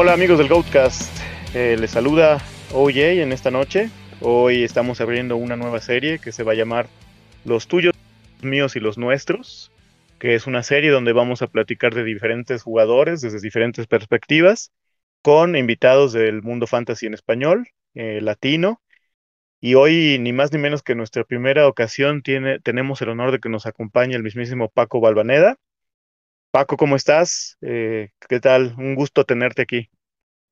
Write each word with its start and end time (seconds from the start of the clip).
Hola 0.00 0.12
amigos 0.12 0.38
del 0.38 0.46
Goatcast, 0.46 1.10
eh, 1.56 1.76
les 1.76 1.90
saluda 1.90 2.40
OJ 2.72 3.20
en 3.20 3.32
esta 3.32 3.50
noche. 3.50 3.90
Hoy 4.20 4.62
estamos 4.62 5.00
abriendo 5.00 5.36
una 5.36 5.56
nueva 5.56 5.80
serie 5.80 6.20
que 6.20 6.30
se 6.30 6.44
va 6.44 6.52
a 6.52 6.54
llamar 6.54 6.86
Los 7.44 7.66
tuyos, 7.66 7.92
los 8.36 8.44
míos 8.44 8.76
y 8.76 8.78
los 8.78 8.96
nuestros, 8.96 9.72
que 10.20 10.36
es 10.36 10.46
una 10.46 10.62
serie 10.62 10.92
donde 10.92 11.12
vamos 11.12 11.42
a 11.42 11.48
platicar 11.48 11.96
de 11.96 12.04
diferentes 12.04 12.62
jugadores 12.62 13.22
desde 13.22 13.40
diferentes 13.40 13.88
perspectivas, 13.88 14.70
con 15.20 15.56
invitados 15.56 16.12
del 16.12 16.42
mundo 16.42 16.68
fantasy 16.68 17.06
en 17.06 17.14
español, 17.14 17.66
eh, 17.94 18.20
latino. 18.22 18.80
Y 19.60 19.74
hoy, 19.74 20.18
ni 20.20 20.32
más 20.32 20.52
ni 20.52 20.60
menos 20.60 20.84
que 20.84 20.94
nuestra 20.94 21.24
primera 21.24 21.66
ocasión, 21.66 22.22
tiene, 22.22 22.60
tenemos 22.60 23.02
el 23.02 23.08
honor 23.08 23.32
de 23.32 23.40
que 23.40 23.48
nos 23.48 23.66
acompañe 23.66 24.14
el 24.14 24.22
mismísimo 24.22 24.68
Paco 24.68 25.00
Balvaneda. 25.00 25.56
Paco, 26.50 26.76
¿cómo 26.76 26.96
estás? 26.96 27.58
Eh, 27.60 28.10
¿Qué 28.28 28.40
tal? 28.40 28.74
Un 28.78 28.94
gusto 28.94 29.24
tenerte 29.24 29.62
aquí. 29.62 29.90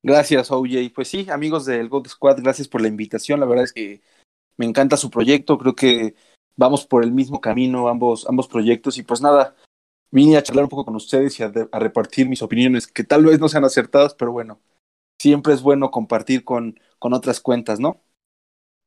Gracias, 0.03 0.51
OJ. 0.51 0.91
Pues 0.93 1.07
sí, 1.07 1.27
amigos 1.29 1.65
del 1.65 1.89
God 1.89 2.07
Squad, 2.07 2.41
gracias 2.41 2.67
por 2.67 2.81
la 2.81 2.87
invitación. 2.87 3.39
La 3.39 3.45
verdad 3.45 3.65
es 3.65 3.73
que 3.73 4.01
me 4.57 4.65
encanta 4.65 4.95
su 4.95 5.09
proyecto. 5.09 5.57
Creo 5.57 5.75
que 5.75 6.15
vamos 6.55 6.85
por 6.85 7.03
el 7.03 7.11
mismo 7.11 7.41
camino, 7.41 7.87
ambos, 7.87 8.27
ambos 8.29 8.47
proyectos. 8.47 8.97
Y 8.97 9.03
pues 9.03 9.21
nada, 9.21 9.55
vine 10.11 10.37
a 10.37 10.43
charlar 10.43 10.65
un 10.65 10.69
poco 10.69 10.85
con 10.85 10.95
ustedes 10.95 11.39
y 11.39 11.43
a, 11.43 11.51
a 11.71 11.79
repartir 11.79 12.29
mis 12.29 12.41
opiniones, 12.41 12.87
que 12.87 13.03
tal 13.03 13.25
vez 13.25 13.39
no 13.39 13.49
sean 13.49 13.65
acertadas, 13.65 14.13
pero 14.13 14.31
bueno, 14.31 14.61
siempre 15.19 15.53
es 15.53 15.61
bueno 15.61 15.91
compartir 15.91 16.43
con, 16.43 16.79
con 16.99 17.13
otras 17.13 17.41
cuentas, 17.41 17.79
¿no? 17.79 18.03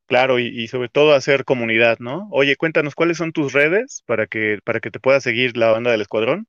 Claro, 0.06 0.41
y, 0.41 0.47
y, 0.47 0.67
sobre 0.67 0.89
todo 0.89 1.15
hacer 1.15 1.45
comunidad, 1.45 1.99
¿no? 2.01 2.29
Oye, 2.33 2.56
cuéntanos 2.56 2.97
cuáles 2.97 3.17
son 3.17 3.33
tus 3.33 3.53
redes 3.53 4.03
para 4.06 4.27
que, 4.27 4.59
para 4.65 4.81
que 4.81 4.91
te 4.91 4.99
pueda 4.99 5.21
seguir 5.21 5.56
la 5.56 5.71
banda 5.71 5.93
del 5.93 6.01
escuadrón. 6.01 6.49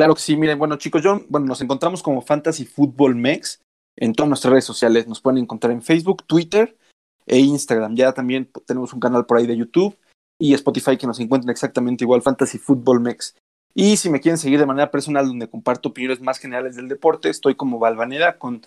Claro 0.00 0.14
que 0.14 0.22
sí, 0.22 0.34
miren, 0.34 0.58
bueno 0.58 0.76
chicos, 0.76 1.02
yo, 1.02 1.26
bueno, 1.28 1.46
nos 1.46 1.60
encontramos 1.60 2.02
como 2.02 2.22
Fantasy 2.22 2.64
Football 2.64 3.16
Mex 3.16 3.60
en 3.96 4.14
todas 4.14 4.30
nuestras 4.30 4.50
redes 4.50 4.64
sociales. 4.64 5.06
Nos 5.06 5.20
pueden 5.20 5.36
encontrar 5.36 5.74
en 5.74 5.82
Facebook, 5.82 6.24
Twitter 6.26 6.74
e 7.26 7.38
Instagram. 7.38 7.94
Ya 7.94 8.14
también 8.14 8.50
tenemos 8.64 8.94
un 8.94 9.00
canal 9.00 9.26
por 9.26 9.36
ahí 9.36 9.46
de 9.46 9.58
YouTube 9.58 9.98
y 10.38 10.54
Spotify 10.54 10.96
que 10.96 11.06
nos 11.06 11.20
encuentran 11.20 11.50
exactamente 11.50 12.04
igual, 12.04 12.22
Fantasy 12.22 12.56
Football 12.56 13.00
Mex. 13.00 13.36
Y 13.74 13.98
si 13.98 14.08
me 14.08 14.20
quieren 14.20 14.38
seguir 14.38 14.58
de 14.58 14.64
manera 14.64 14.90
personal, 14.90 15.26
donde 15.26 15.50
comparto 15.50 15.90
opiniones 15.90 16.22
más 16.22 16.38
generales 16.38 16.76
del 16.76 16.88
deporte, 16.88 17.28
estoy 17.28 17.54
como 17.54 17.78
Valvanera 17.78 18.38
con 18.38 18.62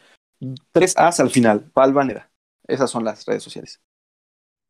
tres 0.72 0.96
A's 0.98 1.20
al 1.20 1.32
final, 1.32 1.72
Valvanera. 1.74 2.30
Esas 2.68 2.92
son 2.92 3.06
las 3.06 3.26
redes 3.26 3.42
sociales. 3.42 3.82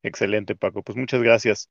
Excelente, 0.02 0.56
Paco. 0.56 0.82
Pues 0.82 0.98
muchas 0.98 1.22
gracias. 1.22 1.70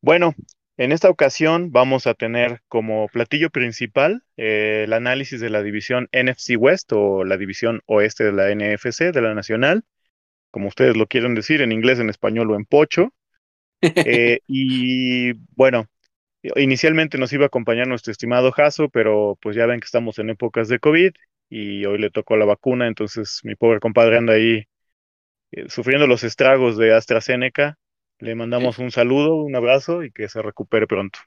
Bueno, 0.00 0.34
en 0.76 0.92
esta 0.92 1.08
ocasión 1.08 1.72
vamos 1.72 2.06
a 2.06 2.14
tener 2.14 2.60
como 2.68 3.08
platillo 3.08 3.50
principal 3.50 4.22
eh, 4.36 4.82
el 4.84 4.92
análisis 4.92 5.40
de 5.40 5.50
la 5.50 5.62
división 5.62 6.08
NFC 6.12 6.56
West 6.58 6.92
o 6.92 7.24
la 7.24 7.38
división 7.38 7.80
oeste 7.86 8.24
de 8.24 8.32
la 8.32 8.50
NFC, 8.50 9.12
de 9.12 9.22
la 9.22 9.34
Nacional, 9.34 9.84
como 10.50 10.68
ustedes 10.68 10.96
lo 10.96 11.06
quieren 11.06 11.34
decir, 11.34 11.62
en 11.62 11.72
inglés, 11.72 11.98
en 11.98 12.10
español 12.10 12.50
o 12.50 12.56
en 12.56 12.66
pocho. 12.66 13.14
Eh, 13.80 14.40
y 14.46 15.32
bueno, 15.54 15.86
inicialmente 16.56 17.18
nos 17.18 17.32
iba 17.32 17.44
a 17.44 17.46
acompañar 17.48 17.88
nuestro 17.88 18.12
estimado 18.12 18.52
Jaso, 18.52 18.88
pero 18.90 19.38
pues 19.40 19.56
ya 19.56 19.66
ven 19.66 19.80
que 19.80 19.86
estamos 19.86 20.18
en 20.18 20.30
épocas 20.30 20.68
de 20.68 20.78
COVID 20.78 21.12
y 21.48 21.84
hoy 21.86 21.98
le 21.98 22.10
tocó 22.10 22.36
la 22.36 22.44
vacuna, 22.44 22.86
entonces 22.86 23.40
mi 23.44 23.54
pobre 23.54 23.80
compadre 23.80 24.18
anda 24.18 24.34
ahí 24.34 24.66
eh, 25.52 25.68
sufriendo 25.68 26.06
los 26.06 26.24
estragos 26.24 26.76
de 26.76 26.94
AstraZeneca 26.94 27.78
le 28.20 28.34
mandamos 28.34 28.78
un 28.78 28.90
saludo, 28.90 29.36
un 29.36 29.56
abrazo 29.56 30.04
y 30.04 30.12
que 30.12 30.28
se 30.28 30.42
recupere 30.42 30.86
pronto. 30.86 31.18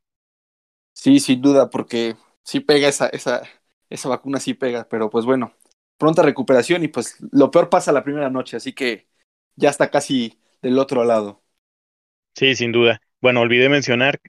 Sí, 0.94 1.19
sin 1.19 1.41
duda, 1.41 1.69
porque 1.69 2.16
sí 2.44 2.59
pega 2.59 2.88
esa, 2.90 3.08
esa, 3.09 3.44
esa 3.90 4.09
vacuna, 4.09 4.40
sí 4.40 4.53
pega, 4.53 4.88
pero 4.90 5.09
pues 5.09 5.25
bueno, 5.25 5.53
pronta 5.97 6.22
recuperación 6.24 6.84
y 6.84 6.90
pues 6.90 7.16
lo 7.31 7.52
peor 7.52 7.69
pasa 7.69 7.91
la 7.94 8.03
primera 8.03 8.30
noche, 8.30 8.58
así 8.58 8.74
que 8.74 9.08
ya 9.56 9.69
está 9.69 9.90
casi 9.91 10.40
del 10.62 10.78
otro 10.78 11.06
lado. 11.06 11.41
Sí, 12.36 12.56
sin 12.56 12.72
duda. 12.72 13.02
Bueno, 13.22 13.41
olvidé 13.41 13.69
mencionar 13.69 14.19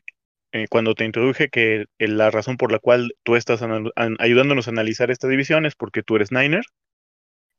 eh, 0.53 0.67
cuando 0.69 0.95
te 0.95 1.05
introduje 1.05 1.49
que 1.49 1.87
la 1.99 2.31
razón 2.31 2.57
por 2.57 2.73
la 2.73 2.79
cual 2.79 3.15
tú 3.23 3.37
estás 3.37 3.63
ayudándonos 4.19 4.69
a 4.69 4.71
analizar 4.71 5.11
esta 5.11 5.29
división 5.29 5.67
es 5.67 5.75
porque 5.77 6.03
tú 6.03 6.17
eres 6.17 6.33
Niner. 6.33 6.65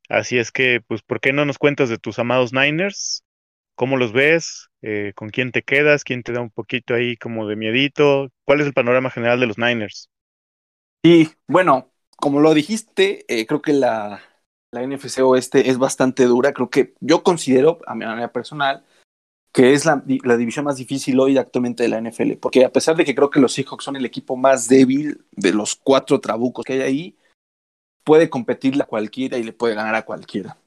Así 0.09 0.37
es 0.37 0.51
que, 0.51 0.81
pues, 0.87 1.01
¿por 1.03 1.19
qué 1.21 1.33
no 1.33 1.45
nos 1.45 1.57
cuentas 1.57 1.89
de 1.89 1.97
tus 1.97 2.19
amados 2.19 2.53
Niners? 2.53 3.23
¿Cómo 3.75 3.97
los 3.97 4.13
ves? 4.13 4.70
Eh, 4.81 5.13
¿Con 5.15 5.29
quién 5.29 5.51
te 5.51 5.61
quedas? 5.61 6.03
¿Quién 6.03 6.23
te 6.23 6.33
da 6.33 6.41
un 6.41 6.49
poquito 6.49 6.93
ahí 6.93 7.17
como 7.17 7.47
de 7.47 7.55
miedito? 7.55 8.29
¿Cuál 8.45 8.61
es 8.61 8.67
el 8.67 8.73
panorama 8.73 9.11
general 9.11 9.39
de 9.39 9.47
los 9.47 9.57
Niners? 9.57 10.09
Y 11.03 11.29
bueno, 11.47 11.91
como 12.17 12.39
lo 12.39 12.53
dijiste, 12.53 13.25
eh, 13.27 13.45
creo 13.45 13.61
que 13.61 13.73
la, 13.73 14.21
la 14.71 14.83
NFC 14.83 15.19
Oeste 15.19 15.69
es 15.69 15.77
bastante 15.77 16.25
dura. 16.25 16.53
Creo 16.53 16.69
que 16.69 16.93
yo 16.99 17.23
considero, 17.23 17.79
a 17.85 17.95
mi 17.95 18.05
manera 18.05 18.31
personal, 18.31 18.83
que 19.53 19.73
es 19.73 19.85
la, 19.85 20.03
la, 20.23 20.37
división 20.37 20.65
más 20.65 20.77
difícil 20.77 21.19
hoy 21.19 21.37
actualmente 21.37 21.83
de 21.83 21.89
la 21.89 21.99
NFL. 21.99 22.37
Porque 22.37 22.63
a 22.63 22.71
pesar 22.71 22.95
de 22.95 23.05
que 23.05 23.13
creo 23.13 23.29
que 23.29 23.39
los 23.39 23.53
Seahawks 23.53 23.83
son 23.83 23.95
el 23.95 24.05
equipo 24.05 24.35
más 24.35 24.67
débil 24.67 25.25
de 25.31 25.53
los 25.53 25.75
cuatro 25.75 26.19
trabucos 26.21 26.65
que 26.65 26.73
hay 26.73 26.81
ahí, 26.81 27.17
puede 28.03 28.29
competirle 28.29 28.83
a 28.83 28.87
cualquiera 28.87 29.37
y 29.37 29.43
le 29.43 29.53
puede 29.53 29.75
ganar 29.75 29.95
a 29.95 30.05
cualquiera. 30.05 30.57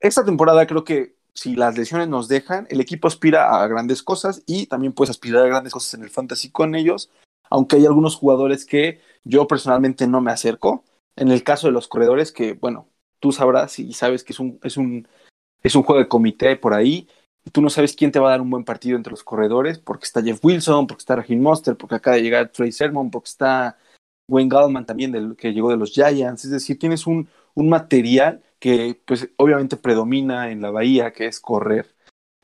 Esta 0.00 0.24
temporada 0.24 0.66
creo 0.66 0.84
que 0.84 1.17
si 1.34 1.54
las 1.54 1.76
lesiones 1.76 2.08
nos 2.08 2.28
dejan, 2.28 2.66
el 2.70 2.80
equipo 2.80 3.08
aspira 3.08 3.62
a 3.62 3.66
grandes 3.66 4.02
cosas 4.02 4.42
y 4.46 4.66
también 4.66 4.92
puedes 4.92 5.10
aspirar 5.10 5.44
a 5.44 5.48
grandes 5.48 5.72
cosas 5.72 5.94
en 5.94 6.02
el 6.02 6.10
fantasy 6.10 6.50
con 6.50 6.74
ellos, 6.74 7.10
aunque 7.50 7.76
hay 7.76 7.86
algunos 7.86 8.16
jugadores 8.16 8.64
que 8.64 9.00
yo 9.24 9.46
personalmente 9.46 10.06
no 10.06 10.20
me 10.20 10.32
acerco. 10.32 10.84
En 11.16 11.30
el 11.30 11.42
caso 11.42 11.66
de 11.66 11.72
los 11.72 11.88
corredores, 11.88 12.32
que 12.32 12.54
bueno, 12.54 12.88
tú 13.20 13.32
sabrás 13.32 13.78
y 13.78 13.92
sabes 13.92 14.24
que 14.24 14.32
es 14.32 14.40
un, 14.40 14.58
es 14.62 14.76
un, 14.76 15.08
es 15.62 15.74
un 15.74 15.82
juego 15.82 16.00
de 16.00 16.08
comité 16.08 16.56
por 16.56 16.74
ahí, 16.74 17.08
tú 17.52 17.60
no 17.62 17.70
sabes 17.70 17.94
quién 17.94 18.12
te 18.12 18.18
va 18.18 18.28
a 18.28 18.30
dar 18.32 18.40
un 18.40 18.50
buen 18.50 18.64
partido 18.64 18.96
entre 18.96 19.10
los 19.10 19.24
corredores, 19.24 19.78
porque 19.78 20.04
está 20.04 20.22
Jeff 20.22 20.44
Wilson, 20.44 20.86
porque 20.86 21.00
está 21.00 21.16
Raheem 21.16 21.40
Monster, 21.40 21.76
porque 21.76 21.96
acaba 21.96 22.16
de 22.16 22.22
llegar 22.22 22.50
Trey 22.50 22.72
Sermon, 22.72 23.10
porque 23.10 23.28
está 23.28 23.76
Wayne 24.28 24.50
Gallman 24.50 24.86
también, 24.86 25.12
del, 25.12 25.36
que 25.36 25.52
llegó 25.52 25.70
de 25.70 25.76
los 25.76 25.92
Giants. 25.92 26.44
Es 26.44 26.50
decir, 26.50 26.78
tienes 26.78 27.06
un, 27.06 27.28
un 27.54 27.68
material 27.68 28.42
que 28.58 29.00
pues 29.04 29.28
obviamente 29.36 29.76
predomina 29.76 30.50
en 30.50 30.60
la 30.60 30.70
bahía, 30.70 31.12
que 31.12 31.26
es 31.26 31.40
correr. 31.40 31.94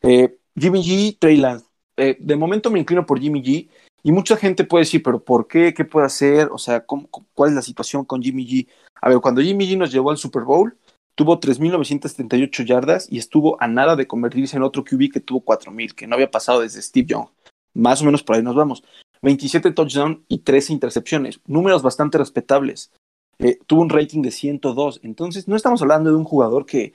Eh, 0.02 0.38
Jimmy 0.56 0.82
G, 0.82 1.18
Trey 1.18 1.36
Lance. 1.36 1.66
Eh, 1.96 2.16
de 2.18 2.36
momento 2.36 2.70
me 2.70 2.80
inclino 2.80 3.06
por 3.06 3.20
Jimmy 3.20 3.42
G 3.42 3.68
y 4.02 4.12
mucha 4.12 4.36
gente 4.36 4.64
puede 4.64 4.84
decir, 4.84 5.02
pero 5.02 5.22
¿por 5.22 5.46
qué? 5.48 5.72
¿Qué 5.74 5.84
puede 5.84 6.06
hacer? 6.06 6.48
O 6.52 6.58
sea, 6.58 6.84
¿cómo, 6.84 7.08
¿cuál 7.34 7.50
es 7.50 7.56
la 7.56 7.62
situación 7.62 8.04
con 8.04 8.22
Jimmy 8.22 8.46
G? 8.46 8.68
A 9.00 9.08
ver, 9.08 9.20
cuando 9.20 9.40
Jimmy 9.40 9.66
G 9.66 9.78
nos 9.78 9.92
llevó 9.92 10.10
al 10.10 10.18
Super 10.18 10.42
Bowl, 10.42 10.76
tuvo 11.14 11.40
3.978 11.40 12.64
yardas 12.64 13.10
y 13.10 13.18
estuvo 13.18 13.60
a 13.62 13.68
nada 13.68 13.96
de 13.96 14.06
convertirse 14.06 14.56
en 14.56 14.62
otro 14.62 14.84
QB 14.84 15.12
que 15.12 15.20
tuvo 15.20 15.44
4.000, 15.44 15.94
que 15.94 16.06
no 16.06 16.14
había 16.14 16.30
pasado 16.30 16.60
desde 16.60 16.82
Steve 16.82 17.06
Young. 17.06 17.28
Más 17.72 18.02
o 18.02 18.04
menos 18.04 18.22
por 18.22 18.36
ahí 18.36 18.42
nos 18.42 18.54
vamos. 18.54 18.84
27 19.22 19.70
touchdowns 19.72 20.18
y 20.28 20.38
13 20.38 20.74
intercepciones, 20.74 21.40
números 21.46 21.82
bastante 21.82 22.18
respetables 22.18 22.92
eh, 23.38 23.58
tuvo 23.66 23.82
un 23.82 23.90
rating 23.90 24.22
de 24.22 24.30
102. 24.30 25.00
Entonces, 25.02 25.48
no 25.48 25.56
estamos 25.56 25.82
hablando 25.82 26.10
de 26.10 26.16
un 26.16 26.24
jugador 26.24 26.66
que, 26.66 26.94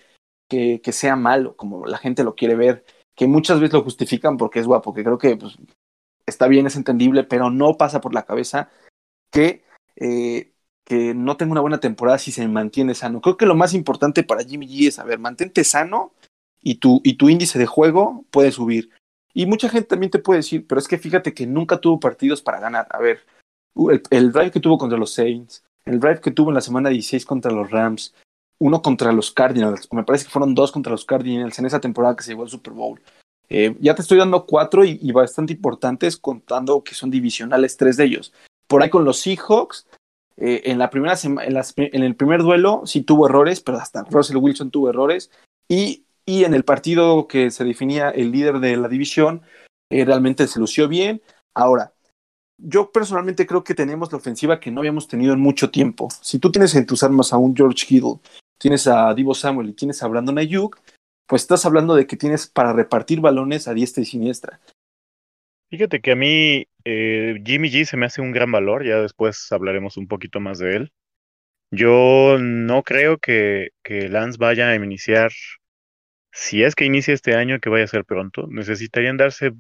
que, 0.50 0.92
sea 0.92 1.16
malo, 1.16 1.56
como 1.56 1.86
la 1.86 1.98
gente 1.98 2.24
lo 2.24 2.36
quiere 2.36 2.56
ver, 2.56 2.86
que 3.16 3.28
muchas 3.28 3.60
veces 3.60 3.74
lo 3.74 3.84
justifican 3.84 4.38
porque 4.38 4.60
es 4.60 4.68
guapo, 4.68 4.94
que 4.94 5.04
creo 5.04 5.18
que 5.18 5.38
pues, 5.38 5.58
está 6.26 6.48
bien, 6.48 6.68
es 6.68 6.76
entendible, 6.76 7.24
pero 7.24 7.50
no 7.52 7.76
pasa 7.76 8.02
por 8.02 8.14
la 8.14 8.24
cabeza 8.24 8.70
que, 9.32 9.64
eh, 9.96 10.54
que 10.84 11.14
no 11.14 11.38
tenga 11.38 11.52
una 11.52 11.62
buena 11.62 11.80
temporada 11.80 12.18
si 12.18 12.32
se 12.32 12.48
mantiene 12.48 12.96
sano. 12.96 13.22
Creo 13.22 13.38
que 13.38 13.46
lo 13.46 13.56
más 13.56 13.74
importante 13.74 14.24
para 14.24 14.44
Jimmy 14.44 14.68
G 14.68 14.88
es, 14.88 15.00
a 15.00 15.06
mantente 15.18 15.64
sano 15.64 16.14
y 16.62 16.76
tu, 16.76 17.02
y 17.04 17.14
tu 17.14 17.30
índice 17.30 17.60
de 17.60 17.68
juego 17.68 18.26
puede 18.32 18.52
subir. 18.52 18.90
Y 19.34 19.46
mucha 19.46 19.70
gente 19.70 19.90
también 19.90 20.10
te 20.10 20.20
puede 20.20 20.40
decir, 20.40 20.66
pero 20.68 20.80
es 20.80 20.88
que 20.88 20.98
fíjate 20.98 21.34
que 21.34 21.46
nunca 21.46 21.78
tuvo 21.78 22.00
partidos 22.00 22.42
para 22.42 22.60
ganar. 22.60 22.88
A 22.90 22.98
ver, 22.98 23.20
el, 23.76 24.02
el 24.10 24.32
drive 24.32 24.52
que 24.52 24.60
tuvo 24.60 24.80
contra 24.80 24.98
los 24.98 25.14
Saints, 25.14 25.64
el 25.90 26.00
drive 26.00 26.22
que 26.22 26.32
tuvo 26.32 26.50
en 26.50 26.56
la 26.56 26.62
semana 26.62 26.90
16 26.90 27.26
contra 27.26 27.52
los 27.52 27.70
Rams, 27.72 28.14
uno 28.60 28.82
contra 28.82 29.12
los 29.12 29.32
Cardinals, 29.32 29.88
o 29.90 29.96
me 29.96 30.04
parece 30.04 30.26
que 30.26 30.32
fueron 30.32 30.54
dos 30.54 30.72
contra 30.72 30.92
los 30.92 31.06
Cardinals 31.06 31.58
en 31.60 31.66
esa 31.66 31.80
temporada 31.80 32.16
que 32.16 32.24
se 32.24 32.32
llevó 32.32 32.44
al 32.44 32.50
Super 32.50 32.74
Bowl. 32.74 33.02
Eh, 33.50 33.76
ya 33.80 33.96
te 33.96 34.02
estoy 34.02 34.20
dando 34.20 34.46
cuatro 34.46 34.86
y, 34.86 35.12
bastante 35.12 35.54
importantes, 35.54 36.18
contando 36.18 36.84
que 36.84 36.94
son 36.94 37.10
divisionales 37.10 37.78
tres 37.78 37.98
de 37.98 38.06
ellos. 38.06 38.34
Por 38.68 38.84
ahí 38.84 38.90
con 38.90 39.06
los 39.06 39.20
Seahawks, 39.20 39.88
eh, 40.38 40.62
en, 40.66 40.78
la 40.78 40.90
primera 40.90 41.16
en, 41.24 42.04
el 42.04 42.16
primer 42.16 42.44
duelo 42.44 42.84
sí 42.86 43.02
tuvo 43.02 43.28
errores, 43.28 43.60
pero 43.62 43.80
hasta 43.80 44.04
Russell 44.04 44.38
Wilson 44.38 44.70
tuvo 44.70 44.90
errores. 44.90 45.32
Y, 45.68 46.04
y 46.26 46.44
en 46.44 46.54
el 46.54 46.64
partido 46.64 47.28
que 47.28 47.50
se 47.50 47.64
definía 47.64 48.10
el 48.10 48.32
líder 48.32 48.60
de 48.60 48.78
la 48.78 48.88
división, 48.88 49.42
eh, 49.90 50.06
realmente 50.06 50.48
se 50.48 50.60
lució 50.60 50.88
bien. 50.88 51.22
Ahora, 51.56 51.94
yo 52.62 52.92
personalmente 52.92 53.48
creo 53.48 53.64
que 53.64 53.74
tenemos 53.74 54.12
la 54.12 54.18
ofensiva 54.18 54.60
que 54.60 54.72
no 54.72 54.82
habíamos 54.82 55.08
tenido 55.08 55.34
en 55.34 55.40
mucho 55.40 55.70
tiempo. 55.72 56.10
Si 56.22 56.40
tú 56.40 56.52
tienes 56.52 56.76
en 56.76 56.86
tus 56.86 57.04
armas 57.04 57.34
a 57.34 57.38
un 57.38 57.56
George 57.56 57.86
Kittle, 57.86 58.20
tienes 58.58 58.88
a 58.88 59.14
Divo 59.14 59.34
Samuel 59.34 59.70
y 59.70 59.74
tienes 59.74 60.04
a 60.04 60.08
Brandon 60.08 60.38
Ayuk, 60.38 60.80
pues 61.28 61.44
estás 61.44 61.66
hablando 61.66 61.96
de 61.96 62.08
que 62.08 62.18
tienes 62.18 62.48
para 62.48 62.74
repartir 62.74 63.22
balones 63.22 63.68
a 63.68 63.74
diestra 63.74 64.04
y 64.04 64.06
siniestra. 64.06 64.60
Fíjate 65.70 66.02
que 66.02 66.12
a 66.12 66.16
mí 66.16 66.66
eh, 66.84 67.40
Jimmy 67.46 67.70
G 67.70 67.86
se 67.86 67.98
me 67.98 68.08
hace 68.08 68.22
un 68.22 68.32
gran 68.32 68.52
valor, 68.52 68.84
ya 68.84 69.00
después 69.00 69.52
hablaremos 69.52 69.98
un 69.98 70.08
poquito 70.08 70.40
más 70.40 70.58
de 70.58 70.76
él. 70.76 70.92
Yo 71.72 72.38
no 72.40 72.82
creo 72.82 73.20
que, 73.20 73.70
que 73.84 74.10
Lance 74.10 74.40
vaya 74.40 74.70
a 74.70 74.76
iniciar, 74.76 75.32
si 76.32 76.64
es 76.64 76.74
que 76.74 76.86
inicia 76.86 77.14
este 77.14 77.36
año, 77.36 77.60
que 77.60 77.70
vaya 77.70 77.84
a 77.84 77.88
ser 77.88 78.06
pronto. 78.06 78.48
Necesitarían 78.48 79.18
darse 79.18 79.52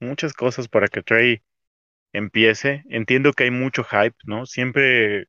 muchas 0.00 0.32
cosas 0.32 0.66
para 0.66 0.88
que 0.88 1.02
Trey 1.02 1.42
empiece. 2.12 2.84
Entiendo 2.88 3.32
que 3.32 3.44
hay 3.44 3.50
mucho 3.50 3.84
hype, 3.84 4.16
¿no? 4.24 4.46
Siempre, 4.46 5.26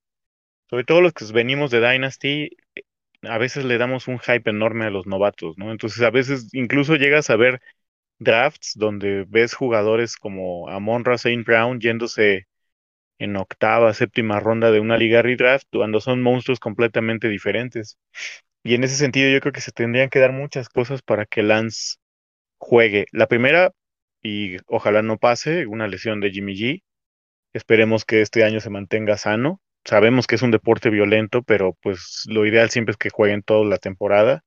sobre 0.69 0.85
todo 0.85 1.01
los 1.01 1.13
que 1.13 1.25
venimos 1.33 1.71
de 1.71 1.81
Dynasty, 1.81 2.51
a 3.23 3.37
veces 3.37 3.65
le 3.65 3.77
damos 3.77 4.07
un 4.07 4.19
hype 4.19 4.49
enorme 4.49 4.85
a 4.85 4.89
los 4.89 5.07
novatos, 5.07 5.57
¿no? 5.57 5.71
Entonces 5.71 6.01
a 6.03 6.11
veces 6.11 6.49
incluso 6.53 6.95
llegas 6.95 7.29
a 7.29 7.35
ver 7.37 7.61
drafts 8.19 8.73
donde 8.75 9.25
ves 9.27 9.53
jugadores 9.55 10.17
como 10.17 10.69
Amon 10.69 11.03
Saint 11.17 11.45
Brown 11.45 11.79
yéndose 11.79 12.47
en 13.19 13.35
octava, 13.37 13.93
séptima 13.93 14.39
ronda 14.39 14.71
de 14.71 14.79
una 14.79 14.97
liga 14.97 15.21
redraft 15.21 15.67
cuando 15.71 16.01
son 16.01 16.21
monstruos 16.21 16.59
completamente 16.59 17.29
diferentes. 17.29 17.97
Y 18.63 18.75
en 18.75 18.83
ese 18.83 18.95
sentido 18.95 19.29
yo 19.31 19.39
creo 19.41 19.53
que 19.53 19.61
se 19.61 19.71
tendrían 19.71 20.09
que 20.09 20.19
dar 20.19 20.33
muchas 20.33 20.69
cosas 20.69 21.01
para 21.01 21.25
que 21.25 21.43
Lance 21.43 21.97
juegue. 22.57 23.07
La 23.11 23.27
primera, 23.27 23.71
y 24.23 24.57
ojalá 24.67 25.03
no 25.03 25.17
pase, 25.19 25.67
una 25.67 25.87
lesión 25.87 26.21
de 26.21 26.31
Jimmy 26.31 26.55
G. 26.55 26.83
Esperemos 27.53 28.05
que 28.05 28.21
este 28.21 28.43
año 28.43 28.59
se 28.61 28.69
mantenga 28.71 29.17
sano. 29.17 29.61
Sabemos 29.85 30.27
que 30.27 30.35
es 30.35 30.41
un 30.43 30.51
deporte 30.51 30.89
violento, 30.89 31.43
pero 31.43 31.77
pues 31.81 32.23
lo 32.27 32.45
ideal 32.45 32.69
siempre 32.71 32.91
es 32.93 32.97
que 32.97 33.09
jueguen 33.09 33.43
toda 33.43 33.65
la 33.65 33.77
temporada. 33.77 34.43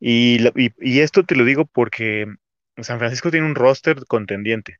Y, 0.00 0.38
y 0.80 1.00
esto 1.00 1.24
te 1.24 1.36
lo 1.36 1.44
digo 1.44 1.66
porque 1.66 2.26
San 2.78 2.98
Francisco 2.98 3.30
tiene 3.30 3.46
un 3.46 3.54
roster 3.54 4.04
contendiente. 4.06 4.78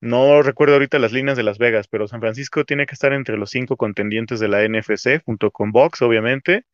No 0.00 0.42
recuerdo 0.42 0.74
ahorita 0.74 0.98
las 0.98 1.12
líneas 1.12 1.36
de 1.36 1.42
Las 1.42 1.58
Vegas, 1.58 1.88
pero 1.88 2.08
San 2.08 2.20
Francisco 2.20 2.64
tiene 2.64 2.86
que 2.86 2.94
estar 2.94 3.12
entre 3.12 3.38
los 3.38 3.50
cinco 3.50 3.76
contendientes 3.76 4.40
de 4.40 4.48
la 4.48 4.62
NFC, 4.64 5.22
junto 5.24 5.50
con 5.50 5.72
Box, 5.72 6.02
obviamente, 6.02 6.64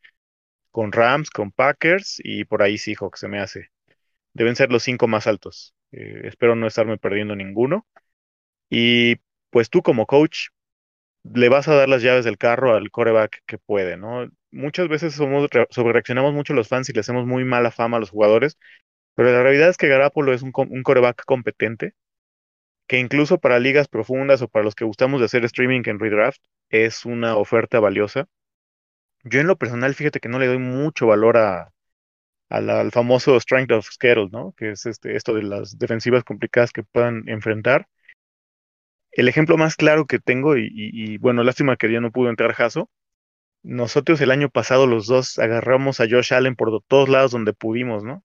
con 0.71 0.93
Rams, 0.93 1.31
con 1.31 1.53
Packers 1.53 2.21
y 2.25 2.45
por 2.45 2.63
ahí 2.63 2.79
Seahawks 2.79 3.21
se 3.21 3.29
me 3.29 3.41
hace. 3.41 3.71
Deben 4.35 4.57
ser 4.57 4.73
los 4.73 4.83
cinco 4.85 5.09
más 5.09 5.27
altos. 5.27 5.75
Eh, 5.93 6.23
espero 6.25 6.57
no 6.57 6.67
estarme 6.67 6.99
perdiendo 6.99 7.37
ninguno. 7.37 7.87
Y 8.71 9.17
pues 9.51 9.71
tú 9.71 9.83
como 9.83 10.07
coach 10.07 10.49
le 11.25 11.49
vas 11.49 11.69
a 11.69 11.75
dar 11.75 11.89
las 11.89 12.03
llaves 12.03 12.25
del 12.25 12.39
carro 12.39 12.75
al 12.75 12.91
coreback 12.91 13.43
que 13.47 13.59
puede, 13.59 13.97
¿no? 13.97 14.29
Muchas 14.51 14.89
veces 14.89 15.15
somos, 15.15 15.49
sobrereaccionamos 15.71 16.35
mucho 16.35 16.55
los 16.55 16.69
fans 16.69 16.89
y 16.89 16.93
le 16.93 17.01
hacemos 17.01 17.27
muy 17.27 17.45
mala 17.45 17.71
fama 17.71 17.97
a 17.99 18.01
los 18.01 18.11
jugadores, 18.11 18.59
pero 19.15 19.33
la 19.33 19.43
realidad 19.43 19.71
es 19.71 19.77
que 19.77 19.89
Garapolo 19.89 20.33
es 20.35 20.43
un, 20.43 20.53
un 20.55 20.83
coreback 20.83 21.25
competente, 21.27 21.95
que 22.87 22.99
incluso 22.99 23.39
para 23.39 23.59
ligas 23.59 23.89
profundas 23.89 24.43
o 24.43 24.49
para 24.49 24.65
los 24.65 24.75
que 24.75 24.85
gustamos 24.85 25.21
de 25.21 25.27
hacer 25.27 25.45
streaming 25.45 25.83
en 25.87 25.99
redraft, 25.99 26.43
es 26.71 27.05
una 27.07 27.37
oferta 27.37 27.81
valiosa. 27.81 28.29
Yo 29.25 29.41
en 29.41 29.47
lo 29.47 29.57
personal, 29.57 29.95
fíjate 29.95 30.21
que 30.21 30.29
no 30.29 30.39
le 30.39 30.47
doy 30.47 30.59
mucho 30.59 31.07
valor 31.07 31.37
a, 31.37 31.73
al 32.53 32.91
famoso 32.93 33.39
strength 33.41 33.73
of 33.73 33.87
schedule, 33.91 34.29
¿no? 34.31 34.53
Que 34.57 34.73
es 34.73 34.87
este, 34.87 35.17
esto 35.17 35.35
de 35.35 35.43
las 35.43 35.79
defensivas 35.79 36.25
complicadas 36.25 36.73
que 36.73 36.83
puedan 36.83 37.29
enfrentar. 37.29 37.89
El 39.13 39.29
ejemplo 39.29 39.57
más 39.57 39.77
claro 39.77 40.07
que 40.07 40.19
tengo, 40.19 40.57
y, 40.57 41.19
bueno, 41.19 41.43
lástima 41.45 41.77
que 41.77 41.91
ya 41.93 42.01
no 42.01 42.13
pudo 42.13 42.31
entrar 42.31 42.53
Jaso, 42.55 42.91
nosotros 43.63 44.21
el 44.21 44.31
año 44.33 44.51
pasado 44.51 44.87
los 44.87 45.07
dos 45.07 45.39
agarramos 45.39 46.01
a 46.01 46.07
Josh 46.11 46.35
Allen 46.35 46.57
por 46.57 46.83
todos 46.89 47.09
lados 47.09 47.33
donde 47.33 47.53
pudimos, 47.55 48.05
¿no? 48.05 48.25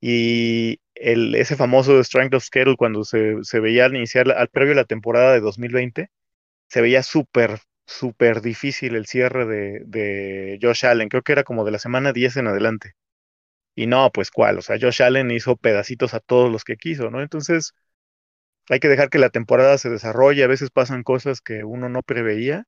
Y 0.00 0.80
el, 0.94 1.34
ese 1.36 1.56
famoso 1.56 2.02
Strength 2.02 2.34
of 2.34 2.44
Schedule, 2.44 2.76
cuando 2.76 3.04
se, 3.04 3.42
se 3.44 3.60
veía 3.60 3.86
al 3.86 3.96
iniciar, 3.96 4.30
al 4.32 4.48
previo 4.48 4.74
la 4.74 4.84
temporada 4.84 5.32
de 5.34 5.40
2020, 5.40 6.10
se 6.68 6.80
veía 6.82 7.02
súper, 7.02 7.60
súper 7.86 8.42
difícil 8.42 8.96
el 8.96 9.06
cierre 9.06 9.46
de, 9.46 9.82
de 9.86 10.58
Josh 10.62 10.86
Allen. 10.86 11.08
Creo 11.08 11.22
que 11.22 11.32
era 11.32 11.44
como 11.44 11.64
de 11.64 11.72
la 11.72 11.78
semana 11.78 12.12
10 12.12 12.38
en 12.38 12.48
adelante. 12.48 12.94
Y 13.76 13.86
no, 13.86 14.10
pues 14.10 14.32
cuál, 14.32 14.58
o 14.58 14.62
sea, 14.62 14.78
Josh 14.80 15.02
Allen 15.02 15.30
hizo 15.30 15.56
pedacitos 15.56 16.14
a 16.14 16.20
todos 16.20 16.50
los 16.50 16.64
que 16.64 16.76
quiso, 16.76 17.10
¿no? 17.10 17.22
Entonces, 17.22 17.74
hay 18.68 18.80
que 18.80 18.88
dejar 18.88 19.10
que 19.10 19.18
la 19.18 19.30
temporada 19.30 19.78
se 19.78 19.90
desarrolle, 19.90 20.42
a 20.42 20.48
veces 20.48 20.70
pasan 20.70 21.04
cosas 21.04 21.40
que 21.40 21.62
uno 21.62 21.88
no 21.88 22.02
preveía. 22.02 22.64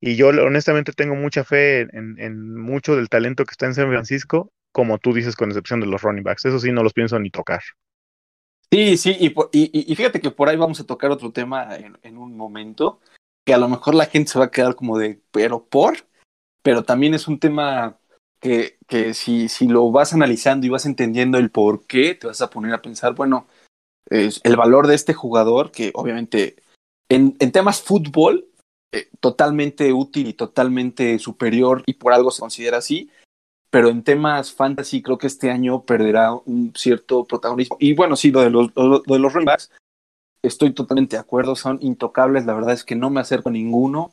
Y 0.00 0.16
yo 0.16 0.28
honestamente 0.28 0.92
tengo 0.92 1.14
mucha 1.14 1.44
fe 1.44 1.82
en, 1.82 2.16
en 2.18 2.56
mucho 2.56 2.96
del 2.96 3.08
talento 3.08 3.44
que 3.44 3.52
está 3.52 3.66
en 3.66 3.74
San 3.74 3.88
Francisco 3.88 4.50
como 4.74 4.98
tú 4.98 5.14
dices, 5.14 5.36
con 5.36 5.50
excepción 5.50 5.78
de 5.78 5.86
los 5.86 6.02
running 6.02 6.24
backs. 6.24 6.44
Eso 6.44 6.58
sí, 6.58 6.72
no 6.72 6.82
los 6.82 6.92
pienso 6.92 7.16
ni 7.20 7.30
tocar. 7.30 7.62
Sí, 8.72 8.96
sí, 8.96 9.16
y, 9.52 9.94
fíjate 9.94 10.20
que 10.20 10.32
por 10.32 10.48
ahí 10.48 10.56
vamos 10.56 10.80
a 10.80 10.84
tocar 10.84 11.12
otro 11.12 11.30
tema 11.30 11.76
en, 11.76 12.18
un 12.18 12.36
momento, 12.36 12.98
que 13.44 13.54
a 13.54 13.58
lo 13.58 13.68
mejor 13.68 13.94
la 13.94 14.06
gente 14.06 14.32
se 14.32 14.38
va 14.38 14.46
a 14.46 14.50
quedar 14.50 14.74
como 14.74 14.98
de, 14.98 15.22
pero 15.30 15.64
por, 15.64 16.08
pero 16.62 16.82
también 16.82 17.14
es 17.14 17.28
un 17.28 17.38
tema 17.38 18.00
que, 18.44 19.14
si, 19.14 19.48
si 19.48 19.68
lo 19.68 19.90
vas 19.90 20.12
analizando 20.12 20.66
y 20.66 20.70
vas 20.70 20.84
entendiendo 20.84 21.38
el 21.38 21.50
por 21.50 21.86
qué, 21.86 22.14
te 22.14 22.26
vas 22.26 22.42
a 22.42 22.50
poner 22.50 22.74
a 22.74 22.82
pensar, 22.82 23.14
bueno, 23.14 23.46
es 24.10 24.40
el 24.44 24.56
valor 24.56 24.86
de 24.86 24.94
este 24.94 25.14
jugador, 25.14 25.70
que 25.70 25.90
obviamente 25.94 26.56
en, 27.08 27.36
en 27.38 27.52
temas 27.52 27.80
fútbol, 27.80 28.46
eh, 28.92 29.08
totalmente 29.20 29.92
útil 29.92 30.28
y 30.28 30.34
totalmente 30.34 31.18
superior, 31.18 31.82
y 31.86 31.94
por 31.94 32.12
algo 32.12 32.30
se 32.30 32.40
considera 32.40 32.78
así, 32.78 33.10
pero 33.70 33.88
en 33.88 34.04
temas 34.04 34.52
fantasy 34.52 35.02
creo 35.02 35.16
que 35.16 35.26
este 35.26 35.50
año 35.50 35.82
perderá 35.82 36.32
un 36.34 36.72
cierto 36.76 37.24
protagonismo. 37.24 37.76
Y 37.80 37.94
bueno, 37.94 38.14
sí, 38.14 38.30
lo 38.30 38.42
de 38.42 38.50
los, 38.50 38.72
de 38.74 39.18
los 39.18 39.32
estoy 40.42 40.72
totalmente 40.72 41.16
de 41.16 41.20
acuerdo, 41.20 41.56
son 41.56 41.78
intocables, 41.80 42.44
la 42.44 42.54
verdad 42.54 42.74
es 42.74 42.84
que 42.84 42.94
no 42.94 43.08
me 43.08 43.20
acerco 43.20 43.48
a 43.48 43.52
ninguno. 43.52 44.12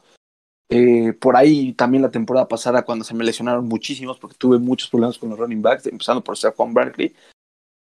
Eh, 0.74 1.12
por 1.12 1.36
ahí 1.36 1.74
también 1.74 2.02
la 2.02 2.10
temporada 2.10 2.48
pasada, 2.48 2.84
cuando 2.84 3.04
se 3.04 3.14
me 3.14 3.26
lesionaron 3.26 3.68
muchísimos, 3.68 4.18
porque 4.18 4.38
tuve 4.38 4.58
muchos 4.58 4.90
problemas 4.90 5.18
con 5.18 5.30
los 5.30 5.38
running 5.38 5.62
backs, 5.62 5.86
empezando 5.86 6.24
por 6.24 6.38
Juan 6.38 6.74
Barkley, 6.74 7.14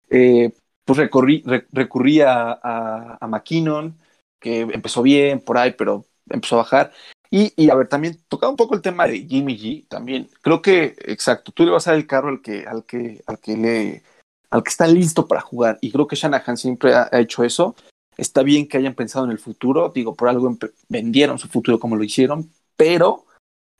eh, 0.10 0.52
pues 0.84 0.98
recurrí, 0.98 1.44
recurrí 1.72 2.22
a, 2.22 2.52
a, 2.52 3.18
a 3.22 3.28
McKinnon, 3.28 3.96
que 4.40 4.62
empezó 4.62 5.04
bien 5.04 5.40
por 5.40 5.60
ahí, 5.60 5.76
pero 5.78 6.06
empezó 6.30 6.56
a 6.56 6.64
bajar. 6.64 6.92
Y, 7.30 7.54
y, 7.56 7.70
a 7.70 7.76
ver, 7.76 7.88
también 7.88 8.18
tocaba 8.28 8.50
un 8.50 8.58
poco 8.58 8.74
el 8.74 8.82
tema 8.82 9.06
de 9.06 9.20
Jimmy 9.20 9.56
G, 9.56 9.88
también. 9.88 10.28
Creo 10.42 10.64
que, 10.64 10.96
exacto, 11.06 11.52
tú 11.52 11.66
le 11.66 11.72
vas 11.72 11.88
a 11.88 11.92
dar 11.92 12.00
el 12.00 12.08
carro 12.08 12.30
al 12.30 12.42
que, 12.42 12.66
al 12.66 12.86
que, 12.86 13.22
al 13.28 13.40
que 13.40 13.56
le, 13.56 14.04
al 14.50 14.64
que 14.64 14.70
está 14.70 14.88
listo 14.88 15.28
para 15.28 15.42
jugar. 15.42 15.78
Y 15.82 15.92
creo 15.92 16.08
que 16.08 16.16
Shanahan 16.16 16.58
siempre 16.58 16.96
ha, 16.96 17.08
hecho 17.20 17.44
eso. 17.44 17.76
Está 18.18 18.42
bien 18.42 18.68
que 18.68 18.78
hayan 18.78 18.96
pensado 18.96 19.26
en 19.26 19.32
el 19.32 19.38
futuro, 19.38 19.92
digo, 19.94 20.16
por 20.16 20.28
algo 20.28 20.58
vendieron 20.90 21.38
su 21.38 21.48
futuro 21.48 21.80
como 21.80 21.96
lo 21.96 22.04
hicieron, 22.04 22.50
pero 22.80 23.26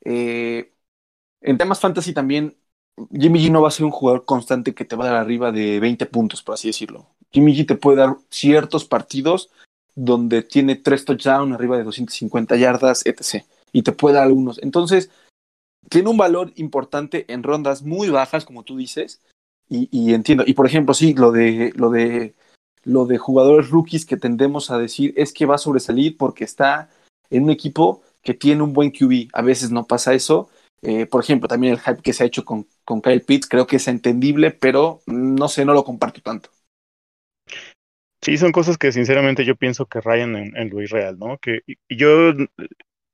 eh, 0.04 0.74
en 1.40 1.58
temas 1.58 1.80
fantasy 1.80 2.14
también, 2.14 2.58
Jimmy 3.14 3.40
G 3.40 3.50
no 3.50 3.62
va 3.62 3.70
a 3.70 3.72
ser 3.72 3.86
un 3.86 3.92
jugador 3.92 4.26
constante 4.26 4.76
que 4.76 4.84
te 4.84 4.98
va 4.98 5.06
a 5.06 5.12
dar 5.12 5.16
arriba 5.16 5.54
de 5.54 5.80
20 5.80 6.06
puntos, 6.08 6.44
por 6.44 6.56
así 6.56 6.68
decirlo. 6.68 7.08
Jimmy 7.32 7.56
G 7.56 7.66
te 7.66 7.76
puede 7.76 8.00
dar 8.00 8.18
ciertos 8.30 8.84
partidos 8.84 9.52
donde 9.96 10.44
tiene 10.44 10.76
tres 10.76 11.06
touchdowns, 11.06 11.56
arriba 11.56 11.78
de 11.78 11.86
250 11.86 12.58
yardas, 12.58 13.06
etc. 13.06 13.46
Y 13.72 13.84
te 13.84 13.94
puede 13.94 14.16
dar 14.16 14.26
algunos. 14.26 14.62
Entonces, 14.62 15.10
tiene 15.90 16.10
un 16.10 16.18
valor 16.18 16.52
importante 16.58 17.26
en 17.32 17.44
rondas 17.44 17.84
muy 17.84 18.10
bajas, 18.10 18.44
como 18.44 18.64
tú 18.64 18.76
dices, 18.76 19.22
y, 19.70 20.14
entiendo. 20.14 20.44
Y 20.46 20.56
por 20.56 20.66
ejemplo, 20.66 20.94
sí, 20.94 21.14
lo 21.14 21.32
de, 21.32 21.72
lo 21.76 21.90
de 21.90 22.36
lo 22.84 23.06
de 23.06 23.18
jugadores 23.18 23.70
rookies 23.70 24.06
que 24.06 24.18
tendemos 24.18 24.72
a 24.72 24.78
decir 24.78 25.14
es 25.16 25.32
que 25.32 25.46
va 25.46 25.56
a 25.56 25.60
sobresalir 25.60 26.18
porque 26.18 26.44
está 26.44 26.90
en 27.30 27.44
un 27.44 27.50
equipo 27.50 28.02
que 28.22 28.34
tiene 28.34 28.64
un 28.64 28.74
buen 28.74 28.92
QB. 28.92 29.30
A 29.34 29.42
veces 29.42 29.72
no 29.72 29.86
pasa 29.86 30.14
eso. 30.14 30.50
Eh, 30.82 31.06
por 31.06 31.24
ejemplo, 31.24 31.48
también 31.48 31.74
el 31.74 31.80
hype 31.80 32.02
que 32.02 32.14
se 32.14 32.24
ha 32.24 32.28
hecho 32.28 32.46
con, 32.46 32.68
con 32.86 33.02
Kyle 33.02 33.22
Pitts 33.22 33.48
creo 33.48 33.68
que 33.68 33.78
es 33.78 33.88
entendible, 33.88 34.52
pero 34.52 35.02
no 35.06 35.48
sé, 35.48 35.66
no 35.66 35.74
lo 35.74 35.84
comparto 35.84 36.22
tanto. 36.22 36.50
Sí, 38.22 38.38
son 38.38 38.52
cosas 38.52 38.78
que 38.78 38.92
sinceramente 38.92 39.46
yo 39.46 39.56
pienso 39.56 39.86
que 39.86 40.02
rayan 40.02 40.36
en, 40.36 40.70
lo 40.70 40.82
irreal, 40.82 41.18
¿no? 41.18 41.38
Que 41.38 41.62
yo, 41.90 42.34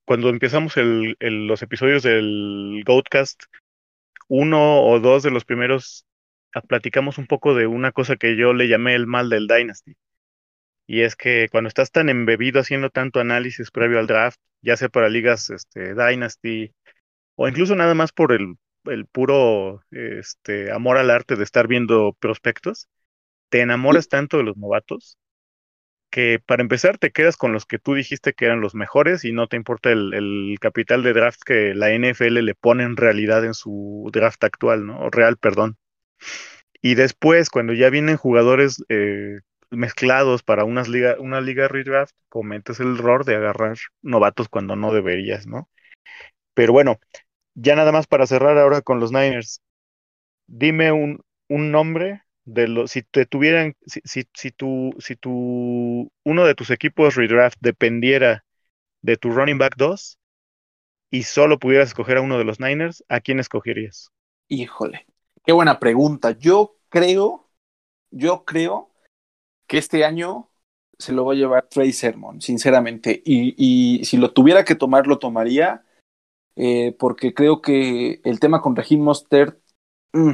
cuando 0.05 0.29
empezamos 0.29 0.77
el, 0.77 1.15
los 1.19 1.61
episodios 1.61 2.03
del 2.03 2.83
Goatcast, 2.85 3.43
uno 4.27 4.81
o 4.81 4.99
dos 4.99 5.21
de 5.21 5.29
los 5.29 5.45
primeros, 5.45 6.05
platicamos 6.67 7.19
un 7.19 7.27
poco 7.27 7.53
de 7.53 7.67
una 7.67 7.91
cosa 7.91 8.15
que 8.15 8.35
yo 8.35 8.53
le 8.53 8.67
llamé 8.67 8.95
el 8.95 9.05
mal 9.05 9.29
del 9.29 9.47
Dynasty. 9.47 9.93
Y 10.87 11.01
es 11.01 11.15
que 11.15 11.47
cuando 11.51 11.67
estás 11.67 11.91
tan 11.91 12.09
embebido 12.09 12.59
haciendo 12.59 12.89
tanto 12.89 13.19
análisis 13.19 13.71
previo 13.71 13.99
al 13.99 14.07
draft, 14.07 14.39
ya 14.61 14.77
sea 14.77 14.89
para 14.89 15.09
ligas 15.09 15.49
este, 15.49 15.95
Dynasty, 15.95 16.73
o 17.35 17.47
incluso 17.47 17.75
nada 17.75 17.95
más 17.95 18.11
por 18.11 18.31
el, 18.31 18.55
el 18.85 19.05
puro 19.07 19.81
este, 19.91 20.71
amor 20.71 20.97
al 20.97 21.09
arte 21.09 21.35
de 21.35 21.43
estar 21.43 21.67
viendo 21.67 22.15
prospectos, 22.19 22.87
te 23.49 23.61
enamoras 23.61 24.07
tanto 24.09 24.37
de 24.37 24.43
los 24.43 24.57
novatos 24.57 25.17
que 26.15 26.39
para 26.39 26.61
empezar 26.61 26.97
te 26.97 27.11
quedas 27.11 27.35
con 27.35 27.51
los 27.51 27.65
que 27.65 27.77
tú 27.77 27.93
dijiste 27.93 28.31
que 28.31 28.45
eran 28.45 28.61
los 28.61 28.73
mejores 28.73 29.25
y 29.25 29.33
no 29.33 29.47
te 29.47 29.57
importa 29.57 29.91
el, 29.91 30.55
capital 30.61 31.03
de 31.03 31.11
draft 31.11 31.41
que 31.45 31.73
la 31.75 31.91
NFL 31.91 32.41
le 32.41 32.55
pone 32.55 32.83
en 32.83 32.95
realidad 32.95 33.43
en 33.43 33.53
su 33.53 34.09
draft 34.13 34.41
actual, 34.45 34.85
¿no? 34.85 34.99
O 35.01 35.09
real, 35.09 35.35
perdón. 35.35 35.77
Y 36.81 36.95
después, 36.95 37.49
cuando 37.49 37.73
ya 37.73 37.89
vienen 37.89 38.15
jugadores 38.15 38.81
eh, 38.87 39.39
mezclados 39.75 40.43
para 40.43 40.65
unas 40.65 40.87
liga, 40.87 41.15
una 41.19 41.41
liga 41.41 41.67
redraft, 41.67 42.13
cometes 42.29 42.79
el 42.79 42.95
error 42.95 43.25
de 43.25 43.35
agarrar 43.35 43.77
novatos 44.01 44.49
cuando 44.49 44.75
no 44.75 44.93
deberías, 44.93 45.47
¿no? 45.47 45.69
Pero 46.53 46.73
bueno, 46.73 46.99
ya 47.55 47.75
nada 47.75 47.91
más 47.91 48.07
para 48.07 48.27
cerrar 48.27 48.57
ahora 48.57 48.81
con 48.81 48.99
los 48.99 49.11
Niners. 49.11 49.61
Dime 50.47 50.91
un, 50.91 51.21
un 51.49 51.71
nombre 51.71 52.23
de 52.45 52.67
los, 52.67 52.91
si 52.91 53.03
te 53.03 53.25
tuvieran, 53.25 53.75
si, 53.85 54.01
si, 54.05 54.25
si, 54.33 54.51
tu, 54.51 54.91
si 54.99 55.15
tu, 55.15 56.11
uno 56.23 56.45
de 56.45 56.55
tus 56.55 56.69
equipos 56.71 57.15
redraft 57.15 57.57
dependiera 57.61 58.45
de 59.01 59.17
tu 59.17 59.31
running 59.31 59.57
back 59.57 59.75
2 59.77 60.19
y 61.11 61.23
solo 61.23 61.59
pudieras 61.59 61.89
escoger 61.89 62.17
a 62.17 62.21
uno 62.21 62.37
de 62.37 62.43
los 62.45 62.59
Niners, 62.59 63.03
¿a 63.09 63.21
quién 63.21 63.39
escogerías? 63.39 64.11
Híjole, 64.47 65.07
qué 65.45 65.53
buena 65.53 65.79
pregunta. 65.79 66.31
Yo 66.37 66.77
creo, 66.89 67.49
yo 68.11 68.45
creo 68.45 68.94
que 69.67 69.77
este 69.77 70.05
año 70.05 70.49
se 70.97 71.13
lo 71.13 71.25
va 71.25 71.33
a 71.33 71.35
llevar 71.35 71.67
Trey 71.69 71.91
Sermon, 71.91 72.41
sinceramente. 72.41 73.21
Y, 73.25 74.03
si 74.05 74.17
lo 74.17 74.31
tuviera 74.31 74.63
que 74.63 74.75
tomar, 74.75 75.07
lo 75.07 75.19
tomaría, 75.19 75.85
eh, 76.55 76.95
porque 76.97 77.33
creo 77.33 77.61
que 77.61 78.21
el 78.23 78.39
tema 78.39 78.61
con 78.61 78.75
Regin 78.75 79.01
Mostert. 79.01 79.59
Mm, 80.13 80.31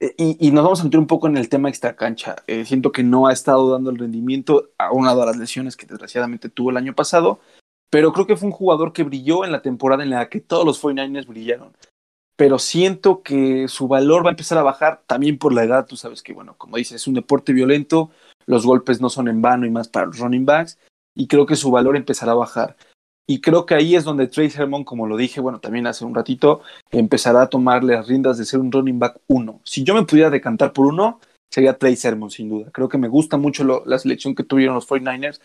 y, 0.00 0.48
y, 0.48 0.50
nos 0.52 0.64
vamos 0.64 0.80
a 0.80 0.84
meter 0.84 1.00
un 1.00 1.06
poco 1.06 1.26
en 1.26 1.36
el 1.36 1.48
tema 1.48 1.68
extra 1.68 1.96
cancha. 1.96 2.36
Eh, 2.46 2.64
siento 2.64 2.92
que 2.92 3.02
no 3.02 3.26
ha 3.26 3.32
estado 3.32 3.70
dando 3.70 3.90
el 3.90 3.98
rendimiento, 3.98 4.70
aunado 4.78 5.22
a 5.22 5.26
las 5.26 5.36
lesiones 5.36 5.76
que 5.76 5.86
desgraciadamente 5.86 6.48
tuvo 6.48 6.70
el 6.70 6.76
año 6.76 6.94
pasado, 6.94 7.40
pero 7.90 8.12
creo 8.12 8.26
que 8.26 8.36
fue 8.36 8.46
un 8.46 8.52
jugador 8.52 8.92
que 8.92 9.02
brilló 9.02 9.44
en 9.44 9.52
la 9.52 9.62
temporada 9.62 10.02
en 10.02 10.10
la 10.10 10.28
que 10.28 10.40
todos 10.40 10.64
los 10.64 10.82
49ers 10.82 11.26
brillaron. 11.26 11.72
Pero 12.38 12.60
siento 12.60 13.24
que 13.24 13.66
su 13.66 13.88
valor 13.88 14.24
va 14.24 14.28
a 14.28 14.30
empezar 14.30 14.58
a 14.58 14.62
bajar 14.62 15.02
también 15.08 15.38
por 15.38 15.52
la 15.52 15.64
edad. 15.64 15.86
Tú 15.86 15.96
sabes 15.96 16.22
que, 16.22 16.32
bueno, 16.32 16.54
como 16.56 16.76
dices, 16.76 17.02
es 17.02 17.08
un 17.08 17.14
deporte 17.14 17.52
violento, 17.52 18.12
los 18.46 18.64
golpes 18.64 19.00
no 19.00 19.10
son 19.10 19.26
en 19.26 19.42
vano 19.42 19.66
y 19.66 19.70
más 19.70 19.88
para 19.88 20.06
los 20.06 20.20
running 20.20 20.46
backs, 20.46 20.78
y 21.16 21.26
creo 21.26 21.46
que 21.46 21.56
su 21.56 21.72
valor 21.72 21.96
empezará 21.96 22.32
a 22.32 22.36
bajar. 22.36 22.76
Y 23.26 23.40
creo 23.40 23.66
que 23.66 23.74
ahí 23.74 23.96
es 23.96 24.04
donde 24.04 24.28
Trey 24.28 24.50
Sermon, 24.50 24.84
como 24.84 25.08
lo 25.08 25.16
dije, 25.16 25.40
bueno, 25.40 25.58
también 25.58 25.88
hace 25.88 26.04
un 26.04 26.14
ratito, 26.14 26.62
empezará 26.92 27.42
a 27.42 27.48
tomarle 27.48 27.94
las 27.94 28.06
riendas 28.06 28.38
de 28.38 28.44
ser 28.44 28.60
un 28.60 28.70
running 28.70 29.00
back 29.00 29.18
uno. 29.26 29.60
Si 29.64 29.82
yo 29.82 29.94
me 29.94 30.04
pudiera 30.04 30.30
decantar 30.30 30.72
por 30.72 30.86
uno, 30.86 31.18
sería 31.50 31.76
Trey 31.76 31.96
Sermon, 31.96 32.30
sin 32.30 32.48
duda. 32.50 32.70
Creo 32.70 32.88
que 32.88 32.98
me 32.98 33.08
gusta 33.08 33.36
mucho 33.36 33.64
la 33.84 33.98
selección 33.98 34.36
que 34.36 34.44
tuvieron 34.44 34.76
los 34.76 34.88
49ers. 34.88 35.40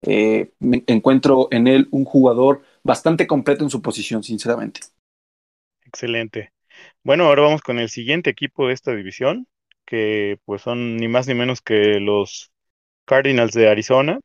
Eh, 0.00 0.50
me 0.60 0.82
encuentro 0.86 1.48
en 1.50 1.66
él 1.66 1.88
un 1.90 2.06
jugador 2.06 2.62
bastante 2.82 3.26
completo 3.26 3.64
en 3.64 3.70
su 3.70 3.82
posición, 3.82 4.22
sinceramente. 4.22 4.80
Excelente. 5.88 6.52
Bueno, 7.02 7.24
ahora 7.26 7.42
vamos 7.42 7.62
con 7.62 7.78
el 7.78 7.88
siguiente 7.90 8.30
equipo 8.30 8.68
de 8.68 8.74
esta 8.74 8.94
división, 8.94 9.46
que 9.86 10.38
pues 10.44 10.62
son 10.62 10.96
ni 10.96 11.08
más 11.08 11.26
ni 11.28 11.34
menos 11.34 11.62
que 11.62 11.98
los 12.00 12.52
Cardinals 13.06 13.52
de 13.54 13.68
Arizona, 13.70 14.20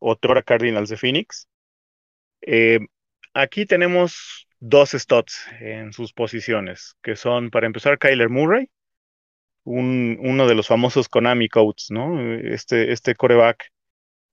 otrora 0.00 0.42
Cardinals 0.42 0.90
de 0.90 0.96
Phoenix. 0.98 1.48
Eh, 2.42 2.80
aquí 3.34 3.66
tenemos 3.66 4.48
dos 4.60 4.92
studs 4.92 5.46
en 5.60 5.92
sus 5.92 6.12
posiciones, 6.12 6.96
que 7.02 7.16
son, 7.16 7.50
para 7.50 7.66
empezar, 7.66 7.98
Kyler 7.98 8.30
Murray, 8.30 8.70
un, 9.64 10.18
uno 10.20 10.46
de 10.46 10.54
los 10.54 10.68
famosos 10.68 11.08
Konami 11.08 11.48
Codes, 11.48 11.86
¿no? 11.90 12.20
Este, 12.38 12.92
este 12.92 13.14
coreback 13.14 13.70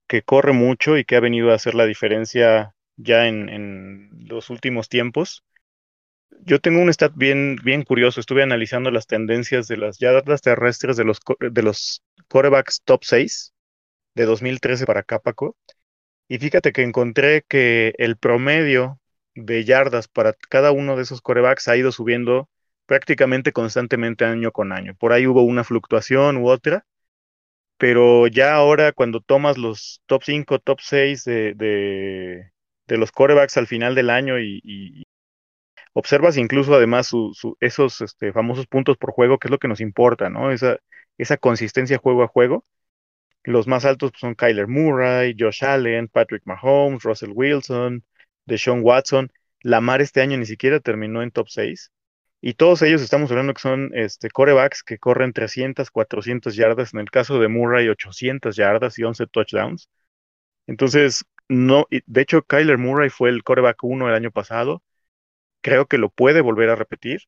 que 0.08 0.24
corre 0.24 0.54
mucho 0.54 0.98
y 0.98 1.06
que 1.06 1.16
ha 1.18 1.20
venido 1.22 1.52
a 1.52 1.56
hacer 1.56 1.76
la 1.76 1.86
diferencia 1.86 2.76
ya 2.98 3.28
en, 3.28 3.50
en 3.50 4.10
los 4.28 4.50
últimos 4.50 4.90
tiempos. 4.90 5.44
Yo 6.42 6.60
tengo 6.60 6.82
un 6.82 6.90
stat 6.94 7.14
bien, 7.16 7.58
bien 7.64 7.84
curioso. 7.84 8.20
Estuve 8.20 8.44
analizando 8.44 8.92
las 8.92 9.08
tendencias 9.08 9.68
de 9.68 9.78
las 9.78 10.00
yardas 10.00 10.42
terrestres 10.42 10.98
de 10.98 11.04
los, 11.06 11.20
de 11.40 11.64
los 11.64 12.04
corebacks 12.28 12.82
top 12.84 13.04
6 13.04 13.54
de 14.16 14.26
2013 14.26 14.86
para 14.86 15.02
acá, 15.02 15.20
Paco. 15.20 15.56
Y 16.30 16.40
fíjate 16.40 16.72
que 16.74 16.84
encontré 16.84 17.44
que 17.48 17.94
el 17.98 18.18
promedio 18.18 19.00
de 19.36 19.66
yardas 19.66 20.08
para 20.08 20.34
cada 20.50 20.72
uno 20.72 20.96
de 20.96 21.04
esos 21.04 21.22
corebacks 21.22 21.68
ha 21.68 21.78
ido 21.78 21.92
subiendo 21.92 22.50
prácticamente 22.86 23.54
constantemente 23.54 24.26
año 24.26 24.52
con 24.52 24.72
año. 24.74 24.96
Por 24.96 25.14
ahí 25.14 25.28
hubo 25.28 25.44
una 25.44 25.64
fluctuación 25.64 26.38
u 26.38 26.50
otra, 26.50 26.86
pero 27.78 28.28
ya 28.28 28.56
ahora 28.56 28.94
cuando 28.94 29.22
tomas 29.22 29.58
los 29.58 30.02
top 30.08 30.24
5, 30.24 30.60
top 30.60 30.80
6 30.82 31.26
de, 31.26 31.54
de, 31.56 32.52
de 32.88 32.98
los 32.98 33.12
corebacks 33.12 33.58
al 33.58 33.68
final 33.68 33.96
del 33.96 34.10
año 34.10 34.40
y 34.40 35.03
observas 35.94 36.38
incluso 36.38 36.74
además 36.76 37.08
su, 37.08 37.58
esos 37.60 38.02
este, 38.02 38.34
famosos 38.34 38.68
puntos 38.68 38.98
por 38.98 39.12
juego, 39.12 39.38
que 39.40 39.48
es 39.48 39.52
lo 39.52 39.60
que 39.60 39.68
nos 39.68 39.82
importa, 39.82 40.30
¿no? 40.30 40.52
Esa, 40.52 40.78
esa 41.18 41.38
consistencia 41.38 41.98
juego 41.98 42.24
a 42.24 42.28
juego 42.28 42.66
los 43.44 43.68
más 43.68 43.86
altos 43.86 44.12
pues, 44.12 44.22
son 44.22 44.36
Kyler 44.36 44.68
Murray, 44.68 45.36
Josh 45.38 45.64
Allen, 45.64 46.08
Patrick 46.08 46.44
Mahomes, 46.46 47.04
Russell 47.04 47.32
Wilson, 47.34 48.04
Deshaun 48.46 48.82
Watson. 48.84 49.32
Lamar 49.62 50.02
este 50.02 50.22
año 50.22 50.38
ni 50.38 50.46
siquiera 50.46 50.80
terminó 50.80 51.22
en 51.24 51.32
top 51.32 51.50
6. 51.50 51.92
Y 52.42 52.56
todos 52.56 52.82
ellos 52.82 53.02
estamos 53.02 53.32
hablando 53.32 53.54
que 53.54 53.62
son 53.62 53.92
este, 53.94 54.30
corebacks 54.30 54.84
que 54.84 54.98
corren 55.00 55.34
300, 55.34 55.92
400 55.92 56.56
yardas. 56.56 56.94
En 56.94 57.00
el 57.00 57.10
caso 57.12 57.40
de 57.40 57.48
Murray, 57.48 57.88
800 57.90 58.56
yardas 58.56 59.00
y 59.00 59.04
11 59.04 59.28
touchdowns. 59.28 59.90
Entonces, 60.68 61.26
no, 61.48 61.88
de 61.90 62.22
hecho, 62.22 62.44
Kyler 62.44 62.78
Murray 62.78 63.10
fue 63.10 63.30
el 63.30 63.44
coreback 63.44 63.84
1 63.84 64.10
el 64.10 64.16
año 64.16 64.32
pasado. 64.32 64.84
Creo 65.64 65.88
que 65.88 65.98
lo 66.00 66.12
puede 66.12 66.42
volver 66.42 66.70
a 66.70 66.76
repetir. 66.76 67.22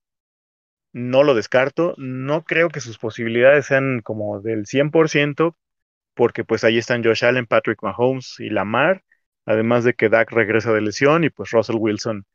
No 0.94 1.24
lo 1.24 1.34
descarto. 1.36 1.94
No 1.98 2.44
creo 2.46 2.70
que 2.70 2.80
sus 2.82 2.98
posibilidades 2.98 3.66
sean 3.68 4.02
como 4.02 4.42
del 4.42 4.66
100%, 4.66 5.58
porque 6.16 6.44
pues 6.46 6.64
ahí 6.64 6.78
están 6.78 7.04
Josh 7.04 7.26
Allen, 7.26 7.46
Patrick 7.48 7.84
Mahomes 7.84 8.36
y 8.40 8.50
Lamar, 8.50 9.04
además 9.46 9.84
de 9.84 9.94
que 9.94 10.10
Dak 10.10 10.32
regresa 10.32 10.74
de 10.74 10.82
lesión 10.82 11.24
y 11.24 11.30
pues 11.30 11.52
Russell 11.52 11.78
Wilson 11.80 12.26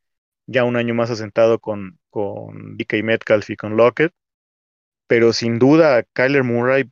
ya 0.46 0.64
un 0.64 0.76
año 0.76 0.94
más 0.94 1.10
asentado 1.10 1.60
con, 1.60 1.98
con 2.10 2.76
DK 2.76 3.02
Metcalf 3.04 3.50
y 3.50 3.56
con 3.56 3.76
Lockett, 3.76 4.12
pero 5.06 5.32
sin 5.32 5.58
duda 5.58 6.04
Kyler 6.14 6.44
Murray 6.44 6.90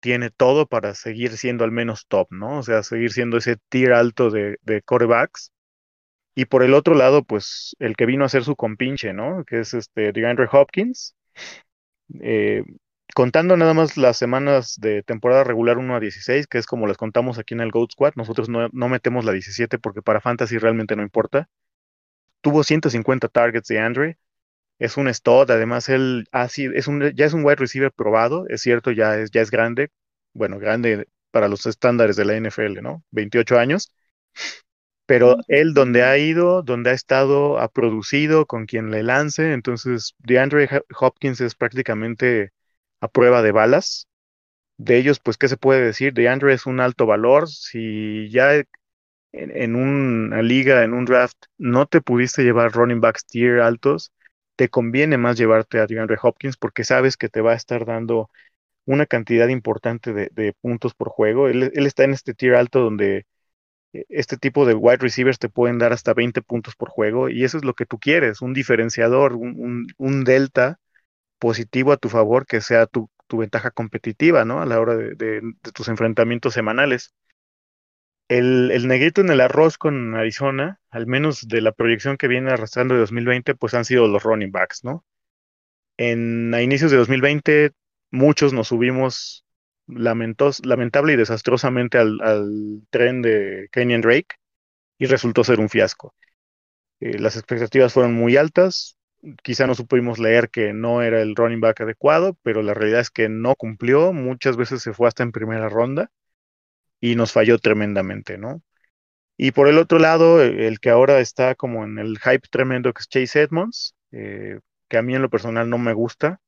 tiene 0.00 0.30
todo 0.30 0.66
para 0.68 0.94
seguir 0.94 1.36
siendo 1.38 1.64
al 1.64 1.72
menos 1.72 2.06
top, 2.08 2.28
¿no? 2.32 2.58
O 2.60 2.62
sea, 2.64 2.82
seguir 2.84 3.12
siendo 3.12 3.38
ese 3.38 3.56
tier 3.70 3.92
alto 3.94 4.30
de, 4.30 4.58
de 4.62 4.82
corebacks. 4.82 5.52
Y 6.38 6.44
por 6.44 6.62
el 6.62 6.74
otro 6.74 6.94
lado, 6.94 7.24
pues 7.24 7.74
el 7.80 7.96
que 7.96 8.06
vino 8.06 8.24
a 8.24 8.28
ser 8.28 8.44
su 8.44 8.54
compinche, 8.54 9.12
¿no? 9.12 9.44
Que 9.44 9.58
es 9.58 9.74
este 9.74 10.12
DeAndre 10.12 10.46
Hopkins. 10.52 11.16
Eh, 12.20 12.62
contando 13.12 13.56
nada 13.56 13.74
más 13.74 13.96
las 13.96 14.18
semanas 14.18 14.76
de 14.78 15.02
temporada 15.02 15.42
regular 15.42 15.78
1 15.78 15.96
a 15.96 15.98
16, 15.98 16.46
que 16.46 16.58
es 16.58 16.66
como 16.66 16.86
les 16.86 16.96
contamos 16.96 17.40
aquí 17.40 17.54
en 17.54 17.60
el 17.60 17.72
Goat 17.72 17.90
Squad, 17.90 18.12
nosotros 18.14 18.48
no, 18.48 18.68
no 18.72 18.88
metemos 18.88 19.24
la 19.24 19.32
17 19.32 19.80
porque 19.80 20.00
para 20.00 20.20
Fantasy 20.20 20.58
realmente 20.58 20.94
no 20.94 21.02
importa. 21.02 21.48
Tuvo 22.40 22.62
150 22.62 23.26
targets 23.26 23.66
de 23.66 23.80
Andre, 23.80 24.18
es 24.78 24.96
un 24.96 25.12
stud, 25.12 25.50
además 25.50 25.88
él 25.88 26.28
ha 26.30 26.48
sido, 26.48 26.72
es 26.74 26.86
un, 26.86 27.12
ya 27.16 27.26
es 27.26 27.32
un 27.34 27.44
wide 27.44 27.56
receiver 27.56 27.90
probado, 27.90 28.46
es 28.48 28.60
cierto, 28.62 28.92
ya 28.92 29.18
es, 29.18 29.32
ya 29.32 29.40
es 29.40 29.50
grande, 29.50 29.90
bueno, 30.34 30.60
grande 30.60 31.08
para 31.32 31.48
los 31.48 31.66
estándares 31.66 32.14
de 32.14 32.24
la 32.26 32.36
NFL, 32.36 32.80
¿no? 32.80 33.02
28 33.10 33.58
años. 33.58 33.92
Pero 35.08 35.38
él 35.48 35.72
donde 35.72 36.02
ha 36.04 36.18
ido, 36.18 36.62
donde 36.62 36.90
ha 36.90 36.92
estado, 36.92 37.58
ha 37.58 37.68
producido 37.68 38.44
con 38.46 38.66
quien 38.66 38.90
le 38.90 39.02
lance, 39.02 39.54
entonces 39.54 40.14
DeAndre 40.18 40.68
Hopkins 41.00 41.40
es 41.40 41.54
prácticamente 41.54 42.52
a 43.00 43.08
prueba 43.08 43.42
de 43.42 43.52
balas. 43.52 44.06
De 44.78 44.98
ellos, 44.98 45.20
pues, 45.20 45.38
¿qué 45.38 45.48
se 45.48 45.56
puede 45.56 45.82
decir? 45.82 46.12
De 46.14 46.28
Andre 46.28 46.54
es 46.54 46.66
un 46.66 46.80
alto 46.80 47.06
valor. 47.06 47.48
Si 47.48 48.28
ya 48.30 48.54
en, 48.56 48.66
en, 49.32 49.76
una 49.76 50.42
liga, 50.42 50.84
en 50.84 50.94
un 50.94 51.06
draft, 51.06 51.38
no 51.58 51.86
te 51.86 52.02
pudiste 52.02 52.42
llevar 52.44 52.72
running 52.72 53.00
backs 53.00 53.24
tier 53.26 53.60
altos, 53.60 54.12
te 54.56 54.68
conviene 54.68 55.18
más 55.18 55.38
llevarte 55.38 55.80
a 55.80 55.86
DeAndre 55.86 56.18
Hopkins 56.22 56.58
porque 56.58 56.84
sabes 56.84 57.16
que 57.16 57.30
te 57.30 57.40
va 57.40 57.52
a 57.52 57.56
estar 57.56 57.86
dando 57.86 58.30
una 58.86 59.06
cantidad 59.06 59.48
importante 59.48 60.12
de, 60.12 60.30
de 60.32 60.52
puntos 60.60 60.94
por 60.94 61.08
juego. 61.08 61.48
Él, 61.48 61.72
él, 61.74 61.86
está 61.86 62.04
en 62.04 62.12
este 62.12 62.34
tier 62.34 62.56
alto 62.56 62.80
donde 62.80 63.26
este 63.92 64.36
tipo 64.36 64.66
de 64.66 64.74
wide 64.74 64.98
receivers 64.98 65.38
te 65.38 65.48
pueden 65.48 65.78
dar 65.78 65.92
hasta 65.92 66.14
20 66.14 66.42
puntos 66.42 66.76
por 66.76 66.90
juego 66.90 67.28
y 67.28 67.44
eso 67.44 67.56
es 67.58 67.64
lo 67.64 67.74
que 67.74 67.86
tú 67.86 67.98
quieres, 67.98 68.42
un 68.42 68.52
diferenciador, 68.54 69.34
un, 69.34 69.86
un, 69.96 70.24
delta 70.24 70.78
positivo 71.38 71.92
a 71.92 71.96
tu 71.96 72.08
favor 72.08 72.46
que 72.46 72.60
sea 72.60 72.86
tu, 72.86 73.10
tu 73.26 73.38
ventaja 73.38 73.70
competitiva, 73.70 74.44
¿no? 74.44 74.60
A 74.60 74.66
la 74.66 74.80
hora 74.80 74.96
de, 74.96 75.14
de, 75.14 75.40
de 75.42 75.72
tus 75.72 75.88
enfrentamientos 75.88 76.54
semanales. 76.54 77.14
El, 78.28 78.70
el, 78.72 78.88
negrito 78.88 79.22
en 79.22 79.30
el 79.30 79.40
arroz 79.40 79.78
con 79.78 80.14
Arizona, 80.14 80.80
al 80.90 81.06
menos 81.06 81.48
de 81.48 81.62
la 81.62 81.72
proyección 81.72 82.18
que 82.18 82.28
viene 82.28 82.50
arrastrando 82.50 82.94
de 82.94 83.00
2020, 83.00 83.54
pues 83.54 83.72
han 83.72 83.86
sido 83.86 84.06
los 84.06 84.22
running 84.22 84.52
backs, 84.52 84.84
¿no? 84.84 85.04
En, 85.96 86.52
a 86.54 86.62
inicios 86.62 86.90
de 86.90 86.98
2020, 86.98 87.72
muchos 88.10 88.52
nos 88.52 88.68
subimos 88.68 89.44
lamentos, 89.88 90.64
lamentable 90.64 91.14
y 91.14 91.16
desastrosamente 91.16 91.98
al, 91.98 92.82
tren 92.90 93.22
de 93.22 93.68
Kenyan 93.72 94.00
Drake 94.00 94.36
y 94.98 95.06
resultó 95.06 95.44
ser 95.44 95.60
un 95.60 95.68
fiasco. 95.68 96.14
Eh, 97.00 97.18
las 97.18 97.36
expectativas 97.36 97.92
fueron 97.92 98.14
muy 98.14 98.36
altas, 98.36 98.96
quizá 99.42 99.66
no 99.66 99.74
supimos 99.74 100.18
leer 100.18 100.50
que 100.50 100.72
no 100.72 101.02
era 101.02 101.20
el 101.22 101.34
running 101.36 101.60
back 101.60 101.80
adecuado, 101.80 102.36
pero 102.42 102.62
la 102.62 102.74
realidad 102.74 103.00
es 103.00 103.10
que 103.10 103.28
no 103.28 103.54
cumplió, 103.56 104.12
muchas 104.12 104.56
veces 104.56 104.82
se 104.82 104.92
fue 104.92 105.08
hasta 105.08 105.22
en 105.22 105.32
primera 105.32 105.68
ronda 105.68 106.10
y 107.00 107.16
nos 107.16 107.32
falló 107.32 107.58
tremendamente, 107.58 108.38
¿no? 108.38 108.62
Y 109.36 109.52
por 109.52 109.68
el 109.68 109.78
otro 109.78 109.98
lado, 110.00 110.42
el 110.42 110.80
que 110.80 110.90
ahora 110.90 111.20
está 111.20 111.54
como 111.54 111.84
en 111.84 111.98
el 111.98 112.18
hype 112.18 112.48
tremendo 112.50 112.92
que 112.92 113.00
es 113.00 113.08
Chase 113.08 113.42
Edmonds, 113.42 113.94
eh, 114.10 114.60
que 114.88 114.98
a 114.98 115.02
mí 115.02 115.14
en 115.14 115.22
lo 115.22 115.30
personal 115.30 115.70
no 115.70 115.78
me 115.78 115.92
gusta. 115.92 116.40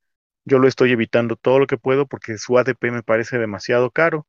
Yo 0.44 0.58
lo 0.58 0.68
estoy 0.68 0.92
evitando 0.92 1.36
todo 1.36 1.58
lo 1.58 1.66
que 1.66 1.78
puedo 1.78 2.06
porque 2.06 2.38
su 2.38 2.58
ADP 2.58 2.90
me 2.90 3.02
parece 3.02 3.38
demasiado 3.38 3.90
caro. 3.90 4.26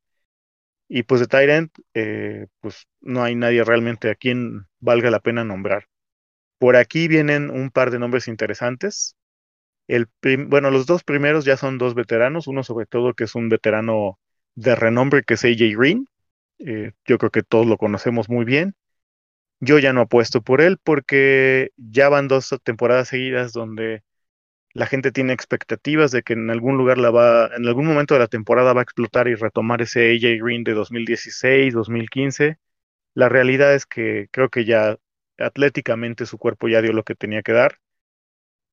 Y 0.88 1.03
pues 1.03 1.22
de 1.22 1.27
Tyrant, 1.27 1.72
eh, 1.94 2.48
pues 2.60 2.88
no 3.01 3.24
hay 3.24 3.36
nadie 3.36 3.63
realmente 3.63 4.10
a 4.10 4.15
quien 4.15 4.68
valga 4.80 5.10
la 5.12 5.22
pena 5.22 5.44
nombrar. 5.46 5.88
Por 6.60 6.75
aquí 6.75 7.08
vienen 7.08 7.50
un 7.50 7.72
par 7.72 7.91
de 7.91 8.00
nombres 8.00 8.27
interesantes. 8.27 9.15
El 9.88 10.08
bueno, 10.48 10.72
los 10.72 10.86
dos 10.88 11.03
primeros 11.03 11.46
ya 11.46 11.58
son 11.58 11.77
dos 11.77 11.96
veteranos, 11.96 12.48
uno 12.48 12.63
sobre 12.63 12.86
todo 12.86 13.13
que 13.13 13.25
es 13.25 13.36
un 13.36 13.50
veterano 13.50 14.20
de 14.56 14.75
renombre 14.75 15.24
que 15.24 15.36
es 15.36 15.46
AJ 15.46 15.77
Green. 15.77 16.08
Eh, 16.60 16.94
yo 17.06 17.18
creo 17.18 17.32
que 17.32 17.44
todos 17.44 17.68
lo 17.68 17.77
conocemos 17.77 18.30
muy 18.30 18.46
bien. 18.46 18.75
Yo 19.60 19.80
ya 19.80 19.94
no 19.94 20.01
apuesto 20.01 20.41
por 20.41 20.62
él 20.62 20.77
porque 20.84 21.72
ya 21.77 22.10
van 22.10 22.27
dos 22.27 22.56
temporadas 22.63 23.10
seguidas 23.10 23.53
donde 23.53 24.03
la 24.74 24.86
gente 24.86 25.12
tiene 25.12 25.34
expectativas 25.34 26.12
de 26.12 26.24
que 26.24 26.34
en 26.34 26.50
algún 26.50 26.78
lugar 26.78 26.98
la 26.98 27.12
va, 27.12 27.50
en 27.56 27.68
algún 27.68 27.86
momento 27.86 28.13
de 28.13 28.22
la 28.22 28.28
temporada 28.28 28.74
va 28.74 28.82
a 28.82 28.84
explotar 28.84 29.28
y 29.28 29.36
retomar 29.36 29.82
ese 29.82 30.12
AJ 30.12 30.42
Green 30.44 30.63
de 30.63 30.74
2016, 30.74 31.74
2015. 31.74 32.58
La 33.13 33.30
realidad 33.30 33.75
es 33.75 33.86
que 33.86 34.28
creo 34.32 34.50
que 34.50 34.66
ya 34.66 34.98
atléticamente 35.38 36.25
su 36.25 36.38
cuerpo 36.38 36.68
ya 36.70 36.82
dio 36.82 36.94
lo 36.94 37.04
que 37.04 37.16
tenía 37.16 37.42
que 37.42 37.54
dar. 37.54 37.80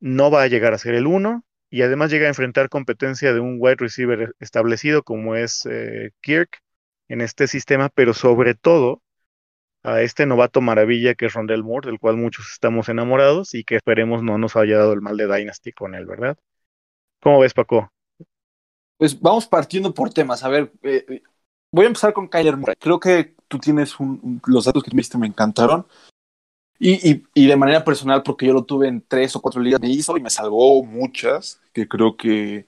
No 0.01 0.31
va 0.31 0.43
a 0.43 0.49
llegar 0.49 0.75
a 0.75 0.79
ser 0.79 0.95
el 0.95 1.07
uno 1.07 1.45
y 1.71 1.83
además 1.83 2.11
llega 2.11 2.27
a 2.27 2.29
enfrentar 2.29 2.69
competencia 2.69 3.33
de 3.35 3.41
un 3.41 3.57
wide 3.59 3.77
receiver 3.79 4.35
establecido 4.41 5.03
como 5.03 5.35
es 5.37 5.67
eh, 5.67 6.13
Kirk 6.21 6.61
en 7.09 7.21
este 7.21 7.47
sistema, 7.49 7.89
pero 7.89 8.15
sobre 8.15 8.55
todo 8.55 9.03
a 9.83 10.03
este 10.03 10.27
novato 10.27 10.61
maravilla 10.61 11.15
que 11.15 11.27
es 11.27 11.35
Rondell 11.35 11.63
Moore, 11.63 11.91
del 11.91 11.99
cual 11.99 12.17
muchos 12.17 12.51
estamos 12.53 12.89
enamorados 12.89 13.55
y 13.55 13.65
que 13.65 13.77
esperemos 13.77 14.23
no 14.23 14.39
nos 14.39 14.57
haya 14.57 14.79
dado 14.79 14.93
el 14.93 15.01
mal 15.01 15.17
de 15.17 15.27
Dynasty 15.27 15.73
con 15.73 15.95
él, 15.95 16.07
¿verdad? 16.07 16.37
¿Cómo 17.21 17.41
ves, 17.41 17.55
Paco? 17.55 17.91
Pues 18.97 19.21
vamos 19.21 19.47
partiendo 19.47 19.95
por 19.95 20.11
temas. 20.13 20.43
A 20.43 20.49
ver, 20.49 20.73
eh, 20.83 21.05
eh, 21.09 21.23
voy 21.73 21.85
a 21.85 21.89
empezar 21.89 22.13
con 22.13 22.29
Kyler 22.29 22.57
Murray. 22.57 22.77
Creo 22.79 22.99
que 22.99 23.35
tú 23.47 23.59
tienes 23.59 23.99
un, 24.01 24.41
los 24.47 24.65
datos 24.65 24.83
que 24.83 24.91
me 24.91 24.99
diste 25.01 25.19
me 25.19 25.27
encantaron. 25.27 25.87
Y, 26.81 27.11
y, 27.11 27.25
y, 27.35 27.47
de 27.47 27.57
manera 27.57 27.85
personal, 27.85 28.23
porque 28.23 28.47
yo 28.47 28.53
lo 28.53 28.65
tuve 28.65 28.87
en 28.87 29.01
tres 29.01 29.35
o 29.35 29.43
cuatro 29.43 29.61
ligas, 29.61 29.81
me 29.81 29.89
hizo 29.89 30.17
y 30.17 30.23
me 30.23 30.31
salvó 30.31 30.85
muchas, 30.85 31.61
que 31.73 31.89
creo 31.89 32.17
que, 32.17 32.67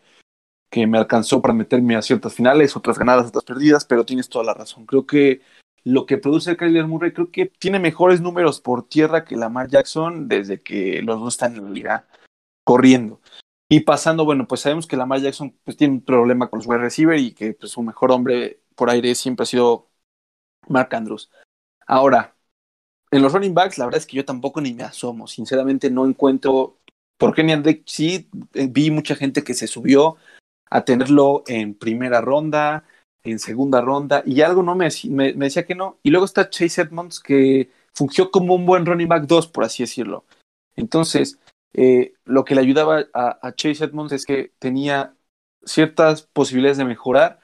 que 0.68 0.84
me 0.88 0.98
alcanzó 0.98 1.40
para 1.40 1.54
meterme 1.54 1.94
a 1.94 2.02
ciertas 2.02 2.34
finales, 2.34 2.76
otras 2.76 2.98
ganadas, 2.98 3.28
otras 3.28 3.44
perdidas, 3.44 3.84
pero 3.84 4.04
tienes 4.04 4.28
toda 4.28 4.44
la 4.44 4.54
razón. 4.54 4.84
Creo 4.84 5.06
que 5.06 5.42
lo 5.84 6.06
que 6.06 6.18
produce 6.18 6.56
Kyler 6.56 6.86
Murray, 6.86 7.12
creo 7.12 7.30
que 7.30 7.46
tiene 7.46 7.78
mejores 7.78 8.20
números 8.20 8.60
por 8.60 8.88
tierra 8.88 9.24
que 9.24 9.36
Lamar 9.36 9.68
Jackson 9.68 10.28
desde 10.28 10.60
que 10.60 11.02
los 11.02 11.20
dos 11.20 11.34
están 11.34 11.56
en 11.56 11.64
la 11.64 11.70
liga 11.70 12.06
corriendo. 12.64 13.20
Y 13.68 13.80
pasando, 13.80 14.24
bueno, 14.24 14.48
pues 14.48 14.62
sabemos 14.62 14.86
que 14.86 14.96
Lamar 14.96 15.20
Jackson 15.20 15.56
pues, 15.64 15.76
tiene 15.76 15.94
un 15.94 16.04
problema 16.04 16.50
con 16.50 16.58
los 16.58 16.66
wide 16.66 16.78
receiver 16.78 17.18
y 17.18 17.32
que 17.32 17.54
pues, 17.54 17.72
su 17.72 17.82
mejor 17.82 18.10
hombre 18.12 18.60
por 18.74 18.90
aire 18.90 19.14
siempre 19.14 19.44
ha 19.44 19.46
sido 19.46 19.88
Mark 20.68 20.94
Andrews. 20.94 21.30
Ahora, 21.86 22.36
en 23.10 23.22
los 23.22 23.32
running 23.32 23.54
backs, 23.54 23.78
la 23.78 23.86
verdad 23.86 23.98
es 23.98 24.06
que 24.06 24.16
yo 24.16 24.24
tampoco 24.24 24.60
ni 24.60 24.72
me 24.74 24.82
asomo. 24.84 25.26
Sinceramente, 25.26 25.90
no 25.90 26.06
encuentro. 26.06 26.78
Por 27.16 27.34
Kenny 27.34 27.54
Drake 27.56 27.82
sí 27.86 28.28
eh, 28.54 28.66
vi 28.70 28.90
mucha 28.90 29.14
gente 29.14 29.44
que 29.44 29.54
se 29.54 29.66
subió 29.66 30.16
a 30.70 30.84
tenerlo 30.84 31.42
en 31.46 31.74
primera 31.74 32.20
ronda, 32.20 32.84
en 33.24 33.38
segunda 33.38 33.80
ronda, 33.80 34.22
y 34.24 34.40
algo 34.40 34.62
no 34.62 34.74
me, 34.74 34.88
me, 35.08 35.32
decía 35.32 35.66
que 35.66 35.74
no. 35.74 35.98
Y 36.02 36.10
luego 36.10 36.24
está 36.24 36.50
Chase 36.50 36.82
Edmonds, 36.82 37.20
que 37.20 37.70
funcionó 37.92 38.30
como 38.30 38.54
un 38.54 38.66
buen 38.66 38.86
running 38.86 39.08
back 39.08 39.24
2, 39.26 39.48
por 39.48 39.64
así 39.64 39.82
decirlo. 39.82 40.24
Entonces, 40.76 41.38
eh, 41.74 42.14
lo 42.24 42.44
que 42.44 42.54
le 42.54 42.62
ayudaba 42.62 43.06
a, 43.12 43.52
Chase 43.54 43.84
Edmonds 43.84 44.12
es 44.12 44.24
que 44.24 44.52
tenía 44.58 45.14
ciertas 45.64 46.22
posibilidades 46.22 46.78
de 46.78 46.84
mejorar 46.84 47.40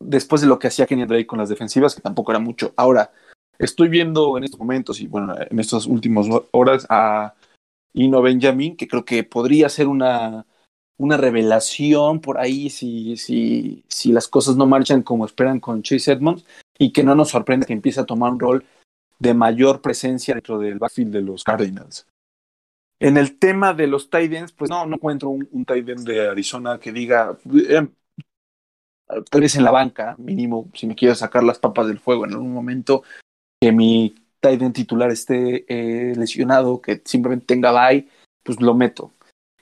después 0.00 0.40
de 0.40 0.46
lo 0.46 0.58
que 0.58 0.68
hacía 0.68 0.86
Kenny 0.86 1.04
Drake 1.04 1.26
con 1.26 1.38
las 1.38 1.48
defensivas, 1.48 1.94
que 1.94 2.00
tampoco 2.00 2.32
era 2.32 2.38
mucho. 2.38 2.72
Ahora, 2.76 3.12
estoy 3.58 3.88
viendo 3.88 4.36
en 4.36 4.44
estos 4.44 4.60
momentos 4.60 5.00
y 5.00 5.06
bueno, 5.06 5.34
en 5.38 5.58
estas 5.58 5.86
últimas 5.86 6.26
horas 6.52 6.86
a 6.88 7.34
Ino 7.94 8.22
Benjamin, 8.22 8.76
que 8.76 8.88
creo 8.88 9.04
que 9.04 9.24
podría 9.24 9.68
ser 9.68 9.88
una 9.88 10.46
una 11.02 11.16
revelación 11.16 12.20
por 12.20 12.38
ahí 12.38 12.70
si, 12.70 13.16
si, 13.16 13.82
si 13.88 14.12
las 14.12 14.28
cosas 14.28 14.54
no 14.56 14.66
marchan 14.66 15.02
como 15.02 15.26
esperan 15.26 15.58
con 15.58 15.82
Chase 15.82 16.12
Edmonds 16.12 16.44
y 16.78 16.92
que 16.92 17.02
no 17.02 17.16
nos 17.16 17.30
sorprende 17.30 17.66
que 17.66 17.72
empiece 17.72 17.98
a 17.98 18.06
tomar 18.06 18.32
un 18.32 18.38
rol 18.38 18.64
de 19.18 19.34
mayor 19.34 19.80
presencia 19.80 20.34
dentro 20.34 20.60
del 20.60 20.78
backfield 20.78 21.12
de 21.12 21.22
los 21.22 21.42
Cardinals. 21.42 22.06
En 23.00 23.16
el 23.16 23.36
tema 23.36 23.74
de 23.74 23.88
los 23.88 24.10
tight 24.10 24.52
pues 24.56 24.70
no, 24.70 24.86
no 24.86 24.94
encuentro 24.94 25.30
un, 25.30 25.48
un 25.50 25.64
de 25.64 26.28
Arizona 26.28 26.78
que 26.78 26.92
diga, 26.92 27.36
eh, 27.68 27.88
tal 29.28 29.40
vez 29.40 29.56
en 29.56 29.64
la 29.64 29.72
banca, 29.72 30.14
mínimo, 30.18 30.70
si 30.72 30.86
me 30.86 30.94
quiero 30.94 31.16
sacar 31.16 31.42
las 31.42 31.58
papas 31.58 31.88
del 31.88 31.98
fuego 31.98 32.26
en 32.26 32.34
algún 32.34 32.52
momento, 32.52 33.02
que 33.60 33.72
mi 33.72 34.14
tight 34.38 34.62
end 34.62 34.74
titular 34.74 35.10
esté 35.10 35.64
eh, 35.68 36.14
lesionado, 36.14 36.80
que 36.80 37.02
simplemente 37.04 37.46
tenga 37.46 37.72
bye, 37.72 38.08
pues 38.44 38.60
lo 38.60 38.74
meto. 38.74 39.12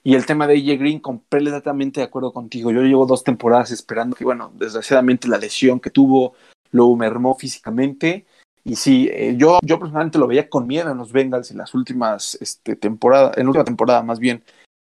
Y 0.02 0.14
el 0.14 0.24
tema 0.24 0.46
de 0.46 0.54
AJ 0.54 0.78
Green, 0.78 0.98
completamente 1.00 2.00
de 2.00 2.06
acuerdo 2.06 2.32
contigo. 2.32 2.70
Yo 2.70 2.82
llevo 2.82 3.06
dos 3.06 3.22
temporadas 3.22 3.70
esperando 3.70 4.16
que, 4.16 4.24
bueno, 4.24 4.50
desgraciadamente 4.54 5.28
la 5.28 5.38
lesión 5.38 5.78
que 5.78 5.90
tuvo 5.90 6.34
lo 6.70 6.94
mermó 6.96 7.34
físicamente. 7.34 8.26
Y 8.64 8.76
sí, 8.76 9.08
eh, 9.12 9.34
yo, 9.36 9.58
yo 9.62 9.78
personalmente 9.78 10.18
lo 10.18 10.26
veía 10.26 10.48
con 10.48 10.66
miedo 10.66 10.90
en 10.90 10.98
los 10.98 11.12
Bengals 11.12 11.50
en 11.50 11.58
las 11.58 11.74
últimas 11.74 12.36
este, 12.40 12.76
temporadas, 12.76 13.36
en 13.36 13.44
la 13.44 13.50
última 13.50 13.64
temporada 13.64 14.02
más 14.02 14.18
bien. 14.18 14.42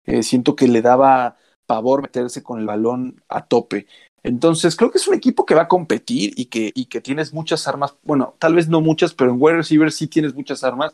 Eh, 0.06 0.24
siento 0.24 0.56
que 0.56 0.68
le 0.68 0.82
daba 0.82 1.38
pavor 1.66 2.02
meterse 2.02 2.44
con 2.44 2.60
el 2.60 2.66
balón 2.66 3.24
a 3.28 3.46
tope. 3.46 3.88
Entonces, 4.24 4.76
creo 4.76 4.92
que 4.92 5.00
es 5.00 5.08
un 5.08 5.16
equipo 5.16 5.46
que 5.46 5.56
va 5.56 5.64
a 5.64 5.68
competir 5.68 6.34
y 6.36 6.46
que, 6.46 6.72
y 6.76 6.86
que 6.86 7.02
tienes 7.02 7.34
muchas 7.34 7.68
armas. 7.68 7.96
Bueno, 8.04 8.36
tal 8.40 8.54
vez 8.54 8.68
no 8.68 8.82
muchas, 8.82 9.14
pero 9.14 9.32
en 9.32 9.38
wide 9.40 9.58
receiver 9.58 9.92
sí 9.92 10.08
tienes 10.08 10.36
muchas 10.36 10.64
armas, 10.64 10.94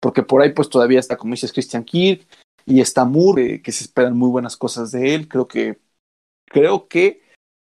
porque 0.00 0.22
por 0.22 0.42
ahí, 0.42 0.52
pues 0.52 0.68
todavía 0.68 1.00
está, 1.00 1.16
como 1.16 1.32
dices, 1.32 1.52
Christian 1.52 1.84
Kirk, 1.84 2.26
y 2.68 2.82
está 2.82 3.06
Moore, 3.06 3.62
que 3.62 3.72
se 3.72 3.84
esperan 3.84 4.16
muy 4.16 4.28
buenas 4.28 4.56
cosas 4.58 4.92
de 4.92 5.14
él. 5.14 5.26
Creo 5.26 5.48
que, 5.48 5.80
creo 6.44 6.86
que 6.86 7.22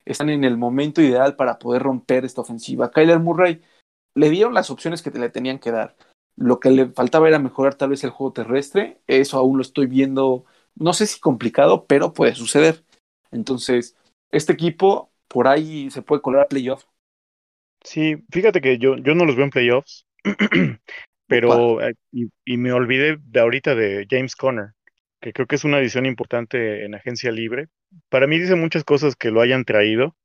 están 0.06 0.30
en 0.30 0.46
el 0.46 0.58
momento 0.58 1.02
ideal 1.02 1.36
para 1.36 1.60
poder 1.60 1.84
romper 1.84 2.24
esta 2.24 2.42
ofensiva. 2.42 2.92
Kyler 2.92 3.20
Murray 3.20 3.62
le 4.16 4.30
dieron 4.30 4.54
las 4.54 4.70
opciones 4.70 5.02
que 5.02 5.12
le 5.12 5.30
tenían 5.30 5.60
que 5.60 5.72
dar. 5.72 5.98
Lo 6.38 6.62
que 6.62 6.70
le 6.70 6.88
faltaba 6.88 7.28
era 7.28 7.40
mejorar 7.40 7.76
tal 7.76 7.90
vez 7.90 8.06
el 8.06 8.10
juego 8.12 8.32
terrestre. 8.32 9.02
Eso 9.08 9.38
aún 9.38 9.58
lo 9.58 9.64
estoy 9.64 9.88
viendo, 9.88 10.46
no 10.76 10.94
sé 10.94 11.08
si 11.08 11.20
complicado, 11.20 11.86
pero 11.86 12.14
puede 12.14 12.34
suceder. 12.34 12.86
Entonces, 13.32 13.98
este 14.32 14.54
equipo 14.54 15.12
por 15.28 15.50
ahí 15.50 15.92
se 15.92 16.04
puede 16.04 16.22
colar 16.22 16.44
a 16.44 16.48
playoffs. 16.48 16.88
Sí, 17.84 18.24
fíjate 18.32 18.62
que 18.62 18.78
yo, 18.78 18.96
yo 18.96 19.14
no 19.14 19.26
los 19.26 19.36
veo 19.36 19.44
en 19.44 19.52
playoffs, 19.52 20.06
pero 21.28 21.82
eh, 21.82 21.96
y, 22.14 22.30
y, 22.46 22.58
me 22.58 22.72
olvidé 22.72 23.18
de 23.22 23.40
ahorita 23.40 23.76
de 23.76 24.08
James 24.10 24.36
Conner 24.36 24.75
que 25.26 25.34
creo 25.34 25.48
que 25.48 25.56
es 25.56 25.64
una 25.64 25.80
edición 25.80 26.06
importante 26.06 26.86
en 26.86 26.94
Agencia 26.94 27.32
Libre. 27.32 27.68
Para 28.10 28.28
mí 28.28 28.38
dice 28.38 28.54
muchas 28.54 28.84
cosas 28.84 29.16
que 29.16 29.32
lo 29.32 29.42
hayan 29.42 29.66
traído, 29.66 30.16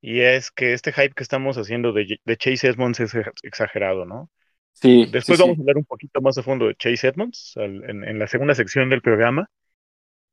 y 0.00 0.20
es 0.20 0.50
que 0.50 0.72
este 0.72 0.92
hype 0.92 1.14
que 1.14 1.22
estamos 1.22 1.56
haciendo 1.56 1.92
de, 1.92 2.18
Chase 2.36 2.66
Edmonds 2.66 2.98
es 2.98 3.14
exagerado, 3.44 4.06
¿no? 4.06 4.28
Sí. 4.72 5.08
Después 5.12 5.38
vamos 5.38 5.58
a 5.58 5.60
hablar 5.60 5.76
un 5.76 5.84
poquito 5.84 6.20
más 6.20 6.36
a 6.36 6.42
fondo 6.42 6.66
de 6.66 6.74
Chase 6.74 7.06
Edmonds 7.06 7.54
en, 7.56 8.18
la 8.18 8.26
segunda 8.26 8.56
sección 8.56 8.90
del 8.90 9.02
programa, 9.02 9.48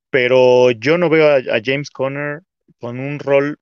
pero 0.09 0.71
yo 0.71 0.97
no 0.97 1.09
veo 1.09 1.27
a, 1.27 1.61
James 1.63 1.91
Conner 1.91 2.41
con 2.79 2.99
un 2.99 3.19
rol 3.19 3.59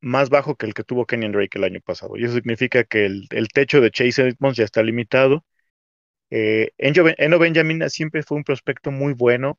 más 0.00 0.30
bajo 0.30 0.56
que 0.56 0.66
el 0.66 0.74
que 0.74 0.82
tuvo 0.82 1.06
Kenyon 1.06 1.30
Drake 1.30 1.58
el 1.58 1.64
año 1.64 1.80
pasado. 1.80 2.16
Y 2.16 2.24
eso 2.24 2.34
significa 2.34 2.82
que 2.82 3.06
el, 3.06 3.28
el 3.30 3.48
techo 3.48 3.80
de 3.80 3.92
Chase 3.92 4.28
Edmonds 4.28 4.56
ya 4.56 4.64
está 4.64 4.82
limitado 4.82 5.44
eh, 6.30 6.70
Eno 6.78 7.38
Benjamin 7.38 7.88
siempre 7.90 8.22
fue 8.22 8.38
un 8.38 8.44
prospecto 8.44 8.90
muy 8.90 9.12
bueno. 9.14 9.58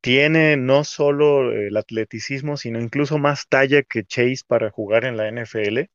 Tiene 0.00 0.56
no 0.56 0.84
solo 0.84 1.52
el 1.52 1.76
atleticismo, 1.76 2.56
sino 2.56 2.80
incluso 2.80 3.18
más 3.18 3.48
talla 3.48 3.82
que 3.82 4.04
Chase 4.04 4.42
para 4.46 4.70
jugar 4.70 5.04
en 5.04 5.16
la 5.16 5.28
NFL. 5.28 5.90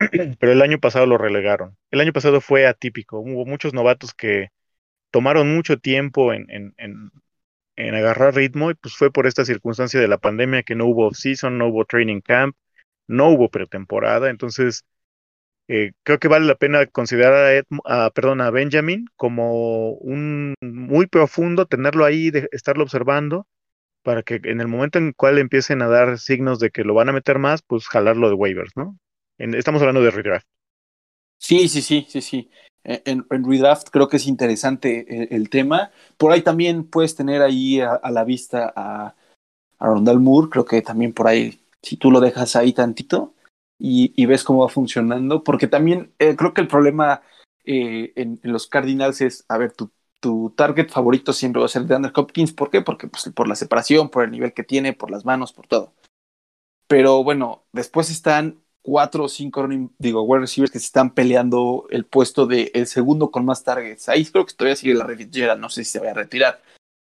Pero 0.38 0.52
el 0.52 0.62
año 0.62 0.80
pasado 0.80 1.06
lo 1.06 1.18
relegaron. 1.18 1.76
El 1.90 2.00
año 2.00 2.12
pasado 2.12 2.40
fue 2.40 2.66
atípico. 2.66 3.20
Hubo 3.20 3.44
muchos 3.46 3.74
novatos 3.74 4.14
que 4.14 4.48
tomaron 5.10 5.54
mucho 5.54 5.78
tiempo 5.78 6.32
en, 6.32 6.46
en, 6.50 6.74
en, 6.78 7.10
en 7.76 7.94
agarrar 7.94 8.34
ritmo 8.34 8.70
y 8.70 8.74
pues 8.74 8.94
fue 8.96 9.12
por 9.12 9.26
esta 9.26 9.44
circunstancia 9.44 10.00
de 10.00 10.08
la 10.08 10.18
pandemia 10.18 10.62
que 10.62 10.74
no 10.74 10.86
hubo 10.86 11.06
off-season, 11.08 11.58
no 11.58 11.68
hubo 11.68 11.84
training 11.84 12.20
camp, 12.20 12.56
no 13.06 13.30
hubo 13.30 13.50
pretemporada. 13.50 14.30
Entonces, 14.30 14.84
eh, 15.72 15.92
creo 16.02 16.18
que 16.18 16.26
vale 16.26 16.46
la 16.46 16.56
pena 16.56 16.84
considerar 16.86 17.64
a, 17.84 18.10
perdón, 18.10 18.40
a 18.40 18.50
Benjamin 18.50 19.06
como 19.14 19.92
un 19.92 20.54
muy 20.60 21.06
profundo, 21.06 21.66
tenerlo 21.66 22.04
ahí, 22.04 22.32
de, 22.32 22.48
estarlo 22.50 22.82
observando, 22.82 23.46
para 24.02 24.24
que 24.24 24.40
en 24.42 24.60
el 24.60 24.66
momento 24.66 24.98
en 24.98 25.06
el 25.06 25.14
cual 25.14 25.38
empiecen 25.38 25.80
a 25.80 25.86
dar 25.86 26.18
signos 26.18 26.58
de 26.58 26.70
que 26.70 26.82
lo 26.82 26.94
van 26.94 27.08
a 27.08 27.12
meter 27.12 27.38
más, 27.38 27.62
pues 27.62 27.86
jalarlo 27.86 28.28
de 28.28 28.34
waivers, 28.34 28.72
¿no? 28.74 28.98
estamos 29.38 29.80
hablando 29.80 30.02
de 30.02 30.10
redraft. 30.10 30.46
Sí, 31.38 31.68
sí, 31.68 31.82
sí, 31.82 32.04
sí, 32.08 32.20
sí. 32.20 32.50
E, 32.82 33.02
en, 33.04 33.24
redraft 33.30 33.90
creo 33.90 34.08
que 34.08 34.16
es 34.16 34.26
interesante 34.26 35.32
el, 35.32 35.50
tema. 35.50 35.92
Por 36.16 36.32
ahí 36.32 36.42
también 36.42 36.82
puedes 36.82 37.14
tener 37.14 37.42
ahí 37.42 37.80
a, 37.80 38.00
la 38.10 38.24
vista 38.24 38.72
a, 38.74 39.14
a 39.78 39.86
Rondal 39.86 40.18
Moore. 40.18 40.48
Creo 40.50 40.64
que 40.64 40.82
también 40.82 41.12
por 41.12 41.28
ahí, 41.28 41.60
si 41.80 41.96
tú 41.96 42.10
lo 42.10 42.18
dejas 42.18 42.56
ahí 42.56 42.72
tantito 42.72 43.34
y, 43.80 44.26
ves 44.26 44.44
cómo 44.44 44.62
va 44.62 44.68
funcionando, 44.68 45.42
porque 45.42 45.66
también 45.66 46.12
eh, 46.18 46.36
creo 46.36 46.52
que 46.52 46.60
el 46.60 46.68
problema 46.68 47.22
eh, 47.64 48.12
en, 48.14 48.38
los 48.42 48.66
Cardinals 48.66 49.20
es, 49.22 49.44
a 49.48 49.56
ver, 49.56 49.72
tu, 49.72 49.90
tu 50.20 50.52
target 50.56 50.90
favorito 50.90 51.32
siempre 51.32 51.60
va 51.60 51.66
a 51.66 51.70
ser 51.70 51.82
de 51.84 51.94
Andrew 51.94 52.12
Hopkins. 52.14 52.52
¿Por 52.52 52.70
qué? 52.70 52.82
Porque 52.82 53.08
pues, 53.08 53.30
por 53.34 53.48
la 53.48 53.56
separación, 53.56 54.10
por 54.10 54.24
el 54.24 54.30
nivel 54.30 54.52
que 54.52 54.62
tiene, 54.62 54.92
por 54.92 55.10
las 55.10 55.24
manos, 55.24 55.52
por 55.52 55.66
todo. 55.66 55.94
Pero 56.86 57.24
bueno, 57.24 57.64
después 57.72 58.10
están 58.10 58.60
cuatro 58.82 59.24
o 59.24 59.28
cinco 59.28 59.66
digo, 59.98 60.22
wide 60.22 60.40
receivers 60.40 60.72
que 60.72 60.78
se 60.78 60.86
están 60.86 61.14
peleando 61.14 61.86
el 61.90 62.04
puesto 62.04 62.46
de 62.46 62.70
el 62.74 62.86
segundo 62.86 63.30
con 63.30 63.44
más 63.44 63.64
targets. 63.64 64.08
Ahí 64.08 64.24
creo 64.26 64.44
que 64.44 64.54
todavía 64.54 64.76
sigue 64.76 64.94
la 64.94 65.06
Fitzgerald, 65.06 65.60
no 65.60 65.68
sé 65.68 65.84
si 65.84 65.92
se 65.92 66.00
va 66.00 66.10
a 66.10 66.14
retirar. 66.14 66.60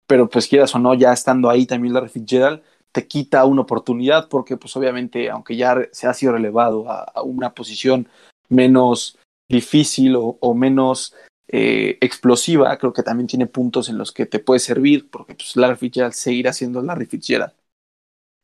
Pero 0.07 0.29
pues 0.29 0.49
quieras 0.49 0.75
o 0.75 0.79
no, 0.79 0.95
ya 0.95 1.13
estando 1.13 1.51
ahí 1.51 1.67
también 1.67 1.95
la 1.95 2.09
Fitzgerald, 2.09 2.63
te 2.93 3.07
quita 3.07 3.45
una 3.45 3.63
oportunidad 3.63 4.29
porque 4.29 4.57
pues 4.57 4.77
obviamente, 4.77 5.31
aunque 5.31 5.57
ya 5.57 5.89
se 5.93 6.07
ha 6.07 6.15
sido 6.15 6.33
relevado 6.33 6.91
a, 6.91 7.23
una 7.23 7.55
posición 7.55 8.09
menos 8.49 9.19
difícil 9.49 10.15
o, 10.17 10.55
menos 10.55 11.15
eh, 11.49 11.99
explosiva, 12.01 12.77
creo 12.79 12.93
que 12.93 13.03
también 13.03 13.27
tiene 13.27 13.47
puntos 13.47 13.89
en 13.89 13.99
los 13.99 14.13
que 14.13 14.27
te 14.27 14.39
puede 14.39 14.61
servir 14.61 15.09
porque 15.11 15.35
pues 15.35 15.57
Larry 15.57 15.77
Fitzgerald 15.77 16.15
seguirá 16.15 16.53
siendo 16.53 16.83
Larry 16.83 17.07
Fitzgerald. 17.07 17.53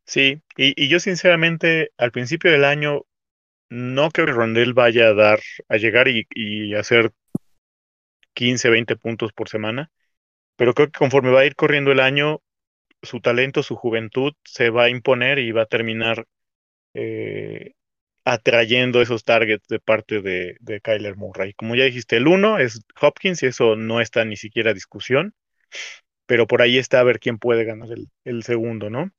Sí, 0.06 0.42
y, 0.56 0.82
y, 0.82 0.88
yo 0.88 1.00
sinceramente 1.00 1.90
al 1.96 2.12
principio 2.12 2.50
del 2.50 2.64
año 2.64 3.04
no 3.74 4.10
creo 4.10 4.26
que 4.26 4.32
Rondell 4.32 4.72
vaya 4.72 5.08
a 5.08 5.14
dar, 5.14 5.40
a 5.68 5.76
llegar 5.76 6.06
y, 6.08 6.74
hacer 6.74 7.12
15, 8.34 8.70
20 8.70 8.96
puntos 8.96 9.32
por 9.32 9.48
semana, 9.48 9.90
pero 10.56 10.74
creo 10.74 10.88
que 10.88 10.98
conforme 10.98 11.30
va 11.30 11.40
a 11.40 11.46
ir 11.46 11.56
corriendo 11.56 11.90
el 11.92 12.00
año, 12.00 12.40
su 13.04 13.20
talento, 13.20 13.62
su 13.62 13.76
juventud 13.76 14.32
se 14.44 14.70
va 14.70 14.84
a 14.84 14.90
imponer 14.90 15.38
y 15.38 15.52
va 15.52 15.62
a 15.62 15.66
terminar 15.66 16.26
eh, 16.94 17.72
atrayendo 18.24 19.02
esos 19.02 19.24
targets 19.24 19.66
de 19.68 19.80
parte 19.80 20.22
de, 20.22 20.80
Kyler 20.82 21.16
Murray. 21.16 21.52
Como 21.54 21.74
ya 21.74 21.84
dijiste, 21.84 22.16
el 22.16 22.28
uno 22.28 22.58
es 22.58 22.80
Hopkins 23.00 23.42
y 23.42 23.46
eso 23.46 23.76
no 23.76 24.00
está 24.00 24.24
ni 24.24 24.36
siquiera 24.36 24.72
discusión, 24.72 25.34
pero 26.26 26.46
por 26.46 26.62
ahí 26.62 26.78
está 26.78 27.00
a 27.00 27.04
ver 27.04 27.20
quién 27.20 27.38
puede 27.38 27.64
ganar 27.64 27.90
el, 27.92 28.08
el 28.24 28.42
segundo, 28.42 28.90
¿no? 28.90 29.10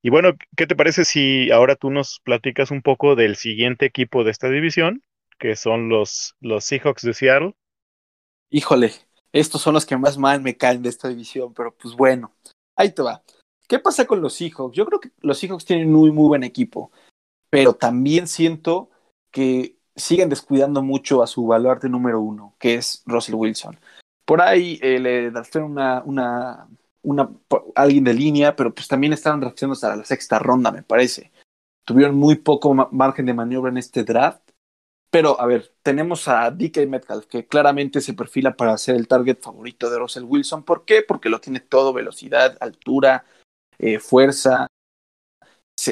Y 0.00 0.10
bueno, 0.10 0.34
¿qué 0.56 0.66
te 0.66 0.76
parece 0.76 1.04
si 1.04 1.50
ahora 1.50 1.74
tú 1.74 1.90
nos 1.90 2.20
platicas 2.20 2.70
un 2.70 2.82
poco 2.82 3.16
del 3.16 3.36
siguiente 3.36 3.84
equipo 3.84 4.24
de 4.24 4.30
esta 4.30 4.48
división, 4.48 5.02
que 5.38 5.56
son 5.56 5.88
los, 5.88 6.36
los 6.40 6.64
Seahawks 6.64 7.02
de 7.02 7.14
Seattle? 7.14 7.54
Híjole, 8.50 8.92
estos 9.32 9.60
son 9.60 9.74
los 9.74 9.84
que 9.84 9.96
más 9.96 10.16
mal 10.16 10.40
me 10.40 10.56
caen 10.56 10.82
de 10.82 10.88
esta 10.88 11.08
división, 11.08 11.52
pero 11.52 11.74
pues 11.74 11.94
bueno, 11.94 12.34
ahí 12.78 12.92
te 12.92 13.02
va. 13.02 13.22
¿Qué 13.68 13.78
pasa 13.78 14.06
con 14.06 14.22
los 14.22 14.32
Seahawks? 14.34 14.74
Yo 14.74 14.86
creo 14.86 15.00
que 15.00 15.10
los 15.20 15.38
Seahawks 15.38 15.66
tienen 15.66 15.92
muy, 15.92 16.10
muy 16.10 16.28
buen 16.28 16.44
equipo, 16.44 16.90
pero 17.50 17.74
también 17.74 18.26
siento 18.26 18.88
que 19.30 19.76
siguen 19.94 20.30
descuidando 20.30 20.82
mucho 20.82 21.22
a 21.22 21.26
su 21.26 21.46
baluarte 21.46 21.88
número 21.88 22.20
uno, 22.20 22.54
que 22.58 22.76
es 22.76 23.02
Russell 23.04 23.34
Wilson. 23.34 23.78
Por 24.24 24.40
ahí 24.40 24.78
eh, 24.80 24.98
le 24.98 25.30
dan 25.30 25.44
una, 25.62 26.02
una, 26.04 26.68
una, 27.02 27.30
alguien 27.74 28.04
de 28.04 28.14
línea, 28.14 28.56
pero 28.56 28.74
pues 28.74 28.88
también 28.88 29.12
estaban 29.12 29.42
reaccionando 29.42 29.74
hasta 29.74 29.96
la 29.96 30.04
sexta 30.04 30.38
ronda, 30.38 30.70
me 30.70 30.82
parece. 30.82 31.32
Tuvieron 31.84 32.16
muy 32.16 32.36
poco 32.36 32.74
margen 32.74 33.26
de 33.26 33.34
maniobra 33.34 33.70
en 33.70 33.78
este 33.78 34.04
draft. 34.04 34.47
Pero, 35.10 35.40
a 35.40 35.46
ver, 35.46 35.72
tenemos 35.82 36.28
a 36.28 36.50
DK 36.50 36.86
Metcalf, 36.86 37.26
que 37.26 37.46
claramente 37.46 38.00
se 38.00 38.12
perfila 38.12 38.54
para 38.54 38.76
ser 38.76 38.96
el 38.96 39.08
target 39.08 39.40
favorito 39.40 39.88
de 39.88 39.98
Russell 39.98 40.24
Wilson. 40.24 40.62
¿Por 40.64 40.84
qué? 40.84 41.02
Porque 41.06 41.30
lo 41.30 41.40
tiene 41.40 41.60
todo, 41.60 41.92
velocidad, 41.92 42.58
altura, 42.60 43.24
eh, 43.78 43.98
fuerza. 44.00 44.66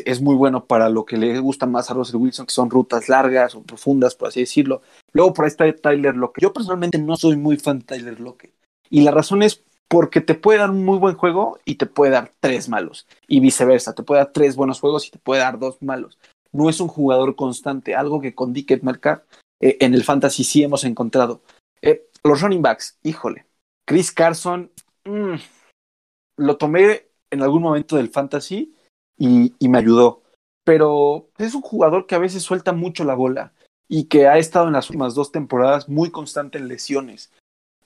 Es 0.05 0.21
muy 0.21 0.35
bueno 0.35 0.67
para 0.67 0.89
lo 0.89 1.07
que 1.07 1.17
le 1.17 1.39
gusta 1.39 1.65
más 1.65 1.91
a 1.91 1.95
Russell 1.95 2.17
Wilson, 2.17 2.47
que 2.47 2.53
son 2.53 2.69
rutas 2.69 3.09
largas 3.09 3.55
o 3.55 3.63
profundas, 3.63 4.15
por 4.15 4.29
así 4.29 4.41
decirlo. 4.41 4.83
Luego 5.13 5.33
por 5.33 5.45
ahí 5.45 5.51
está 5.51 5.73
Tyler 5.73 6.17
Lockett. 6.17 6.43
Yo 6.43 6.53
personalmente 6.53 6.99
no 6.99 7.17
soy 7.17 7.37
muy 7.37 7.57
fan 7.57 7.79
de 7.79 7.85
Tyler 7.85 8.21
Lockett. 8.21 8.53
Y 8.91 9.03
la 9.03 9.13
razón 9.13 9.43
es 9.43 9.63
porque 9.89 10.21
te 10.21 10.35
puede 10.35 10.59
dar 10.59 10.71
un 10.71 10.85
muy 10.85 10.99
buen 10.99 11.15
juego 11.15 11.59
y 11.65 11.77
te 11.77 11.87
puede 11.87 12.13
dar 12.13 12.33
tres 12.41 12.69
malos. 12.69 13.07
Y 13.29 13.41
viceversa, 13.41 13.95
te 13.95 14.03
puede 14.03 14.23
dar 14.23 14.33
tres 14.33 14.57
buenos 14.57 14.81
juegos 14.81 15.07
y 15.07 15.11
te 15.11 15.19
puede 15.19 15.41
dar 15.41 15.59
dos 15.59 15.81
malos. 15.81 16.19
No 16.53 16.69
es 16.69 16.81
un 16.81 16.89
jugador 16.89 17.37
constante, 17.37 17.95
algo 17.95 18.21
que 18.21 18.35
con 18.35 18.53
Dickett 18.53 18.83
Metcalf 18.83 19.23
eh, 19.61 19.77
en 19.81 19.95
el 19.95 20.05
fantasy 20.05 20.45
sí 20.45 20.63
hemos 20.63 20.85
encontrado. 20.85 21.43
Eh, 21.83 22.09
los 22.25 22.41
running 22.41 22.63
backs, 22.63 22.99
híjole. 23.03 23.47
Chris 23.87 24.13
Carson, 24.13 24.71
mm, 25.05 25.35
lo 26.39 26.57
tomé 26.57 27.07
en 27.31 27.43
algún 27.43 27.63
momento 27.63 27.97
del 27.97 28.11
fantasy 28.11 28.75
y, 29.19 29.55
y 29.59 29.69
me 29.69 29.79
ayudó. 29.79 30.23
Pero 30.65 31.29
es 31.39 31.55
un 31.55 31.63
jugador 31.63 32.07
que 32.07 32.15
a 32.15 32.21
veces 32.21 32.43
suelta 32.43 32.73
mucho 32.73 33.05
la 33.05 33.15
bola 33.15 33.53
y 33.89 34.05
que 34.05 34.27
ha 34.27 34.39
estado 34.39 34.67
en 34.67 34.73
las 34.73 34.91
últimas 34.91 35.15
dos 35.15 35.31
temporadas 35.33 35.89
muy 35.89 36.11
constante 36.11 36.59
en 36.59 36.69
lesiones. 36.69 37.33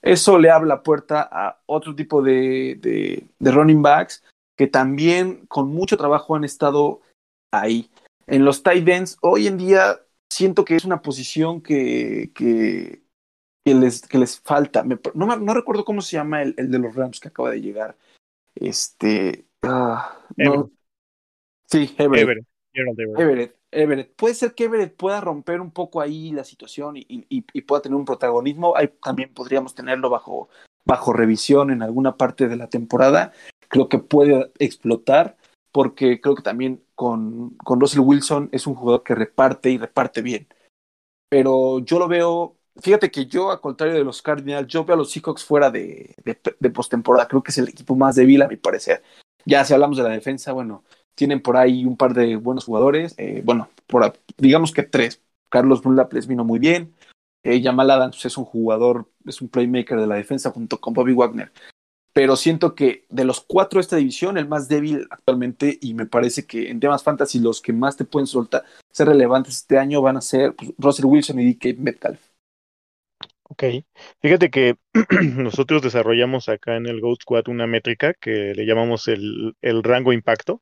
Eso 0.01 0.39
le 0.39 0.49
abre 0.49 0.67
la 0.67 0.81
puerta 0.81 1.27
a 1.31 1.61
otro 1.67 1.95
tipo 1.95 2.21
de, 2.23 2.79
de, 3.39 3.51
running 3.51 3.81
backs 3.81 4.23
que 4.57 4.67
también 4.67 5.45
con 5.45 5.69
mucho 5.69 5.95
trabajo 5.97 6.35
han 6.35 6.43
estado 6.43 7.01
ahí. 7.51 7.89
En 8.27 8.45
los 8.45 8.63
tight 8.63 8.87
ends, 8.87 9.17
hoy 9.21 9.47
en 9.47 9.57
día 9.57 9.99
siento 10.29 10.65
que 10.65 10.75
es 10.75 10.85
una 10.85 11.01
posición 11.01 11.61
que, 11.61 12.31
que, 12.33 13.01
les, 13.65 14.01
que 14.07 14.17
les 14.17 14.39
falta. 14.39 14.83
no, 15.13 15.35
no, 15.35 15.53
recuerdo 15.53 15.85
cómo 15.85 16.01
se 16.01 16.17
llama 16.17 16.41
el, 16.41 16.55
el, 16.57 16.71
de 16.71 16.79
los 16.79 16.95
Rams 16.95 17.19
que 17.19 17.27
acaba 17.27 17.51
de 17.51 17.61
llegar. 17.61 17.97
Este. 18.55 19.45
Ah, 19.61 20.17
sí, 21.65 21.93
Everett. 21.97 22.45
Everett. 22.73 23.55
Everett. 23.71 24.15
Puede 24.15 24.33
ser 24.33 24.53
que 24.53 24.65
Everett 24.65 24.95
pueda 24.95 25.21
romper 25.21 25.61
un 25.61 25.71
poco 25.71 26.01
ahí 26.01 26.31
la 26.31 26.43
situación 26.43 26.95
y, 26.97 27.61
pueda 27.61 27.81
tener 27.81 27.95
un 27.95 28.05
protagonismo. 28.05 28.75
Ahí 28.75 28.89
también 29.03 29.33
podríamos 29.33 29.75
tenerlo 29.75 30.09
bajo, 30.09 30.49
bajo 30.85 31.13
revisión 31.13 31.71
en 31.71 31.81
alguna 31.81 32.17
parte 32.17 32.47
de 32.47 32.57
la 32.57 32.67
temporada. 32.67 33.31
Creo 33.69 33.87
que 33.87 33.99
puede 33.99 34.51
explotar 34.59 35.37
porque 35.71 36.19
creo 36.19 36.35
que 36.35 36.43
también 36.43 36.83
con, 36.95 37.51
con 37.57 37.79
Russell 37.79 38.01
Wilson 38.01 38.49
es 38.51 38.67
un 38.67 38.75
jugador 38.75 39.03
que 39.03 39.15
reparte 39.15 39.69
y 39.69 39.77
reparte 39.77 40.21
bien. 40.21 40.47
Pero 41.29 41.79
yo 41.79 41.97
lo 41.97 42.07
veo, 42.07 42.57
fíjate 42.81 43.09
que 43.09 43.25
yo, 43.25 43.51
al 43.51 43.61
contrario 43.61 43.93
de 43.93 44.03
los 44.03 44.21
Cardinals, 44.21 44.67
yo 44.67 44.83
veo 44.83 44.95
a 44.95 44.97
los 44.97 45.11
Seahawks 45.11 45.45
fuera 45.45 45.71
de, 45.71 46.13
de, 46.23 46.37
de 46.59 46.69
postemporada. 46.69 47.27
Creo 47.27 47.41
que 47.41 47.51
es 47.51 47.57
el 47.57 47.69
equipo 47.69 47.95
más 47.95 48.15
débil 48.15 48.41
a 48.41 48.47
mi 48.47 48.57
parecer. 48.57 49.01
Ya 49.45 49.63
si 49.63 49.73
hablamos 49.73 49.97
de 49.97 50.03
la 50.03 50.09
defensa, 50.09 50.51
bueno, 50.51 50.83
tienen 51.15 51.41
por 51.41 51.57
ahí 51.57 51.85
un 51.85 51.97
par 51.97 52.13
de 52.13 52.35
buenos 52.35 52.65
jugadores. 52.65 53.15
Eh, 53.17 53.41
bueno, 53.45 53.69
por, 53.87 54.13
digamos 54.37 54.71
que 54.71 54.83
tres. 54.83 55.21
Carlos 55.49 55.81
Dunlap 55.81 56.13
les 56.13 56.27
vino 56.27 56.43
muy 56.43 56.59
bien. 56.59 56.93
Eh, 57.43 57.61
Jamal 57.63 57.89
Adams 57.89 58.23
es 58.23 58.37
un 58.37 58.45
jugador, 58.45 59.09
es 59.25 59.41
un 59.41 59.49
playmaker 59.49 59.99
de 59.99 60.07
la 60.07 60.15
defensa 60.15 60.51
junto 60.51 60.79
con 60.79 60.93
Bobby 60.93 61.13
Wagner. 61.13 61.51
Pero 62.13 62.35
siento 62.35 62.75
que 62.75 63.05
de 63.09 63.23
los 63.23 63.41
cuatro 63.41 63.77
de 63.77 63.81
esta 63.81 63.95
división, 63.95 64.37
el 64.37 64.47
más 64.47 64.67
débil 64.67 65.07
actualmente, 65.09 65.77
y 65.81 65.93
me 65.93 66.05
parece 66.05 66.45
que 66.45 66.69
en 66.69 66.79
temas 66.79 67.03
fantasy 67.03 67.39
los 67.39 67.61
que 67.61 67.73
más 67.73 67.95
te 67.95 68.05
pueden 68.05 68.27
soltar, 68.27 68.63
ser 68.91 69.07
relevantes 69.07 69.57
este 69.57 69.77
año 69.77 70.01
van 70.01 70.17
a 70.17 70.21
ser 70.21 70.53
pues, 70.53 70.71
Russell 70.77 71.05
Wilson 71.05 71.39
y 71.39 71.53
DK 71.53 71.77
Metcalf. 71.77 72.19
Ok, 73.43 73.63
fíjate 74.21 74.49
que 74.49 74.77
nosotros 75.35 75.81
desarrollamos 75.81 76.47
acá 76.47 76.77
en 76.77 76.85
el 76.85 77.01
Ghost 77.01 77.23
Squad 77.23 77.49
una 77.49 77.67
métrica 77.67 78.13
que 78.13 78.53
le 78.55 78.65
llamamos 78.65 79.07
el, 79.07 79.55
el 79.61 79.83
rango 79.83 80.13
impacto, 80.13 80.61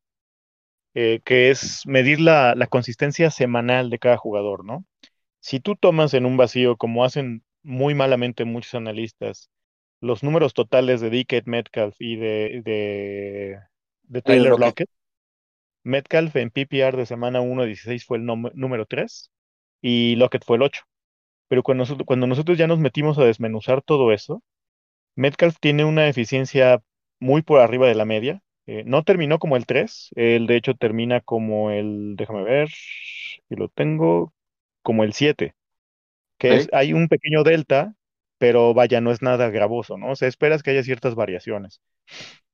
eh, 0.96 1.22
que 1.24 1.52
es 1.52 1.84
medir 1.86 2.20
la, 2.20 2.56
consistencia 2.70 3.30
semanal 3.30 3.90
de 3.90 4.00
cada 4.00 4.18
jugador, 4.18 4.66
¿no? 4.66 4.86
Si 5.40 5.60
tú 5.60 5.76
tomas 5.76 6.14
en 6.14 6.26
un 6.26 6.38
vacío, 6.38 6.78
como 6.78 7.06
hacen 7.06 7.44
muy 7.64 7.94
malamente 7.94 8.46
muchos 8.46 8.74
analistas, 8.76 9.50
los 10.02 10.24
números 10.24 10.54
totales 10.54 11.02
de 11.02 11.10
DK 11.10 11.46
Metcalf 11.48 11.96
y 12.00 12.16
de, 12.16 12.62
de, 12.64 13.60
de 14.04 14.22
Tyler 14.22 14.58
Lockett, 14.58 14.90
Metcalf 15.84 16.36
en 16.36 16.52
PPR 16.52 16.98
de 16.98 17.06
semana 17.06 17.42
1 17.42 17.66
16 17.66 18.06
fue 18.06 18.18
el 18.18 18.26
número 18.26 18.86
3 18.86 19.32
y 19.82 20.16
Lockett 20.16 20.46
fue 20.46 20.58
el 20.58 20.64
8. 20.64 20.84
Pero 21.48 21.64
cuando 21.64 21.84
nosotros, 21.84 22.06
cuando 22.06 22.28
nosotros 22.28 22.58
ya 22.58 22.68
nos 22.68 22.80
metimos 22.80 23.18
a 23.18 23.26
desmenuzar 23.26 23.82
todo 23.82 24.12
eso, 24.12 24.44
Metcalf 25.16 25.58
tiene 25.60 25.86
una 25.86 26.08
eficiencia 26.08 26.82
muy 27.20 27.42
por 27.42 27.60
arriba 27.60 27.88
de 27.88 27.96
la 27.96 28.06
media, 28.06 28.42
eh, 28.68 28.84
no 28.86 29.04
terminó 29.04 29.40
como 29.40 29.58
el 29.58 29.66
3, 29.66 30.10
él 30.16 30.48
de 30.48 30.56
hecho 30.56 30.76
termina 30.76 31.22
como 31.22 31.72
el, 31.72 32.16
déjame 32.16 32.44
ver, 32.44 32.70
y 33.50 33.56
lo 33.56 33.70
tengo, 33.70 34.34
como 34.82 35.04
el 35.04 35.14
7, 35.14 35.56
que 36.38 36.56
es, 36.56 36.70
hay 36.74 36.94
un 36.94 37.08
pequeño 37.10 37.44
delta, 37.44 37.96
pero 38.40 38.74
vaya, 38.74 39.02
no 39.02 39.12
es 39.12 39.22
nada 39.22 39.50
gravoso, 39.50 39.98
¿no? 39.98 40.12
O 40.12 40.16
sea, 40.16 40.28
esperas 40.28 40.64
que 40.64 40.72
haya 40.72 40.84
ciertas 40.84 41.16
variaciones. 41.16 41.82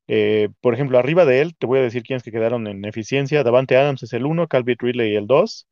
Eh, 0.07 0.49
por 0.61 0.73
ejemplo, 0.73 0.99
arriba 0.99 1.25
de 1.25 1.41
él, 1.41 1.55
te 1.57 1.65
voy 1.67 1.79
a 1.79 1.83
decir 1.83 2.03
quiénes 2.03 2.23
que 2.23 2.31
quedaron 2.31 2.67
en 2.67 2.85
eficiencia. 2.85 3.43
Davante 3.43 3.77
Adams 3.77 4.03
es 4.03 4.13
el 4.13 4.25
1, 4.25 4.47
Calvin 4.47 4.77
Ridley 4.79 5.15
el 5.15 5.27
2, 5.27 5.67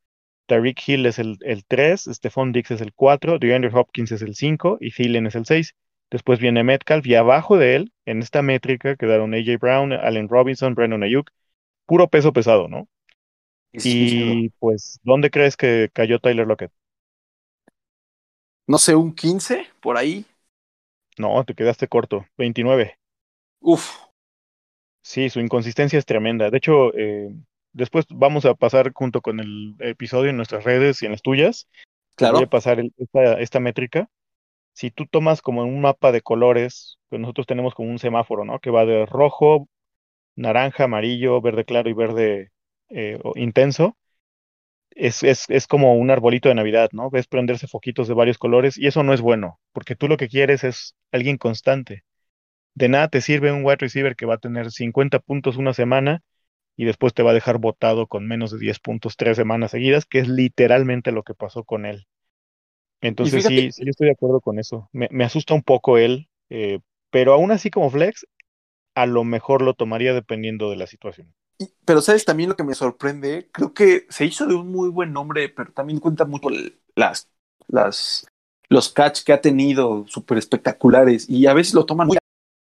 Tariq 0.46 0.78
Hill 0.86 1.06
es 1.06 1.18
el, 1.18 1.38
3, 1.68 2.08
Stephon 2.12 2.52
Dix 2.52 2.70
es 2.70 2.80
el 2.80 2.92
4, 2.94 3.38
DeAndre 3.38 3.70
Hopkins 3.74 4.12
es 4.12 4.22
el 4.22 4.34
5 4.34 4.78
y 4.80 4.90
Thielen 4.90 5.26
es 5.26 5.34
el 5.34 5.46
6. 5.46 5.74
Después 6.10 6.38
viene 6.38 6.64
Metcalf 6.64 7.06
y 7.06 7.14
abajo 7.14 7.56
de 7.58 7.76
él, 7.76 7.92
en 8.04 8.20
esta 8.20 8.42
métrica, 8.42 8.96
quedaron 8.96 9.34
AJ 9.34 9.58
Brown, 9.60 9.92
Allen 9.92 10.28
Robinson, 10.28 10.74
Brandon 10.74 11.02
Ayuk, 11.02 11.30
puro 11.86 12.08
peso 12.08 12.32
pesado, 12.32 12.68
¿no? 12.68 12.88
y 13.72 14.50
pues, 14.60 15.00
¿dónde 15.02 15.30
crees 15.30 15.56
que 15.56 15.90
cayó 15.92 16.20
Tyler 16.20 16.46
Lockett? 16.46 16.70
No 18.66 18.78
sé, 18.78 18.94
un 18.94 19.14
15 19.14 19.66
por 19.80 19.96
ahí. 19.96 20.24
No, 21.18 21.44
te 21.44 21.54
quedaste 21.54 21.88
corto, 21.88 22.26
29. 22.38 22.98
Uf. 23.60 23.90
Sí, 25.02 25.28
su 25.30 25.40
inconsistencia 25.40 25.98
es 25.98 26.06
tremenda. 26.06 26.50
De 26.50 26.58
hecho, 26.58 26.94
eh, 26.96 27.30
después 27.72 28.06
vamos 28.08 28.44
a 28.46 28.54
pasar 28.54 28.92
junto 28.92 29.20
con 29.20 29.40
el 29.40 29.76
episodio 29.80 30.30
en 30.30 30.36
nuestras 30.36 30.64
redes 30.64 31.02
y 31.02 31.06
en 31.06 31.12
las 31.12 31.22
tuyas. 31.22 31.68
Claro. 32.16 32.34
Voy 32.34 32.44
a 32.44 32.48
pasar 32.50 32.80
esta, 32.96 33.34
esta 33.40 33.60
métrica 33.60 34.08
si 34.74 34.90
tú 34.90 35.06
tomas 35.06 35.40
como 35.40 35.62
un 35.62 35.80
mapa 35.80 36.12
de 36.12 36.20
colores, 36.20 36.98
pues 37.08 37.20
nosotros 37.20 37.46
tenemos 37.46 37.74
como 37.74 37.90
un 37.90 37.98
semáforo, 37.98 38.44
¿no? 38.44 38.58
Que 38.58 38.70
va 38.70 38.84
de 38.84 39.06
rojo, 39.06 39.68
naranja, 40.36 40.84
amarillo, 40.84 41.40
verde 41.40 41.64
claro 41.64 41.88
y 41.88 41.94
verde 41.94 42.52
eh, 42.90 43.18
intenso. 43.36 43.96
Es, 44.94 45.22
es, 45.22 45.46
es, 45.48 45.66
como 45.66 45.96
un 45.96 46.10
arbolito 46.10 46.48
de 46.48 46.54
Navidad, 46.54 46.90
¿no? 46.92 47.10
Ves 47.10 47.26
prenderse 47.26 47.66
foquitos 47.66 48.06
de 48.06 48.14
varios 48.14 48.38
colores 48.38 48.78
y 48.78 48.86
eso 48.86 49.02
no 49.02 49.12
es 49.12 49.20
bueno, 49.20 49.58
porque 49.72 49.96
tú 49.96 50.06
lo 50.06 50.16
que 50.16 50.28
quieres 50.28 50.62
es 50.62 50.94
alguien 51.10 51.36
constante. 51.36 52.04
De 52.74 52.88
nada 52.88 53.08
te 53.08 53.20
sirve 53.20 53.52
un 53.52 53.64
wide 53.64 53.76
receiver 53.76 54.16
que 54.16 54.26
va 54.26 54.34
a 54.34 54.38
tener 54.38 54.70
50 54.70 55.18
puntos 55.18 55.56
una 55.56 55.72
semana 55.72 56.22
y 56.76 56.84
después 56.84 57.14
te 57.14 57.22
va 57.22 57.30
a 57.30 57.34
dejar 57.34 57.58
botado 57.58 58.06
con 58.06 58.26
menos 58.26 58.50
de 58.50 58.58
10 58.58 58.80
puntos 58.80 59.16
tres 59.16 59.36
semanas 59.36 59.70
seguidas, 59.70 60.06
que 60.06 60.18
es 60.18 60.28
literalmente 60.28 61.12
lo 61.12 61.22
que 61.22 61.34
pasó 61.34 61.64
con 61.64 61.86
él. 61.86 62.06
Entonces 63.00 63.44
sí, 63.44 63.70
sí, 63.70 63.84
estoy 63.86 64.06
de 64.06 64.12
acuerdo 64.12 64.40
con 64.40 64.58
eso. 64.58 64.88
Me, 64.92 65.24
asusta 65.24 65.54
un 65.54 65.62
poco 65.62 65.98
él, 65.98 66.28
eh, 66.50 66.80
pero 67.10 67.32
aún 67.32 67.50
así 67.50 67.70
como 67.70 67.90
flex, 67.90 68.26
a 68.94 69.06
lo 69.06 69.24
mejor 69.24 69.62
lo 69.62 69.74
tomaría 69.74 70.14
dependiendo 70.14 70.70
de 70.70 70.76
la 70.76 70.86
situación. 70.86 71.34
Pero 71.84 72.00
sabes 72.00 72.24
también 72.24 72.48
lo 72.48 72.56
que 72.56 72.64
me 72.64 72.74
sorprende, 72.74 73.48
creo 73.52 73.74
que 73.74 74.06
se 74.08 74.24
hizo 74.24 74.46
de 74.46 74.54
un 74.54 74.70
muy 74.70 74.88
buen 74.88 75.12
nombre, 75.12 75.48
pero 75.48 75.72
también 75.72 76.00
cuenta 76.00 76.24
mucho 76.24 76.48
las, 76.94 77.28
las, 77.68 78.26
los 78.68 78.88
catch 78.92 79.22
que 79.22 79.32
ha 79.32 79.40
tenido 79.40 80.06
súper 80.06 80.38
espectaculares 80.38 81.28
y 81.28 81.46
a 81.46 81.54
veces 81.54 81.74
lo 81.74 81.86
toman 81.86 82.08
muy 82.08 82.18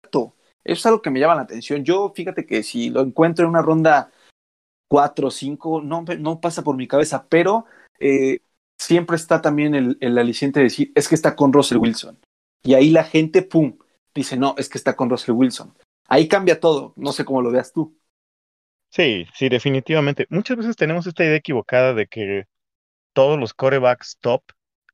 alto. 0.04 0.36
Eso 0.63 0.80
es 0.80 0.86
algo 0.86 1.02
que 1.02 1.10
me 1.10 1.19
llama 1.19 1.36
la 1.36 1.41
atención. 1.41 1.84
Yo, 1.84 2.12
fíjate 2.15 2.45
que 2.45 2.63
si 2.63 2.89
lo 2.89 3.02
encuentro 3.02 3.45
en 3.45 3.50
una 3.50 3.62
ronda 3.62 4.12
4 4.88 5.28
o 5.28 5.32
5, 5.32 5.82
no, 5.82 6.06
no 6.19 6.41
pasa 6.41 6.63
por 6.63 6.76
mi 6.76 6.88
cabeza, 6.88 7.28
pero 7.30 7.65
eh, 8.00 8.39
siempre 8.80 9.15
está 9.15 9.41
también 9.41 9.76
el, 9.76 9.98
el 10.02 10.17
aliciente 10.17 10.60
de 10.60 10.65
decir, 10.65 10.91
es 10.95 11.08
que 11.08 11.15
está 11.15 11.36
con 11.36 11.54
Russell 11.54 11.78
Wilson. 11.78 12.17
Y 12.63 12.74
ahí 12.74 12.89
la 12.89 13.04
gente, 13.04 13.43
pum, 13.43 13.78
dice, 14.13 14.38
no, 14.38 14.56
es 14.58 14.69
que 14.69 14.78
está 14.78 14.95
con 14.95 15.10
Russell 15.10 15.36
Wilson. 15.36 15.74
Ahí 16.08 16.28
cambia 16.28 16.60
todo, 16.60 16.93
no 16.95 17.12
sé 17.12 17.26
cómo 17.26 17.41
lo 17.41 17.52
veas 17.52 17.74
tú. 17.74 17.95
Sí, 18.89 19.26
sí, 19.34 19.50
definitivamente. 19.50 20.26
Muchas 20.30 20.58
veces 20.58 20.76
tenemos 20.78 21.06
esta 21.06 21.24
idea 21.26 21.36
equivocada 21.36 21.93
de 21.93 22.08
que 22.08 22.45
todos 23.13 23.39
los 23.39 23.54
corebacks 23.54 24.17
top 24.21 24.43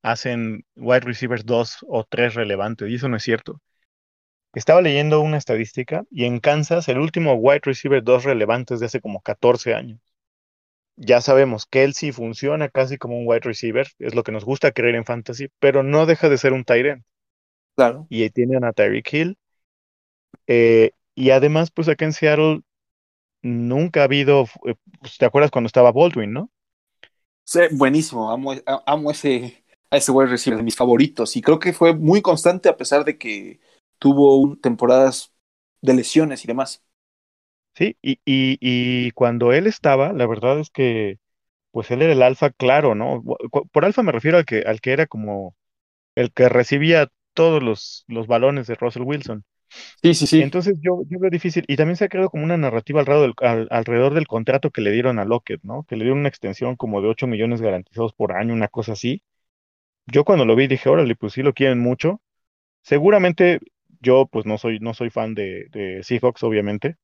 hacen 0.04 0.66
wide 0.76 1.02
receivers 1.02 1.46
2 1.46 1.80
o 1.88 2.06
3 2.06 2.36
relevantes, 2.36 2.90
y 2.90 2.96
eso 2.96 3.10
no 3.10 3.18
es 3.18 3.24
cierto. 3.24 3.62
Estaba 4.54 4.82
leyendo 4.82 5.22
una 5.22 5.38
estadística 5.38 6.04
y 6.12 6.26
en 6.26 6.40
Kansas 6.40 6.88
el 6.90 7.00
último 7.00 7.36
wide 7.36 7.62
receiver 7.64 8.04
2 8.04 8.24
relevante 8.26 8.76
es 8.76 8.80
de 8.82 8.88
hace 8.88 9.02
como 9.02 9.22
14 9.22 9.76
años 9.76 10.00
ya 10.96 11.22
sabemos 11.22 11.66
que 11.66 11.84
él 11.84 11.94
sí 11.94 12.12
funciona 12.12 12.70
casi 12.70 12.98
como 12.98 13.18
un 13.18 13.28
wide 13.28 13.42
receiver, 13.42 13.88
es 14.00 14.16
lo 14.16 14.24
que 14.24 14.32
nos 14.32 14.46
gusta 14.46 14.72
creer 14.72 14.96
en 14.96 15.06
fantasy, 15.06 15.50
pero 15.60 15.84
no 15.84 16.06
deja 16.06 16.30
de 16.30 16.38
ser 16.38 16.54
un 16.54 16.64
tight 16.64 17.00
Claro. 17.76 18.06
Y 18.10 18.24
ahí 18.24 18.30
tienen 18.30 18.64
a 18.64 18.74
Tyreek 18.74 19.14
Hill. 19.14 19.38
Eh, 20.48 20.92
y 21.16 21.30
además, 21.32 21.72
pues 21.72 21.88
acá 21.90 22.06
en 22.06 22.14
Seattle 22.14 22.62
nunca 23.42 24.02
ha 24.02 24.04
habido, 24.06 24.46
eh, 24.68 24.76
pues, 25.02 25.18
¿te 25.18 25.26
acuerdas 25.26 25.52
cuando 25.52 25.68
estaba 25.68 25.92
Baldwin, 25.92 26.34
no? 26.34 26.52
Sí, 27.44 27.60
buenísimo, 27.72 28.32
amo, 28.32 28.54
amo 28.86 29.12
ese, 29.12 29.66
a 29.90 29.98
ese 29.98 30.12
wide 30.12 30.30
receiver, 30.30 30.58
de 30.58 30.64
mis 30.64 30.76
favoritos. 30.76 31.36
Y 31.36 31.42
creo 31.42 31.60
que 31.60 31.74
fue 31.74 31.94
muy 31.96 32.22
constante 32.22 32.70
a 32.70 32.78
pesar 32.78 33.04
de 33.04 33.18
que 33.18 33.60
tuvo 34.00 34.56
temporadas 34.58 35.34
de 35.82 35.94
lesiones 35.94 36.44
y 36.44 36.48
demás. 36.48 36.84
Sí, 37.76 37.98
y, 38.02 38.14
y, 38.26 38.58
y 38.60 39.12
cuando 39.12 39.54
él 39.54 39.66
estaba, 39.68 40.12
la 40.14 40.28
verdad 40.28 40.60
es 40.60 40.70
que, 40.70 41.20
pues 41.72 41.92
él 41.92 42.02
era 42.02 42.14
el 42.14 42.24
alfa 42.24 42.52
claro, 42.52 42.96
¿no? 42.96 43.24
Por 43.74 43.86
alfa 43.86 44.04
me 44.04 44.12
refiero 44.14 44.38
al 44.40 44.46
que, 44.46 44.62
al 44.64 44.82
que 44.82 44.94
era 44.94 45.08
como 45.08 45.56
el 46.16 46.34
que 46.34 46.50
recibía 46.50 47.10
todos 47.36 47.64
los, 47.64 48.06
los 48.08 48.28
balones 48.28 48.68
de 48.68 48.76
Russell 48.76 49.04
Wilson. 49.04 49.46
Sí, 50.02 50.14
sí, 50.14 50.28
sí. 50.28 50.42
Entonces 50.42 50.76
yo, 50.82 51.04
yo 51.10 51.20
veo 51.20 51.30
difícil, 51.30 51.64
y 51.68 51.76
también 51.76 51.96
se 51.96 52.06
ha 52.06 52.10
creado 52.10 52.30
como 52.30 52.44
una 52.44 52.58
narrativa 52.58 53.00
alrededor 53.02 53.34
del, 53.40 53.68
alrededor 53.70 54.14
del 54.14 54.28
contrato 54.28 54.72
que 54.72 54.82
le 54.82 54.92
dieron 54.92 55.20
a 55.20 55.26
Lockett, 55.26 55.62
¿no? 55.64 55.84
Que 55.84 55.96
le 55.96 56.04
dieron 56.04 56.20
una 56.20 56.30
extensión 56.30 56.76
como 56.76 57.02
de 57.02 57.08
8 57.08 57.28
millones 57.28 57.62
garantizados 57.62 58.14
por 58.14 58.34
año, 58.34 58.54
una 58.54 58.68
cosa 58.68 58.94
así. 58.94 59.24
Yo 60.08 60.26
cuando 60.26 60.46
lo 60.46 60.56
vi 60.56 60.68
dije, 60.68 60.90
órale, 60.90 61.16
pues 61.16 61.34
sí 61.34 61.44
lo 61.44 61.54
quieren 61.54 61.80
mucho. 61.80 62.22
Seguramente 62.84 63.60
yo 64.02 64.28
pues 64.32 64.46
no 64.46 64.58
soy, 64.58 64.80
no 64.80 64.94
soy 64.94 65.10
fan 65.12 65.36
de, 65.36 65.68
de 65.72 66.04
Seahawks, 66.04 66.44
obviamente, 66.44 66.98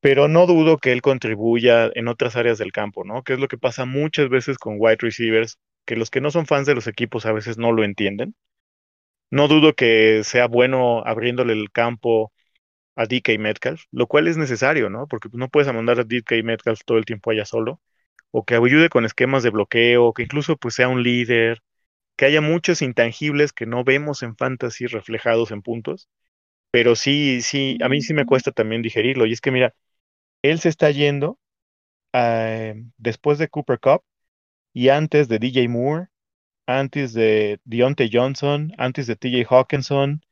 pero 0.00 0.28
no 0.28 0.46
dudo 0.46 0.78
que 0.78 0.92
él 0.92 1.02
contribuya 1.02 1.90
en 1.94 2.08
otras 2.08 2.36
áreas 2.36 2.58
del 2.58 2.72
campo, 2.72 3.04
¿no? 3.04 3.22
Que 3.24 3.34
es 3.34 3.38
lo 3.40 3.48
que 3.48 3.58
pasa 3.58 3.84
muchas 3.86 4.28
veces 4.28 4.58
con 4.58 4.76
wide 4.78 4.98
receivers, 5.00 5.58
que 5.86 5.96
los 5.96 6.10
que 6.10 6.20
no 6.20 6.30
son 6.30 6.46
fans 6.46 6.66
de 6.66 6.74
los 6.74 6.86
equipos 6.86 7.26
a 7.26 7.32
veces 7.32 7.58
no 7.58 7.72
lo 7.72 7.84
entienden. 7.84 8.34
No 9.30 9.48
dudo 9.48 9.74
que 9.74 10.22
sea 10.24 10.46
bueno 10.48 11.02
abriéndole 11.06 11.52
el 11.54 11.70
campo 11.72 12.32
a 12.96 13.06
DK 13.06 13.38
Metcalf, 13.38 13.84
lo 13.92 14.06
cual 14.06 14.28
es 14.28 14.36
necesario, 14.36 14.90
¿no? 14.90 15.08
Porque 15.08 15.28
no 15.32 15.48
puedes 15.48 15.72
mandar 15.74 16.00
a 16.00 16.04
DK 16.04 16.42
Metcalf 16.44 16.80
todo 16.84 16.98
el 16.98 17.04
tiempo 17.06 17.30
allá 17.30 17.44
solo, 17.44 17.80
o 18.32 18.44
que 18.44 18.54
ayude 18.56 18.88
con 18.90 19.04
esquemas 19.04 19.42
de 19.42 19.50
bloqueo, 19.50 20.12
que 20.14 20.22
incluso 20.24 20.56
pues 20.56 20.74
sea 20.74 20.88
un 20.88 21.02
líder, 21.02 21.62
que 22.16 22.26
haya 22.26 22.40
muchos 22.42 22.82
intangibles 22.82 23.52
que 23.52 23.66
no 23.66 23.84
vemos 23.84 24.22
en 24.24 24.36
fantasy 24.36 24.86
reflejados 24.88 25.50
en 25.52 25.62
puntos, 25.62 26.08
pero 26.70 26.96
sí, 26.96 27.42
sí, 27.42 27.78
a 27.82 27.88
mí 27.90 28.02
sí 28.02 28.14
me 28.14 28.26
cuesta 28.26 28.52
también 28.52 28.82
digerirlo, 28.82 29.26
y 29.26 29.32
es 29.32 29.40
que 29.40 29.52
mira, 29.52 29.74
él 30.42 30.60
se 30.60 30.68
está 30.70 30.90
yendo 30.92 31.38
eh, 32.12 32.74
después 32.98 33.38
de 33.38 33.48
Cooper 33.48 33.80
Cup 33.80 34.02
y 34.74 34.88
antes 34.90 35.28
de 35.28 35.38
DJ 35.38 35.68
Moore, 35.70 36.08
antes 36.66 37.12
de 37.12 37.60
Deontay 37.64 38.10
Johnson, 38.12 38.72
antes 38.78 39.06
de 39.06 39.16
TJ 39.16 39.46
Hawkinson, 39.48 40.24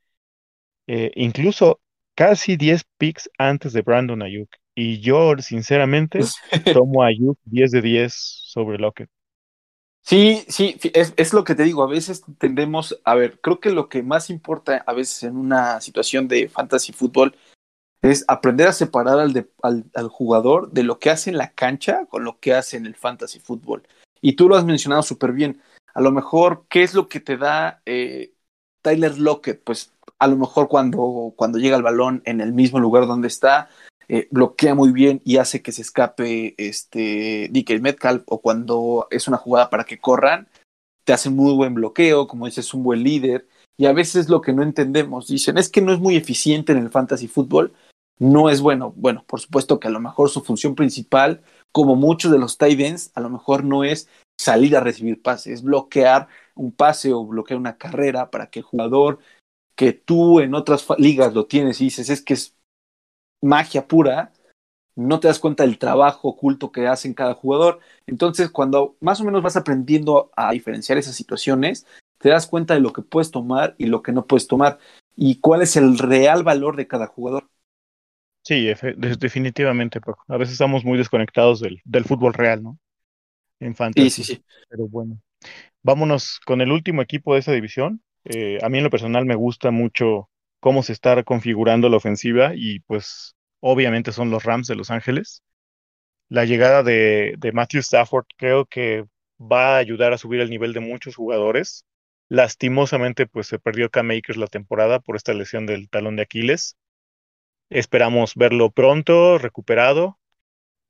eh, 0.87 1.11
incluso 1.15 1.79
casi 2.15 2.57
10 2.57 2.83
picks 2.97 3.29
antes 3.37 3.73
de 3.73 3.81
Brandon 3.81 4.21
Ayuk. 4.21 4.49
Y 4.75 4.99
yo, 4.99 5.35
sinceramente, 5.37 6.19
tomo 6.73 7.03
a 7.03 7.07
Ayuk 7.07 7.37
10 7.45 7.71
de 7.71 7.81
10 7.81 8.13
sobre 8.13 8.77
Lockett. 8.77 9.09
Sí, 10.01 10.43
sí, 10.49 10.77
es, 10.93 11.13
es, 11.15 11.31
lo 11.31 11.45
que 11.45 11.55
te 11.55 11.63
digo. 11.63 11.81
A 11.81 11.87
veces 11.87 12.23
tendemos, 12.37 12.99
a 13.05 13.15
ver, 13.15 13.39
creo 13.39 13.61
que 13.61 13.69
lo 13.69 13.87
que 13.87 14.03
más 14.03 14.29
importa 14.29 14.83
a 14.85 14.93
veces 14.93 15.23
en 15.23 15.37
una 15.37 15.79
situación 15.79 16.27
de 16.27 16.49
fantasy 16.49 16.91
fútbol 16.91 17.37
es 18.01 18.25
aprender 18.27 18.67
a 18.67 18.73
separar 18.73 19.17
al, 19.19 19.47
al, 19.61 20.07
jugador 20.09 20.71
de 20.71 20.83
lo 20.83 20.99
que 20.99 21.09
hace 21.09 21.29
en 21.29 21.37
la 21.37 21.53
cancha 21.53 22.05
con 22.07 22.25
lo 22.25 22.37
que 22.37 22.53
hace 22.53 22.75
en 22.75 22.85
el 22.85 22.95
fantasy 22.95 23.39
fútbol. 23.39 23.87
Y 24.19 24.33
tú 24.33 24.49
lo 24.49 24.57
has 24.57 24.65
mencionado 24.65 25.03
súper 25.03 25.31
bien. 25.31 25.61
A 25.93 26.01
lo 26.01 26.11
mejor, 26.11 26.65
¿qué 26.69 26.83
es 26.83 26.93
lo 26.93 27.07
que 27.07 27.19
te 27.19 27.37
da 27.37 27.81
eh, 27.85 28.33
Tyler 28.81 29.17
Lockett? 29.19 29.63
Pues 29.63 29.93
a 30.19 30.27
lo 30.27 30.35
mejor 30.37 30.67
cuando, 30.67 31.33
cuando 31.35 31.59
llega 31.59 31.77
el 31.77 31.83
balón 31.83 32.21
en 32.25 32.41
el 32.41 32.53
mismo 32.53 32.79
lugar 32.79 33.07
donde 33.07 33.27
está, 33.27 33.69
eh, 34.07 34.27
bloquea 34.31 34.75
muy 34.75 34.91
bien 34.91 35.21
y 35.23 35.37
hace 35.37 35.61
que 35.61 35.71
se 35.71 35.81
escape 35.81 36.55
este 36.57 37.49
DK 37.51 37.81
Metcalf 37.81 38.23
o 38.27 38.41
cuando 38.41 39.07
es 39.11 39.27
una 39.27 39.37
jugada 39.37 39.69
para 39.69 39.85
que 39.85 39.99
corran, 39.99 40.47
te 41.03 41.13
hace 41.13 41.29
muy 41.29 41.53
buen 41.53 41.73
bloqueo, 41.73 42.27
como 42.27 42.45
dices, 42.45 42.73
un 42.73 42.83
buen 42.83 43.03
líder. 43.03 43.47
Y 43.77 43.85
a 43.85 43.93
veces 43.93 44.29
lo 44.29 44.41
que 44.41 44.53
no 44.53 44.63
entendemos, 44.63 45.27
dicen, 45.27 45.57
es 45.57 45.69
que 45.69 45.81
no 45.81 45.93
es 45.93 45.99
muy 45.99 46.15
eficiente 46.15 46.71
en 46.71 46.79
el 46.79 46.89
fantasy 46.89 47.27
fútbol, 47.27 47.73
no 48.19 48.49
es 48.49 48.61
bueno. 48.61 48.93
Bueno, 48.95 49.23
por 49.27 49.39
supuesto 49.39 49.79
que 49.79 49.87
a 49.87 49.91
lo 49.91 49.99
mejor 49.99 50.29
su 50.29 50.41
función 50.41 50.75
principal, 50.75 51.41
como 51.71 51.95
muchos 51.95 52.31
de 52.31 52.39
los 52.39 52.57
tight 52.57 52.79
ends, 52.79 53.11
a 53.15 53.21
lo 53.21 53.29
mejor 53.29 53.63
no 53.63 53.83
es 53.83 54.07
salir 54.43 54.75
a 54.75 54.81
recibir 54.81 55.21
pases, 55.21 55.53
es 55.53 55.63
bloquear 55.63 56.27
un 56.55 56.71
pase 56.71 57.13
o 57.13 57.25
bloquear 57.25 57.59
una 57.59 57.77
carrera 57.77 58.29
para 58.29 58.49
que 58.49 58.59
el 58.59 58.65
jugador 58.65 59.19
que 59.75 59.93
tú 59.93 60.39
en 60.39 60.53
otras 60.55 60.85
ligas 60.97 61.33
lo 61.33 61.47
tienes 61.47 61.81
y 61.81 61.85
dices 61.85 62.09
es 62.09 62.21
que 62.21 62.33
es 62.35 62.55
magia 63.41 63.87
pura, 63.87 64.31
no 64.95 65.19
te 65.19 65.27
das 65.27 65.39
cuenta 65.39 65.63
del 65.63 65.79
trabajo 65.79 66.29
oculto 66.29 66.71
que 66.71 66.87
hacen 66.87 67.13
cada 67.13 67.33
jugador. 67.33 67.79
Entonces, 68.05 68.49
cuando 68.49 68.95
más 68.99 69.19
o 69.21 69.25
menos 69.25 69.41
vas 69.41 69.57
aprendiendo 69.57 70.31
a 70.35 70.51
diferenciar 70.51 70.97
esas 70.97 71.15
situaciones, 71.15 71.85
te 72.19 72.29
das 72.29 72.47
cuenta 72.47 72.73
de 72.73 72.79
lo 72.79 72.93
que 72.93 73.01
puedes 73.01 73.31
tomar 73.31 73.75
y 73.77 73.87
lo 73.87 74.01
que 74.01 74.11
no 74.11 74.27
puedes 74.27 74.47
tomar 74.47 74.79
y 75.15 75.39
cuál 75.39 75.61
es 75.61 75.75
el 75.75 75.97
real 75.97 76.43
valor 76.43 76.75
de 76.75 76.87
cada 76.87 77.07
jugador. 77.07 77.49
Sí, 78.43 78.67
definitivamente, 78.97 79.99
A 80.27 80.37
veces 80.37 80.53
estamos 80.53 80.83
muy 80.83 80.97
desconectados 80.97 81.61
del, 81.61 81.81
del 81.85 82.03
fútbol 82.03 82.33
real, 82.33 82.61
¿no? 82.61 82.77
En 83.65 83.75
fantasy. 83.75 84.09
Sí, 84.09 84.23
sí, 84.23 84.35
sí. 84.35 84.43
Pero 84.69 84.87
bueno, 84.87 85.19
vámonos 85.83 86.39
con 86.45 86.61
el 86.61 86.71
último 86.71 87.01
equipo 87.01 87.33
de 87.33 87.41
esa 87.41 87.51
división. 87.53 88.01
Eh, 88.25 88.59
a 88.61 88.69
mí 88.69 88.77
en 88.79 88.85
lo 88.85 88.89
personal 88.89 89.25
me 89.25 89.35
gusta 89.35 89.71
mucho 89.71 90.29
cómo 90.59 90.83
se 90.83 90.93
está 90.93 91.23
configurando 91.23 91.89
la 91.89 91.97
ofensiva 91.97 92.53
y 92.55 92.79
pues 92.81 93.35
obviamente 93.59 94.11
son 94.11 94.31
los 94.31 94.43
Rams 94.43 94.67
de 94.67 94.75
Los 94.75 94.91
Ángeles. 94.91 95.43
La 96.29 96.45
llegada 96.45 96.83
de, 96.83 97.35
de 97.37 97.51
Matthew 97.51 97.81
Stafford 97.81 98.25
creo 98.37 98.65
que 98.65 99.05
va 99.39 99.75
a 99.75 99.77
ayudar 99.77 100.13
a 100.13 100.17
subir 100.17 100.41
el 100.41 100.49
nivel 100.49 100.73
de 100.73 100.79
muchos 100.79 101.15
jugadores. 101.15 101.85
Lastimosamente, 102.29 103.27
pues 103.27 103.47
se 103.47 103.59
perdió 103.59 103.89
Cam 103.89 104.11
Akers 104.11 104.37
la 104.37 104.47
temporada 104.47 104.99
por 104.99 105.15
esta 105.15 105.33
lesión 105.33 105.65
del 105.65 105.89
talón 105.89 106.15
de 106.15 106.23
Aquiles. 106.23 106.77
Esperamos 107.69 108.35
verlo 108.35 108.71
pronto, 108.71 109.37
recuperado. 109.37 110.17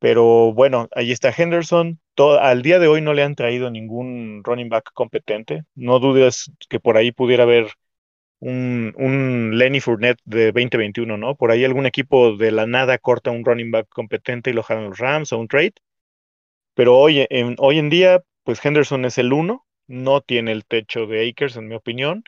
Pero 0.03 0.51
bueno, 0.51 0.89
ahí 0.95 1.13
está 1.13 1.33
Henderson. 1.35 1.97
al 2.41 2.61
día 2.61 2.77
de 2.77 2.89
hoy 2.89 2.99
no 2.99 3.13
le 3.13 3.23
han 3.23 3.35
traído 3.35 3.71
ningún 3.71 4.41
running 4.43 4.67
back 4.67 4.91
competente. 4.93 5.63
No 5.75 5.99
dudes 5.99 6.51
que 6.67 6.81
por 6.81 6.97
ahí 6.97 7.13
pudiera 7.13 7.43
haber 7.43 7.67
un, 8.39 8.93
un 8.97 9.57
Lenny 9.57 9.79
Fournette 9.79 10.19
de 10.25 10.47
2021, 10.51 11.15
¿no? 11.17 11.35
Por 11.35 11.51
ahí 11.51 11.63
algún 11.63 11.85
equipo 11.85 12.35
de 12.35 12.51
la 12.51 12.67
nada 12.67 12.97
corta 12.97 13.31
un 13.31 13.45
running 13.45 13.71
back 13.71 13.87
competente 13.87 14.49
y 14.49 14.53
lo 14.53 14.63
jalan 14.63 14.89
los 14.89 14.99
Rams 14.99 15.31
o 15.31 15.37
un 15.39 15.47
trade. 15.47 15.75
Pero 16.73 16.97
hoy 16.97 17.25
en, 17.29 17.55
hoy 17.59 17.79
en 17.79 17.89
día, 17.89 18.21
pues 18.43 18.63
Henderson 18.65 19.05
es 19.05 19.17
el 19.17 19.31
uno, 19.31 19.65
no 19.87 20.19
tiene 20.19 20.51
el 20.51 20.65
techo 20.65 21.07
de 21.07 21.29
Akers, 21.29 21.55
en 21.55 21.69
mi 21.69 21.75
opinión, 21.75 22.25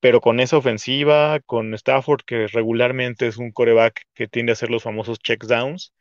pero 0.00 0.20
con 0.20 0.38
esa 0.38 0.58
ofensiva, 0.58 1.40
con 1.46 1.72
Stafford, 1.72 2.20
que 2.26 2.46
regularmente 2.48 3.26
es 3.26 3.38
un 3.38 3.52
coreback 3.52 4.02
que 4.12 4.28
tiende 4.28 4.52
a 4.52 4.54
hacer 4.54 4.70
los 4.70 4.82
famosos 4.82 5.18
checks 5.18 5.48
downs, 5.48 5.94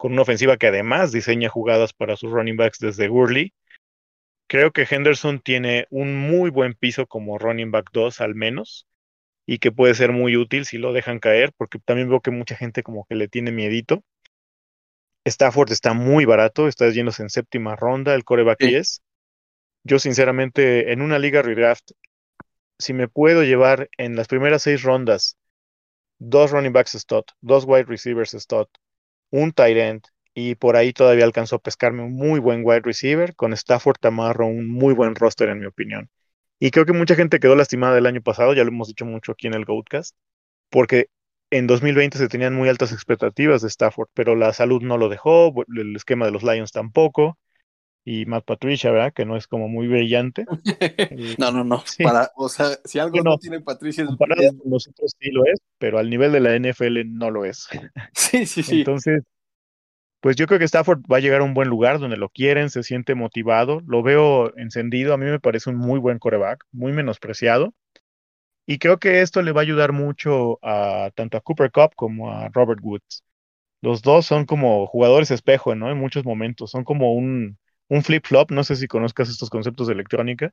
con 0.00 0.12
una 0.14 0.22
ofensiva 0.22 0.56
que 0.56 0.68
además 0.68 1.12
diseña 1.12 1.50
jugadas 1.50 1.92
para 1.92 2.16
sus 2.16 2.32
running 2.32 2.56
backs 2.56 2.78
desde 2.78 3.08
Gurley, 3.08 3.52
creo 4.46 4.70
que 4.70 4.86
Henderson 4.88 5.40
tiene 5.40 5.86
un 5.90 6.16
muy 6.16 6.48
buen 6.48 6.72
piso 6.72 7.06
como 7.06 7.36
running 7.36 7.70
back 7.70 7.90
2 7.92 8.22
al 8.22 8.34
menos, 8.34 8.86
y 9.44 9.58
que 9.58 9.70
puede 9.70 9.92
ser 9.94 10.12
muy 10.12 10.38
útil 10.38 10.64
si 10.64 10.78
lo 10.78 10.94
dejan 10.94 11.18
caer, 11.18 11.52
porque 11.54 11.78
también 11.78 12.08
veo 12.08 12.22
que 12.22 12.30
mucha 12.30 12.56
gente 12.56 12.82
como 12.82 13.04
que 13.04 13.14
le 13.14 13.28
tiene 13.28 13.52
miedito. 13.52 14.02
Stafford 15.26 15.70
está 15.70 15.92
muy 15.92 16.24
barato, 16.24 16.66
está 16.66 16.88
yéndose 16.88 17.22
en 17.22 17.28
séptima 17.28 17.76
ronda, 17.76 18.14
el 18.14 18.24
coreback 18.24 18.58
10. 18.58 19.02
Yo 19.84 19.98
sinceramente 19.98 20.92
en 20.92 21.02
una 21.02 21.18
liga 21.18 21.42
redraft, 21.42 21.90
si 22.78 22.94
me 22.94 23.06
puedo 23.06 23.42
llevar 23.42 23.90
en 23.98 24.16
las 24.16 24.28
primeras 24.28 24.62
seis 24.62 24.82
rondas 24.82 25.36
dos 26.18 26.52
running 26.52 26.72
backs 26.72 26.92
stot, 26.92 27.32
dos 27.42 27.66
wide 27.66 27.84
receivers 27.84 28.30
stot, 28.30 28.70
un 29.30 29.52
tight 29.52 29.76
end 29.76 30.02
y 30.34 30.54
por 30.54 30.76
ahí 30.76 30.92
todavía 30.92 31.24
alcanzó 31.24 31.56
a 31.56 31.58
pescarme 31.60 32.02
un 32.02 32.14
muy 32.14 32.40
buen 32.40 32.62
wide 32.64 32.82
receiver, 32.82 33.34
con 33.34 33.52
Stafford 33.52 33.96
Tamarro 34.00 34.46
un 34.46 34.68
muy 34.68 34.94
buen 34.94 35.14
roster 35.14 35.48
en 35.48 35.60
mi 35.60 35.66
opinión. 35.66 36.10
Y 36.58 36.70
creo 36.70 36.86
que 36.86 36.92
mucha 36.92 37.14
gente 37.14 37.40
quedó 37.40 37.56
lastimada 37.56 37.98
el 37.98 38.06
año 38.06 38.22
pasado, 38.22 38.54
ya 38.54 38.64
lo 38.64 38.70
hemos 38.70 38.88
dicho 38.88 39.04
mucho 39.06 39.32
aquí 39.32 39.46
en 39.46 39.54
el 39.54 39.64
Goatcast, 39.64 40.14
porque 40.70 41.08
en 41.50 41.66
2020 41.66 42.18
se 42.18 42.28
tenían 42.28 42.54
muy 42.54 42.68
altas 42.68 42.92
expectativas 42.92 43.62
de 43.62 43.68
Stafford, 43.68 44.08
pero 44.14 44.36
la 44.36 44.52
salud 44.52 44.82
no 44.82 44.98
lo 44.98 45.08
dejó, 45.08 45.52
el 45.76 45.96
esquema 45.96 46.26
de 46.26 46.32
los 46.32 46.42
Lions 46.42 46.72
tampoco, 46.72 47.38
y 48.04 48.26
Matt 48.26 48.44
Patricia, 48.44 48.90
¿verdad? 48.90 49.12
Que 49.12 49.24
no 49.24 49.36
es 49.36 49.46
como 49.46 49.68
muy 49.68 49.86
brillante. 49.86 50.46
Eh, 51.12 51.34
no, 51.38 51.50
no, 51.50 51.64
no. 51.64 51.82
Para, 52.02 52.30
o 52.36 52.48
sea, 52.48 52.78
si 52.84 52.98
algo 52.98 53.22
no, 53.22 53.38
tiene 53.38 53.60
Patricia 53.60 54.02
es... 54.02 54.08
Comparado 54.08 54.56
con 54.58 54.70
nosotros 54.70 55.12
sí 55.18 55.30
lo 55.30 55.44
es, 55.46 55.60
pero 55.78 55.98
al 55.98 56.08
nivel 56.08 56.32
de 56.32 56.40
la 56.40 56.56
NFL 56.56 57.04
no 57.06 57.30
lo 57.30 57.44
es. 57.44 57.68
Sí, 58.12 58.46
sí, 58.46 58.62
sí. 58.62 58.80
Entonces, 58.80 59.22
pues 60.20 60.36
yo 60.36 60.46
creo 60.46 60.58
que 60.58 60.66
Stafford 60.66 61.00
va 61.10 61.16
a 61.18 61.20
llegar 61.20 61.40
a 61.40 61.44
un 61.44 61.54
buen 61.54 61.68
lugar 61.68 61.98
donde 61.98 62.16
lo 62.16 62.28
quieren, 62.28 62.70
se 62.70 62.82
siente 62.82 63.14
motivado, 63.14 63.82
lo 63.86 64.02
veo 64.02 64.56
encendido, 64.56 65.14
a 65.14 65.16
mí 65.16 65.24
me 65.26 65.40
parece 65.40 65.70
un 65.70 65.76
muy 65.76 65.98
buen 65.98 66.18
coreback, 66.18 66.64
muy 66.72 66.92
menospreciado. 66.92 67.74
Y 68.66 68.78
creo 68.78 68.98
que 68.98 69.20
esto 69.20 69.42
le 69.42 69.52
va 69.52 69.62
a 69.62 69.62
ayudar 69.62 69.92
mucho 69.92 70.58
a 70.62 71.10
tanto 71.14 71.36
a 71.36 71.40
Cooper 71.40 71.72
Cup 71.72 71.94
como 71.96 72.30
a 72.30 72.48
Robert 72.50 72.80
Woods. 72.82 73.24
Los 73.82 74.02
dos 74.02 74.26
son 74.26 74.44
como 74.44 74.86
jugadores 74.86 75.30
espejo, 75.30 75.74
¿no? 75.74 75.90
En 75.90 75.98
muchos 75.98 76.24
momentos, 76.24 76.70
son 76.70 76.84
como 76.84 77.14
un, 77.14 77.58
un 77.90 78.02
flip-flop, 78.02 78.52
no 78.52 78.64
sé 78.64 78.76
si 78.76 78.86
conozcas 78.86 79.28
estos 79.28 79.50
conceptos 79.50 79.88
de 79.88 79.94
electrónica, 79.94 80.52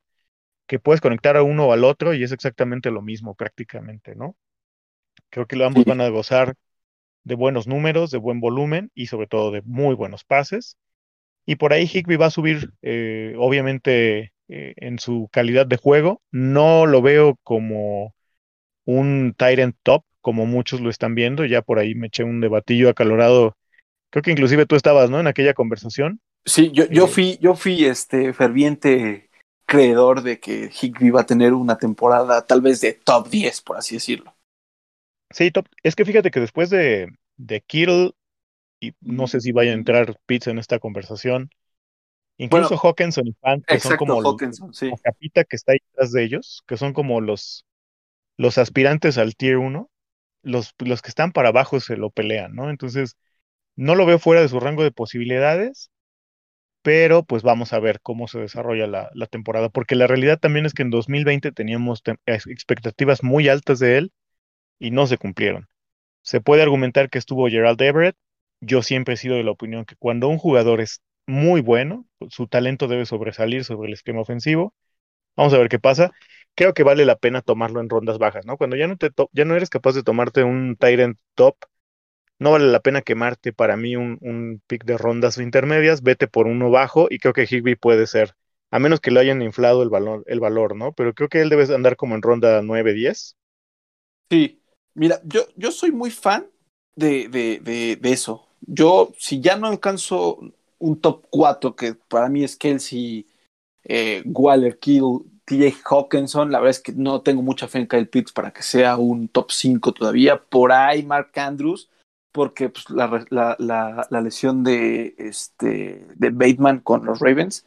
que 0.66 0.78
puedes 0.80 1.00
conectar 1.00 1.36
a 1.36 1.42
uno 1.42 1.68
o 1.68 1.72
al 1.72 1.84
otro 1.84 2.12
y 2.12 2.22
es 2.24 2.32
exactamente 2.32 2.90
lo 2.90 3.00
mismo 3.00 3.34
prácticamente, 3.34 4.14
¿no? 4.16 4.36
Creo 5.30 5.46
que 5.46 5.62
ambos 5.64 5.84
van 5.84 6.00
a 6.00 6.08
gozar 6.08 6.54
de 7.24 7.34
buenos 7.36 7.66
números, 7.66 8.10
de 8.10 8.18
buen 8.18 8.40
volumen 8.40 8.90
y 8.94 9.06
sobre 9.06 9.28
todo 9.28 9.52
de 9.52 9.62
muy 9.62 9.94
buenos 9.94 10.24
pases. 10.24 10.76
Y 11.46 11.56
por 11.56 11.72
ahí 11.72 11.84
Higby 11.86 12.16
va 12.16 12.26
a 12.26 12.30
subir, 12.30 12.72
eh, 12.82 13.34
obviamente, 13.38 14.32
eh, 14.48 14.74
en 14.76 14.98
su 14.98 15.28
calidad 15.32 15.66
de 15.66 15.76
juego. 15.76 16.22
No 16.32 16.86
lo 16.86 17.02
veo 17.02 17.38
como 17.44 18.14
un 18.84 19.34
Tyrant 19.36 19.76
top, 19.82 20.04
como 20.20 20.46
muchos 20.46 20.80
lo 20.80 20.90
están 20.90 21.14
viendo. 21.14 21.44
Ya 21.44 21.62
por 21.62 21.78
ahí 21.78 21.94
me 21.94 22.08
eché 22.08 22.24
un 22.24 22.40
debatillo 22.40 22.90
acalorado. 22.90 23.56
Creo 24.10 24.22
que 24.22 24.32
inclusive 24.32 24.66
tú 24.66 24.76
estabas, 24.76 25.10
¿no? 25.10 25.20
En 25.20 25.28
aquella 25.28 25.54
conversación. 25.54 26.20
Sí, 26.48 26.70
yo, 26.72 26.86
yo 26.86 27.04
eh, 27.04 27.08
fui, 27.08 27.38
yo 27.40 27.54
fui 27.54 27.84
este 27.84 28.32
ferviente 28.32 29.30
creedor 29.66 30.22
de 30.22 30.40
que 30.40 30.70
Higby 30.72 31.10
va 31.10 31.20
a 31.22 31.26
tener 31.26 31.52
una 31.52 31.76
temporada 31.78 32.46
tal 32.46 32.60
vez 32.62 32.80
de 32.80 32.94
top 32.94 33.28
10, 33.28 33.60
por 33.62 33.76
así 33.76 33.96
decirlo. 33.96 34.34
Sí, 35.30 35.50
top. 35.50 35.66
Es 35.82 35.94
que 35.94 36.04
fíjate 36.04 36.30
que 36.30 36.40
después 36.40 36.70
de, 36.70 37.08
de 37.36 37.60
Kittle, 37.60 38.12
y 38.80 38.94
no 39.00 39.26
sé 39.26 39.40
si 39.40 39.52
vaya 39.52 39.72
a 39.72 39.74
entrar 39.74 40.18
Pitts 40.26 40.48
en 40.48 40.58
esta 40.58 40.78
conversación, 40.78 41.50
incluso 42.38 42.78
Hawkinson 42.78 43.28
y 43.28 43.34
Fant, 43.40 43.64
que 43.66 43.80
son 43.80 43.96
como 43.96 44.20
Hawkinson, 44.20 44.72
la 44.82 44.98
capita 45.02 45.44
que 45.44 45.56
está 45.56 45.72
ahí 45.72 45.78
detrás 45.90 46.12
de 46.12 46.24
ellos, 46.24 46.62
que 46.66 46.76
son 46.76 46.92
como 46.94 47.20
los, 47.20 47.66
los 48.36 48.58
aspirantes 48.58 49.18
al 49.18 49.36
Tier 49.36 49.58
1, 49.58 49.90
los, 50.42 50.74
los 50.78 51.02
que 51.02 51.10
están 51.10 51.32
para 51.32 51.50
abajo 51.50 51.80
se 51.80 51.96
lo 51.96 52.10
pelean, 52.10 52.54
¿no? 52.54 52.70
Entonces, 52.70 53.16
no 53.76 53.94
lo 53.94 54.06
veo 54.06 54.18
fuera 54.18 54.42
de 54.42 54.48
su 54.48 54.60
rango 54.60 54.84
de 54.84 54.92
posibilidades, 54.92 55.90
pero 56.88 57.22
pues 57.22 57.42
vamos 57.42 57.74
a 57.74 57.80
ver 57.80 58.00
cómo 58.00 58.28
se 58.28 58.38
desarrolla 58.38 58.86
la, 58.86 59.26
temporada, 59.26 59.68
porque 59.68 59.94
la 59.94 60.06
realidad 60.06 60.38
también 60.38 60.64
es 60.64 60.72
que 60.72 60.80
en 60.80 60.88
2020 60.88 61.52
teníamos 61.52 62.02
expectativas 62.24 63.22
muy 63.22 63.46
altas 63.50 63.78
de 63.78 63.98
él 63.98 64.12
y 64.78 64.90
no 64.90 65.06
se 65.06 65.18
cumplieron. 65.18 65.68
Se 66.22 66.40
puede 66.40 66.62
argumentar 66.62 67.10
que 67.10 67.18
estuvo 67.18 67.46
Gerald 67.48 67.82
Everett. 67.82 68.16
Yo 68.62 68.82
siempre 68.82 69.14
he 69.14 69.16
sido 69.18 69.36
de 69.36 69.44
la 69.44 69.50
opinión 69.50 69.84
que 69.84 69.96
cuando 69.96 70.28
un 70.28 70.38
jugador 70.38 70.80
es 70.80 71.02
muy 71.26 71.60
bueno, 71.60 72.06
su 72.30 72.46
talento 72.46 72.88
debe 72.88 73.04
sobresalir 73.04 73.64
sobre 73.64 73.88
el 73.88 73.92
esquema 73.92 74.22
ofensivo. 74.22 74.72
Vamos 75.36 75.52
a 75.52 75.58
ver 75.58 75.68
qué 75.68 75.78
pasa. 75.78 76.12
Creo 76.54 76.72
que 76.72 76.84
vale 76.84 77.04
la 77.04 77.16
pena 77.16 77.42
tomarlo 77.42 77.82
en 77.82 77.90
rondas 77.90 78.16
bajas, 78.16 78.46
¿no? 78.46 78.56
Cuando 78.56 78.76
ya 78.76 78.86
no, 78.86 78.96
te 78.96 79.10
ya 79.32 79.44
no 79.44 79.54
eres 79.54 79.68
capaz 79.68 79.92
de 79.92 80.04
tomarte 80.04 80.42
un 80.42 80.74
Tyrant 80.76 81.18
top, 81.34 81.56
no 82.38 82.52
vale 82.52 82.66
la 82.66 82.80
pena 82.80 83.02
quemarte 83.02 83.52
para 83.52 83.76
mí 83.76 83.96
un, 83.96 84.18
un 84.20 84.62
pick 84.66 84.84
de 84.84 84.98
rondas 84.98 85.38
intermedias, 85.38 86.02
vete 86.02 86.28
por 86.28 86.46
uno 86.46 86.70
bajo 86.70 87.08
y 87.10 87.18
creo 87.18 87.32
que 87.32 87.46
Higby 87.50 87.76
puede 87.76 88.06
ser, 88.06 88.34
a 88.70 88.78
menos 88.78 89.00
que 89.00 89.10
lo 89.10 89.20
hayan 89.20 89.42
inflado 89.42 89.82
el 89.82 89.90
valor, 89.90 90.24
el 90.26 90.40
valor, 90.40 90.76
¿no? 90.76 90.92
Pero 90.92 91.14
creo 91.14 91.28
que 91.28 91.40
él 91.40 91.48
debe 91.48 91.72
andar 91.74 91.96
como 91.96 92.14
en 92.14 92.22
ronda 92.22 92.62
9-10. 92.62 93.36
Sí, 94.30 94.58
Mira, 94.98 95.20
yo, 95.24 95.42
yo 95.54 95.70
soy 95.70 95.92
muy 95.92 96.10
fan 96.10 96.44
de, 96.96 97.28
de, 97.28 97.60
de, 97.96 98.12
eso. 98.12 98.48
Yo, 98.60 99.12
si 99.16 99.40
ya 99.40 99.56
no 99.56 99.68
alcanzo 99.68 100.40
un 100.78 101.00
top 101.00 101.26
4, 101.30 101.76
que 101.76 101.94
para 101.94 102.28
mí 102.28 102.42
es 102.42 102.56
Kelsey, 102.56 103.24
eh, 103.84 104.24
Waller, 104.26 104.76
Kill, 104.80 105.20
TJ 105.44 105.76
Hawkinson, 105.84 106.50
la 106.50 106.58
verdad 106.58 106.70
es 106.70 106.80
que 106.80 106.92
no 106.92 107.22
tengo 107.22 107.42
mucha 107.42 107.68
fe 107.68 107.78
en 107.78 107.86
Kyle 107.86 108.08
Pitts 108.08 108.32
para 108.32 108.52
que 108.52 108.64
sea 108.64 108.96
un 108.96 109.28
top 109.28 109.52
5 109.52 109.92
todavía. 109.92 110.42
Por 110.42 110.72
ahí 110.72 111.04
Mark 111.04 111.30
Andrews, 111.36 111.88
porque 112.32 112.68
pues, 112.68 112.88
la, 112.90 113.24
la, 113.30 114.06
la, 114.10 114.20
lesión 114.20 114.64
de, 114.64 115.14
este, 115.18 116.06
de 116.14 116.30
Bateman 116.30 116.80
con 116.80 117.04
los 117.04 117.20
Ravens 117.20 117.66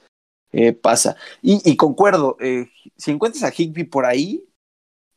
eh, 0.51 0.74
pasa. 0.74 1.16
Y, 1.41 1.62
y 1.70 1.76
concuerdo, 1.76 2.38
eh, 2.39 2.70
si 2.97 3.12
encuentras 3.12 3.43
a 3.43 3.53
Higby 3.55 3.86
por 3.86 4.05
ahí, 4.05 4.43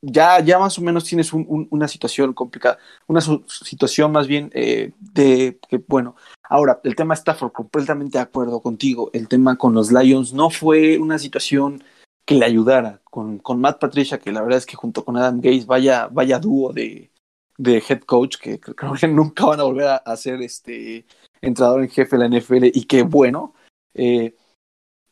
ya, 0.06 0.40
ya 0.40 0.58
más 0.58 0.78
o 0.78 0.82
menos 0.82 1.04
tienes 1.04 1.32
una 1.32 1.88
situación 1.88 2.34
complicada, 2.34 2.78
una 3.06 3.20
situación 3.20 4.12
más 4.12 4.26
bien 4.26 4.50
eh, 4.54 4.92
de 4.98 5.58
que, 5.68 5.78
bueno, 5.78 6.14
ahora, 6.42 6.80
el 6.84 6.94
tema 6.94 7.14
Stafford, 7.14 7.52
completamente 7.52 8.18
de 8.18 8.22
acuerdo 8.22 8.60
contigo, 8.60 9.10
el 9.14 9.28
tema 9.28 9.56
con 9.56 9.72
los 9.72 9.90
Lions 9.90 10.34
no 10.34 10.50
fue 10.50 10.98
una 10.98 11.18
situación 11.18 11.82
que 12.26 12.34
le 12.34 12.44
ayudara, 12.44 13.00
con, 13.04 13.38
con 13.38 13.60
Matt 13.60 13.80
Patricia, 13.80 14.18
que 14.18 14.32
la 14.32 14.42
verdad 14.42 14.58
es 14.58 14.66
que 14.66 14.76
junto 14.76 15.04
con 15.04 15.16
Adam 15.16 15.36
Gates, 15.36 15.66
vaya, 15.66 16.08
vaya 16.08 16.38
dúo 16.38 16.72
de, 16.72 17.10
de 17.56 17.82
head 17.88 18.00
coach, 18.00 18.36
que 18.38 18.58
creo 18.60 18.94
que 18.94 19.08
nunca 19.08 19.46
van 19.46 19.60
a 19.60 19.64
volver 19.64 20.00
a, 20.04 20.16
ser 20.16 20.42
este 20.42 21.06
entrenador 21.40 21.82
en 21.82 21.90
jefe 21.90 22.16
de 22.16 22.28
la 22.28 22.38
NFL, 22.38 22.64
y 22.72 22.84
que 22.84 23.02
bueno, 23.02 23.54
eh, 23.94 24.34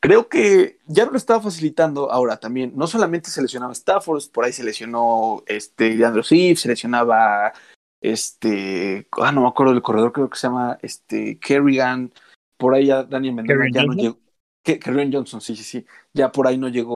creo 0.01 0.29
que 0.29 0.79
ya 0.87 1.07
lo 1.07 1.17
estaba 1.17 1.41
facilitando 1.41 2.11
ahora 2.11 2.39
también. 2.39 2.73
No 2.75 2.87
solamente 2.87 3.31
seleccionaba 3.31 3.73
Stafford, 3.73 4.31
por 4.33 4.45
ahí 4.45 4.53
seleccionó 4.53 5.43
este 5.47 5.95
Leandro 5.95 6.23
Swift, 6.23 6.61
seleccionaba 6.61 7.53
este, 8.01 9.07
ah, 9.13 9.31
no 9.31 9.43
me 9.43 9.49
acuerdo 9.49 9.73
del 9.73 9.83
corredor, 9.83 10.13
creo 10.13 10.29
que 10.29 10.39
se 10.39 10.49
llama 10.49 10.79
este 10.83 11.39
Kerrigan, 11.39 12.13
por 12.57 12.75
ahí 12.75 12.87
ya 12.87 13.05
Daniel 13.05 13.35
Mendoza 13.35 13.61
ya 13.73 13.85
no 13.85 13.93
llegó. 13.93 14.19
Ren 14.65 15.13
Johnson, 15.13 15.41
sí, 15.41 15.57
sí, 15.57 15.65
sí. 15.65 15.87
Ya 16.13 16.31
por 16.31 16.47
ahí 16.47 16.57
no 16.57 16.69
llegó 16.69 16.95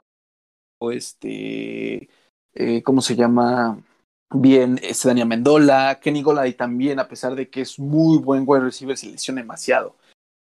este, 0.91 2.09
eh, 2.53 2.83
¿cómo 2.83 3.01
se 3.01 3.15
llama? 3.15 3.81
Bien, 4.33 4.79
este 4.83 5.07
Daniel 5.07 5.27
Mendola, 5.27 5.99
Kenny 6.01 6.21
Golay 6.21 6.53
también, 6.53 6.99
a 6.99 7.07
pesar 7.07 7.35
de 7.35 7.49
que 7.49 7.61
es 7.61 7.79
muy 7.79 8.17
buen 8.17 8.43
wide 8.45 8.61
receiver, 8.61 8.97
se 8.97 9.07
lesiona 9.07 9.41
demasiado. 9.41 9.95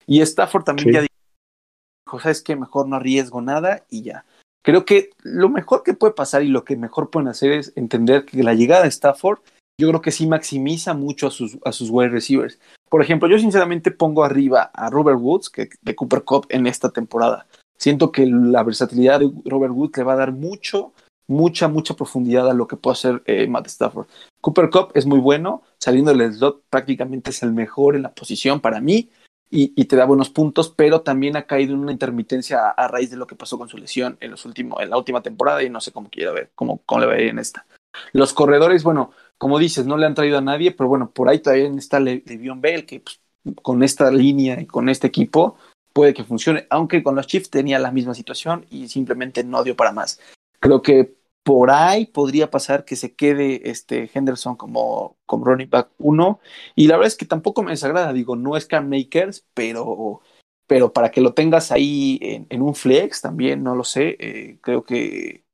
Y 0.05 0.21
Stafford 0.21 0.63
también 0.63 0.89
Sí. 0.89 0.93
ya 0.93 1.01
dijo, 1.01 2.19
¿sabes 2.19 2.41
qué? 2.41 2.55
Mejor 2.55 2.87
no 2.87 2.97
arriesgo 2.97 3.41
nada 3.41 3.85
y 3.89 4.03
ya. 4.03 4.25
Creo 4.63 4.83
que 4.83 5.11
lo 5.23 5.47
mejor 5.47 5.83
que 5.83 5.93
puede 5.93 6.13
pasar 6.13 6.43
y 6.43 6.49
lo 6.49 6.65
que 6.65 6.75
mejor 6.75 7.09
pueden 7.09 7.29
hacer 7.29 7.53
es 7.53 7.71
entender 7.75 8.25
que 8.25 8.43
la 8.43 8.53
llegada 8.53 8.83
de 8.83 8.89
Stafford, 8.89 9.39
yo 9.79 9.87
creo 9.87 10.01
que 10.01 10.11
sí 10.11 10.27
maximiza 10.27 10.93
mucho 10.93 11.27
a 11.27 11.31
sus, 11.31 11.57
a 11.63 11.71
sus 11.71 11.89
wide 11.89 12.09
receivers. 12.09 12.59
Por 12.89 13.01
ejemplo, 13.01 13.29
yo 13.29 13.39
sinceramente 13.39 13.91
pongo 13.91 14.25
arriba 14.25 14.71
a 14.73 14.89
Robert 14.89 15.19
Woods 15.21 15.49
que, 15.49 15.69
de 15.81 15.95
Cooper 15.95 16.23
Cup 16.23 16.47
en 16.49 16.67
esta 16.67 16.89
temporada. 16.89 17.47
Siento 17.77 18.11
que 18.11 18.25
la 18.25 18.63
versatilidad 18.63 19.21
de 19.21 19.31
Robert 19.45 19.73
Woods 19.73 19.97
le 19.97 20.03
va 20.03 20.13
a 20.13 20.17
dar 20.17 20.33
mucho, 20.33 20.91
mucha, 21.29 21.67
mucha 21.67 21.93
profundidad 21.93 22.49
a 22.49 22.53
lo 22.53 22.67
que 22.67 22.75
puede 22.75 22.93
hacer 22.93 23.23
eh, 23.25 23.47
Matt 23.47 23.67
Stafford. 23.67 24.07
Cooper 24.41 24.69
Cup 24.69 24.91
es 24.95 25.05
muy 25.05 25.19
bueno, 25.19 25.63
saliendo 25.77 26.13
del 26.13 26.33
slot 26.33 26.63
prácticamente 26.69 27.29
es 27.29 27.43
el 27.43 27.53
mejor 27.53 27.95
en 27.95 28.01
la 28.01 28.13
posición 28.13 28.59
para 28.59 28.81
mí 28.81 29.09
y, 29.49 29.73
y 29.75 29.85
te 29.85 29.95
da 29.95 30.05
buenos 30.05 30.29
puntos, 30.29 30.73
pero 30.75 31.01
también 31.01 31.37
ha 31.37 31.43
caído 31.43 31.73
en 31.73 31.81
una 31.81 31.91
intermitencia 31.91 32.69
a, 32.69 32.87
raíz 32.87 33.11
de 33.11 33.17
lo 33.17 33.27
que 33.27 33.35
pasó 33.35 33.57
con 33.57 33.69
su 33.69 33.77
lesión 33.77 34.17
en, 34.21 34.31
los 34.31 34.45
últimos, 34.45 34.81
en 34.81 34.89
la 34.89 34.97
última 34.97 35.21
temporada 35.21 35.61
y 35.63 35.69
no 35.69 35.81
sé 35.81 35.91
cómo 35.91 36.09
quiera 36.09 36.31
ver, 36.31 36.51
cómo, 36.55 36.81
cómo 36.85 37.01
le 37.01 37.07
va 37.07 37.13
a 37.13 37.21
ir 37.21 37.29
en 37.29 37.39
esta. 37.39 37.65
Los 38.11 38.33
corredores, 38.33 38.83
bueno, 38.83 39.11
como 39.37 39.59
dices, 39.59 39.85
no 39.85 39.97
le 39.97 40.05
han 40.05 40.15
traído 40.15 40.39
a 40.39 40.41
nadie, 40.41 40.71
pero 40.71 40.89
bueno, 40.89 41.11
por 41.11 41.29
ahí 41.29 41.39
todavía 41.39 41.69
está 41.77 41.99
Le 41.99 42.23
Bell, 42.25 42.85
que 42.85 43.01
pues, 43.01 43.19
con 43.61 43.83
esta 43.83 44.11
línea 44.11 44.59
y 44.59 44.65
con 44.65 44.89
este 44.89 45.07
equipo 45.07 45.57
puede 45.93 46.13
que 46.13 46.23
funcione, 46.23 46.65
aunque 46.69 47.03
con 47.03 47.15
los 47.15 47.27
Chiefs 47.27 47.49
tenía 47.49 47.79
la 47.79 47.91
misma 47.91 48.13
situación 48.13 48.65
y 48.69 48.87
simplemente 48.87 49.43
no 49.43 49.63
dio 49.63 49.75
para 49.75 49.91
más. 49.91 50.19
Creo 50.59 50.81
que 50.81 51.18
por 51.43 51.71
ahí 51.71 52.05
podría 52.05 52.51
pasar 52.51 52.85
que 52.85 52.95
se 52.95 53.15
quede 53.15 53.69
este 53.69 54.09
Henderson 54.13 54.55
como, 54.55 55.17
como 55.25 55.45
running 55.45 55.69
back 55.69 55.89
1 55.97 56.39
y 56.75 56.87
la 56.87 56.97
verdad 56.97 57.07
es 57.07 57.17
que 57.17 57.25
tampoco 57.25 57.63
me 57.63 57.71
desagrada, 57.71 58.13
digo, 58.13 58.35
no 58.35 58.57
es 58.57 58.65
Cam 58.65 58.89
Makers, 58.89 59.45
pero, 59.53 60.21
pero 60.67 60.93
para 60.93 61.11
que 61.11 61.21
lo 61.21 61.33
tengas 61.33 61.71
ahí 61.71 62.19
en, 62.21 62.47
en 62.49 62.61
un 62.61 62.75
flex 62.75 63.21
también, 63.21 63.63
no 63.63 63.75
lo 63.75 63.83
sé, 63.83 64.17
eh, 64.19 64.59
creo 64.61 64.83
que 64.83 65.45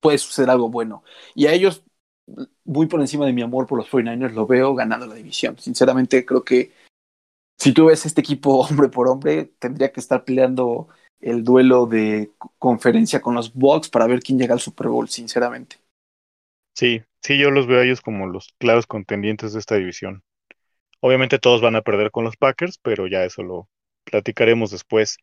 puede 0.00 0.18
suceder 0.18 0.50
algo 0.50 0.68
bueno. 0.68 1.02
Y 1.34 1.46
a 1.46 1.54
ellos, 1.54 1.82
muy 2.64 2.86
por 2.86 3.00
encima 3.00 3.24
de 3.26 3.32
mi 3.32 3.42
amor 3.42 3.66
por 3.66 3.78
los 3.78 3.88
49ers, 3.90 4.32
lo 4.34 4.46
veo 4.46 4.74
ganando 4.74 5.06
la 5.06 5.14
división. 5.14 5.58
Sinceramente, 5.58 6.26
creo 6.26 6.44
que 6.44 6.72
si 7.58 7.72
tú 7.72 7.86
ves 7.86 8.04
este 8.06 8.20
equipo 8.20 8.60
hombre 8.68 8.88
por 8.88 9.08
hombre, 9.08 9.46
tendría 9.58 9.92
que 9.92 10.00
estar 10.00 10.24
peleando 10.24 10.88
el 11.24 11.42
duelo 11.42 11.86
de 11.86 12.30
conferencia 12.58 13.22
con 13.22 13.34
los 13.34 13.54
Bucks 13.54 13.88
para 13.88 14.06
ver 14.06 14.20
quién 14.20 14.38
llega 14.38 14.52
al 14.52 14.60
Super 14.60 14.88
Bowl, 14.88 15.08
sinceramente. 15.08 15.76
Sí, 16.74 17.02
sí, 17.22 17.38
yo 17.38 17.50
los 17.50 17.66
veo 17.66 17.80
a 17.80 17.84
ellos 17.84 18.02
como 18.02 18.26
los 18.26 18.54
claros 18.58 18.86
contendientes 18.86 19.54
de 19.54 19.58
esta 19.58 19.76
división. 19.76 20.22
Obviamente 21.00 21.38
todos 21.38 21.62
van 21.62 21.76
a 21.76 21.82
perder 21.82 22.10
con 22.10 22.24
los 22.24 22.36
Packers, 22.36 22.78
pero 22.78 23.06
ya 23.06 23.24
eso 23.24 23.42
lo 23.42 23.68
platicaremos 24.04 24.70
después. 24.70 25.16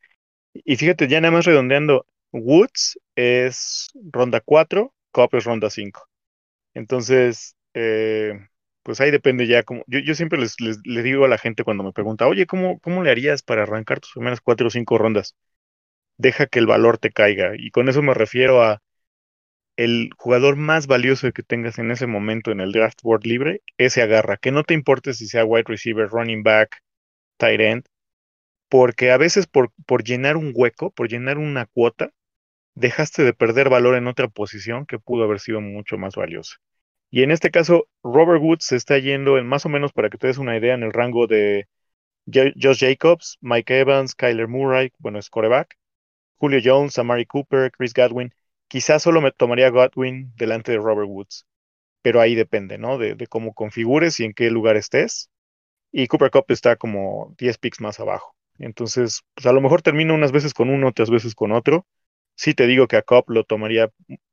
Y 0.53 0.75
fíjate, 0.75 1.07
ya 1.07 1.21
nada 1.21 1.33
más 1.33 1.45
redondeando, 1.45 2.07
Woods 2.31 2.99
es 3.15 3.91
ronda 3.93 4.41
4, 4.41 4.93
Cobb 5.11 5.35
es 5.35 5.43
ronda 5.43 5.69
5. 5.69 6.07
Entonces, 6.73 7.55
eh, 7.75 8.47
pues 8.81 8.99
ahí 9.01 9.11
depende 9.11 9.45
ya 9.45 9.61
como, 9.61 9.83
yo, 9.85 9.99
yo 9.99 10.15
siempre 10.15 10.39
les, 10.39 10.59
les, 10.59 10.79
les, 10.83 11.03
digo 11.03 11.25
a 11.25 11.27
la 11.27 11.37
gente 11.37 11.63
cuando 11.63 11.83
me 11.83 11.93
pregunta, 11.93 12.27
oye, 12.27 12.47
¿cómo, 12.47 12.79
¿cómo 12.79 13.03
le 13.03 13.11
harías 13.11 13.43
para 13.43 13.63
arrancar 13.63 13.99
tus 13.99 14.13
primeras 14.13 14.41
4 14.41 14.67
o 14.67 14.71
5 14.71 14.97
rondas? 14.97 15.35
Deja 16.21 16.45
que 16.45 16.59
el 16.59 16.67
valor 16.67 16.97
te 16.99 17.11
caiga. 17.11 17.53
Y 17.57 17.71
con 17.71 17.89
eso 17.89 18.01
me 18.03 18.13
refiero 18.13 18.61
a 18.63 18.81
el 19.75 20.11
jugador 20.17 20.55
más 20.55 20.85
valioso 20.85 21.31
que 21.31 21.43
tengas 21.43 21.79
en 21.79 21.89
ese 21.91 22.05
momento 22.05 22.51
en 22.51 22.59
el 22.59 22.71
draft 22.71 23.01
board 23.01 23.25
libre, 23.25 23.61
ese 23.77 24.03
agarra. 24.03 24.37
Que 24.37 24.51
no 24.51 24.63
te 24.63 24.75
importe 24.75 25.13
si 25.13 25.27
sea 25.27 25.45
wide 25.45 25.63
receiver, 25.67 26.07
running 26.09 26.43
back, 26.43 26.81
tight 27.37 27.59
end, 27.61 27.85
porque 28.69 29.11
a 29.11 29.17
veces 29.17 29.47
por, 29.47 29.71
por 29.87 30.03
llenar 30.03 30.37
un 30.37 30.51
hueco, 30.55 30.91
por 30.91 31.09
llenar 31.09 31.39
una 31.39 31.65
cuota, 31.65 32.11
dejaste 32.75 33.23
de 33.23 33.33
perder 33.33 33.69
valor 33.69 33.95
en 33.95 34.07
otra 34.07 34.27
posición 34.27 34.85
que 34.85 34.99
pudo 34.99 35.23
haber 35.23 35.39
sido 35.39 35.61
mucho 35.61 35.97
más 35.97 36.15
valiosa. 36.15 36.57
Y 37.09 37.23
en 37.23 37.31
este 37.31 37.51
caso, 37.51 37.87
Robert 38.03 38.41
Woods 38.41 38.65
se 38.65 38.75
está 38.77 38.99
yendo 38.99 39.37
en 39.39 39.47
más 39.47 39.65
o 39.65 39.69
menos, 39.69 39.93
para 39.93 40.09
que 40.09 40.17
te 40.19 40.27
des 40.27 40.37
una 40.37 40.57
idea, 40.57 40.75
en 40.75 40.83
el 40.83 40.93
rango 40.93 41.27
de 41.27 41.67
Josh 42.27 42.79
Jacobs, 42.79 43.37
Mike 43.41 43.79
Evans, 43.79 44.15
Kyler 44.15 44.47
Murray, 44.47 44.91
bueno, 44.99 45.19
es 45.19 45.29
coreback, 45.29 45.77
Julio 46.41 46.59
Jones, 46.63 46.97
Amari 46.99 47.25
Cooper, 47.27 47.71
Chris 47.71 47.93
Godwin. 47.93 48.33
Quizás 48.69 49.03
solo 49.03 49.21
me 49.21 49.31
tomaría 49.31 49.69
Godwin 49.71 50.33
delante 50.37 50.73
de 50.73 50.79
Robert 50.79 51.09
Woods, 51.09 51.47
pero 52.03 52.21
ahí 52.21 52.35
depende, 52.35 52.77
¿no? 52.79 52.97
De, 52.99 53.15
de 53.15 53.27
cómo 53.27 53.53
configures 53.53 54.19
y 54.19 54.25
en 54.25 54.33
qué 54.33 54.51
lugar 54.51 54.77
estés. 54.77 55.29
Y 55.91 56.07
Cooper 56.07 56.31
Cup 56.31 56.45
está 56.49 56.75
como 56.77 57.35
10 57.39 57.57
picks 57.59 57.81
más 57.81 57.99
abajo. 57.99 58.35
Entonces, 58.59 59.21
pues 59.35 59.45
a 59.47 59.53
lo 59.53 59.61
mejor 59.61 59.81
termino 59.81 60.15
unas 60.15 60.31
veces 60.33 60.53
con 60.53 60.69
uno, 60.69 60.89
otras 60.89 61.09
veces 61.09 61.35
con 61.35 61.51
otro. 61.53 61.87
Sí 62.35 62.53
te 62.55 62.67
digo 62.67 62.87
que 62.87 62.97
a 62.97 63.03
Cup 63.03 63.25
lo 63.29 63.43
tomaría 63.45 63.91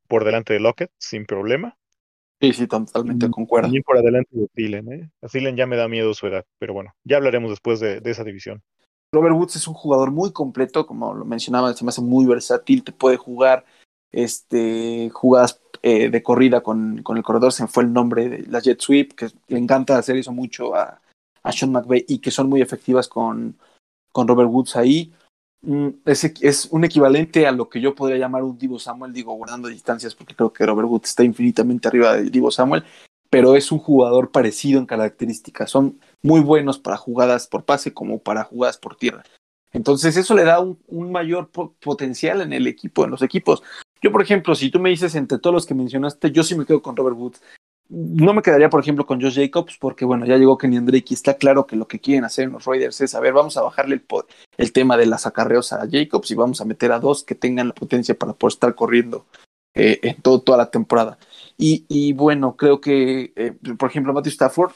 por 0.09 0.25
delante 0.25 0.55
de 0.55 0.61
Lockett, 0.61 0.93
sin 0.99 1.27
problema. 1.27 1.77
Sí, 2.41 2.53
sí, 2.53 2.67
totalmente 2.67 3.31
concuerdo. 3.31 3.71
También 3.71 3.83
por 3.83 3.99
adelante 3.99 4.31
de 4.33 4.49
Thielen, 4.49 4.93
¿eh? 4.93 5.11
A 5.23 5.29
Thielen 5.29 5.57
ya 5.57 5.67
me 5.67 5.77
da 5.77 5.89
miedo 5.89 6.15
su 6.15 6.27
edad, 6.29 6.45
pero 6.59 6.73
bueno, 6.75 6.95
ya 7.05 7.17
hablaremos 7.17 7.51
después 7.51 7.81
de, 7.81 8.01
de 8.01 8.11
esa 8.11 8.25
división. 8.25 8.63
Robert 9.13 9.35
Woods 9.35 9.57
es 9.57 9.67
un 9.67 9.75
jugador 9.75 10.11
muy 10.11 10.33
completo, 10.33 10.87
como 10.87 11.15
lo 11.15 11.25
mencionaba, 11.25 11.73
se 11.75 11.85
me 11.85 11.91
hace 11.91 12.03
muy 12.03 12.27
versátil, 12.27 12.85
te 12.85 12.93
puede 12.93 13.17
jugar 13.17 13.65
este, 14.13 15.11
jugadas 15.13 15.61
eh, 15.83 16.11
de 16.11 16.23
corrida 16.23 16.61
con, 16.61 17.03
con, 17.03 17.17
el 17.17 17.23
corredor, 17.23 17.53
se 17.53 17.63
me 17.63 17.69
fue 17.69 17.85
el 17.85 17.93
nombre 17.93 18.29
de 18.29 18.47
la 18.47 18.61
jet 18.61 18.81
sweep, 18.81 19.15
que 19.15 19.29
le 19.49 19.59
encanta 19.59 19.97
hacer 19.97 20.17
eso 20.17 20.33
mucho 20.33 20.75
a, 20.75 21.01
a 21.43 21.53
Sean 21.53 21.73
McVay 21.73 22.05
y 22.09 22.19
que 22.19 22.31
son 22.31 22.49
muy 22.49 22.61
efectivas 22.61 23.09
con, 23.09 23.57
con 24.13 24.29
Robert 24.29 24.51
Woods 24.51 24.77
ahí. 24.77 25.13
Mm, 25.63 25.89
es, 26.05 26.25
es, 26.41 26.67
un 26.67 26.85
equivalente 26.85 27.47
a 27.47 27.53
lo 27.53 27.69
que 27.69 27.81
yo 27.81 27.95
podría 27.95 28.19
llamar 28.19 28.43
un 28.43 28.59
Divo 28.59 28.79
Samuel, 28.79 29.13
digo, 29.13 29.33
guardando 29.35 29.69
distancias, 29.69 30.15
porque 30.15 30.35
creo 30.35 30.53
que 30.53 30.67
Robert 30.67 30.89
Woods 30.89 31.09
está 31.09 31.25
infinitamente 31.25 31.89
arriba 31.89 32.15
de 32.17 32.31
Divo 32.31 32.51
Samuel, 32.51 32.85
pero 33.31 33.57
es 33.57 33.73
un 33.73 33.79
jugador 33.79 34.31
parecido 34.31 34.79
en 34.79 34.87
características. 34.87 35.71
Son 35.71 36.01
muy 36.23 36.41
buenos 36.41 36.79
para 36.79 36.97
jugadas 36.97 37.47
por 37.47 37.65
pase 37.65 37.93
como 37.93 38.19
para 38.19 38.45
jugadas 38.45 38.79
por 38.79 38.97
tierra. 38.97 39.23
Entonces 39.73 40.17
eso 40.17 40.35
le 40.35 40.45
da 40.45 40.61
un, 40.61 41.13
mayor 41.13 41.51
po 41.51 41.75
potencial 41.81 42.41
en 42.41 42.53
el 42.53 42.67
equipo, 42.67 43.05
en 43.05 43.11
los 43.11 43.23
equipos. 43.23 43.63
Yo, 44.01 44.13
por 44.13 44.23
ejemplo, 44.23 44.55
si 44.55 44.71
tú 44.71 44.81
me 44.81 44.91
dices 44.91 45.15
entre 45.15 45.39
todos 45.39 45.55
los 45.55 45.67
que 45.67 45.75
mencionaste, 45.75 46.31
yo 46.31 46.43
sí 46.43 46.55
me 46.55 46.65
quedo 46.65 46.81
con 46.81 46.97
Robert 46.97 47.17
Woods. 47.17 47.43
No 47.91 48.35
me 48.35 48.43
quedaría, 48.43 48.69
por 48.69 48.81
ejemplo, 48.81 49.07
con 49.07 49.21
Josh 49.21 49.37
Jacobs, 49.37 49.79
porque 49.79 50.05
bueno, 50.05 50.27
ya 50.27 50.37
llegó 50.37 50.59
Kenny 50.59 50.79
Drake 50.81 51.07
y 51.09 51.15
está 51.15 51.35
claro 51.35 51.67
que 51.67 51.75
lo 51.75 51.89
que 51.89 51.99
quieren 51.99 52.25
hacer 52.25 52.45
en 52.45 52.53
los 52.53 52.67
Raiders 52.67 53.01
es, 53.01 53.15
a 53.15 53.21
ver, 53.21 53.33
vamos 53.33 53.57
a 53.57 53.63
bajarle 53.63 53.95
el, 53.95 54.05
el 54.59 54.73
tema 54.73 54.97
de 54.99 55.07
las 55.07 55.27
acarreos 55.27 55.73
a 55.73 55.89
Jacobs 55.91 56.31
y 56.31 56.35
vamos 56.35 56.61
a 56.61 56.67
meter 56.67 56.93
a 56.93 57.01
dos 57.01 57.25
que 57.25 57.35
tengan 57.35 57.69
la 57.69 57.75
potencia 57.75 58.15
para 58.15 58.35
poder 58.35 58.53
estar 58.53 58.75
corriendo 58.75 59.25
eh, 59.75 60.01
en 60.03 60.21
todo, 60.21 60.41
toda 60.41 60.59
la 60.59 60.71
temporada. 60.71 61.19
Y, 61.59 61.87
y 61.89 62.13
bueno, 62.13 62.57
creo 62.57 62.81
que, 62.81 63.33
eh, 63.37 63.53
por 63.79 63.91
ejemplo, 63.91 64.13
Matthew 64.13 64.33
Stafford, 64.33 64.73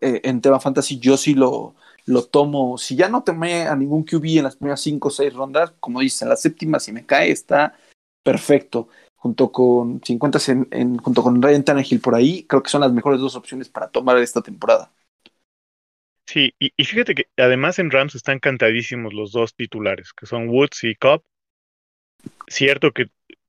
eh, 0.00 0.20
en 0.24 0.40
tema 0.40 0.60
fantasy, 0.60 0.98
yo 1.00 1.16
sí 1.16 1.34
lo, 1.34 1.74
lo 2.06 2.24
tomo. 2.26 2.78
Si 2.78 2.96
ya 2.96 3.08
no 3.08 3.24
tomé 3.24 3.68
a 3.68 3.76
ningún 3.76 4.04
QB 4.04 4.38
en 4.38 4.44
las 4.44 4.56
primeras 4.56 4.80
cinco 4.82 5.08
o 5.08 5.10
seis 5.12 5.34
rondas, 5.34 5.72
como 5.80 6.00
dices, 6.00 6.22
en 6.22 6.30
la 6.30 6.36
séptima, 6.36 6.80
si 6.80 6.92
me 6.92 7.06
cae, 7.06 7.30
está 7.32 7.74
perfecto. 8.24 8.88
Junto 9.16 9.52
con 9.52 10.00
50 10.04 10.38
en, 10.48 10.68
en, 10.72 10.98
junto 10.98 11.22
con 11.22 11.42
Ryan 11.42 11.64
Tannehill 11.64 12.00
por 12.00 12.14
ahí, 12.14 12.44
creo 12.46 12.62
que 12.62 12.70
son 12.70 12.82
las 12.82 12.92
mejores 12.92 13.20
dos 13.20 13.36
opciones 13.36 13.68
para 13.68 13.88
tomar 13.90 14.18
esta 14.18 14.42
temporada. 14.42 14.92
Sí, 16.26 16.54
y, 16.58 16.72
y 16.78 16.84
fíjate 16.86 17.14
que 17.14 17.24
además 17.36 17.78
en 17.78 17.90
Rams 17.90 18.14
están 18.14 18.38
cantadísimos 18.38 19.12
los 19.12 19.32
dos 19.32 19.54
titulares, 19.54 20.14
que 20.14 20.24
son 20.24 20.48
Woods 20.48 20.84
y 20.84 20.94
Cobb. 20.94 21.22
Cierto 22.48 22.92
que 22.92 23.06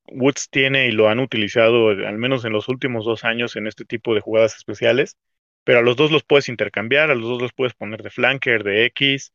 Woods 0.08 0.50
tiene 0.50 0.88
y 0.88 0.92
lo 0.92 1.10
han 1.10 1.20
utilizado 1.20 1.90
al 1.90 2.18
menos 2.18 2.46
en 2.46 2.54
los 2.54 2.68
últimos 2.70 3.06
dos 3.06 3.24
años 3.24 3.56
en 3.56 3.68
este 3.68 3.86
tipo 3.86 4.14
de 4.16 4.22
jugadas 4.22 4.56
especiales, 4.56 5.18
pero 5.64 5.80
a 5.80 5.82
los 5.82 5.96
dos 5.96 6.12
los 6.12 6.24
puedes 6.24 6.50
intercambiar, 6.50 7.12
a 7.12 7.16
los 7.16 7.28
dos 7.30 7.42
los 7.42 7.54
puedes 7.54 7.74
poner 7.74 8.02
de 8.04 8.10
flanker, 8.10 8.64
de 8.64 8.86
X, 8.86 9.34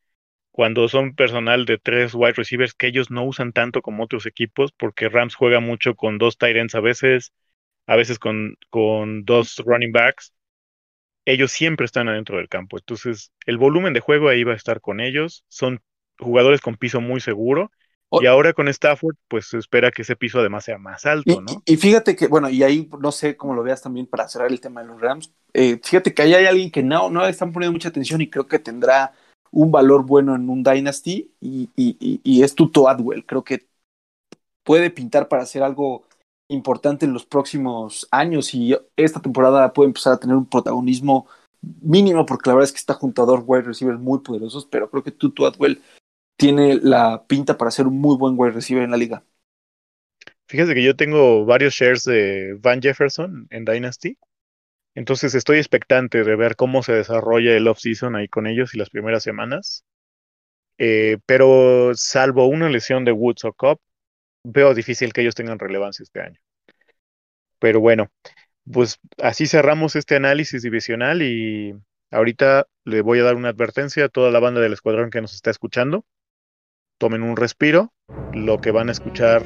cuando 0.51 0.89
son 0.89 1.15
personal 1.15 1.67
de 1.67 1.79
tres 1.79 2.15
wide 2.15 2.35
receivers 2.35 2.75
que 2.75 2.89
ellos 2.89 3.11
no 3.11 3.25
usan 3.25 3.53
tanto 3.53 3.83
como 3.83 4.05
otros 4.05 4.27
equipos, 4.27 4.73
porque 4.73 5.09
Rams 5.09 5.35
juega 5.35 5.61
mucho 5.61 5.95
con 5.97 6.19
dos 6.19 6.39
tight 6.39 6.57
ends 6.57 6.75
a 6.75 6.81
veces, 6.81 7.33
a 7.87 7.97
veces 7.97 8.19
con, 8.19 8.57
con 8.71 9.25
dos 9.25 9.59
running 9.67 9.93
backs. 9.93 10.33
Ellos 11.25 11.53
siempre 11.53 11.85
están 11.87 12.09
adentro 12.09 12.39
del 12.39 12.49
campo, 12.49 12.79
entonces 12.79 13.33
el 13.47 13.59
volumen 13.59 13.93
de 13.93 14.01
juego 14.01 14.29
ahí 14.29 14.45
va 14.45 14.53
a 14.53 14.57
estar 14.57 14.81
con 14.81 15.01
ellos, 15.01 15.45
son 15.49 15.83
jugadores 16.19 16.61
con 16.61 16.77
piso 16.77 17.01
muy 17.01 17.21
seguro, 17.21 17.71
y 18.11 18.27
ahora 18.27 18.53
con 18.53 18.69
Stafford, 18.69 19.17
pues 19.29 19.47
se 19.47 19.59
espera 19.59 19.91
que 19.91 20.03
ese 20.03 20.17
piso 20.17 20.39
además 20.39 20.65
sea 20.65 20.79
más 20.79 21.05
alto, 21.07 21.41
¿no? 21.41 21.63
Y, 21.65 21.75
y, 21.75 21.77
fíjate 21.77 22.15
que, 22.15 22.29
bueno, 22.29 22.49
y 22.49 22.63
ahí 22.63 22.89
no 23.01 23.13
sé 23.13 23.37
cómo 23.37 23.55
lo 23.55 23.63
veas 23.63 23.83
también 23.83 24.07
para 24.07 24.29
cerrar 24.29 24.51
el 24.51 24.61
tema 24.61 24.83
de 24.83 24.89
los 24.89 25.01
Rams. 25.01 25.33
Eh, 25.53 25.81
fíjate 25.83 26.15
que 26.15 26.23
ahí 26.23 26.35
hay 26.35 26.47
alguien 26.47 26.71
que 26.71 26.83
no, 26.83 27.11
no 27.11 27.23
le 27.23 27.31
están 27.31 27.53
poniendo 27.53 27.73
mucha 27.73 27.89
atención 27.89 28.21
y 28.21 28.31
creo 28.31 28.47
que 28.47 28.59
tendrá 28.59 29.13
un 29.51 29.71
valor 29.71 30.05
bueno 30.05 30.35
en 30.35 30.49
un 30.49 30.63
Dynasty 30.63 31.33
y, 31.41 31.71
y, 31.77 32.21
y 32.23 32.43
es 32.43 32.55
Tuto 32.55 32.89
Adwell. 32.89 33.25
Creo 33.27 33.43
que 33.43 33.67
puede 34.65 34.91
pintar 34.91 35.29
para 35.29 35.43
hacer 35.43 35.63
algo 35.63 36.05
importante 36.49 37.07
en 37.07 37.13
los 37.13 37.25
próximos 37.25 38.07
años 38.11 38.55
y 38.55 38.77
esta 38.97 39.21
temporada 39.21 39.73
puede 39.73 39.89
empezar 39.89 40.13
a 40.13 40.19
tener 40.19 40.37
un 40.37 40.47
protagonismo 40.47 41.27
mínimo 41.81 42.27
porque 42.27 42.51
la 42.51 42.55
verdad 42.55 42.69
es 42.69 42.73
que 42.73 42.79
está 42.79 42.95
junto 42.95 43.23
a 43.23 43.27
dos 43.27 43.43
wide 43.47 43.63
receivers 43.63 43.99
muy 43.99 44.21
poderosos, 44.21 44.67
pero 44.67 44.91
creo 44.91 45.03
que 45.03 45.11
Tutu 45.11 45.47
Atwell 45.47 45.83
tiene 46.37 46.77
la 46.83 47.27
pinta 47.27 47.57
para 47.59 47.71
ser 47.71 47.87
un 47.87 48.01
muy 48.01 48.17
buen 48.17 48.35
wide 48.39 48.53
receiver 48.53 48.85
en 48.85 48.91
la 48.93 48.97
liga. 48.97 49.25
Fíjate 50.49 50.75
que 50.75 50.83
yo 50.85 50.97
tengo 50.97 51.45
varios 51.45 51.75
shares 51.75 52.05
de 52.05 52.57
Van 52.61 52.81
Jefferson 52.81 53.47
en 53.51 53.65
Dynasty, 53.65 54.19
entonces 54.95 55.35
estoy 55.35 55.59
expectante 55.59 56.25
de 56.25 56.37
ver 56.37 56.57
cómo 56.57 56.83
se 56.83 56.93
desarrolla 56.95 57.57
el 57.57 57.69
off-season 57.69 58.17
ahí 58.17 58.29
con 58.29 58.47
ellos 58.47 58.75
y 58.75 58.79
las 58.79 58.91
primeras 58.91 59.23
semanas. 59.25 59.85
Eh, 60.79 61.19
pero 61.27 61.93
salvo 61.95 62.47
una 62.49 62.69
lesión 62.71 63.05
de 63.05 63.13
Woods 63.13 63.45
o 63.47 63.53
Cobb, 63.55 63.81
veo 64.45 64.75
difícil 64.75 65.13
que 65.13 65.23
ellos 65.23 65.35
tengan 65.37 65.59
relevancia 65.61 66.03
este 66.05 66.21
año. 66.23 66.41
Pero 67.59 67.81
bueno, 67.81 68.11
pues 68.73 68.99
así 69.23 69.47
cerramos 69.47 69.97
este 69.97 70.17
análisis 70.17 70.63
divisional 70.63 71.23
y 71.23 71.75
ahorita 72.11 72.67
le 72.85 73.03
voy 73.03 73.21
a 73.21 73.25
dar 73.25 73.37
una 73.37 73.51
advertencia 73.51 74.07
a 74.07 74.09
toda 74.09 74.31
la 74.31 74.41
banda 74.41 74.61
del 74.61 74.75
escuadrón 74.75 75.11
que 75.11 75.21
nos 75.23 75.35
está 75.35 75.51
escuchando. 75.51 76.05
Tomen 76.99 77.23
un 77.23 77.37
respiro. 77.37 77.93
Lo 78.33 78.61
que 78.61 78.71
van 78.71 78.89
a 78.89 78.93
escuchar 78.93 79.43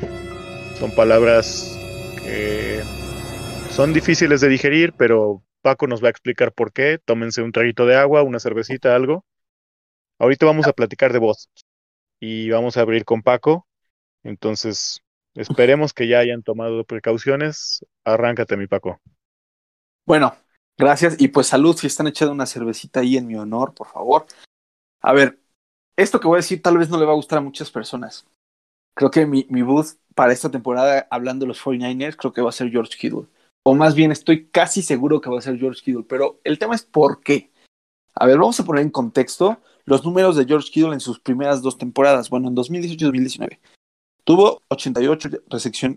son 0.78 0.94
palabras 0.94 1.78
que 2.22 2.82
son 3.70 3.92
difíciles 3.92 4.40
de 4.40 4.48
digerir, 4.48 4.92
pero 4.96 5.42
Paco 5.62 5.86
nos 5.86 6.02
va 6.02 6.08
a 6.08 6.10
explicar 6.10 6.52
por 6.52 6.72
qué. 6.72 6.98
Tómense 7.04 7.42
un 7.42 7.52
traguito 7.52 7.86
de 7.86 7.96
agua, 7.96 8.22
una 8.22 8.40
cervecita, 8.40 8.94
algo. 8.94 9.24
Ahorita 10.18 10.46
vamos 10.46 10.66
a 10.66 10.72
platicar 10.72 11.12
de 11.12 11.18
voz 11.18 11.48
y 12.18 12.50
vamos 12.50 12.76
a 12.76 12.82
abrir 12.82 13.04
con 13.04 13.22
Paco 13.22 13.66
entonces, 14.22 15.00
esperemos 15.34 15.92
que 15.92 16.08
ya 16.08 16.18
hayan 16.18 16.42
tomado 16.42 16.84
precauciones. 16.84 17.84
Arráncate, 18.04 18.56
mi 18.56 18.66
Paco. 18.66 19.00
Bueno, 20.04 20.34
gracias. 20.76 21.20
Y 21.20 21.28
pues 21.28 21.46
salud 21.46 21.76
si 21.76 21.86
están 21.86 22.06
echando 22.06 22.32
una 22.32 22.46
cervecita 22.46 23.00
ahí 23.00 23.16
en 23.16 23.26
mi 23.26 23.36
honor, 23.36 23.74
por 23.74 23.86
favor. 23.86 24.26
A 25.00 25.12
ver, 25.12 25.39
esto 26.02 26.20
que 26.20 26.28
voy 26.28 26.36
a 26.36 26.44
decir 26.44 26.62
tal 26.62 26.78
vez 26.78 26.88
no 26.88 26.98
le 26.98 27.06
va 27.06 27.12
a 27.12 27.16
gustar 27.16 27.38
a 27.38 27.42
muchas 27.42 27.70
personas. 27.70 28.26
Creo 28.94 29.10
que 29.10 29.26
mi, 29.26 29.46
mi 29.48 29.62
booth 29.62 29.96
para 30.14 30.32
esta 30.32 30.50
temporada, 30.50 31.06
hablando 31.10 31.44
de 31.44 31.48
los 31.48 31.62
49ers, 31.62 32.16
creo 32.16 32.32
que 32.32 32.42
va 32.42 32.50
a 32.50 32.52
ser 32.52 32.70
George 32.70 32.96
Kittle. 32.98 33.26
O 33.64 33.74
más 33.74 33.94
bien, 33.94 34.10
estoy 34.10 34.46
casi 34.46 34.82
seguro 34.82 35.20
que 35.20 35.30
va 35.30 35.38
a 35.38 35.42
ser 35.42 35.58
George 35.58 35.82
Kittle. 35.82 36.04
Pero 36.08 36.40
el 36.44 36.58
tema 36.58 36.74
es 36.74 36.82
por 36.82 37.22
qué. 37.22 37.50
A 38.14 38.26
ver, 38.26 38.38
vamos 38.38 38.58
a 38.60 38.64
poner 38.64 38.82
en 38.82 38.90
contexto 38.90 39.58
los 39.84 40.04
números 40.04 40.36
de 40.36 40.44
George 40.44 40.70
Kittle 40.70 40.92
en 40.92 41.00
sus 41.00 41.20
primeras 41.20 41.62
dos 41.62 41.78
temporadas. 41.78 42.30
Bueno, 42.30 42.48
en 42.48 42.54
2018 42.54 43.04
y 43.04 43.06
2019. 43.06 43.60
Tuvo 44.24 44.62
88 44.68 45.28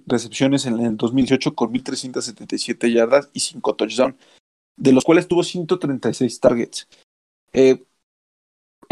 recepciones 0.08 0.66
en 0.66 0.80
el 0.80 0.98
2018 0.98 1.56
con 1.56 1.74
1.377 1.74 2.92
yardas 2.92 3.30
y 3.34 3.42
5 3.42 3.76
touchdowns, 3.76 4.16
de 4.78 4.94
los 4.94 5.04
cuales 5.04 5.28
tuvo 5.28 5.44
136 5.44 6.40
targets. 6.40 6.88
Eh, 7.52 7.84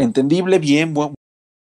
entendible, 0.02 0.58
bien, 0.58 0.92
muy 0.92 1.12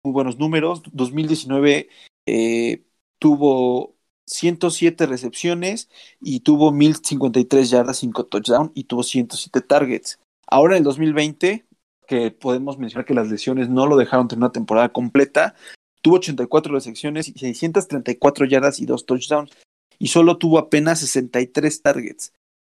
buenos 0.04 0.38
números. 0.38 0.84
2019 0.92 1.90
eh, 2.26 2.84
tuvo 3.20 3.96
107 4.28 5.06
recepciones 5.06 5.90
y 6.22 6.42
tuvo 6.42 6.72
1053 6.72 7.70
yardas, 7.70 7.98
5 7.98 8.26
touchdowns 8.26 8.72
y 8.74 8.86
tuvo 8.86 9.04
107 9.04 9.62
targets. 9.62 10.20
Ahora 10.48 10.76
en 10.76 10.80
el 10.80 10.84
2020, 10.84 11.66
que 12.08 12.32
podemos 12.32 12.78
mencionar 12.78 13.06
que 13.06 13.14
las 13.14 13.30
lesiones 13.30 13.70
no 13.70 13.88
lo 13.88 13.98
dejaron 13.98 14.28
tener 14.28 14.44
una 14.44 14.52
temporada 14.52 14.90
completa, 14.90 15.56
Tuvo 16.04 16.18
84 16.18 16.74
recepciones 16.74 17.30
y 17.30 17.40
634 17.40 18.46
yardas 18.46 18.80
y 18.80 18.86
2 18.86 19.06
touchdowns. 19.06 19.52
Y 19.98 20.08
solo 20.08 20.38
tuvo 20.38 20.60
apenas 20.60 21.00
63 21.00 21.82
targets. 21.82 22.34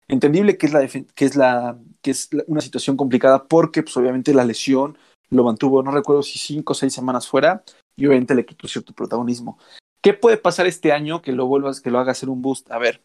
Entendible 0.08 0.58
que 0.58 0.68
es, 0.68 0.74
la 0.74 0.88
que 0.88 1.26
es, 1.26 1.36
la, 1.36 1.78
que 2.02 2.12
es 2.12 2.30
una 2.48 2.62
situación 2.62 2.96
complicada 2.96 3.44
porque 3.44 3.84
pues, 3.84 3.98
obviamente 3.98 4.34
la 4.34 4.46
lesión 4.46 4.98
lo 5.30 5.44
mantuvo, 5.44 5.84
no 5.84 5.92
recuerdo 5.92 6.24
si 6.24 6.40
5 6.40 6.72
o 6.72 6.76
6 6.76 6.94
semanas 6.94 7.28
fuera 7.28 7.64
y 7.96 8.06
obviamente 8.06 8.36
le 8.36 8.46
quitó 8.46 8.68
cierto 8.68 8.94
protagonismo. 8.94 9.58
¿Qué 10.02 10.14
puede 10.14 10.38
pasar 10.38 10.68
este 10.68 10.92
año 10.92 11.22
que 11.22 11.32
lo 11.32 11.48
vuelvas, 11.48 11.82
que 11.82 11.92
lo 11.92 12.00
haga 12.00 12.12
hacer 12.12 12.30
un 12.30 12.42
boost? 12.42 12.72
A 12.72 12.78
ver, 12.78 13.02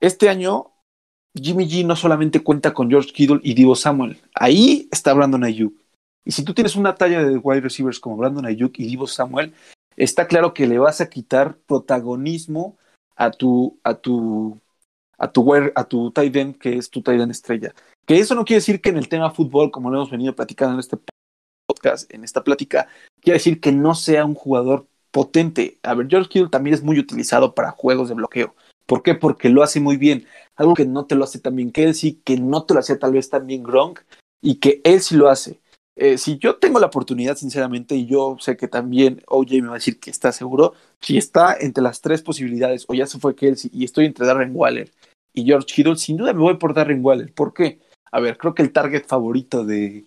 este 0.00 0.28
año 0.28 0.72
Jimmy 1.34 1.68
G 1.68 1.84
no 1.84 1.96
solamente 1.96 2.42
cuenta 2.42 2.74
con 2.74 2.90
George 2.90 3.12
Kittle 3.12 3.40
y 3.42 3.54
Divo 3.54 3.74
Samuel, 3.76 4.20
ahí 4.34 4.88
está 4.92 5.14
Brandon 5.14 5.44
Ayuk. 5.44 5.74
Y 6.24 6.32
si 6.32 6.44
tú 6.44 6.54
tienes 6.54 6.76
una 6.76 6.94
talla 6.94 7.22
de 7.22 7.36
wide 7.36 7.60
receivers 7.60 8.00
como 8.00 8.16
Brandon 8.16 8.46
Ayuk 8.46 8.78
y 8.78 8.86
Divo 8.86 9.06
Samuel, 9.06 9.52
está 9.96 10.26
claro 10.26 10.54
que 10.54 10.66
le 10.66 10.78
vas 10.78 11.00
a 11.00 11.10
quitar 11.10 11.56
protagonismo 11.66 12.76
a 13.16 13.30
tu, 13.30 13.78
a 13.84 13.94
tu, 13.94 14.60
a 15.18 15.30
tu, 15.30 15.54
a 15.74 15.84
tu 15.84 16.10
tight 16.12 16.36
end, 16.36 16.58
que 16.58 16.76
es 16.76 16.90
tu 16.90 17.02
tight 17.02 17.20
end 17.20 17.30
estrella. 17.30 17.74
Que 18.06 18.18
eso 18.18 18.34
no 18.34 18.44
quiere 18.44 18.58
decir 18.58 18.80
que 18.80 18.90
en 18.90 18.98
el 18.98 19.08
tema 19.08 19.30
fútbol, 19.30 19.70
como 19.70 19.90
lo 19.90 19.96
hemos 19.96 20.10
venido 20.10 20.34
platicando 20.34 20.74
en 20.74 20.80
este 20.80 20.96
podcast, 21.66 22.12
en 22.12 22.24
esta 22.24 22.44
plática, 22.44 22.88
quiere 23.20 23.38
decir 23.38 23.60
que 23.60 23.72
no 23.72 23.94
sea 23.94 24.24
un 24.24 24.34
jugador 24.34 24.86
potente. 25.10 25.78
A 25.82 25.94
ver, 25.94 26.08
George 26.08 26.28
Kittle 26.28 26.50
también 26.50 26.74
es 26.74 26.82
muy 26.82 26.98
utilizado 26.98 27.54
para 27.54 27.70
juegos 27.70 28.08
de 28.08 28.14
bloqueo. 28.14 28.54
¿Por 28.86 29.02
qué? 29.02 29.14
Porque 29.14 29.48
lo 29.48 29.62
hace 29.62 29.80
muy 29.80 29.96
bien. 29.96 30.26
Algo 30.56 30.74
que 30.74 30.86
no 30.86 31.06
te 31.06 31.14
lo 31.14 31.24
hace 31.24 31.38
también 31.38 31.72
Kelsey, 31.72 32.20
que 32.24 32.36
no 32.36 32.64
te 32.64 32.74
lo 32.74 32.80
hacía 32.80 32.98
tal 32.98 33.12
vez 33.12 33.30
también 33.30 33.62
Gronk, 33.62 34.00
y 34.42 34.56
que 34.56 34.80
él 34.84 35.00
sí 35.00 35.16
lo 35.16 35.28
hace. 35.28 35.60
Eh, 35.96 36.18
si 36.18 36.38
yo 36.38 36.56
tengo 36.56 36.80
la 36.80 36.88
oportunidad, 36.88 37.36
sinceramente, 37.36 37.94
y 37.94 38.06
yo 38.06 38.36
sé 38.40 38.56
que 38.56 38.66
también 38.66 39.22
OJ 39.28 39.52
me 39.62 39.68
va 39.68 39.74
a 39.74 39.74
decir 39.74 40.00
que 40.00 40.10
está 40.10 40.32
seguro, 40.32 40.74
si 41.00 41.16
está 41.16 41.56
entre 41.58 41.82
las 41.82 42.00
tres 42.00 42.20
posibilidades, 42.20 42.84
o 42.88 42.94
ya 42.94 43.06
se 43.06 43.18
fue 43.18 43.36
Kelsey, 43.36 43.70
y 43.72 43.84
estoy 43.84 44.06
entre 44.06 44.26
Darren 44.26 44.50
Waller 44.54 44.90
y 45.32 45.44
George 45.44 45.66
Kittle, 45.66 45.96
sin 45.96 46.16
duda 46.16 46.32
me 46.32 46.40
voy 46.40 46.56
por 46.56 46.74
Darren 46.74 47.04
Waller. 47.04 47.32
¿Por 47.32 47.54
qué? 47.54 47.80
A 48.10 48.20
ver, 48.20 48.38
creo 48.38 48.54
que 48.54 48.62
el 48.62 48.72
target 48.72 49.06
favorito 49.06 49.64
de, 49.64 50.04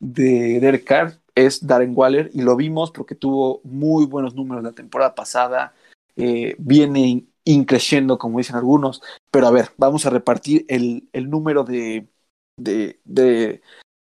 de 0.00 0.60
Derek 0.60 0.84
Carr 0.84 1.18
es 1.34 1.66
Darren 1.66 1.92
Waller, 1.94 2.30
y 2.34 2.42
lo 2.42 2.56
vimos 2.56 2.90
porque 2.90 3.14
tuvo 3.14 3.60
muy 3.64 4.06
buenos 4.06 4.34
números 4.34 4.64
la 4.64 4.72
temporada 4.72 5.14
pasada, 5.14 5.74
eh, 6.16 6.56
viene 6.58 7.26
increciendo, 7.44 8.18
como 8.18 8.38
dicen 8.38 8.56
algunos, 8.56 9.00
pero 9.30 9.46
a 9.46 9.50
ver, 9.50 9.70
vamos 9.76 10.04
a 10.04 10.10
repartir 10.10 10.64
el, 10.68 11.08
el 11.12 11.30
número 11.30 11.64
de, 11.64 12.08
de, 12.56 12.98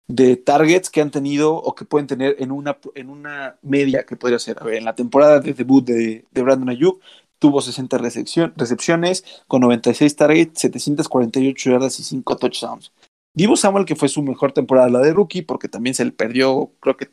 de 0.07 0.37
targets 0.37 0.91
que 0.91 1.01
han 1.01 1.11
tenido 1.11 1.55
o 1.55 1.75
que 1.75 1.85
pueden 1.85 2.07
tener 2.07 2.37
en 2.39 2.51
una, 2.51 2.79
en 2.95 3.09
una 3.09 3.57
media 3.63 4.05
que 4.05 4.17
podría 4.17 4.39
ser. 4.39 4.59
A 4.61 4.65
ver, 4.65 4.75
en 4.75 4.85
la 4.85 4.95
temporada 4.95 5.41
de 5.41 5.55
debut 5.55 5.85
de, 5.85 6.25
de 6.31 6.43
Brandon 6.43 6.69
Ayuk 6.69 7.01
tuvo 7.39 7.61
60 7.61 7.99
recepciones 7.99 9.25
con 9.49 9.63
96 9.63 10.15
targets, 10.15 10.61
748 10.61 11.71
yardas 11.71 11.99
y 11.99 12.05
5 12.05 12.37
touchdowns. 12.37 12.93
Divo 13.35 13.57
Samuel, 13.57 13.85
que 13.85 13.97
fue 13.97 14.09
su 14.09 14.23
mejor 14.23 14.53
temporada 14.53 14.89
la 14.89 15.01
de 15.01 15.13
rookie, 15.13 15.43
porque 15.43 15.69
también 15.69 15.95
se 15.95 16.05
le 16.05 16.13
perdió, 16.13 16.73
creo 16.81 16.97
que 16.97 17.11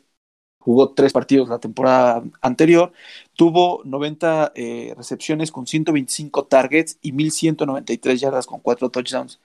jugó 0.58 0.92
tres 0.92 1.12
partidos 1.12 1.48
la 1.48 1.58
temporada 1.58 2.22
anterior, 2.42 2.92
tuvo 3.34 3.82
90 3.84 4.52
eh, 4.54 4.94
recepciones 4.96 5.50
con 5.52 5.66
125 5.66 6.46
targets 6.46 6.98
y 7.00 7.12
1193 7.12 8.20
yardas 8.20 8.46
con 8.46 8.60
4 8.60 8.90
touchdowns. 8.90 9.40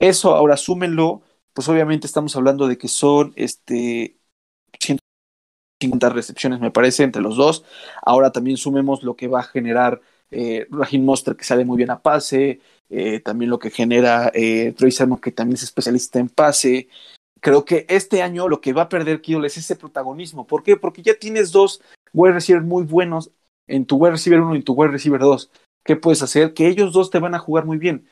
Eso 0.00 0.34
ahora 0.34 0.56
súmenlo 0.56 1.22
pues 1.52 1.68
obviamente 1.68 2.06
estamos 2.06 2.36
hablando 2.36 2.68
de 2.68 2.78
que 2.78 2.88
son 2.88 3.32
este 3.36 4.18
150 4.80 6.08
recepciones, 6.10 6.60
me 6.60 6.70
parece, 6.70 7.02
entre 7.04 7.22
los 7.22 7.36
dos. 7.36 7.64
Ahora 8.02 8.32
también 8.32 8.56
sumemos 8.56 9.02
lo 9.02 9.16
que 9.16 9.28
va 9.28 9.40
a 9.40 9.44
generar 9.44 10.00
eh, 10.30 10.66
Raheem 10.70 11.04
Monster, 11.04 11.36
que 11.36 11.44
sale 11.44 11.64
muy 11.64 11.76
bien 11.76 11.90
a 11.90 12.00
pase, 12.00 12.60
eh, 12.88 13.20
también 13.20 13.50
lo 13.50 13.58
que 13.58 13.70
genera 13.70 14.30
eh, 14.34 14.72
Troy 14.76 14.90
Sermon, 14.90 15.20
que 15.20 15.32
también 15.32 15.56
es 15.56 15.62
especialista 15.62 16.18
en 16.18 16.28
pase. 16.28 16.88
Creo 17.40 17.64
que 17.64 17.86
este 17.88 18.22
año 18.22 18.48
lo 18.48 18.60
que 18.60 18.72
va 18.72 18.82
a 18.82 18.88
perder 18.88 19.20
Kittle 19.20 19.46
es 19.46 19.56
ese 19.56 19.76
protagonismo. 19.76 20.46
¿Por 20.46 20.62
qué? 20.62 20.76
Porque 20.76 21.02
ya 21.02 21.14
tienes 21.14 21.52
dos 21.52 21.80
wide 22.12 22.34
receivers 22.34 22.66
muy 22.66 22.84
buenos 22.84 23.30
en 23.66 23.86
tu 23.86 23.96
wide 23.96 24.12
receiver 24.12 24.40
1 24.40 24.56
y 24.56 24.62
tu 24.62 24.74
wide 24.74 24.92
receiver 24.92 25.20
2. 25.20 25.50
¿Qué 25.84 25.96
puedes 25.96 26.22
hacer? 26.22 26.52
Que 26.52 26.66
ellos 26.68 26.92
dos 26.92 27.10
te 27.10 27.18
van 27.18 27.34
a 27.34 27.38
jugar 27.38 27.64
muy 27.64 27.78
bien 27.78 28.06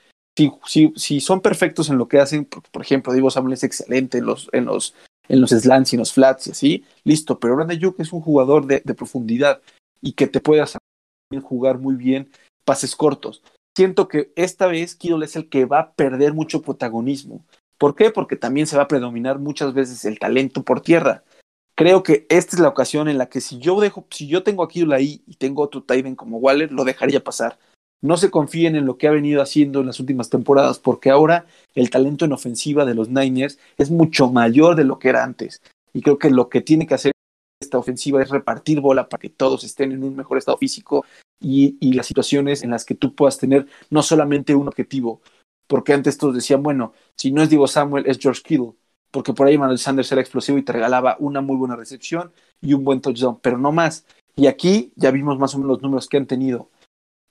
si, 0.64 0.93
si, 0.97 1.21
son 1.21 1.41
perfectos 1.41 1.91
en 1.91 1.99
lo 1.99 2.09
que 2.09 2.21
hacen, 2.21 2.45
por, 2.45 2.83
ejemplo, 2.83 3.12
Divo 3.12 3.31
Samuel 3.31 3.55
es 3.55 3.64
excelente 3.64 4.19
en 4.19 4.27
los, 4.27 4.49
en 4.53 4.66
los, 4.66 4.95
en 5.29 5.41
los 5.41 5.51
slants 5.51 5.93
y 5.93 5.97
en 5.97 6.01
los 6.01 6.12
flats 6.12 6.47
y 6.47 6.51
así, 6.53 6.85
listo, 7.05 7.39
pero 7.39 7.57
Brandon 7.57 7.77
Ayuk 7.77 7.99
es 7.99 8.12
un 8.12 8.21
jugador 8.21 8.66
de, 8.66 8.81
profundidad 8.95 9.61
y 10.01 10.12
que 10.12 10.27
te 10.27 10.41
puede 10.41 10.61
hacer 10.61 10.81
jugar 11.37 11.79
muy 11.79 11.97
bien 11.97 12.31
pases 12.64 12.97
cortos. 12.97 13.43
Siento 13.76 14.09
que 14.09 14.33
esta 14.37 14.66
vez 14.66 14.95
Kittle 14.95 15.24
es 15.24 15.37
el 15.37 15.49
que 15.49 15.64
va 15.64 15.79
a 15.81 15.93
perder 15.93 16.33
mucho 16.33 16.62
protagonismo. 16.62 17.45
¿Por 17.76 17.95
qué? 17.95 18.11
Porque 18.11 18.37
también 18.37 18.66
se 18.66 18.76
va 18.76 18.85
a 18.85 18.89
predominar 18.89 19.39
muchas 19.39 19.72
veces 19.72 20.05
el 20.05 20.18
talento 20.18 20.62
por 20.62 20.81
tierra. 20.81 21.22
Creo 21.76 22.03
que 22.03 22.26
esta 22.29 22.57
es 22.57 22.61
la 22.61 22.68
ocasión 22.68 23.09
en 23.09 23.18
la 23.18 23.29
que 23.29 23.41
si 23.41 23.59
yo 23.59 23.81
dejo, 23.81 24.07
si 24.11 24.26
yo 24.26 24.43
tengo 24.43 24.64
a 24.64 24.68
Kittle 24.68 24.97
ahí 24.97 25.22
y 25.26 25.37
tengo 25.37 25.62
otro 25.62 25.83
Tyven 25.83 26.16
como 26.16 26.39
Waller, 26.39 26.72
lo 26.72 26.85
dejaría 26.85 27.22
pasar 27.22 27.59
no 28.01 28.16
se 28.16 28.31
confíen 28.31 28.76
en 28.76 28.87
lo 28.87 28.97
que 28.97 29.09
ha 29.09 29.12
venido 29.12 29.43
haciendo 29.43 29.81
en 29.81 29.87
las 29.87 30.01
últimas 30.01 30.31
temporadas, 30.31 30.79
porque 30.79 31.11
ahora 31.11 31.47
el 31.74 31.91
talento 31.91 32.24
en 32.24 32.33
ofensiva 32.33 32.85
de 32.85 32.95
los 32.95 33.09
Niners 33.09 33.59
es 33.76 33.91
mucho 33.91 34.31
mayor 34.31 34.76
de 34.76 34.85
lo 34.85 34.99
que 34.99 35.09
era 35.09 35.24
antes. 35.24 35.61
y 35.95 36.03
creo 36.03 36.18
que 36.18 36.31
lo 36.31 36.49
que 36.49 36.61
tiene 36.61 36.87
que 36.87 36.95
hacer 36.95 37.12
esta 37.61 37.79
ofensiva 37.79 38.23
es 38.23 38.31
repartir 38.31 38.81
bola 38.81 39.09
para 39.09 39.21
que 39.21 39.31
todos 39.31 39.65
estén 39.65 39.93
en 39.93 40.05
un 40.05 40.17
mejor 40.17 40.39
estado 40.39 40.59
físico 40.59 41.05
y, 41.41 41.77
y 41.81 41.93
las 41.93 42.07
situaciones 42.07 42.63
en 42.63 42.71
las 42.71 42.85
que 42.85 42.95
tú 42.95 43.15
puedas 43.15 43.39
tener 43.39 43.67
no 43.91 44.03
solamente 44.03 44.55
un 44.55 44.69
objetivo, 44.69 45.21
porque 45.67 45.93
antes 45.93 46.19
todos 46.19 46.35
decían, 46.35 46.63
bueno, 46.63 46.93
si 47.17 47.33
no 47.33 47.43
es 47.43 47.51
Divo 47.51 47.67
Samuel, 47.67 48.07
es 48.07 48.19
George 48.19 48.43
Kittle, 48.43 48.75
porque 49.11 49.33
por 49.33 49.47
ahí 49.47 49.59
Manuel 49.59 49.79
Sanders 49.79 50.11
era 50.13 50.21
explosivo 50.21 50.59
y 50.59 50.63
te 50.63 50.73
regalaba 50.73 51.17
una 51.19 51.41
muy 51.41 51.57
buena 51.57 51.77
recepción 51.77 52.33
y 52.61 52.75
un 52.75 52.85
buen 52.85 53.01
touchdown, 53.01 53.41
pero 53.41 53.59
no 53.59 53.73
más. 53.73 54.07
Y 54.37 54.47
aquí 54.47 54.93
ya 54.97 55.11
vimos 55.11 55.39
más 55.39 55.55
o 55.55 55.59
menos 55.59 55.71
los 55.71 55.83
números 55.83 56.09
que 56.09 56.17
han 56.17 56.27
tenido. 56.27 56.71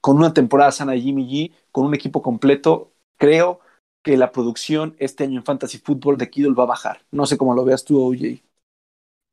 Con 0.02 0.18
una 0.18 0.34
temporada 0.34 0.72
sana 0.72 0.94
de 0.94 1.02
Jimmy 1.02 1.28
G, 1.28 1.54
con 1.72 1.86
un 1.86 1.94
equipo 1.94 2.22
completo, 2.22 2.94
creo 3.18 3.60
que 4.04 4.18
la 4.18 4.32
producción 4.32 4.96
este 5.00 5.24
año 5.24 5.40
en 5.40 5.46
Fantasy 5.46 5.80
Football 5.80 6.18
de 6.18 6.30
Kittle 6.30 6.54
va 6.54 6.64
a 6.64 6.68
bajar. 6.68 7.06
No 7.12 7.26
sé 7.26 7.38
cómo 7.38 7.54
lo 7.54 7.66
veas 7.66 7.84
tú, 7.84 8.02
OJ. 8.02 8.42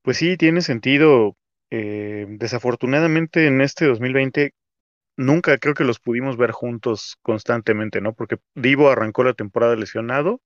Pues 0.05 0.19
sí, 0.19 0.37
tiene 0.37 0.61
sentido. 0.61 1.35
Eh, 1.71 2.27
desafortunadamente 2.29 3.47
en 3.47 3.63
este 3.63 3.87
2020 3.87 4.53
nunca 5.17 5.57
creo 5.57 5.73
que 5.75 5.83
los 5.85 5.99
pudimos 5.99 6.37
ver 6.37 6.51
juntos 6.51 7.17
constantemente, 7.23 8.03
¿no? 8.03 8.13
Porque 8.13 8.37
Divo 8.55 8.91
arrancó 8.91 9.25
la 9.25 9.33
temporada 9.33 9.77
lesionado. 9.77 10.43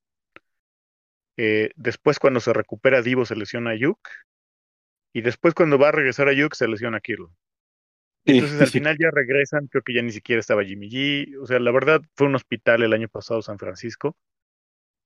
Eh, 1.35 1.71
después 1.75 2.19
cuando 2.19 2.39
se 2.39 2.53
recupera 2.53 3.01
Divo 3.01 3.25
se 3.25 3.35
lesiona 3.35 3.71
a 3.71 3.75
Yuk. 3.75 3.99
Y 5.13 5.21
después 5.21 5.53
cuando 5.53 5.77
va 5.77 5.89
a 5.89 5.91
regresar 5.91 6.29
a 6.29 6.33
Yuk 6.33 6.55
se 6.55 6.67
lesiona 6.69 6.97
a 6.97 7.01
Kittle. 7.01 7.27
Entonces 8.23 8.61
al 8.61 8.67
final 8.67 8.97
ya 8.97 9.09
regresan, 9.11 9.67
creo 9.67 9.83
que 9.83 9.93
ya 9.93 10.01
ni 10.01 10.13
siquiera 10.13 10.39
estaba 10.39 10.63
Jimmy 10.63 10.89
G. 10.89 11.37
O 11.41 11.45
sea, 11.45 11.59
la 11.59 11.71
verdad 11.71 12.01
fue 12.15 12.27
un 12.27 12.35
hospital 12.35 12.81
el 12.83 12.93
año 12.93 13.09
pasado 13.09 13.41
San 13.41 13.59
Francisco. 13.59 14.15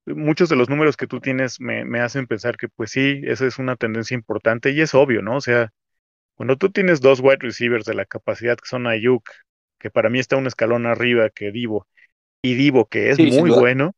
Muchos 0.06 0.48
de 0.48 0.56
los 0.56 0.68
números 0.68 0.96
que 0.96 1.06
tú 1.06 1.20
tienes 1.20 1.60
me, 1.60 1.84
me 1.84 2.00
hacen 2.00 2.26
pensar 2.26 2.56
que 2.56 2.68
pues 2.68 2.90
sí, 2.90 3.22
esa 3.24 3.46
es 3.46 3.58
una 3.58 3.76
tendencia 3.76 4.14
importante 4.14 4.70
y 4.70 4.80
es 4.80 4.94
obvio, 4.94 5.22
¿no? 5.22 5.36
O 5.36 5.40
sea, 5.40 5.72
cuando 6.34 6.56
tú 6.56 6.70
tienes 6.70 7.00
dos 7.00 7.20
wide 7.20 7.38
receivers 7.40 7.84
de 7.84 7.94
la 7.94 8.04
capacidad 8.04 8.56
que 8.56 8.68
son 8.68 8.86
Ayuk, 8.86 9.28
que 9.78 9.90
para 9.90 10.10
mí 10.10 10.18
está 10.18 10.36
un 10.36 10.46
escalón 10.46 10.86
arriba 10.86 11.30
que 11.30 11.52
Divo, 11.52 11.86
y 12.42 12.54
Divo, 12.54 12.86
que 12.86 13.10
es 13.10 13.18
muy 13.18 13.50
bueno, 13.50 13.94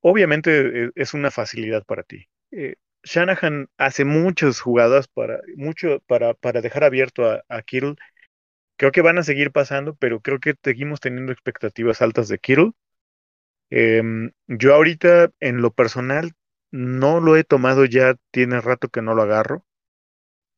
obviamente 0.00 0.84
e, 0.86 0.90
es 0.94 1.14
una 1.14 1.30
facilidad 1.30 1.84
para 1.84 2.02
ti. 2.02 2.28
Eh, 2.50 2.76
Shanahan 3.02 3.68
hace 3.78 4.04
muchas 4.04 4.60
jugadas 4.60 5.08
para, 5.08 5.40
mucho, 5.56 6.00
para, 6.06 6.34
para 6.34 6.60
dejar 6.60 6.84
abierto 6.84 7.30
a, 7.30 7.42
a, 7.48 7.62
Kittle. 7.62 7.94
Creo 8.76 8.92
que 8.92 9.00
van 9.00 9.18
a 9.18 9.22
seguir 9.22 9.52
pasando, 9.52 9.94
pero 9.94 10.20
creo 10.20 10.40
que 10.40 10.54
seguimos 10.62 11.00
teniendo 11.00 11.32
expectativas 11.32 12.02
altas 12.02 12.28
de 12.28 12.38
Kittle. 12.38 12.72
Eh, 13.70 14.02
yo 14.46 14.74
ahorita, 14.74 15.30
en 15.40 15.62
lo 15.62 15.72
personal, 15.72 16.32
no 16.70 17.20
lo 17.20 17.36
he 17.36 17.44
tomado 17.44 17.84
ya, 17.84 18.16
tiene 18.30 18.60
rato 18.60 18.88
que 18.88 19.02
no 19.02 19.14
lo 19.14 19.22
agarro. 19.22 19.64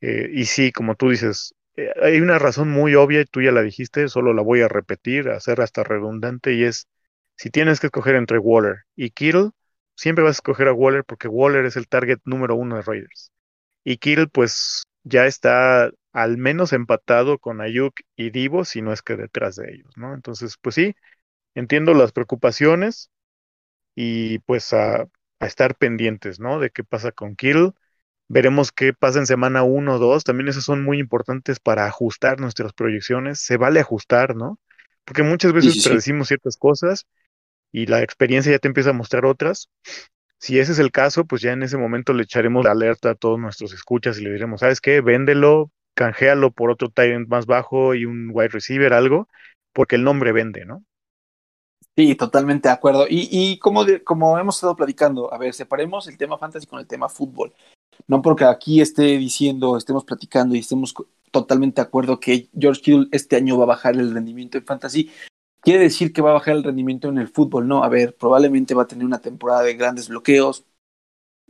Eh, 0.00 0.30
y 0.32 0.44
sí, 0.46 0.72
como 0.72 0.94
tú 0.96 1.10
dices, 1.10 1.54
eh, 1.76 1.92
hay 2.02 2.20
una 2.20 2.38
razón 2.38 2.70
muy 2.70 2.94
obvia, 2.94 3.20
y 3.22 3.24
tú 3.26 3.42
ya 3.42 3.52
la 3.52 3.62
dijiste, 3.62 4.08
solo 4.08 4.32
la 4.34 4.42
voy 4.42 4.60
a 4.62 4.68
repetir, 4.68 5.28
hacer 5.30 5.60
hasta 5.60 5.84
redundante, 5.84 6.54
y 6.54 6.64
es, 6.64 6.88
si 7.36 7.50
tienes 7.50 7.80
que 7.80 7.88
escoger 7.88 8.14
entre 8.16 8.38
Waller 8.38 8.84
y 8.96 9.10
Kittle, 9.10 9.50
siempre 9.96 10.24
vas 10.24 10.30
a 10.36 10.38
escoger 10.38 10.68
a 10.68 10.72
Waller 10.72 11.04
porque 11.04 11.28
Waller 11.28 11.64
es 11.66 11.76
el 11.76 11.88
target 11.88 12.18
número 12.24 12.54
uno 12.56 12.76
de 12.76 12.82
Raiders. 12.82 13.32
Y 13.84 13.98
Kittle, 13.98 14.28
pues, 14.28 14.84
ya 15.04 15.26
está 15.26 15.90
al 16.12 16.38
menos 16.38 16.72
empatado 16.72 17.38
con 17.38 17.60
Ayuk 17.60 17.94
y 18.16 18.30
Divo, 18.30 18.64
si 18.64 18.82
no 18.82 18.92
es 18.92 19.02
que 19.02 19.16
detrás 19.16 19.56
de 19.56 19.72
ellos, 19.74 19.92
¿no? 19.96 20.14
Entonces, 20.14 20.56
pues 20.60 20.74
sí, 20.74 20.94
entiendo 21.58 21.94
las 21.94 22.12
preocupaciones 22.12 23.10
y 23.94 24.40
pues 24.40 24.72
a, 24.72 25.02
a 25.40 25.46
estar 25.46 25.76
pendientes, 25.76 26.40
¿no? 26.40 26.60
De 26.60 26.70
qué 26.70 26.84
pasa 26.84 27.12
con 27.12 27.36
Kittle 27.36 27.72
Veremos 28.28 28.72
qué 28.72 28.94
pasa 28.94 29.18
en 29.20 29.26
semana 29.26 29.64
1 29.64 29.96
o 29.96 29.98
2. 29.98 30.24
También 30.24 30.48
esos 30.48 30.64
son 30.64 30.84
muy 30.84 30.98
importantes 31.00 31.60
para 31.60 31.86
ajustar 31.86 32.40
nuestras 32.40 32.72
proyecciones. 32.74 33.40
Se 33.40 33.56
vale 33.58 33.80
ajustar, 33.80 34.36
¿no? 34.36 34.58
Porque 35.04 35.22
muchas 35.22 35.52
veces 35.52 35.74
sí, 35.74 35.80
sí, 35.80 35.90
predecimos 35.90 36.28
ciertas 36.28 36.56
cosas 36.58 37.06
y 37.72 37.86
la 37.86 38.02
experiencia 38.02 38.52
ya 38.52 38.58
te 38.58 38.68
empieza 38.68 38.90
a 38.90 38.94
mostrar 38.94 39.26
otras. 39.26 39.70
Si 40.40 40.58
ese 40.58 40.72
es 40.72 40.78
el 40.80 40.92
caso, 40.92 41.24
pues 41.26 41.42
ya 41.42 41.52
en 41.52 41.62
ese 41.62 41.78
momento 41.78 42.12
le 42.12 42.24
echaremos 42.24 42.64
la 42.64 42.72
alerta 42.72 43.10
a 43.10 43.14
todos 43.14 43.38
nuestros 43.40 43.72
escuchas 43.72 44.18
y 44.18 44.24
le 44.24 44.32
diremos, 44.32 44.60
¿sabes 44.60 44.80
qué? 44.80 45.00
Véndelo, 45.00 45.72
canjealo 45.94 46.52
por 46.52 46.70
otro 46.70 46.90
tight 46.90 47.28
más 47.28 47.46
bajo 47.46 47.94
y 47.94 48.04
un 48.04 48.30
wide 48.32 48.48
receiver, 48.48 48.92
algo, 48.92 49.28
porque 49.72 49.96
el 49.96 50.04
nombre 50.04 50.32
vende, 50.32 50.64
¿no? 50.64 50.84
Sí, 51.98 52.14
totalmente 52.14 52.68
de 52.68 52.74
acuerdo. 52.74 53.08
Y, 53.10 53.28
y 53.28 53.58
como, 53.58 54.38
hemos 54.38 54.54
estado 54.54 54.76
platicando, 54.76 55.34
a 55.34 55.36
ver, 55.36 55.52
separemos 55.52 56.06
el 56.06 56.16
tema 56.16 56.38
fantasy 56.38 56.64
con 56.64 56.78
el 56.78 56.86
tema 56.86 57.08
fútbol. 57.08 57.52
No 58.06 58.22
porque 58.22 58.44
aquí 58.44 58.80
esté 58.80 59.18
diciendo, 59.18 59.76
estemos 59.76 60.04
platicando 60.04 60.54
y 60.54 60.60
estemos 60.60 60.94
totalmente 61.32 61.80
de 61.80 61.88
acuerdo 61.88 62.20
que 62.20 62.50
George 62.56 62.82
Kittle 62.82 63.08
este 63.10 63.34
año 63.34 63.58
va 63.58 63.64
a 63.64 63.74
bajar 63.74 63.96
el 63.96 64.14
rendimiento 64.14 64.56
en 64.58 64.64
fantasy, 64.64 65.10
quiere 65.60 65.80
decir 65.80 66.12
que 66.12 66.22
va 66.22 66.30
a 66.30 66.34
bajar 66.34 66.54
el 66.54 66.62
rendimiento 66.62 67.08
en 67.08 67.18
el 67.18 67.26
fútbol. 67.26 67.66
No, 67.66 67.82
a 67.82 67.88
ver, 67.88 68.16
probablemente 68.16 68.74
va 68.74 68.84
a 68.84 68.86
tener 68.86 69.04
una 69.04 69.20
temporada 69.20 69.62
de 69.62 69.74
grandes 69.74 70.08
bloqueos, 70.08 70.66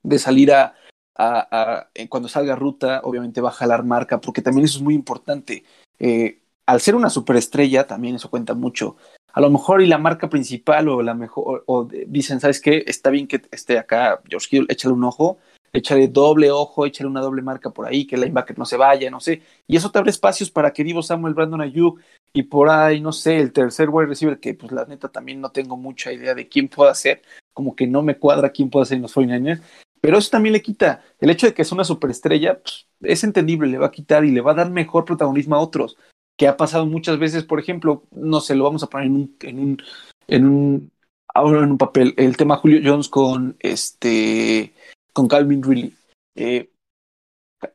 de 0.02 0.18
salir 0.18 0.50
a, 0.52 0.76
a 1.14 1.90
cuando 2.08 2.30
salga 2.30 2.56
ruta, 2.56 3.02
obviamente 3.04 3.42
va 3.42 3.50
a 3.50 3.52
jalar 3.52 3.84
marca, 3.84 4.18
porque 4.18 4.40
también 4.40 4.64
eso 4.64 4.78
es 4.78 4.82
muy 4.82 4.94
importante. 4.94 5.64
Eh, 5.98 6.40
al 6.64 6.80
ser 6.80 6.94
una 6.94 7.10
superestrella, 7.10 7.86
también 7.86 8.16
eso 8.16 8.30
cuenta 8.30 8.54
mucho. 8.54 8.96
A 9.38 9.40
lo 9.40 9.50
mejor 9.50 9.80
y 9.80 9.86
la 9.86 9.98
marca 9.98 10.28
principal 10.28 10.88
o 10.88 11.00
la 11.00 11.14
mejor, 11.14 11.62
o, 11.66 11.88
dicen, 12.08 12.40
¿sabes 12.40 12.60
qué? 12.60 12.82
Está 12.88 13.08
bien 13.08 13.28
que 13.28 13.40
esté 13.52 13.78
acá 13.78 14.20
George 14.28 14.48
Kittle, 14.50 14.66
échale 14.68 14.94
un 14.94 15.04
ojo, 15.04 15.38
échale 15.72 16.08
doble 16.08 16.50
ojo, 16.50 16.84
échale 16.84 17.08
una 17.08 17.20
doble 17.20 17.40
marca 17.40 17.70
por 17.70 17.86
ahí, 17.86 18.04
que 18.04 18.16
el 18.16 18.22
linebacker 18.22 18.58
no 18.58 18.64
se 18.64 18.76
vaya, 18.76 19.08
no 19.12 19.20
sé. 19.20 19.42
Y 19.68 19.76
eso 19.76 19.92
te 19.92 19.98
abre 20.00 20.10
espacios 20.10 20.50
para 20.50 20.72
que 20.72 20.82
Divo 20.82 21.04
Samuel, 21.04 21.34
Brandon 21.34 21.60
Ayuk 21.60 22.00
y 22.32 22.42
por 22.42 22.68
ahí, 22.68 23.00
no 23.00 23.12
sé, 23.12 23.36
el 23.38 23.52
tercer 23.52 23.90
wide 23.90 24.08
receiver, 24.08 24.40
que 24.40 24.54
pues 24.54 24.72
la 24.72 24.84
neta 24.86 25.08
también 25.08 25.40
no 25.40 25.52
tengo 25.52 25.76
mucha 25.76 26.12
idea 26.12 26.34
de 26.34 26.48
quién 26.48 26.66
pueda 26.66 26.92
ser, 26.96 27.22
como 27.52 27.76
que 27.76 27.86
no 27.86 28.02
me 28.02 28.18
cuadra 28.18 28.50
quién 28.50 28.70
pueda 28.70 28.86
ser 28.86 28.96
en 28.96 29.02
los 29.02 29.16
49ers, 29.16 29.62
pero 30.00 30.18
eso 30.18 30.30
también 30.30 30.52
le 30.52 30.62
quita, 30.62 31.04
el 31.20 31.30
hecho 31.30 31.46
de 31.46 31.54
que 31.54 31.62
es 31.62 31.70
una 31.70 31.84
superestrella, 31.84 32.58
pues, 32.58 32.88
es 33.02 33.22
entendible, 33.22 33.68
le 33.68 33.78
va 33.78 33.86
a 33.86 33.92
quitar 33.92 34.24
y 34.24 34.32
le 34.32 34.40
va 34.40 34.50
a 34.50 34.56
dar 34.56 34.70
mejor 34.72 35.04
protagonismo 35.04 35.54
a 35.54 35.60
otros, 35.60 35.96
que 36.38 36.46
ha 36.46 36.56
pasado 36.56 36.86
muchas 36.86 37.18
veces, 37.18 37.44
por 37.44 37.60
ejemplo, 37.60 38.04
no 38.12 38.40
sé, 38.40 38.54
lo 38.54 38.64
vamos 38.64 38.82
a 38.82 38.86
poner 38.86 39.08
en 39.08 39.14
un, 39.14 39.36
en 39.40 39.58
un, 39.58 39.82
en 40.28 40.46
un, 40.46 40.92
ahora 41.34 41.64
en 41.64 41.72
un 41.72 41.78
papel, 41.78 42.14
el 42.16 42.36
tema 42.36 42.56
Julio 42.56 42.80
Jones 42.82 43.08
con 43.08 43.56
este 43.58 44.72
con 45.12 45.26
Calvin 45.26 45.62
Ridley. 45.62 45.94
Eh, 46.36 46.70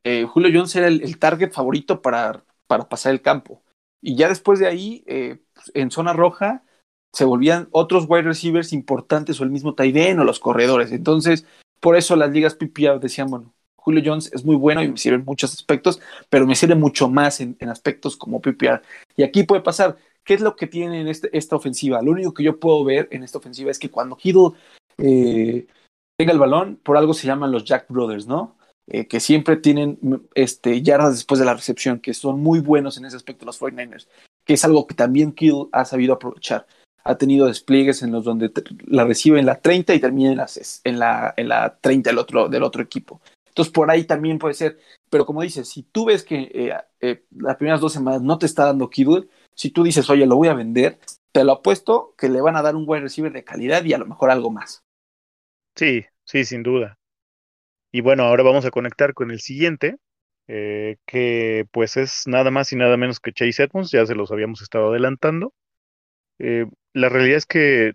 eh, 0.05 0.23
Julio 0.23 0.49
Jones 0.53 0.73
era 0.77 0.87
el, 0.87 1.19
target 1.19 1.51
favorito 1.51 2.01
para, 2.01 2.45
para 2.67 2.87
pasar 2.87 3.11
el 3.11 3.21
campo. 3.21 3.61
Y 4.01 4.15
ya 4.15 4.29
después 4.29 4.59
de 4.59 4.67
ahí, 4.67 5.03
eh, 5.07 5.41
en 5.73 5.91
zona 5.91 6.13
roja, 6.13 6.63
se 7.13 7.25
volvían 7.25 7.67
otros 7.71 8.05
wide 8.07 8.23
receivers 8.23 8.71
importantes 8.71 9.39
o 9.39 9.43
el 9.43 9.51
mismo 9.51 9.75
Tyden 9.75 10.19
o 10.19 10.23
los 10.23 10.39
corredores. 10.39 10.93
Entonces, 10.93 11.45
por 11.81 11.97
eso 11.97 12.15
las 12.15 12.31
ligas 12.31 12.55
PPR 12.55 12.99
decían, 13.01 13.29
bueno, 13.29 13.53
Julio 13.83 14.01
Jones 14.05 14.31
es 14.33 14.45
muy 14.45 14.55
bueno 14.55 14.81
y 14.81 14.87
me 14.87 14.97
sirve 14.97 15.17
en 15.17 15.25
muchos 15.25 15.53
aspectos, 15.53 15.99
pero 16.29 16.47
me 16.47 16.55
sirve 16.55 16.75
mucho 16.75 17.09
más 17.09 17.41
en, 17.41 17.57
aspectos 17.69 18.15
como 18.15 18.41
PPR. 18.41 18.81
Y 19.17 19.23
aquí 19.23 19.43
puede 19.43 19.61
pasar, 19.61 19.97
¿qué 20.23 20.35
es 20.35 20.41
lo 20.41 20.55
que 20.55 20.67
tiene 20.67 21.01
en 21.01 21.09
este, 21.09 21.37
esta 21.37 21.57
ofensiva? 21.57 22.01
Lo 22.01 22.11
único 22.11 22.33
que 22.33 22.43
yo 22.43 22.59
puedo 22.59 22.85
ver 22.85 23.09
en 23.11 23.23
esta 23.23 23.39
ofensiva 23.39 23.71
es 23.71 23.79
que 23.79 23.91
cuando 23.91 24.17
Hiddle 24.21 24.51
eh, 24.99 25.67
tenga 26.17 26.31
el 26.31 26.39
balón, 26.39 26.79
por 26.81 26.95
algo 26.95 27.13
se 27.13 27.27
llaman 27.27 27.51
los 27.51 27.65
Jack 27.65 27.87
Brothers, 27.89 28.25
¿no? 28.25 28.55
Eh, 28.87 29.05
que 29.07 29.19
siempre 29.19 29.57
tienen 29.57 29.99
este, 30.33 30.81
yardas 30.81 31.15
después 31.15 31.39
de 31.39 31.45
la 31.45 31.53
recepción, 31.53 31.99
que 31.99 32.13
son 32.13 32.41
muy 32.41 32.59
buenos 32.59 32.97
en 32.97 33.05
ese 33.05 33.17
aspecto 33.17 33.45
los 33.45 33.59
49ers, 33.59 34.07
que 34.45 34.53
es 34.53 34.63
algo 34.63 34.87
que 34.87 34.95
también 34.95 35.33
Kill 35.33 35.67
ha 35.73 35.83
sabido 35.83 36.13
aprovechar. 36.13 36.67
Ha 37.03 37.17
tenido 37.17 37.47
despliegues 37.47 38.01
en 38.01 38.13
los 38.13 38.23
donde 38.23 38.49
la 38.85 39.03
recibe 39.03 39.39
en 39.39 39.45
la 39.45 39.59
30 39.59 39.93
y 39.93 39.99
termina 39.99 40.31
en 40.31 40.37
la, 40.37 40.47
en 40.85 40.99
la, 40.99 41.33
en 41.35 41.49
la 41.49 41.77
30 41.81 42.09
del 42.09 42.19
otro, 42.19 42.47
del 42.47 42.63
otro 42.63 42.81
equipo. 42.81 43.19
Entonces 43.53 43.71
por 43.71 43.91
ahí 43.91 44.05
también 44.05 44.39
puede 44.39 44.55
ser, 44.55 44.79
pero 45.11 45.27
como 45.27 45.43
dices, 45.43 45.69
si 45.69 45.83
tú 45.83 46.05
ves 46.05 46.23
que 46.23 46.49
eh, 46.55 46.73
eh, 47.01 47.23
las 47.37 47.55
primeras 47.57 47.79
dos 47.79 47.93
semanas 47.93 48.23
no 48.23 48.39
te 48.39 48.47
está 48.47 48.65
dando 48.65 48.89
Kittle, 48.89 49.27
si 49.53 49.69
tú 49.69 49.83
dices, 49.83 50.09
oye, 50.09 50.25
lo 50.25 50.37
voy 50.37 50.47
a 50.47 50.55
vender, 50.55 50.97
te 51.31 51.43
lo 51.43 51.51
apuesto 51.51 52.15
que 52.17 52.29
le 52.29 52.41
van 52.41 52.55
a 52.55 52.63
dar 52.63 52.75
un 52.75 52.87
buen 52.87 53.03
receiver 53.03 53.31
de 53.31 53.43
calidad 53.43 53.83
y 53.85 53.93
a 53.93 53.99
lo 53.99 54.07
mejor 54.07 54.31
algo 54.31 54.49
más. 54.49 54.83
Sí, 55.75 56.03
sí, 56.25 56.45
sin 56.45 56.63
duda. 56.63 56.97
Y 57.91 58.01
bueno, 58.01 58.23
ahora 58.23 58.41
vamos 58.41 58.65
a 58.65 58.71
conectar 58.71 59.13
con 59.13 59.29
el 59.29 59.39
siguiente, 59.39 59.97
eh, 60.47 60.97
que 61.05 61.67
pues 61.71 61.95
es 61.95 62.23
nada 62.25 62.49
más 62.49 62.71
y 62.71 62.75
nada 62.75 62.97
menos 62.97 63.19
que 63.19 63.33
Chase 63.33 63.65
Edmonds, 63.65 63.91
ya 63.91 64.03
se 64.07 64.15
los 64.15 64.31
habíamos 64.31 64.63
estado 64.63 64.89
adelantando. 64.89 65.53
La 66.39 67.09
realidad 67.09 67.37
es 67.37 67.45
que 67.45 67.93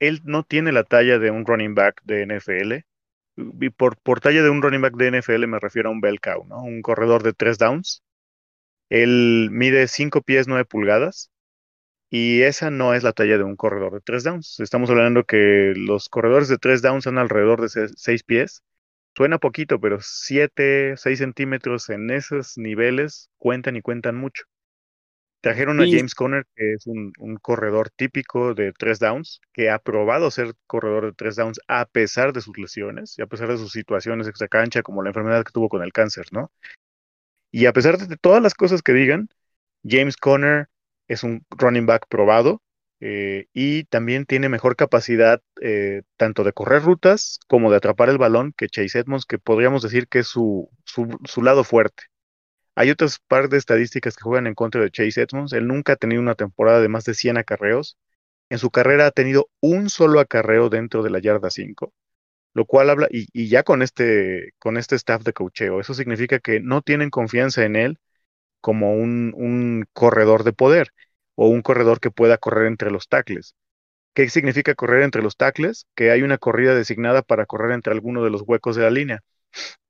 él 0.00 0.20
no 0.24 0.42
tiene 0.42 0.72
la 0.72 0.82
talla 0.82 1.20
de 1.20 1.30
un 1.30 1.46
running 1.46 1.74
back 1.76 2.02
de 2.04 2.26
NFL. 2.26 2.84
Por, 3.76 3.96
por 3.98 4.20
talla 4.20 4.42
de 4.42 4.50
un 4.50 4.62
running 4.62 4.80
back 4.82 4.96
de 4.96 5.08
NFL 5.08 5.46
me 5.46 5.60
refiero 5.60 5.88
a 5.88 5.92
un 5.92 6.00
bell 6.00 6.20
cow, 6.20 6.44
¿no? 6.46 6.62
Un 6.62 6.82
corredor 6.82 7.22
de 7.22 7.32
tres 7.32 7.58
downs. 7.58 8.02
Él 8.90 9.48
mide 9.52 9.88
5 9.88 10.22
pies 10.22 10.48
9 10.48 10.64
pulgadas, 10.64 11.30
y 12.10 12.42
esa 12.42 12.70
no 12.70 12.94
es 12.94 13.02
la 13.02 13.12
talla 13.12 13.38
de 13.38 13.44
un 13.44 13.56
corredor 13.56 13.94
de 13.94 14.00
tres 14.00 14.24
downs. 14.24 14.60
Estamos 14.60 14.90
hablando 14.90 15.24
que 15.24 15.74
los 15.76 16.08
corredores 16.08 16.48
de 16.48 16.58
tres 16.58 16.82
downs 16.82 17.04
son 17.04 17.18
alrededor 17.18 17.60
de 17.60 17.88
seis 17.96 18.22
pies 18.24 18.62
Suena 19.16 19.38
poquito, 19.38 19.80
pero 19.80 19.98
7, 20.00 20.96
6 20.96 21.18
centímetros 21.18 21.88
en 21.90 22.10
esos 22.10 22.58
niveles 22.58 23.30
cuentan 23.38 23.76
y 23.76 23.82
cuentan 23.82 24.16
mucho. 24.16 24.44
Trajeron 25.44 25.78
a 25.78 25.84
James 25.84 26.14
Conner, 26.14 26.46
que 26.56 26.72
es 26.72 26.86
un, 26.86 27.12
corredor 27.42 27.90
típico 27.90 28.54
de 28.54 28.72
tres 28.72 28.98
downs, 28.98 29.42
que 29.52 29.68
ha 29.68 29.78
probado 29.78 30.30
ser 30.30 30.54
corredor 30.66 31.04
de 31.04 31.12
tres 31.12 31.36
downs 31.36 31.60
a 31.68 31.84
pesar 31.84 32.32
de 32.32 32.40
sus 32.40 32.56
lesiones 32.56 33.18
y 33.18 33.22
a 33.22 33.26
pesar 33.26 33.48
de 33.48 33.58
sus 33.58 33.70
situaciones 33.70 34.26
extracancha, 34.26 34.82
como 34.82 35.02
la 35.02 35.10
enfermedad 35.10 35.44
que 35.44 35.52
tuvo 35.52 35.68
con 35.68 35.82
el 35.82 35.92
cáncer, 35.92 36.28
¿no? 36.32 36.50
Y 37.50 37.66
a 37.66 37.74
pesar 37.74 37.98
de 37.98 38.16
todas 38.16 38.42
las 38.42 38.54
cosas 38.54 38.80
que 38.80 38.94
digan, 38.94 39.28
James 39.86 40.16
Conner 40.16 40.68
es 41.08 41.24
un 41.24 41.44
running 41.50 41.84
back 41.84 42.06
probado 42.08 42.62
eh, 43.00 43.48
y 43.52 43.84
también 43.84 44.24
tiene 44.24 44.48
mejor 44.48 44.76
capacidad 44.76 45.42
eh, 45.60 46.04
tanto 46.16 46.44
de 46.44 46.54
correr 46.54 46.84
rutas 46.84 47.38
como 47.48 47.70
de 47.70 47.76
atrapar 47.76 48.08
el 48.08 48.16
balón 48.16 48.54
que 48.56 48.70
Chase 48.70 49.00
Edmonds, 49.00 49.26
que 49.26 49.38
podríamos 49.38 49.82
decir 49.82 50.08
que 50.08 50.20
es 50.20 50.26
su, 50.26 50.70
su 50.86 51.42
lado 51.42 51.64
fuerte. 51.64 52.04
Hay 52.76 52.90
otras 52.90 53.18
par 53.28 53.48
de 53.48 53.58
estadísticas 53.58 54.16
que 54.16 54.22
juegan 54.22 54.46
en 54.46 54.54
contra 54.54 54.80
de 54.82 54.90
Chase 54.90 55.22
Edmonds. 55.22 55.52
Él 55.52 55.66
nunca 55.68 55.94
ha 55.94 55.96
tenido 55.96 56.20
una 56.20 56.34
temporada 56.34 56.80
de 56.80 56.88
más 56.88 57.04
de 57.04 57.14
100 57.14 57.38
acarreos. 57.38 57.98
En 58.50 58.58
su 58.58 58.70
carrera 58.70 59.06
ha 59.06 59.10
tenido 59.12 59.48
un 59.60 59.90
solo 59.90 60.20
acarreo 60.20 60.68
dentro 60.70 61.02
de 61.02 61.10
la 61.10 61.20
yarda 61.20 61.50
5, 61.50 61.92
lo 62.54 62.66
cual 62.66 62.90
habla, 62.90 63.08
y, 63.10 63.48
ya 63.48 63.62
con 63.64 63.82
este, 63.82 64.52
con 64.58 64.76
este 64.78 64.96
staff 64.96 65.22
de 65.24 65.32
cocheo, 65.32 65.80
eso 65.80 65.94
significa 65.94 66.40
que 66.40 66.60
no 66.60 66.82
tienen 66.82 67.10
confianza 67.10 67.64
en 67.64 67.76
él 67.76 67.98
como 68.60 68.94
un, 68.94 69.32
un 69.36 69.86
corredor 69.92 70.44
de 70.44 70.52
poder 70.52 70.90
o 71.36 71.48
un 71.48 71.62
corredor 71.62 72.00
que 72.00 72.10
pueda 72.10 72.38
correr 72.38 72.66
entre 72.66 72.90
los 72.90 73.08
tackles. 73.08 73.56
¿Qué 74.14 74.28
significa 74.30 74.74
correr 74.74 75.02
entre 75.02 75.22
los 75.22 75.36
tackles? 75.36 75.86
Que 75.96 76.10
hay 76.10 76.22
una 76.22 76.38
corrida 76.38 76.74
designada 76.74 77.22
para 77.22 77.46
correr 77.46 77.72
entre 77.72 77.92
alguno 77.92 78.24
de 78.24 78.30
los 78.30 78.42
huecos 78.46 78.76
de 78.76 78.82
la 78.82 78.90
línea 78.90 79.20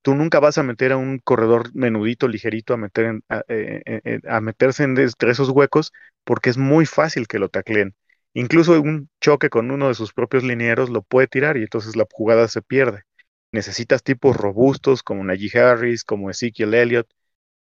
tú 0.05 0.15
nunca 0.15 0.39
vas 0.39 0.59
a 0.59 0.63
meter 0.63 0.93
a 0.93 0.99
un 0.99 1.19
corredor 1.19 1.75
menudito, 1.75 2.29
ligerito, 2.29 2.75
a, 2.75 2.77
meter 2.77 3.23
eh, 3.49 3.83
eh, 3.87 4.01
eh, 4.05 4.21
a, 4.29 4.43
meterse 4.43 4.85
entre 4.85 5.07
esos 5.31 5.49
huecos 5.49 5.93
porque 6.25 6.51
es 6.51 6.59
muy 6.59 6.85
fácil 6.85 7.27
que 7.27 7.39
lo 7.39 7.49
tacleen. 7.49 7.97
Incluso 8.35 8.79
un 8.83 9.09
choque 9.21 9.49
con 9.49 9.71
uno 9.71 9.89
de 9.89 9.95
sus 9.95 10.13
propios 10.13 10.45
linieros 10.45 10.91
lo 10.91 11.03
puede 11.03 11.27
tirar 11.29 11.57
y 11.57 11.63
entonces 11.63 11.97
la 11.97 12.07
jugada 12.13 12.49
se 12.49 12.61
pierde. 12.61 13.05
Necesitas 13.51 14.03
tipos 14.03 14.37
robustos 14.37 15.03
como 15.03 15.25
Najee 15.25 15.59
Harris, 15.59 16.05
como 16.05 16.31
Ezekiel 16.31 16.75
Elliott, 16.75 17.09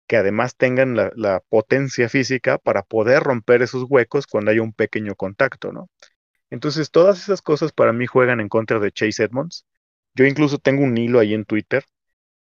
que 0.07 0.17
además 0.17 0.57
tengan 0.57 0.97
la, 0.97 1.13
la, 1.17 1.41
potencia 1.51 2.09
física 2.09 2.57
para 2.59 2.83
poder 2.83 3.23
romper 3.25 3.63
esos 3.63 3.85
huecos 3.89 4.27
cuando 4.27 4.53
haya 4.53 4.63
un 4.63 4.73
pequeño 4.73 5.17
contacto, 5.17 5.73
¿no? 5.73 5.91
Entonces, 6.51 6.91
todas 6.91 7.23
esas 7.23 7.43
cosas 7.43 7.73
para 7.73 7.93
mí 7.93 8.07
juegan 8.07 8.41
en 8.41 8.49
contra 8.49 8.79
de 8.79 8.93
Chase 8.93 9.25
Edmonds. 9.25 9.67
Yo 10.15 10.25
incluso 10.27 10.59
tengo 10.59 10.83
un 10.85 10.97
hilo 10.97 11.21
ahí 11.21 11.35
en 11.35 11.45
Twitter 11.45 11.85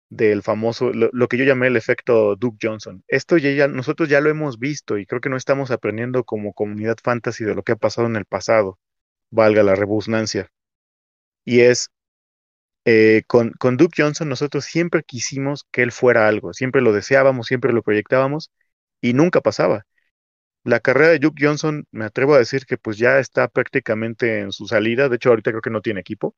del 0.08 0.42
famoso, 0.42 0.92
lo, 0.92 1.28
que 1.28 1.36
yo 1.36 1.44
llamé 1.44 1.66
el 1.68 1.76
efecto 1.76 2.36
Duke 2.36 2.58
Johnson. 2.62 3.02
Esto 3.08 3.36
ya, 3.38 3.68
nosotros 3.68 4.08
ya 4.08 4.20
lo 4.20 4.30
hemos 4.30 4.58
visto 4.58 4.98
y 4.98 5.06
creo 5.06 5.20
que 5.20 5.28
no 5.28 5.36
estamos 5.36 5.70
aprendiendo 5.70 6.24
como 6.24 6.52
comunidad 6.52 6.96
fantasy 7.02 7.44
de 7.44 7.54
lo 7.54 7.62
que 7.62 7.72
ha 7.72 7.76
pasado 7.76 8.06
en 8.06 8.16
el 8.16 8.24
pasado, 8.24 8.78
valga 9.30 9.62
la 9.62 9.74
rebusnancia. 9.74 10.48
Y 11.44 11.60
es, 11.60 11.90
eh, 12.84 13.22
con, 13.26 13.52
con 13.52 13.76
Duke 13.76 14.02
Johnson 14.02 14.28
nosotros 14.28 14.64
siempre 14.64 15.02
quisimos 15.02 15.66
que 15.72 15.82
él 15.82 15.92
fuera 15.92 16.28
algo, 16.28 16.52
siempre 16.52 16.82
lo 16.82 16.92
deseábamos, 16.92 17.46
siempre 17.46 17.72
lo 17.72 17.82
proyectábamos 17.82 18.50
y 19.00 19.12
nunca 19.14 19.40
pasaba. 19.40 19.86
La 20.64 20.80
carrera 20.80 21.10
de 21.10 21.20
Duke 21.20 21.44
Johnson, 21.44 21.86
me 21.92 22.04
atrevo 22.06 22.34
a 22.34 22.38
decir 22.38 22.66
que 22.66 22.78
pues 22.78 22.98
ya 22.98 23.18
está 23.20 23.48
prácticamente 23.48 24.40
en 24.40 24.52
su 24.52 24.66
salida, 24.66 25.08
de 25.08 25.16
hecho 25.16 25.30
ahorita 25.30 25.52
creo 25.52 25.62
que 25.62 25.70
no 25.70 25.82
tiene 25.82 26.00
equipo, 26.00 26.34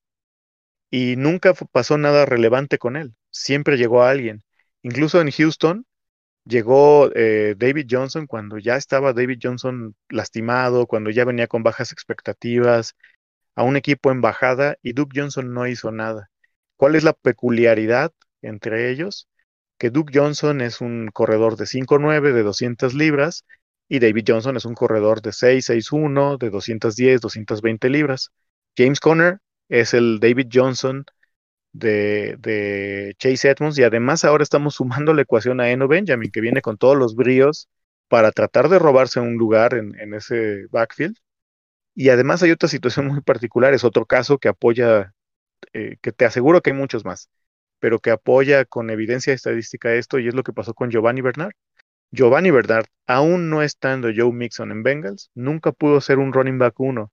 y 0.90 1.16
nunca 1.16 1.54
pasó 1.72 1.98
nada 1.98 2.26
relevante 2.26 2.78
con 2.78 2.96
él. 2.96 3.14
Siempre 3.30 3.76
llegó 3.76 4.02
a 4.02 4.10
alguien. 4.10 4.42
Incluso 4.82 5.20
en 5.20 5.30
Houston 5.30 5.86
llegó 6.44 7.10
eh, 7.14 7.54
David 7.58 7.86
Johnson 7.90 8.26
cuando 8.26 8.58
ya 8.58 8.76
estaba 8.76 9.12
David 9.12 9.38
Johnson 9.42 9.94
lastimado, 10.08 10.86
cuando 10.86 11.10
ya 11.10 11.24
venía 11.24 11.46
con 11.46 11.62
bajas 11.62 11.92
expectativas, 11.92 12.96
a 13.54 13.64
un 13.64 13.76
equipo 13.76 14.10
en 14.12 14.20
bajada 14.20 14.78
y 14.82 14.92
Duke 14.92 15.20
Johnson 15.20 15.52
no 15.52 15.66
hizo 15.66 15.90
nada. 15.90 16.30
¿Cuál 16.76 16.94
es 16.94 17.04
la 17.04 17.12
peculiaridad 17.12 18.12
entre 18.40 18.90
ellos? 18.90 19.28
Que 19.78 19.90
Duke 19.90 20.12
Johnson 20.16 20.60
es 20.60 20.80
un 20.80 21.08
corredor 21.12 21.56
de 21.56 21.66
5'9, 21.66 22.32
de 22.32 22.42
200 22.42 22.94
libras, 22.94 23.44
y 23.88 23.98
David 23.98 24.24
Johnson 24.28 24.56
es 24.56 24.64
un 24.64 24.74
corredor 24.74 25.22
de 25.22 25.32
6'6'1, 25.32 26.38
de 26.38 26.50
210, 26.50 27.20
220 27.20 27.88
libras. 27.90 28.30
James 28.76 29.00
Conner 29.00 29.40
es 29.68 29.94
el 29.94 30.20
David 30.20 30.48
Johnson 30.52 31.04
de, 31.72 33.14
Chase 33.18 33.50
Edmonds 33.50 33.78
y 33.78 33.82
además 33.84 34.24
ahora 34.24 34.42
estamos 34.42 34.76
sumando 34.76 35.14
la 35.14 35.22
ecuación 35.22 35.60
a 35.60 35.70
Eno 35.70 35.88
Benjamin, 35.88 36.30
que 36.30 36.40
viene 36.40 36.62
con 36.62 36.78
todos 36.78 36.96
los 36.96 37.14
bríos 37.14 37.68
para 38.08 38.32
tratar 38.32 38.68
de 38.68 38.78
robarse 38.78 39.20
un 39.20 39.36
lugar 39.36 39.74
en, 39.74 40.14
ese 40.14 40.66
backfield. 40.70 41.16
Y 41.94 42.10
además 42.10 42.42
hay 42.42 42.52
otra 42.52 42.68
situación 42.68 43.06
muy 43.08 43.20
particular, 43.22 43.74
es 43.74 43.84
otro 43.84 44.06
caso 44.06 44.38
que 44.38 44.48
apoya, 44.48 45.14
eh, 45.72 45.96
que 46.02 46.12
te 46.12 46.24
aseguro 46.24 46.62
que 46.62 46.70
hay 46.70 46.76
muchos 46.76 47.04
más, 47.04 47.30
pero 47.80 48.00
que 48.00 48.10
apoya 48.10 48.64
con 48.64 48.90
evidencia 48.90 49.32
estadística 49.34 49.94
esto 49.94 50.18
y 50.18 50.28
es 50.28 50.34
lo 50.34 50.44
que 50.44 50.52
pasó 50.52 50.74
con 50.74 50.90
Giovanni 50.90 51.22
Bernard. 51.22 51.52
Giovanni 52.10 52.50
Bernard, 52.50 52.86
aún 53.06 53.50
no 53.50 53.62
estando 53.62 54.08
Joe 54.14 54.32
Mixon 54.32 54.70
en 54.72 54.82
Bengals, 54.82 55.30
nunca 55.34 55.72
pudo 55.72 56.00
ser 56.00 56.18
un 56.18 56.32
running 56.32 56.58
back 56.58 56.78
uno. 56.80 57.12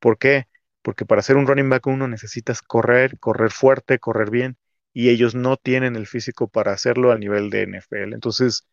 ¿Por 0.00 0.18
qué? 0.18 0.46
Porque 0.82 1.06
para 1.06 1.22
ser 1.22 1.36
un 1.36 1.46
running 1.46 1.70
back 1.70 1.86
uno 1.86 2.08
necesitas 2.08 2.62
correr, 2.62 3.18
correr 3.18 3.50
fuerte, 3.50 3.98
correr 3.98 4.30
bien, 4.30 4.56
y 4.92 5.08
ellos 5.10 5.34
no 5.34 5.56
tienen 5.56 5.96
el 5.96 6.06
físico 6.06 6.48
para 6.48 6.72
hacerlo 6.72 7.12
a 7.12 7.18
nivel 7.18 7.50
de 7.50 7.62
NFL. 7.62 8.14
Entonces, 8.14 8.66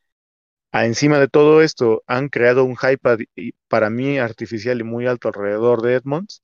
a 0.71 0.85
encima 0.85 1.19
de 1.19 1.27
todo 1.27 1.61
esto, 1.61 2.03
han 2.07 2.29
creado 2.29 2.63
un 2.63 2.75
hype 2.77 3.27
para 3.67 3.89
mí 3.89 4.19
artificial 4.19 4.79
y 4.79 4.83
muy 4.83 5.07
alto 5.07 5.29
alrededor 5.29 5.81
de 5.81 5.95
Edmonds. 5.95 6.43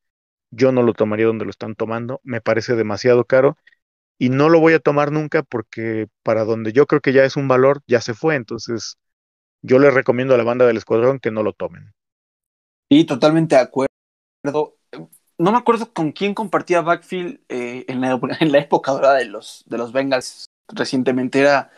Yo 0.52 0.72
no 0.72 0.84
lo 0.84 0.94
tomaría 0.94 1.26
donde 1.26 1.46
lo 1.46 1.52
están 1.52 1.76
tomando, 1.76 2.22
me 2.24 2.42
parece 2.42 2.76
demasiado 2.76 3.26
caro 3.26 3.58
y 4.18 4.30
no 4.30 4.50
lo 4.50 4.60
voy 4.60 4.74
a 4.74 4.80
tomar 4.80 5.12
nunca 5.12 5.44
porque 5.44 6.08
para 6.24 6.46
donde 6.46 6.72
yo 6.72 6.88
creo 6.88 7.02
que 7.02 7.14
ya 7.14 7.26
es 7.26 7.36
un 7.36 7.48
valor, 7.48 7.82
ya 7.88 8.02
se 8.02 8.14
fue. 8.14 8.36
Entonces, 8.36 8.98
yo 9.62 9.80
les 9.80 9.94
recomiendo 9.94 10.34
a 10.34 10.38
la 10.38 10.44
banda 10.44 10.66
del 10.66 10.78
escuadrón 10.78 11.20
que 11.20 11.32
no 11.32 11.44
lo 11.44 11.54
tomen. 11.54 11.94
Y 12.90 13.06
totalmente 13.06 13.56
de 13.56 13.62
acuerdo 13.62 14.76
no 15.38 15.52
me 15.52 15.58
acuerdo 15.58 15.92
con 15.92 16.12
quién 16.12 16.34
compartía 16.34 16.82
backfield 16.82 17.40
eh, 17.50 17.86
en, 17.88 18.02
la, 18.02 18.20
en, 18.40 18.52
la, 18.52 18.60
época 18.60 18.92
dorada 18.92 19.16
de 19.16 19.26
los, 19.26 19.64
de 19.68 19.78
los 19.78 19.92
Bengals 19.92 20.46
recientemente. 20.70 21.40
Era, 21.40 21.72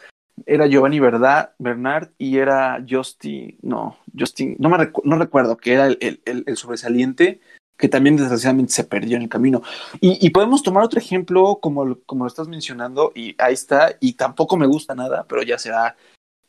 era 0.46 0.68
Giovanni 0.68 1.00
Verdad, 1.00 1.54
Bernard 1.58 2.10
y 2.18 2.38
era 2.38 2.84
Justin, 2.88 3.58
no, 3.62 3.98
Justin, 4.18 4.56
no, 4.60 4.70
me 4.70 4.92
no 5.04 5.18
recuerdo, 5.18 5.58
que 5.58 5.74
era 5.74 5.88
el, 5.88 6.22
el, 6.26 6.58
sobresaliente 6.58 7.40
que 7.78 7.90
también 7.90 8.16
desgraciadamente 8.16 8.74
se 8.74 8.84
perdió 8.84 9.18
en 9.18 9.24
el 9.24 9.30
camino. 9.30 9.62
Y, 10.02 10.26
y, 10.26 10.32
podemos 10.32 10.64
tomar 10.64 10.84
otro 10.84 11.00
ejemplo 11.00 11.60
como, 11.62 12.00
como 12.08 12.24
lo 12.24 12.28
estás 12.28 12.48
mencionando, 12.48 13.12
y 13.14 13.36
ahí 13.38 13.54
está, 13.54 13.96
y 14.00 14.14
tampoco 14.14 14.58
me 14.58 14.66
gusta 14.66 14.96
nada, 14.96 15.28
pero 15.30 15.44
ya 15.44 15.60
será 15.60 15.96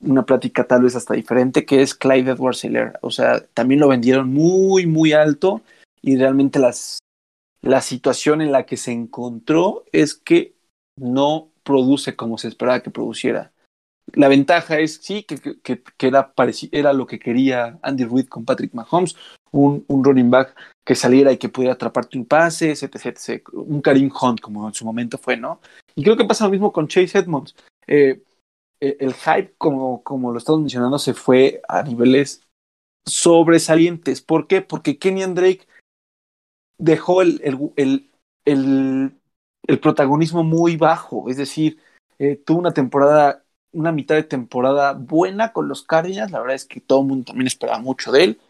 una 0.01 0.25
plática 0.25 0.65
tal 0.65 0.83
vez 0.83 0.97
hasta 0.97 1.13
diferente, 1.13 1.67
que 1.67 1.83
es 1.83 1.95
Clyde 1.95 2.31
Edwards 2.31 2.65
Hiller. 2.65 2.99
O 3.03 3.11
sea, 3.11 3.41
también 3.53 3.81
lo 3.81 3.89
vendieron 3.89 4.33
muy, 4.33 4.87
muy 4.87 5.13
alto 5.13 5.61
y 6.03 6.17
realmente 6.17 6.59
las, 6.59 6.99
la 7.61 7.81
situación 7.81 8.41
en 8.41 8.53
la 8.53 8.67
que 8.67 8.77
se 8.77 8.93
encontró 8.93 9.85
es 9.93 10.15
que 10.15 10.57
no 10.97 11.51
produce 11.63 12.17
como 12.17 12.39
se 12.39 12.49
esperaba 12.49 12.83
que 12.83 12.91
produciera. 12.91 13.53
La 14.15 14.29
ventaja 14.29 14.79
es, 14.79 15.01
sí, 15.03 15.25
que, 15.25 15.37
que, 15.37 15.83
que 15.83 16.07
era, 16.07 16.33
era, 16.73 16.93
lo 16.95 17.07
que 17.07 17.19
quería 17.19 17.79
Andy 17.83 18.05
Reid 18.05 18.29
con 18.29 18.45
Patrick 18.45 18.73
Mahomes, 18.73 19.17
un, 19.51 19.85
un, 19.87 20.03
running 20.03 20.31
back 20.31 20.57
que 20.85 20.95
saliera 20.95 21.31
y 21.31 21.37
que 21.37 21.51
pudiera 21.51 21.75
atraparte 21.75 22.17
un 22.17 22.25
pase, 22.25 22.71
etc, 22.71 23.47
Un 23.53 23.83
Karim 23.83 24.11
Hunt, 24.11 24.41
como 24.41 24.67
en 24.67 24.73
su 24.73 24.87
momento 24.87 25.19
fue, 25.19 25.37
¿no? 25.37 25.61
Y 25.95 26.05
creo 26.05 26.17
que 26.17 26.25
pasa 26.25 26.45
lo 26.45 26.51
mismo 26.51 26.73
con 26.73 26.89
Chase 26.89 27.19
Edmonds. 27.19 27.55
Eh, 27.87 28.23
eh, 28.81 28.97
el 29.01 29.13
hype, 29.13 29.55
como, 29.59 30.03
como 30.03 30.33
lo 30.33 30.39
estamos 30.39 30.63
mencionando, 30.63 30.99
se 30.99 31.13
fue 31.13 31.61
a 31.69 31.83
niveles 31.83 32.43
sobresalientes. 33.07 34.23
¿Por 34.23 34.47
qué? 34.47 34.63
Porque 34.63 34.99
Kenny 34.99 35.25
Drake 35.25 35.67
dejó 36.79 37.23
el, 37.23 37.41
el, 37.45 38.11
el, 38.45 39.21
el, 39.67 39.81
protagonismo 39.81 40.45
muy 40.45 40.77
bajo, 40.77 41.29
es 41.29 41.37
decir, 41.37 41.79
eh, 42.19 42.37
tuvo 42.37 42.61
una 42.61 42.73
temporada, 42.73 43.45
una 43.73 43.93
mitad 43.93 44.15
de 44.15 44.23
temporada 44.23 44.95
buena 44.95 45.53
con 45.53 45.69
los 45.69 45.83
Cardinals, 45.83 46.31
la 46.31 46.41
verdad 46.41 46.57
es 46.57 46.65
que 46.65 46.81
todo 46.81 47.03
el 47.03 47.09
mundo 47.09 47.27
también 47.27 47.47
esperaba 47.49 47.81
mucho 47.81 48.13
de 48.13 48.25
él, 48.25 48.41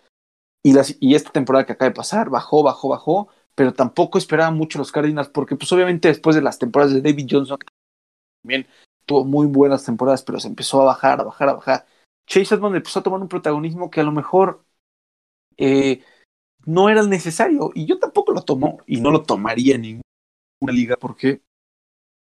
y, 0.62 0.72
las, 0.72 0.97
y 1.01 1.14
esta 1.14 1.31
temporada 1.31 1.66
que 1.66 1.72
acaba 1.72 1.89
de 1.89 1.97
pasar, 1.97 2.31
bajó, 2.31 2.62
bajó, 2.62 2.89
bajó, 2.89 3.29
pero 3.55 3.72
tampoco 3.72 4.18
esperaba 4.18 4.51
mucho 4.51 4.79
los 4.79 4.93
Cardinals, 4.93 5.29
porque 5.31 5.57
pues 5.57 5.72
obviamente 5.72 6.09
después 6.09 6.37
de 6.37 6.43
las 6.43 6.59
temporadas 6.59 6.95
de 6.95 7.01
David 7.01 7.26
Johnson, 7.31 7.59
también 8.43 8.66
tuvo 9.07 9.24
muy 9.24 9.47
buenas 9.47 9.85
temporadas, 9.85 10.22
pero 10.22 10.39
se 10.39 10.49
empezó 10.49 10.83
a 10.83 10.87
bajar, 10.87 11.20
a 11.20 11.24
bajar, 11.24 11.49
a 11.49 11.55
bajar. 11.55 11.87
Chase 12.26 12.55
Edmonds 12.55 12.76
empezó 12.76 13.01
a 13.01 13.03
tomar 13.03 13.20
un 13.20 13.29
protagonismo 13.29 13.91
que 13.91 14.01
a 14.01 14.05
lo 14.05 14.12
mejor 14.12 14.64
eh, 15.57 16.05
no 16.68 16.90
era 16.90 17.02
necesario. 17.02 17.72
Y 17.74 17.86
yo 17.86 17.98
tampoco 17.98 18.32
lo 18.32 18.42
tomo 18.42 18.78
y 18.86 19.00
no 19.00 19.10
lo 19.10 19.22
tomaría 19.22 19.76
en 19.76 19.82
ninguna 19.82 20.72
liga 20.72 20.96
porque 20.96 21.40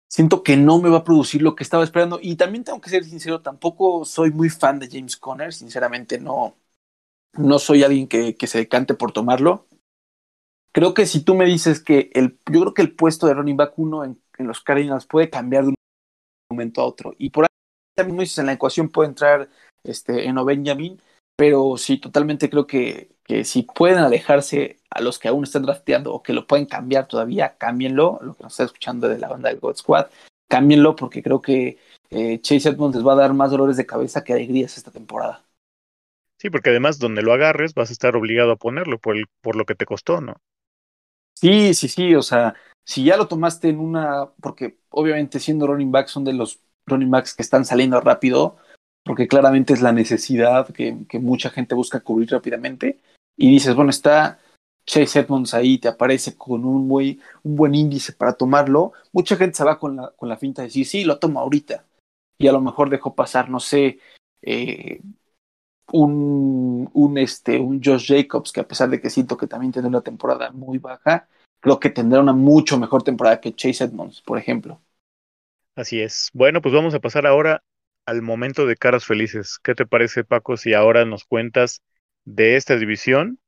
siento 0.09 0.41
que 0.41 0.57
no 0.57 0.81
me 0.81 0.89
va 0.89 0.97
a 0.97 1.03
producir 1.03 1.43
lo 1.43 1.55
que 1.55 1.63
estaba 1.63 1.83
esperando. 1.83 2.19
Y 2.21 2.35
también 2.35 2.63
tengo 2.63 2.81
que 2.81 2.89
ser 2.89 3.03
sincero, 3.03 3.41
tampoco 3.41 4.03
soy 4.03 4.31
muy 4.31 4.49
fan 4.49 4.79
de 4.79 4.89
James 4.89 5.15
Conner, 5.15 5.53
sinceramente 5.53 6.19
no, 6.19 6.55
no 7.33 7.59
soy 7.59 7.83
alguien 7.83 8.07
que, 8.07 8.35
que 8.35 8.47
se 8.47 8.57
decante 8.57 8.95
por 8.95 9.11
tomarlo. 9.11 9.67
Creo 10.73 10.95
que 10.95 11.05
si 11.05 11.23
tú 11.23 11.35
me 11.35 11.45
dices 11.45 11.79
que 11.79 12.09
el, 12.13 12.39
yo 12.51 12.61
creo 12.61 12.73
que 12.73 12.81
el 12.81 12.95
puesto 12.95 13.27
de 13.27 13.35
running 13.35 13.57
back 13.57 13.77
1 13.77 14.05
en, 14.05 14.21
en, 14.39 14.47
los 14.47 14.61
Cardinals 14.61 15.05
puede 15.05 15.29
cambiar 15.29 15.65
de 15.65 15.69
un 15.69 15.75
momento 16.49 16.81
a 16.81 16.85
otro. 16.85 17.13
Y 17.19 17.29
por 17.29 17.43
ahí 17.43 17.49
también 17.95 18.17
dices, 18.17 18.39
en 18.39 18.47
la 18.47 18.53
ecuación 18.53 18.89
puede 18.89 19.09
entrar 19.09 19.49
este, 19.83 20.25
en 20.25 20.43
Benjamin, 20.43 20.99
pero 21.35 21.77
sí, 21.77 21.99
totalmente 21.99 22.49
creo 22.49 22.65
que, 22.65 23.11
que 23.32 23.45
si 23.45 23.63
pueden 23.63 23.99
alejarse 23.99 24.82
a 24.89 24.99
los 24.99 25.17
que 25.17 25.29
aún 25.29 25.45
están 25.45 25.61
drafteando 25.63 26.13
o 26.13 26.21
que 26.21 26.34
lo 26.34 26.45
pueden 26.45 26.65
cambiar 26.65 27.07
todavía, 27.07 27.55
cámbienlo, 27.57 28.19
lo 28.21 28.34
que 28.34 28.43
nos 28.43 28.51
está 28.51 28.65
escuchando 28.65 29.07
de 29.07 29.19
la 29.19 29.29
banda 29.29 29.47
del 29.47 29.61
God 29.61 29.77
Squad, 29.77 30.07
cámbienlo 30.49 30.97
porque 30.97 31.23
creo 31.23 31.41
que 31.41 31.77
eh, 32.09 32.41
Chase 32.41 32.67
Edmonds 32.67 32.97
les 32.97 33.07
va 33.07 33.13
a 33.13 33.15
dar 33.15 33.34
más 33.34 33.49
dolores 33.49 33.77
de 33.77 33.86
cabeza 33.86 34.25
que 34.25 34.34
alegrías 34.34 34.77
esta 34.77 34.91
temporada. 34.91 35.45
Sí, 36.41 36.49
porque 36.49 36.71
además 36.71 36.99
donde 36.99 37.21
lo 37.21 37.32
agarres 37.32 37.73
vas 37.73 37.89
a 37.89 37.93
estar 37.93 38.17
obligado 38.17 38.51
a 38.51 38.57
ponerlo 38.57 38.99
por, 38.99 39.15
el, 39.15 39.27
por 39.39 39.55
lo 39.55 39.63
que 39.63 39.75
te 39.75 39.86
costó, 39.86 40.19
¿no? 40.19 40.36
Sí, 41.34 41.73
sí, 41.73 41.88
sí, 41.88 42.13
o 42.15 42.23
sea, 42.23 42.55
si 42.84 43.05
ya 43.05 43.15
lo 43.15 43.29
tomaste 43.29 43.69
en 43.69 43.79
una, 43.79 44.25
porque 44.41 44.75
obviamente 44.89 45.39
siendo 45.39 45.67
running 45.67 45.93
back 45.93 46.09
son 46.09 46.25
de 46.25 46.34
los 46.34 46.59
running 46.86 47.09
backs 47.09 47.34
que 47.34 47.43
están 47.43 47.63
saliendo 47.63 48.01
rápido, 48.01 48.57
porque 49.05 49.29
claramente 49.29 49.71
es 49.71 49.82
la 49.82 49.93
necesidad 49.93 50.67
que, 50.73 50.97
que 51.07 51.19
mucha 51.19 51.49
gente 51.49 51.75
busca 51.75 52.01
cubrir 52.01 52.29
rápidamente, 52.29 52.99
y 53.38 53.49
dices, 53.49 53.75
bueno, 53.75 53.89
está 53.89 54.39
Chase 54.86 55.19
Edmonds 55.19 55.53
ahí, 55.53 55.77
te 55.77 55.88
aparece 55.88 56.38
con 56.38 56.65
un, 56.65 56.88
muy, 56.88 57.21
un 57.43 57.55
buen 57.55 57.75
índice 57.75 58.13
para 58.13 58.34
tomarlo, 58.34 58.93
mucha 59.11 59.36
gente 59.36 59.57
se 59.57 59.63
va 59.63 59.79
con 59.79 59.95
la, 59.95 60.11
con 60.11 60.29
la 60.29 60.38
finta 60.38 60.61
de 60.61 60.67
decir, 60.67 60.86
sí, 60.86 61.03
lo 61.03 61.19
tomo 61.19 61.39
ahorita, 61.39 61.86
y 62.38 62.47
a 62.47 62.51
lo 62.51 62.61
mejor 62.61 62.89
dejó 62.89 63.15
pasar, 63.15 63.49
no 63.49 63.59
sé, 63.59 63.99
eh, 64.41 65.01
un, 65.93 66.89
un, 66.93 67.17
este, 67.17 67.59
un 67.59 67.82
Josh 67.84 68.07
Jacobs, 68.07 68.51
que 68.51 68.61
a 68.61 68.67
pesar 68.67 68.89
de 68.89 69.01
que 69.01 69.09
siento 69.09 69.38
que 69.38 69.47
también 69.47 69.71
tiene 69.71 69.88
una 69.88 70.01
temporada 70.01 70.51
muy 70.51 70.77
baja, 70.77 71.27
creo 71.59 71.79
que 71.79 71.89
tendrá 71.89 72.19
una 72.19 72.34
mucho 72.34 72.77
mejor 72.77 73.03
temporada 73.03 73.39
que 73.39 73.53
Chase 73.53 73.84
Edmonds, 73.84 74.21
por 74.21 74.38
ejemplo. 74.38 74.82
Así 75.75 76.01
es. 76.01 76.29
Bueno, 76.34 76.61
pues 76.61 76.73
vamos 76.73 76.93
a 76.93 76.99
pasar 76.99 77.25
ahora 77.25 77.63
al 78.05 78.21
momento 78.21 78.65
de 78.65 78.75
caras 78.75 79.05
felices. 79.05 79.57
¿Qué 79.63 79.75
te 79.75 79.86
parece, 79.86 80.23
Paco, 80.23 80.57
si 80.57 80.73
ahora 80.73 81.05
nos 81.05 81.23
cuentas 81.23 81.82
de 82.26 82.55
esta 82.55 82.78
división? 82.78 83.39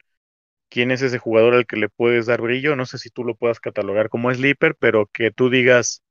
¿Quién 0.69 0.91
es 0.91 1.01
ese 1.01 1.19
jugador 1.19 1.53
al 1.53 1.67
que 1.67 1.77
le 1.77 1.89
puedes 1.89 2.25
dar 2.25 2.41
brillo? 2.41 2.75
No 2.75 2.85
sé 2.85 2.97
si 2.97 3.09
tú 3.09 3.23
lo 3.23 3.35
puedas 3.35 3.59
catalogar 3.59 4.09
como 4.09 4.33
sleeper, 4.33 4.75
pero 4.75 5.07
que 5.07 5.31
tú 5.31 5.49
digas, 5.49 6.01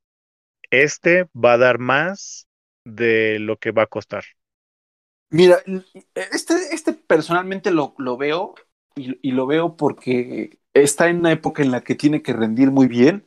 este 0.70 1.28
va 1.34 1.54
a 1.54 1.58
dar 1.58 1.78
más 1.78 2.46
de 2.84 3.38
lo 3.38 3.58
que 3.58 3.72
va 3.72 3.82
a 3.82 3.88
costar. 3.88 4.24
Mira, 5.30 5.58
este, 6.14 6.54
este 6.72 6.92
personalmente 6.92 7.70
lo, 7.70 7.94
lo 7.98 8.16
veo 8.16 8.54
y, 8.94 9.18
y, 9.26 9.32
lo 9.32 9.46
veo 9.46 9.76
porque 9.76 10.58
está 10.74 11.08
en 11.08 11.20
una 11.20 11.32
época 11.32 11.62
en 11.62 11.70
la 11.70 11.82
que 11.82 11.94
tiene 11.94 12.22
que 12.22 12.34
rendir 12.34 12.70
muy 12.70 12.86
bien 12.86 13.26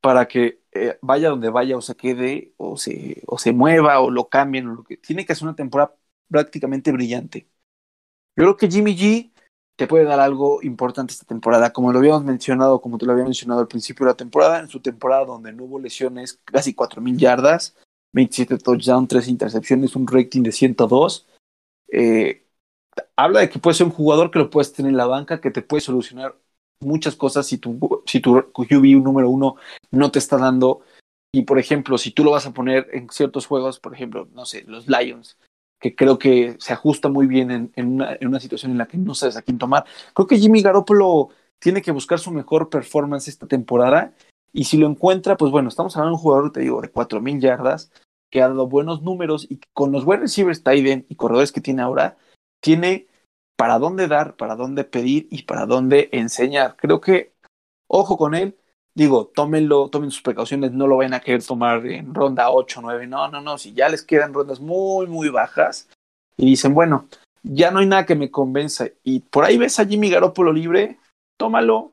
para 0.00 0.28
que 0.28 0.60
eh, 0.72 0.98
vaya 1.02 1.30
donde 1.30 1.50
vaya 1.50 1.76
o 1.76 1.82
se 1.82 1.96
quede 1.96 2.54
o 2.56 2.76
se, 2.76 3.22
o 3.26 3.38
se 3.38 3.52
mueva 3.52 4.00
o 4.00 4.10
lo 4.10 4.28
cambien 4.28 4.68
o 4.68 4.74
lo 4.74 4.84
que 4.84 4.96
tiene 4.96 5.26
que 5.26 5.32
hacer 5.32 5.44
una 5.44 5.56
temporada 5.56 5.96
prácticamente 6.28 6.92
brillante. 6.92 7.48
Yo 8.36 8.44
creo 8.44 8.56
que 8.56 8.70
Jimmy 8.70 8.96
G 8.96 9.30
te 9.76 9.86
puede 9.86 10.04
dar 10.04 10.20
algo 10.20 10.62
importante 10.62 11.12
esta 11.12 11.24
temporada, 11.24 11.72
como 11.72 11.92
lo 11.92 11.98
habíamos 11.98 12.22
mencionado, 12.24 12.80
como 12.80 12.98
te 12.98 13.06
lo 13.06 13.12
había 13.12 13.24
mencionado 13.24 13.60
al 13.60 13.68
principio 13.68 14.04
de 14.04 14.12
la 14.12 14.16
temporada, 14.16 14.60
en 14.60 14.68
su 14.68 14.80
temporada 14.80 15.24
donde 15.24 15.52
no 15.52 15.64
hubo 15.64 15.78
lesiones, 15.78 16.38
casi 16.44 16.74
4.000 16.74 17.16
yardas, 17.16 17.76
27 18.12 18.58
touchdowns, 18.58 19.08
3 19.08 19.28
intercepciones, 19.28 19.96
un 19.96 20.06
rating 20.06 20.42
de 20.42 20.52
102. 20.52 21.26
Eh, 21.92 22.46
habla 23.16 23.40
de 23.40 23.48
que 23.48 23.58
puede 23.58 23.74
ser 23.74 23.86
un 23.86 23.92
jugador 23.92 24.30
que 24.30 24.38
lo 24.38 24.50
puedes 24.50 24.72
tener 24.72 24.90
en 24.90 24.98
la 24.98 25.06
banca, 25.06 25.40
que 25.40 25.50
te 25.50 25.62
puede 25.62 25.80
solucionar 25.80 26.36
muchas 26.80 27.16
cosas 27.16 27.46
si 27.46 27.58
tu, 27.58 28.02
si 28.06 28.20
tu 28.20 28.52
QB 28.52 29.02
número 29.02 29.30
uno 29.30 29.56
no 29.90 30.10
te 30.10 30.18
está 30.18 30.36
dando. 30.36 30.82
Y 31.32 31.42
por 31.42 31.58
ejemplo, 31.58 31.96
si 31.96 32.10
tú 32.10 32.24
lo 32.24 32.32
vas 32.32 32.46
a 32.46 32.52
poner 32.52 32.88
en 32.92 33.08
ciertos 33.08 33.46
juegos, 33.46 33.78
por 33.78 33.94
ejemplo, 33.94 34.28
no 34.32 34.44
sé, 34.44 34.64
los 34.66 34.88
Lions, 34.88 35.38
que 35.80 35.96
creo 35.96 36.18
que 36.18 36.56
se 36.58 36.72
ajusta 36.72 37.08
muy 37.08 37.26
bien 37.26 37.50
en, 37.50 37.72
en, 37.74 37.94
una, 37.94 38.16
en 38.20 38.28
una 38.28 38.38
situación 38.38 38.72
en 38.72 38.78
la 38.78 38.86
que 38.86 38.98
no 38.98 39.14
sabes 39.14 39.36
a 39.36 39.42
quién 39.42 39.58
tomar. 39.58 39.84
Creo 40.14 40.26
que 40.26 40.38
Jimmy 40.38 40.62
Garoppolo 40.62 41.30
tiene 41.58 41.82
que 41.82 41.90
buscar 41.90 42.18
su 42.18 42.30
mejor 42.30 42.68
performance 42.68 43.28
esta 43.28 43.46
temporada. 43.46 44.12
Y 44.52 44.64
si 44.64 44.76
lo 44.76 44.86
encuentra, 44.86 45.36
pues 45.36 45.50
bueno, 45.50 45.68
estamos 45.68 45.96
hablando 45.96 46.16
de 46.16 46.16
un 46.16 46.22
jugador, 46.22 46.52
te 46.52 46.60
digo, 46.60 46.80
de 46.82 46.92
4.000 46.92 47.40
yardas, 47.40 47.90
que 48.30 48.42
ha 48.42 48.48
dado 48.48 48.68
buenos 48.68 49.02
números 49.02 49.46
y 49.48 49.60
con 49.72 49.92
los 49.92 50.04
wide 50.04 50.20
receivers 50.20 50.62
tight 50.62 51.06
y 51.08 51.14
corredores 51.14 51.52
que 51.52 51.60
tiene 51.60 51.82
ahora, 51.82 52.16
tiene 52.60 53.06
para 53.56 53.78
dónde 53.78 54.08
dar, 54.08 54.36
para 54.36 54.56
dónde 54.56 54.84
pedir 54.84 55.28
y 55.30 55.42
para 55.42 55.66
dónde 55.66 56.08
enseñar. 56.12 56.76
Creo 56.76 57.00
que, 57.00 57.32
ojo 57.88 58.16
con 58.16 58.34
él, 58.34 58.56
digo, 59.00 59.32
tómenlo, 59.34 59.88
tomen 59.88 60.10
sus 60.10 60.20
precauciones, 60.20 60.72
no 60.72 60.86
lo 60.86 60.98
vayan 60.98 61.14
a 61.14 61.20
querer 61.20 61.42
tomar 61.42 61.86
en 61.86 62.14
ronda 62.14 62.50
8, 62.50 62.80
9, 62.82 63.06
no, 63.06 63.28
no, 63.28 63.40
no, 63.40 63.56
si 63.56 63.72
ya 63.72 63.88
les 63.88 64.02
quedan 64.02 64.34
rondas 64.34 64.60
muy, 64.60 65.06
muy 65.06 65.30
bajas 65.30 65.88
y 66.36 66.44
dicen, 66.44 66.74
bueno, 66.74 67.08
ya 67.42 67.70
no 67.70 67.78
hay 67.78 67.86
nada 67.86 68.04
que 68.04 68.14
me 68.14 68.30
convenza 68.30 68.88
y 69.02 69.20
por 69.20 69.44
ahí 69.44 69.56
ves 69.56 69.80
a 69.80 69.86
Jimmy 69.86 70.10
Garoppolo 70.10 70.52
libre, 70.52 70.98
tómalo, 71.38 71.92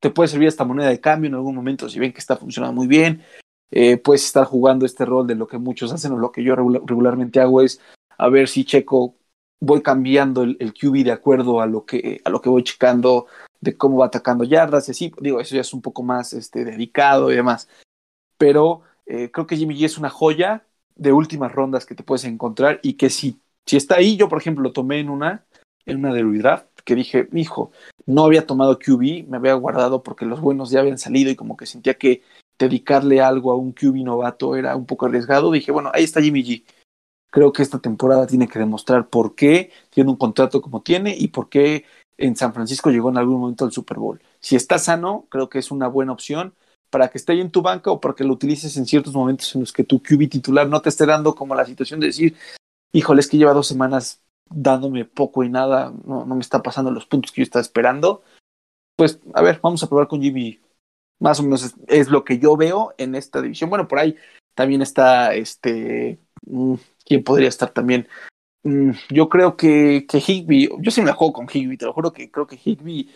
te 0.00 0.10
puede 0.10 0.26
servir 0.26 0.48
esta 0.48 0.64
moneda 0.64 0.88
de 0.88 1.00
cambio 1.00 1.28
en 1.28 1.34
algún 1.36 1.54
momento 1.54 1.88
si 1.88 2.00
ven 2.00 2.12
que 2.12 2.18
está 2.18 2.36
funcionando 2.36 2.74
muy 2.74 2.88
bien, 2.88 3.22
eh, 3.70 3.96
puedes 3.96 4.24
estar 4.24 4.46
jugando 4.46 4.86
este 4.86 5.04
rol 5.04 5.28
de 5.28 5.36
lo 5.36 5.46
que 5.46 5.58
muchos 5.58 5.92
hacen 5.92 6.10
o 6.10 6.18
lo 6.18 6.32
que 6.32 6.42
yo 6.42 6.56
regular, 6.56 6.82
regularmente 6.84 7.38
hago 7.38 7.62
es 7.62 7.80
a 8.18 8.28
ver 8.28 8.48
si 8.48 8.64
checo, 8.64 9.14
voy 9.60 9.80
cambiando 9.80 10.42
el, 10.42 10.56
el, 10.58 10.74
QB 10.74 11.04
de 11.04 11.12
acuerdo 11.12 11.60
a 11.60 11.66
lo 11.66 11.86
que, 11.86 12.20
a 12.24 12.30
lo 12.30 12.40
que 12.40 12.48
voy 12.48 12.64
checando 12.64 13.26
de 13.60 13.76
cómo 13.76 13.98
va 13.98 14.06
atacando 14.06 14.44
yardas 14.44 14.88
y 14.88 14.92
así, 14.92 15.12
digo, 15.20 15.40
eso 15.40 15.54
ya 15.54 15.60
es 15.60 15.74
un 15.74 15.82
poco 15.82 16.02
más 16.02 16.32
este, 16.32 16.64
dedicado 16.64 17.30
y 17.30 17.36
demás, 17.36 17.68
pero 18.38 18.82
eh, 19.06 19.30
creo 19.30 19.46
que 19.46 19.56
Jimmy 19.56 19.76
G 19.76 19.84
es 19.84 19.98
una 19.98 20.10
joya 20.10 20.64
de 20.96 21.12
últimas 21.12 21.52
rondas 21.52 21.86
que 21.86 21.94
te 21.94 22.02
puedes 22.02 22.24
encontrar 22.24 22.80
y 22.82 22.94
que 22.94 23.10
si, 23.10 23.40
si 23.66 23.76
está 23.76 23.96
ahí, 23.96 24.16
yo 24.16 24.28
por 24.28 24.38
ejemplo 24.38 24.62
lo 24.62 24.72
tomé 24.72 25.00
en 25.00 25.10
una, 25.10 25.44
en 25.86 25.98
una 25.98 26.12
de 26.12 26.22
redraft, 26.22 26.66
que 26.84 26.94
dije, 26.94 27.28
hijo, 27.32 27.72
no 28.06 28.24
había 28.24 28.46
tomado 28.46 28.78
QB, 28.78 29.28
me 29.28 29.36
había 29.36 29.54
guardado 29.54 30.02
porque 30.02 30.24
los 30.24 30.40
buenos 30.40 30.70
ya 30.70 30.80
habían 30.80 30.98
salido 30.98 31.30
y 31.30 31.36
como 31.36 31.56
que 31.56 31.66
sentía 31.66 31.94
que 31.94 32.22
dedicarle 32.58 33.20
algo 33.20 33.52
a 33.52 33.56
un 33.56 33.72
QB 33.72 34.04
novato 34.04 34.56
era 34.56 34.76
un 34.76 34.86
poco 34.86 35.06
arriesgado. 35.06 35.50
Dije, 35.50 35.72
bueno, 35.72 35.90
ahí 35.94 36.04
está 36.04 36.20
Jimmy 36.20 36.42
G. 36.42 36.64
Creo 37.30 37.52
que 37.52 37.62
esta 37.62 37.78
temporada 37.78 38.26
tiene 38.26 38.48
que 38.48 38.58
demostrar 38.58 39.08
por 39.08 39.34
qué 39.34 39.70
tiene 39.90 40.10
un 40.10 40.16
contrato 40.16 40.60
como 40.60 40.82
tiene 40.82 41.16
y 41.16 41.28
por 41.28 41.48
qué 41.48 41.84
en 42.20 42.36
San 42.36 42.52
Francisco 42.54 42.90
llegó 42.90 43.10
en 43.10 43.18
algún 43.18 43.40
momento 43.40 43.64
al 43.64 43.72
Super 43.72 43.98
Bowl. 43.98 44.20
Si 44.40 44.56
está 44.56 44.78
sano, 44.78 45.26
creo 45.28 45.48
que 45.48 45.58
es 45.58 45.70
una 45.70 45.88
buena 45.88 46.12
opción 46.12 46.54
para 46.90 47.08
que 47.08 47.18
esté 47.18 47.40
en 47.40 47.50
tu 47.50 47.62
banca 47.62 47.90
o 47.90 48.00
para 48.00 48.14
que 48.14 48.24
lo 48.24 48.32
utilices 48.32 48.76
en 48.76 48.86
ciertos 48.86 49.14
momentos 49.14 49.54
en 49.54 49.60
los 49.60 49.72
que 49.72 49.84
tu 49.84 50.02
QB 50.02 50.28
titular 50.28 50.68
no 50.68 50.82
te 50.82 50.88
esté 50.88 51.06
dando 51.06 51.34
como 51.34 51.54
la 51.54 51.64
situación 51.64 52.00
de 52.00 52.08
decir, 52.08 52.36
híjole, 52.92 53.20
es 53.20 53.28
que 53.28 53.38
lleva 53.38 53.52
dos 53.52 53.68
semanas 53.68 54.20
dándome 54.48 55.04
poco 55.04 55.44
y 55.44 55.48
nada, 55.48 55.92
no, 56.04 56.24
no 56.24 56.34
me 56.34 56.40
está 56.40 56.62
pasando 56.62 56.90
los 56.90 57.06
puntos 57.06 57.32
que 57.32 57.40
yo 57.40 57.44
estaba 57.44 57.62
esperando. 57.62 58.22
Pues, 58.96 59.20
a 59.34 59.42
ver, 59.42 59.60
vamos 59.62 59.82
a 59.82 59.88
probar 59.88 60.08
con 60.08 60.20
Jimmy 60.20 60.60
más 61.20 61.38
o 61.38 61.42
menos 61.42 61.62
es, 61.62 61.74
es, 61.86 62.08
lo 62.08 62.24
que 62.24 62.38
yo 62.38 62.56
veo 62.56 62.94
en 62.98 63.14
esta 63.14 63.40
división. 63.40 63.70
Bueno, 63.70 63.86
por 63.86 63.98
ahí 63.98 64.16
también 64.54 64.82
está 64.82 65.34
este. 65.34 66.18
Mmm, 66.46 66.74
¿Quién 67.04 67.22
podría 67.22 67.48
estar 67.48 67.70
también? 67.70 68.08
Mm, 68.62 68.90
yo 69.10 69.28
creo 69.28 69.56
que, 69.56 70.06
que 70.08 70.18
Higby, 70.18 70.68
yo 70.80 70.90
sí 70.90 71.00
me 71.02 71.12
juego 71.12 71.32
con 71.32 71.46
Higby, 71.52 71.76
te 71.76 71.86
lo 71.86 71.92
juro 71.92 72.12
que 72.12 72.30
creo 72.30 72.46
que 72.46 72.58
Higby 72.62 73.10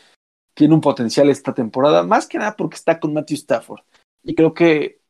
tiene 0.55 0.75
un 0.75 0.81
potencial 0.81 1.29
esta 1.29 1.53
temporada, 1.53 2.03
más 2.03 2.27
que 2.27 2.39
nada 2.39 2.57
porque 2.57 2.77
está 2.77 2.99
con 2.99 3.13
Matthew 3.13 3.37
Stafford. 3.37 3.83
Y 4.23 4.35
creo 4.35 4.55
que 4.55 5.01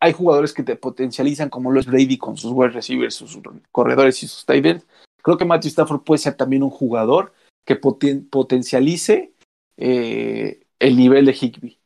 hay 0.00 0.12
jugadores 0.12 0.54
que 0.54 0.62
te 0.62 0.76
potencializan, 0.76 1.50
como 1.50 1.70
lo 1.70 1.78
es 1.78 1.86
Brady 1.86 2.16
con 2.16 2.36
sus 2.36 2.52
wide 2.52 2.70
receivers, 2.70 3.14
sus 3.14 3.38
corredores 3.70 4.22
y 4.22 4.28
sus 4.28 4.46
tight 4.46 4.64
ends. 4.64 4.86
Creo 5.22 5.36
que 5.36 5.44
Matthew 5.44 5.68
Stafford 5.68 6.02
puede 6.02 6.18
ser 6.18 6.34
también 6.34 6.62
un 6.62 6.70
jugador 6.70 7.34
que 7.66 7.76
poten 7.76 8.26
potencialice 8.28 9.34
eh, 9.76 10.60
el 10.78 10.96
nivel 10.96 11.26
de 11.26 11.32
Higby. 11.32 11.78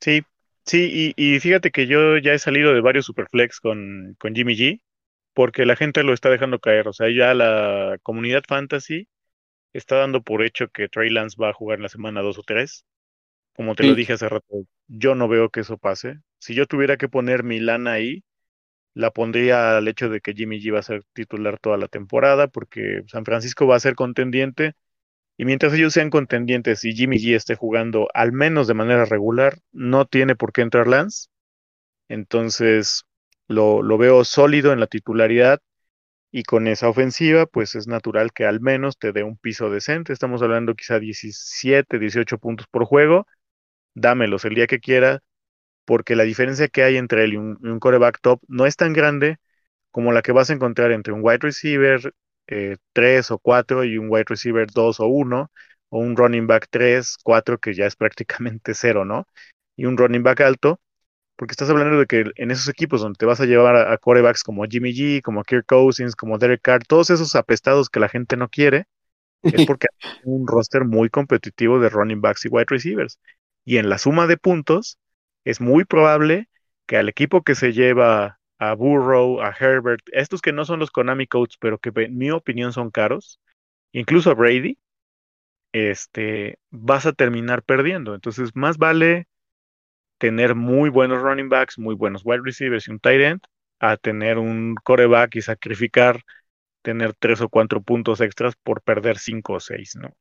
Sí, 0.00 0.22
sí, 0.64 1.14
y, 1.16 1.34
y, 1.34 1.40
fíjate 1.40 1.72
que 1.72 1.86
yo 1.86 2.16
ya 2.18 2.32
he 2.32 2.38
salido 2.38 2.72
de 2.72 2.80
varios 2.80 3.06
Superflex 3.06 3.60
con, 3.60 4.16
con 4.18 4.34
Jimmy 4.34 4.54
G, 4.54 4.80
porque 5.34 5.66
la 5.66 5.76
gente 5.76 6.02
lo 6.04 6.12
está 6.14 6.30
dejando 6.30 6.60
caer. 6.60 6.88
O 6.88 6.92
sea, 6.92 7.08
ya 7.10 7.34
la 7.34 7.98
comunidad 8.02 8.42
fantasy 8.48 9.08
está 9.72 9.96
dando 9.98 10.22
por 10.22 10.42
hecho 10.44 10.68
que 10.70 10.88
Trey 10.88 11.10
Lance 11.10 11.36
va 11.40 11.50
a 11.50 11.54
jugar 11.54 11.78
en 11.78 11.84
la 11.84 11.88
semana 11.90 12.22
2 12.22 12.38
o 12.38 12.42
3. 12.44 12.86
Como 13.54 13.74
te 13.76 13.84
sí. 13.84 13.86
lo 13.86 13.94
dije 13.94 14.14
hace 14.14 14.28
rato, 14.28 14.64
yo 14.88 15.14
no 15.14 15.28
veo 15.28 15.50
que 15.50 15.60
eso 15.60 15.78
pase. 15.78 16.16
Si 16.38 16.54
yo 16.54 16.66
tuviera 16.66 16.96
que 16.96 17.08
poner 17.08 17.44
mi 17.44 17.60
lana 17.60 17.92
ahí, 17.94 18.24
la 18.94 19.10
pondría 19.12 19.76
al 19.78 19.88
hecho 19.88 20.08
de 20.08 20.20
que 20.20 20.34
Jimmy 20.34 20.60
G 20.60 20.72
va 20.74 20.80
a 20.80 20.82
ser 20.82 21.04
titular 21.12 21.58
toda 21.58 21.76
la 21.78 21.88
temporada, 21.88 22.48
porque 22.48 23.02
San 23.08 23.24
Francisco 23.24 23.66
va 23.66 23.76
a 23.76 23.80
ser 23.80 23.94
contendiente 23.94 24.74
Y 25.36 25.44
mientras 25.46 25.72
ellos 25.74 25.92
sean 25.94 26.10
contendientes 26.10 26.84
y 26.84 26.92
Jimmy 26.94 27.18
G 27.18 27.34
esté 27.36 27.56
jugando 27.56 28.08
al 28.14 28.32
menos 28.32 28.68
de 28.68 28.74
manera 28.74 29.04
regular, 29.06 29.58
no 29.72 30.06
tiene 30.06 30.36
por 30.36 30.52
qué 30.52 30.62
entrar 30.62 30.86
Lance. 30.88 31.28
Entonces 32.08 33.04
lo, 33.50 33.82
lo 33.82 33.98
veo 33.98 34.24
sólido 34.24 34.72
en 34.72 34.80
la 34.80 34.86
titularidad 34.86 35.60
y 36.30 36.44
con 36.44 36.68
esa 36.68 36.88
ofensiva, 36.88 37.46
pues 37.46 37.74
es 37.74 37.88
natural 37.88 38.32
que 38.32 38.46
al 38.46 38.60
menos 38.60 38.98
te 38.98 39.12
dé 39.12 39.24
un 39.24 39.36
piso 39.36 39.70
decente. 39.70 40.12
Estamos 40.12 40.42
hablando 40.42 40.74
quizá 40.74 41.00
17, 41.00 41.98
18 41.98 42.38
puntos 42.38 42.66
por 42.68 42.84
juego. 42.84 43.26
Dámelos 43.94 44.44
el 44.44 44.54
día 44.54 44.66
que 44.68 44.80
quiera, 44.80 45.20
porque 45.84 46.16
la 46.16 46.24
diferencia 46.24 46.68
que 46.68 46.84
hay 46.84 46.96
entre 46.96 47.24
él 47.24 47.34
y 47.34 47.36
un, 47.38 47.80
coreback 47.80 48.20
top 48.22 48.40
no 48.48 48.66
es 48.66 48.76
tan 48.76 48.92
grande 48.92 49.38
como 49.90 50.12
la 50.12 50.22
que 50.22 50.32
vas 50.32 50.50
a 50.50 50.54
encontrar 50.54 50.92
entre 50.92 51.12
un 51.12 51.20
wide 51.24 51.40
receiver 51.42 52.14
3 52.46 53.30
eh, 53.30 53.34
o 53.34 53.38
4 53.38 53.84
y 53.84 53.98
un 53.98 54.08
wide 54.10 54.26
receiver 54.28 54.68
2 54.72 55.00
o 55.00 55.06
1, 55.08 55.50
o 55.90 55.98
un 55.98 56.16
running 56.16 56.46
back 56.46 56.68
3, 56.70 57.18
4, 57.24 57.58
que 57.58 57.74
ya 57.74 57.86
es 57.86 57.96
prácticamente 57.96 58.74
cero, 58.74 59.04
¿no? 59.04 59.26
Y 59.76 59.86
un 59.86 59.96
running 59.96 60.22
back 60.22 60.40
alto, 60.42 60.80
porque 61.40 61.52
estás 61.52 61.70
hablando 61.70 61.98
de 61.98 62.04
que 62.04 62.30
en 62.36 62.50
esos 62.50 62.68
equipos 62.68 63.00
donde 63.00 63.16
te 63.16 63.24
vas 63.24 63.40
a 63.40 63.46
llevar 63.46 63.74
a, 63.74 63.96
corebacks 63.96 64.42
como 64.44 64.66
Jimmy 64.66 64.92
G, 64.92 65.22
como 65.22 65.42
Kirk 65.42 65.64
Cousins, 65.64 66.14
como 66.14 66.36
Derek 66.36 66.60
Carr, 66.60 66.84
todos 66.84 67.08
esos 67.08 67.34
apestados 67.34 67.88
que 67.88 67.98
la 67.98 68.10
gente 68.10 68.36
no 68.36 68.50
quiere, 68.50 68.84
es 69.42 69.54
porque 69.66 69.86
hay 70.02 70.20
un 70.24 70.46
roster 70.46 70.84
muy 70.84 71.08
competitivo 71.08 71.80
de 71.80 71.88
running 71.88 72.20
backs 72.20 72.44
y 72.44 72.48
wide 72.50 72.66
receivers. 72.68 73.18
Y 73.64 73.78
en 73.78 73.88
la 73.88 73.96
suma 73.96 74.26
de 74.26 74.36
puntos, 74.36 74.98
es 75.46 75.62
muy 75.62 75.86
probable 75.86 76.50
que 76.84 76.98
al 76.98 77.08
equipo 77.08 77.42
que 77.42 77.54
se 77.54 77.72
lleva 77.72 78.38
a 78.58 78.74
Burrow, 78.74 79.40
a 79.40 79.56
Herbert, 79.58 80.02
estos 80.12 80.42
que 80.42 80.52
no 80.52 80.66
son 80.66 80.78
los 80.78 80.90
Konami 80.90 81.26
Codes, 81.26 81.56
pero 81.58 81.78
que 81.78 81.90
en 82.02 82.18
mi 82.18 82.30
opinión 82.30 82.74
son 82.74 82.90
caros, 82.90 83.40
incluso 83.92 84.30
a 84.30 84.34
Brady, 84.34 84.76
este, 85.72 86.58
vas 86.68 87.06
a 87.06 87.14
terminar 87.14 87.62
perdiendo. 87.62 88.14
Entonces, 88.14 88.50
más 88.54 88.76
vale 88.76 89.29
tener 90.20 90.54
muy 90.54 90.90
buenos 90.90 91.22
running 91.22 91.48
backs, 91.48 91.78
muy 91.78 91.94
buenos 91.94 92.22
wide 92.24 92.42
receivers 92.44 92.86
y 92.86 92.90
un 92.92 93.00
tight 93.00 93.20
end, 93.22 93.40
a 93.80 93.96
tener 93.96 94.38
un 94.38 94.76
coreback 94.84 95.36
y 95.36 95.42
sacrificar 95.42 96.20
tener 96.82 97.14
tres 97.14 97.40
o 97.40 97.48
cuatro 97.48 97.82
puntos 97.82 98.20
extras 98.20 98.54
por 98.62 98.82
perder 98.82 99.18
cinco 99.18 99.54
o 99.54 99.60
seis, 99.60 99.96
¿no? 99.96 100.14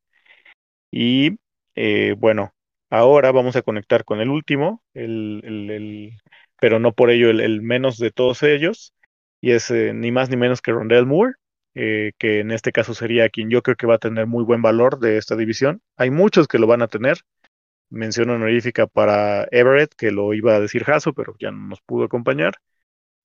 Y 0.89 1.37
eh, 1.75 2.15
bueno, 2.17 2.53
ahora 2.89 3.31
vamos 3.33 3.57
a 3.57 3.61
conectar 3.61 4.05
con 4.05 4.21
el 4.21 4.29
último, 4.29 4.81
el, 4.93 6.13
pero 6.59 6.79
no 6.79 6.93
por 6.93 7.09
ello 7.09 7.29
el, 7.29 7.61
menos 7.61 7.97
de 7.97 8.11
todos 8.11 8.41
ellos, 8.43 8.93
y 9.41 9.51
es 9.51 9.69
eh, 9.69 9.93
ni 9.93 10.11
más 10.11 10.29
ni 10.29 10.37
menos 10.37 10.61
que 10.61 10.71
Rondell 10.71 11.05
Moore, 11.05 11.33
eh, 11.75 12.13
que 12.17 12.39
en 12.39 12.51
este 12.51 12.71
caso 12.71 12.93
sería 12.93 13.29
quien 13.29 13.49
yo 13.49 13.61
creo 13.61 13.75
que 13.75 13.87
va 13.87 13.95
a 13.95 13.99
tener 13.99 14.27
muy 14.27 14.45
buen 14.45 14.61
valor 14.61 14.99
de 14.99 15.17
esta 15.17 15.35
división. 15.35 15.81
Hay 15.97 16.09
muchos 16.09 16.47
que 16.47 16.57
lo 16.57 16.67
van 16.67 16.81
a 16.81 16.87
tener. 16.87 17.19
Mención 17.89 18.29
honorífica 18.29 18.87
para 18.87 19.47
Everett, 19.51 19.93
que 19.95 20.11
lo 20.11 20.33
iba 20.33 20.55
a 20.55 20.59
decir 20.59 20.83
Jaso, 20.83 21.13
pero 21.13 21.35
ya 21.39 21.51
no 21.51 21.67
nos 21.67 21.81
pudo 21.81 22.05
acompañar. 22.05 22.53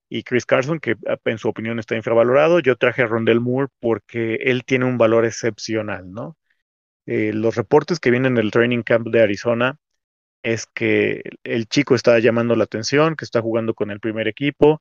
Y 0.09 0.23
Chris 0.23 0.47
Carson, 0.47 0.81
que 0.81 0.97
en 1.25 1.39
su 1.39 1.49
opinión 1.49 1.79
está 1.79 1.97
infravalorado. 1.97 2.61
Yo 2.61 2.77
traje 2.77 3.03
a 3.03 3.07
Rondell 3.07 3.41
Moore 3.41 3.69
porque 3.81 4.37
él 4.37 4.65
tiene 4.65 4.85
un 4.87 4.99
valor 4.99 5.25
excepcional, 5.25 6.11
¿no? 6.13 6.37
Eh, 7.07 7.33
los 7.35 7.57
reportes 7.57 8.01
que 8.01 8.11
vienen 8.11 8.35
del 8.35 8.51
training 8.51 8.83
camp 8.83 9.09
de 9.09 9.23
Arizona 9.23 9.79
es 10.43 10.67
que 10.67 11.23
el 11.45 11.67
chico 11.69 11.95
está 11.95 12.19
llamando 12.19 12.57
la 12.57 12.65
atención, 12.65 13.17
que 13.17 13.25
está 13.25 13.43
jugando 13.43 13.75
con 13.75 13.91
el 13.91 14.01
primer 14.01 14.29
equipo, 14.29 14.81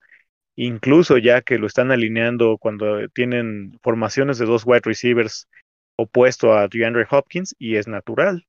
incluso 0.55 1.17
ya 1.17 1.41
que 1.41 1.57
lo 1.57 1.67
están 1.67 1.91
alineando 1.91 2.57
cuando 2.57 3.07
tienen 3.09 3.79
formaciones 3.81 4.37
de 4.37 4.45
dos 4.45 4.63
wide 4.65 4.81
receivers 4.83 5.47
opuesto 5.95 6.53
a 6.53 6.67
DeAndre 6.67 7.07
Hopkins 7.09 7.55
y 7.59 7.77
es 7.77 7.87
natural. 7.87 8.45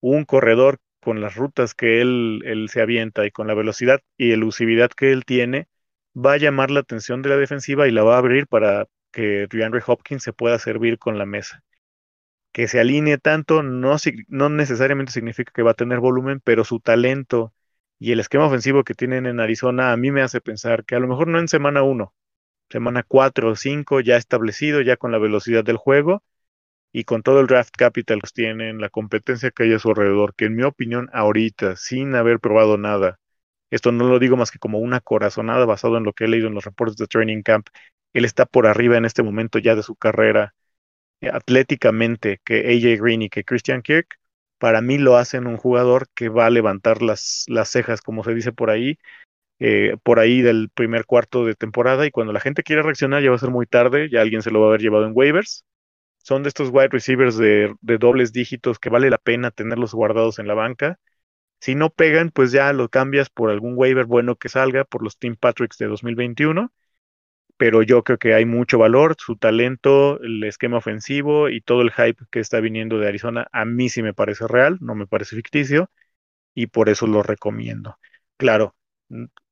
Un 0.00 0.24
corredor 0.24 0.78
con 1.00 1.20
las 1.20 1.34
rutas 1.36 1.74
que 1.74 2.00
él, 2.00 2.42
él 2.44 2.68
se 2.68 2.82
avienta 2.82 3.26
y 3.26 3.30
con 3.30 3.46
la 3.46 3.54
velocidad 3.54 4.00
y 4.16 4.32
elusividad 4.32 4.90
que 4.90 5.12
él 5.12 5.24
tiene, 5.24 5.68
va 6.14 6.34
a 6.34 6.36
llamar 6.38 6.70
la 6.70 6.80
atención 6.80 7.22
de 7.22 7.30
la 7.30 7.36
defensiva 7.36 7.88
y 7.88 7.92
la 7.92 8.02
va 8.02 8.16
a 8.16 8.18
abrir 8.18 8.46
para 8.46 8.86
que 9.12 9.46
DeAndre 9.50 9.82
Hopkins 9.86 10.22
se 10.22 10.32
pueda 10.32 10.58
servir 10.58 10.98
con 10.98 11.18
la 11.18 11.26
mesa. 11.26 11.62
Que 12.52 12.68
se 12.68 12.80
alinee 12.80 13.18
tanto 13.18 13.62
no, 13.62 13.96
no 14.28 14.48
necesariamente 14.48 15.12
significa 15.12 15.52
que 15.54 15.62
va 15.62 15.72
a 15.72 15.74
tener 15.74 16.00
volumen, 16.00 16.40
pero 16.42 16.64
su 16.64 16.80
talento 16.80 17.54
y 17.98 18.12
el 18.12 18.20
esquema 18.20 18.46
ofensivo 18.46 18.84
que 18.84 18.94
tienen 18.94 19.26
en 19.26 19.40
Arizona 19.40 19.92
a 19.92 19.96
mí 19.96 20.10
me 20.10 20.22
hace 20.22 20.40
pensar 20.40 20.84
que 20.84 20.96
a 20.96 21.00
lo 21.00 21.08
mejor 21.08 21.28
no 21.28 21.38
en 21.38 21.48
semana 21.48 21.82
1, 21.82 22.14
semana 22.70 23.04
4 23.06 23.50
o 23.50 23.56
5 23.56 24.00
ya 24.00 24.16
establecido, 24.16 24.80
ya 24.80 24.96
con 24.96 25.12
la 25.12 25.18
velocidad 25.18 25.64
del 25.64 25.76
juego 25.76 26.22
y 26.92 27.04
con 27.04 27.22
todo 27.22 27.40
el 27.40 27.46
draft 27.46 27.74
capital 27.76 28.20
que 28.22 28.30
tienen, 28.34 28.80
la 28.80 28.88
competencia 28.90 29.50
que 29.50 29.64
hay 29.64 29.74
a 29.74 29.78
su 29.78 29.90
alrededor, 29.90 30.34
que 30.34 30.46
en 30.46 30.56
mi 30.56 30.62
opinión 30.64 31.08
ahorita, 31.12 31.76
sin 31.76 32.14
haber 32.14 32.40
probado 32.40 32.78
nada, 32.78 33.18
esto 33.70 33.92
no 33.92 34.08
lo 34.08 34.18
digo 34.18 34.36
más 34.36 34.50
que 34.50 34.58
como 34.58 34.78
una 34.80 35.00
corazonada 35.00 35.66
basado 35.66 35.96
en 35.98 36.04
lo 36.04 36.12
que 36.12 36.24
he 36.24 36.28
leído 36.28 36.48
en 36.48 36.54
los 36.54 36.64
reportes 36.64 36.96
de 36.96 37.06
Training 37.06 37.42
Camp, 37.42 37.68
él 38.12 38.24
está 38.24 38.46
por 38.46 38.66
arriba 38.66 38.96
en 38.96 39.04
este 39.04 39.22
momento 39.22 39.58
ya 39.58 39.76
de 39.76 39.82
su 39.84 39.96
carrera 39.96 40.54
atléticamente 41.32 42.40
que 42.44 42.60
AJ 42.60 43.00
Green 43.02 43.22
y 43.22 43.28
que 43.28 43.44
Christian 43.44 43.82
Kirk, 43.82 44.18
para 44.58 44.80
mí 44.82 44.98
lo 44.98 45.16
hacen 45.16 45.46
un 45.46 45.56
jugador 45.56 46.08
que 46.14 46.28
va 46.28 46.46
a 46.46 46.50
levantar 46.50 47.02
las, 47.02 47.44
las 47.48 47.68
cejas, 47.70 48.00
como 48.02 48.24
se 48.24 48.34
dice 48.34 48.52
por 48.52 48.70
ahí, 48.70 48.98
eh, 49.60 49.96
por 50.02 50.20
ahí 50.20 50.42
del 50.42 50.70
primer 50.74 51.06
cuarto 51.06 51.46
de 51.46 51.54
temporada 51.54 52.06
y 52.06 52.12
cuando 52.12 52.32
la 52.32 52.40
gente 52.40 52.62
quiera 52.62 52.82
reaccionar 52.82 53.22
ya 53.22 53.30
va 53.30 53.36
a 53.36 53.40
ser 53.40 53.50
muy 53.50 53.66
tarde, 53.66 54.08
ya 54.10 54.22
alguien 54.22 54.42
se 54.42 54.50
lo 54.50 54.60
va 54.60 54.66
a 54.66 54.70
haber 54.70 54.82
llevado 54.82 55.06
en 55.06 55.12
waivers. 55.14 55.64
Son 56.22 56.42
de 56.42 56.48
estos 56.48 56.70
wide 56.70 56.88
receivers 56.88 57.36
de, 57.36 57.74
de 57.80 57.98
dobles 57.98 58.32
dígitos 58.32 58.78
que 58.78 58.90
vale 58.90 59.10
la 59.10 59.18
pena 59.18 59.50
tenerlos 59.50 59.94
guardados 59.94 60.38
en 60.38 60.48
la 60.48 60.54
banca. 60.54 60.98
Si 61.60 61.74
no 61.74 61.90
pegan, 61.90 62.30
pues 62.30 62.52
ya 62.52 62.72
lo 62.72 62.88
cambias 62.88 63.30
por 63.30 63.50
algún 63.50 63.74
waiver 63.76 64.06
bueno 64.06 64.36
que 64.36 64.48
salga, 64.48 64.84
por 64.84 65.02
los 65.02 65.18
Team 65.18 65.36
Patricks 65.36 65.78
de 65.78 65.86
2021 65.86 66.72
pero 67.60 67.82
yo 67.82 68.02
creo 68.04 68.16
que 68.16 68.32
hay 68.32 68.46
mucho 68.46 68.78
valor, 68.78 69.16
su 69.18 69.36
talento, 69.36 70.18
el 70.22 70.42
esquema 70.44 70.78
ofensivo 70.78 71.50
y 71.50 71.60
todo 71.60 71.82
el 71.82 71.92
hype 71.92 72.24
que 72.30 72.40
está 72.40 72.58
viniendo 72.58 72.98
de 72.98 73.06
Arizona, 73.06 73.48
a 73.52 73.66
mí 73.66 73.90
sí 73.90 74.02
me 74.02 74.14
parece 74.14 74.46
real, 74.48 74.78
no 74.80 74.94
me 74.94 75.06
parece 75.06 75.36
ficticio, 75.36 75.90
y 76.54 76.68
por 76.68 76.88
eso 76.88 77.06
lo 77.06 77.22
recomiendo. 77.22 77.98
Claro, 78.38 78.74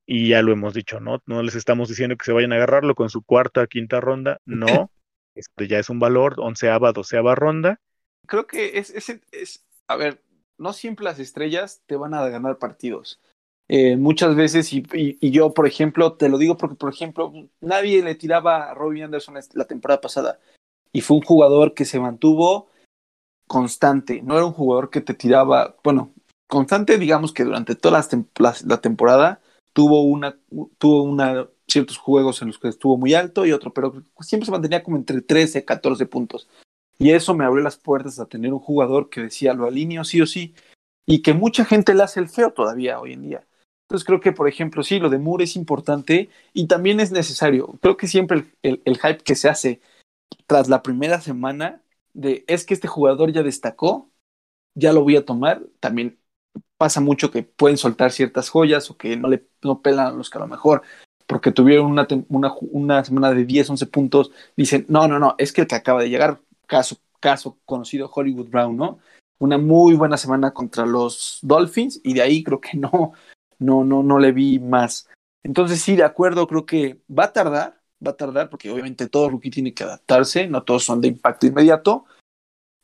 y 0.06 0.28
ya 0.28 0.40
lo 0.40 0.52
hemos 0.52 0.72
dicho, 0.72 1.00
¿no? 1.00 1.22
No 1.26 1.42
les 1.42 1.54
estamos 1.54 1.90
diciendo 1.90 2.16
que 2.16 2.24
se 2.24 2.32
vayan 2.32 2.52
a 2.52 2.56
agarrarlo 2.56 2.94
con 2.94 3.10
su 3.10 3.22
cuarta, 3.22 3.66
quinta 3.66 4.00
ronda, 4.00 4.40
no, 4.46 4.90
este 5.38 5.68
ya 5.68 5.78
es 5.78 5.90
un 5.90 5.98
valor, 5.98 6.38
onceava, 6.38 6.92
doceava 6.92 7.34
ronda. 7.34 7.80
Creo 8.26 8.46
que 8.46 8.78
es, 8.78 9.64
a 9.86 9.96
ver, 9.96 10.22
no 10.58 10.72
siempre 10.72 11.04
las 11.04 11.18
estrellas 11.18 11.82
te 11.86 11.96
van 11.96 12.14
a 12.14 12.28
ganar 12.28 12.58
partidos. 12.58 13.20
Eh, 13.68 13.96
muchas 13.96 14.34
veces, 14.34 14.72
y, 14.72 15.30
yo, 15.30 15.52
por 15.52 15.66
ejemplo, 15.66 16.14
te 16.14 16.28
lo 16.28 16.38
digo 16.38 16.56
porque, 16.56 16.76
por 16.76 16.92
ejemplo, 16.92 17.32
nadie 17.60 18.02
le 18.02 18.14
tiraba 18.14 18.70
a 18.70 18.74
Robbie 18.74 19.04
Anderson 19.04 19.34
la 19.52 19.66
temporada 19.66 20.00
pasada. 20.00 20.40
Y 20.92 21.02
fue 21.02 21.18
un 21.18 21.22
jugador 21.22 21.74
que 21.74 21.84
se 21.84 22.00
mantuvo 22.00 22.68
constante. 23.46 24.22
No 24.22 24.36
era 24.36 24.46
un 24.46 24.52
jugador 24.52 24.90
que 24.90 25.00
te 25.00 25.14
tiraba, 25.14 25.76
bueno, 25.84 26.14
constante, 26.48 26.98
digamos 26.98 27.32
que 27.32 27.44
durante 27.44 27.74
toda 27.76 28.02
la, 28.38 28.80
temporada 28.80 29.40
tuvo 29.72 30.02
una, 30.02 30.38
tuvo 30.78 31.02
una, 31.02 31.48
ciertos 31.68 31.98
juegos 31.98 32.40
en 32.42 32.48
los 32.48 32.58
que 32.58 32.68
estuvo 32.68 32.96
muy 32.96 33.14
alto 33.14 33.46
y 33.46 33.52
otro, 33.52 33.72
pero 33.72 34.02
siempre 34.20 34.46
se 34.46 34.52
mantenía 34.52 34.82
como 34.82 34.96
entre 34.96 35.20
13, 35.20 35.64
14 35.64 36.06
puntos. 36.06 36.48
Y 36.98 37.10
eso 37.10 37.34
me 37.34 37.44
abrió 37.44 37.62
las 37.62 37.76
puertas 37.76 38.18
a 38.18 38.26
tener 38.26 38.52
un 38.52 38.58
jugador 38.58 39.10
que 39.10 39.20
decía 39.20 39.54
lo 39.54 39.66
alineo 39.66 40.04
sí 40.04 40.20
o 40.20 40.26
sí, 40.26 40.54
y 41.06 41.22
que 41.22 41.32
mucha 41.34 41.64
gente 41.64 41.94
le 41.94 42.02
hace 42.02 42.20
el 42.20 42.28
feo 42.28 42.52
todavía 42.52 43.00
hoy 43.00 43.12
en 43.12 43.22
día. 43.22 43.46
Entonces 43.88 44.04
creo 44.04 44.20
que, 44.20 44.32
por 44.32 44.48
ejemplo, 44.48 44.82
sí, 44.82 44.98
lo 44.98 45.08
de 45.08 45.18
Moore 45.18 45.44
es 45.44 45.56
importante 45.56 46.28
y 46.52 46.66
también 46.66 47.00
es 47.00 47.10
necesario. 47.10 47.78
Creo 47.80 47.96
que 47.96 48.06
siempre 48.06 48.44
el, 48.62 48.82
hype 48.84 49.18
que 49.24 49.34
se 49.34 49.48
hace 49.48 49.80
tras 50.46 50.68
la 50.68 50.82
primera 50.82 51.20
semana 51.20 51.82
de 52.12 52.44
es 52.48 52.66
que 52.66 52.74
este 52.74 52.88
jugador 52.88 53.32
ya 53.32 53.42
destacó, 53.42 54.10
ya 54.74 54.92
lo 54.92 55.02
voy 55.02 55.16
a 55.16 55.24
tomar, 55.24 55.62
también 55.80 56.18
pasa 56.76 57.00
mucho 57.00 57.30
que 57.30 57.42
pueden 57.42 57.78
soltar 57.78 58.12
ciertas 58.12 58.50
joyas 58.50 58.90
o 58.90 58.98
que 58.98 59.16
no 59.16 59.28
le 59.28 59.48
no 59.62 59.82
pelan 59.82 60.18
los 60.18 60.30
que 60.30 60.38
a 60.38 60.42
lo 60.42 60.48
mejor 60.48 60.82
porque 61.28 61.52
tuvieron 61.52 61.86
una, 61.86 62.08
una, 62.28 62.52
una 62.72 63.04
semana 63.04 63.30
de 63.32 63.44
10, 63.44 63.70
11 63.70 63.86
puntos, 63.86 64.32
dicen, 64.56 64.86
no, 64.88 65.06
no, 65.06 65.18
no, 65.18 65.34
es 65.38 65.52
que 65.52 65.60
el 65.60 65.66
que 65.68 65.74
acaba 65.76 66.02
de 66.02 66.08
llegar, 66.08 66.40
caso, 66.66 66.96
caso 67.20 67.58
conocido 67.66 68.10
Hollywood 68.12 68.48
Brown, 68.48 68.76
¿no? 68.76 68.98
Una 69.38 69.58
muy 69.58 69.94
buena 69.94 70.16
semana 70.16 70.52
contra 70.52 70.86
los 70.86 71.38
Dolphins 71.42 72.00
y 72.02 72.14
de 72.14 72.22
ahí 72.22 72.42
creo 72.42 72.60
que 72.60 72.76
no, 72.78 73.12
no, 73.58 73.84
no, 73.84 74.02
no 74.02 74.18
le 74.18 74.32
vi 74.32 74.58
más. 74.58 75.08
Entonces 75.44 75.80
sí, 75.80 75.96
de 75.96 76.04
acuerdo, 76.04 76.48
creo 76.48 76.66
que 76.66 77.00
va 77.08 77.24
a 77.24 77.32
tardar, 77.32 77.80
va 78.04 78.12
a 78.12 78.16
tardar, 78.16 78.48
porque 78.48 78.70
obviamente 78.70 79.08
todo 79.08 79.28
rookie 79.28 79.50
tiene 79.50 79.74
que 79.74 79.84
adaptarse, 79.84 80.48
no 80.48 80.62
todos 80.62 80.84
son 80.84 81.00
de 81.00 81.08
impacto 81.08 81.46
inmediato, 81.46 82.06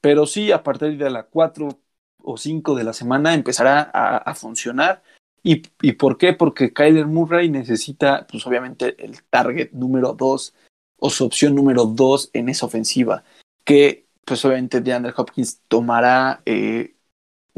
pero 0.01 0.27
sí, 0.27 0.53
a 0.53 0.63
partir 0.63 0.99
de 0.99 1.09
la 1.09 1.23
4 1.23 1.81
o 2.19 2.37
5 2.37 2.75
de 2.75 2.85
la 2.85 2.93
semana 2.93 3.33
empezará 3.33 3.91
a, 3.93 4.35
funcionar. 4.35 5.03
¿Y, 5.47 5.63
¿Y, 5.83 5.93
por 5.93 6.17
qué? 6.17 6.33
Porque 6.33 6.73
Kyler 6.73 7.07
Murray 7.07 7.51
necesita, 7.51 8.27
pues 8.27 8.47
obviamente, 8.47 8.97
el 9.05 9.23
target 9.25 9.71
número 9.73 10.15
2 10.15 10.55
o 10.99 11.11
su 11.11 11.25
opción 11.27 11.55
número 11.55 11.85
2 11.85 12.31
en 12.33 12.49
esa 12.49 12.65
ofensiva, 12.65 13.25
que 13.63 14.07
pues 14.25 14.43
obviamente 14.45 14.81
DeAndre 14.81 15.13
Hopkins 15.15 15.61
tomará 15.69 16.41
eh, 16.47 16.95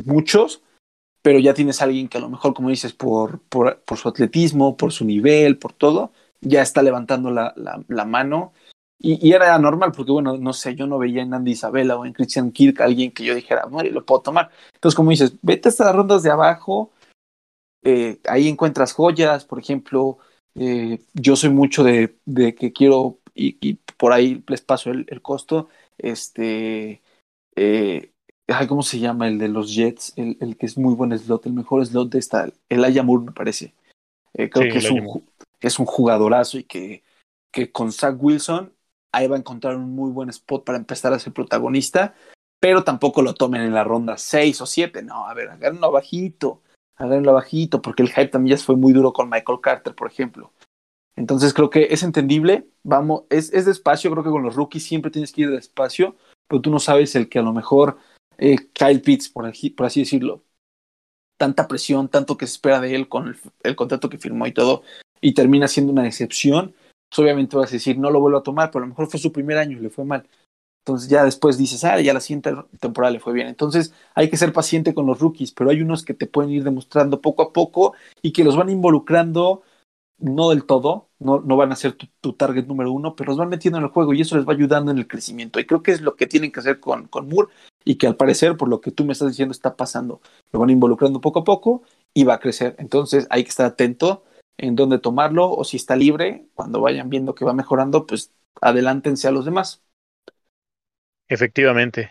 muchos, 0.05 0.62
pero 1.22 1.39
ya 1.39 1.55
tienes 1.55 1.80
a 1.80 1.84
alguien 1.84 2.09
que 2.09 2.18
a 2.18 2.20
lo 2.20 2.28
mejor, 2.28 2.55
como 2.55 2.70
dices, 2.70 2.93
por, 2.93 3.41
por, 3.41 3.82
su 3.97 4.09
atletismo, 4.09 4.76
por 4.76 4.93
su 4.93 5.05
nivel, 5.05 5.59
por 5.59 5.72
todo, 5.72 6.12
ya 6.41 6.62
está 6.62 6.82
levantando 6.82 7.30
la, 7.30 7.53
mano. 8.07 8.53
Y, 8.99 9.32
era 9.32 9.59
normal, 9.59 9.93
porque 9.93 10.12
bueno, 10.12 10.37
no 10.39 10.53
sé, 10.53 10.74
yo 10.74 10.87
no 10.87 10.99
veía 10.99 11.22
en 11.22 11.34
Andy 11.34 11.53
Isabella 11.53 11.97
o 11.97 12.07
en 12.07 12.12
Christian 12.12 12.51
Kirk 12.51 12.80
alguien 12.80 13.12
que 13.12 13.24
yo 13.24 13.34
dijera, 13.34 13.66
no, 13.70 13.82
lo 13.82 14.05
puedo 14.05 14.22
tomar. 14.22 14.51
Entonces, 14.74 14.97
como 14.97 15.11
dices, 15.11 15.34
vete 15.43 15.68
hasta 15.68 15.84
las 15.84 15.95
rondas 15.95 16.22
de 16.22 16.30
abajo, 16.30 16.91
eh, 17.89 18.18
ahí 18.26 18.49
encuentras 18.49 18.93
joyas, 18.93 19.45
por 19.45 19.61
ejemplo, 19.61 20.18
eh, 20.57 20.99
yo 21.14 21.37
soy 21.37 21.51
mucho 21.51 21.84
de, 21.84 22.18
de 22.24 22.57
que 22.57 22.72
quiero, 22.72 23.20
y, 23.32 23.74
por 23.97 24.12
ahí 24.12 24.43
les 24.49 24.61
paso 24.61 24.91
el, 24.91 25.07
el 25.09 25.22
costo, 25.22 25.68
este, 25.97 27.01
eh, 27.55 28.11
¿cómo 28.66 28.82
se 28.82 28.99
llama? 28.99 29.28
El 29.28 29.39
de 29.39 29.47
los 29.47 29.72
Jets, 29.72 30.14
el, 30.16 30.37
el, 30.41 30.57
que 30.57 30.66
es 30.66 30.76
muy 30.76 30.95
buen 30.95 31.16
slot, 31.16 31.47
el 31.47 31.53
mejor 31.53 31.87
slot 31.87 32.11
de 32.11 32.18
esta, 32.18 32.49
el 32.68 32.84
Ayamur 32.84 33.22
me 33.22 33.30
parece. 33.30 33.72
Eh, 34.34 34.51
creo 34.51 34.72
que 34.72 34.78
es 34.78 34.91
un, 34.91 35.24
es 35.61 35.78
un, 35.78 35.87
jugadorazo 35.87 36.59
y 36.59 36.64
que, 36.64 37.05
que 37.53 37.70
con 37.70 37.93
Zach 37.93 38.16
Wilson 38.18 38.72
ahí 39.12 39.28
va 39.28 39.37
a 39.37 39.39
encontrar 39.39 39.76
un 39.76 39.95
muy 39.95 40.11
buen 40.11 40.28
spot 40.28 40.64
para 40.64 40.76
empezar 40.76 41.12
a 41.12 41.20
ser 41.20 41.32
protagonista, 41.32 42.16
pero 42.59 42.82
tampoco 42.82 43.22
lo 43.22 43.34
tomen 43.34 43.62
en 43.62 43.74
la 43.74 43.84
ronda 43.84 44.18
6 44.18 44.61
o 44.61 44.66
7, 44.66 45.05
no, 45.05 45.28
a 45.28 45.34
ver, 45.34 45.51
agárrenlo 45.51 45.93
bajito, 45.93 46.62
agárrenlo 46.97 47.35
bajito, 47.35 47.83
porque 47.83 48.03
el 48.03 48.09
hype 48.09 48.29
también 48.29 48.57
ya 48.57 48.65
fue 48.65 48.77
muy 48.77 48.93
duro 48.93 49.13
con 49.13 49.29
Michael 49.29 49.61
Carter, 49.63 49.95
por 49.95 50.11
ejemplo. 50.11 50.53
Entonces 51.17 51.55
creo 51.55 51.71
que 51.71 51.89
es 51.91 52.03
entendible, 52.03 52.69
vamos, 52.83 53.25
es, 53.31 53.53
es 53.53 53.65
despacio, 53.65 54.11
creo 54.11 54.23
que 54.23 54.31
con 54.31 54.43
los 54.43 54.55
rookies 54.55 54.85
siempre 54.85 55.11
tienes 55.11 55.33
que 55.33 55.43
ir 55.43 55.51
despacio, 55.51 56.17
pero 56.47 56.61
tú 56.61 56.71
no 56.71 56.79
sabes 56.79 57.15
el 57.17 57.29
que 57.29 57.39
a 57.39 57.43
lo 57.43 57.55
mejor 57.55 57.99
eh, 58.39 58.57
Kyle 58.73 59.01
Pitts, 59.01 59.31
por, 59.31 59.47
así 59.47 60.01
decirlo, 60.01 60.45
tanta 61.39 61.69
presión, 61.69 62.09
tanto 62.09 62.37
que 62.37 62.47
se 62.47 62.55
espera 62.55 62.81
de 62.81 62.95
él 62.95 63.09
con 63.09 63.35
el, 63.63 63.77
contrato 63.77 64.11
que 64.11 64.19
firmó 64.19 64.47
y 64.47 64.53
todo, 64.53 64.83
y 65.21 65.33
termina 65.33 65.69
siendo 65.69 65.93
una 65.93 66.07
excepción, 66.07 66.75
pues 67.09 67.19
obviamente 67.19 67.57
vas 67.57 67.71
a 67.71 67.75
decir, 67.75 67.99
no 67.99 68.11
lo 68.11 68.21
vuelvo 68.21 68.39
a 68.39 68.43
tomar, 68.43 68.71
pero 68.71 68.85
a 68.85 68.87
lo 68.87 68.91
mejor 68.91 69.09
fue 69.09 69.21
su 69.21 69.33
primer 69.33 69.57
año 69.59 69.79
y 69.79 69.81
le 69.81 69.91
fue 69.91 70.05
mal. 70.05 70.29
Entonces 70.87 71.11
ya 71.11 71.24
después 71.24 71.59
dices, 71.59 71.82
ah, 71.82 72.01
ya 72.01 72.14
la 72.14 72.20
siguiente 72.20 72.55
temporada 72.78 73.11
le 73.11 73.18
fue 73.18 73.32
bien. 73.32 73.49
Entonces 73.49 73.93
hay 74.14 74.30
que 74.30 74.37
ser 74.37 74.53
paciente 74.53 74.95
con 74.95 75.05
los 75.05 75.18
rookies, 75.18 75.51
pero 75.51 75.70
hay 75.70 75.82
unos 75.82 76.05
que 76.05 76.14
te 76.14 76.28
pueden 76.28 76.53
ir 76.53 76.62
demostrando 76.62 77.20
poco 77.20 77.43
a 77.43 77.53
poco 77.53 77.95
y 78.22 78.32
que 78.32 78.45
los 78.45 78.57
van 78.57 78.68
involucrando 78.68 79.62
no 80.18 80.51
del 80.51 80.64
todo, 80.64 81.11
no, 81.18 81.41
no 81.41 81.57
van 81.57 81.72
a 81.72 81.76
ser 81.76 81.97
tu, 81.97 82.32
target 82.34 82.66
número 82.66 82.93
uno, 82.93 83.16
pero 83.16 83.32
los 83.32 83.39
van 83.39 83.49
metiendo 83.49 83.78
en 83.78 83.84
el 83.84 83.91
juego 83.91 84.14
y 84.14 84.20
eso 84.20 84.37
les 84.37 84.47
va 84.47 84.53
ayudando 84.53 84.93
en 84.93 84.99
el 84.99 85.09
crecimiento. 85.09 85.59
Y 85.59 85.66
creo 85.66 85.82
que 85.82 85.91
es 85.91 86.01
lo 86.03 86.14
que 86.14 86.28
tienen 86.28 86.53
que 86.53 86.61
hacer 86.61 86.78
con, 86.78 87.09
con 87.09 87.28
Moore 87.28 87.53
y 87.84 87.97
que 87.97 88.07
al 88.07 88.16
parecer, 88.16 88.57
por 88.57 88.68
lo 88.68 88.80
que 88.80 88.93
tú 88.93 89.05
me 89.05 89.12
estás 89.12 89.28
diciendo, 89.28 89.53
está 89.53 89.74
pasando. 89.74 90.20
Lo 90.53 90.61
van 90.61 90.70
involucrando 90.70 91.20
poco 91.20 91.41
a 91.41 91.45
poco 91.45 91.82
y 92.14 92.22
va 92.22 92.34
a 92.34 92.41
crecer. 92.41 92.76
Entonces 92.78 93.26
hay 93.30 93.43
que 93.43 93.51
estar 93.51 93.66
atento 93.66 94.22
en 94.57 94.76
dónde 94.76 95.01
tomarlo 95.01 95.51
o 95.51 95.64
si 95.64 95.78
está 95.78 95.97
libre, 95.97 96.47
cuando 96.55 96.80
vayan 96.80 97.11
viendo 97.11 97.34
que 97.34 97.45
va 97.45 97.53
mejorando, 97.55 98.07
pues 98.07 98.32
adelántense 98.61 99.26
a 99.26 99.32
los 99.32 99.45
demás. 99.45 99.82
Efectivamente. 101.29 102.11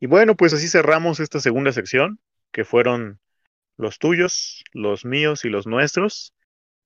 Y 0.00 0.06
bueno, 0.06 0.36
pues 0.36 0.52
así 0.52 0.68
cerramos 0.68 1.20
esta 1.20 1.40
segunda 1.40 1.72
sección, 1.72 2.18
que 2.50 2.64
fueron 2.64 3.20
los 3.76 3.98
tuyos, 3.98 4.64
los 4.72 5.04
míos 5.04 5.44
y 5.44 5.48
los 5.48 5.66
nuestros. 5.66 6.34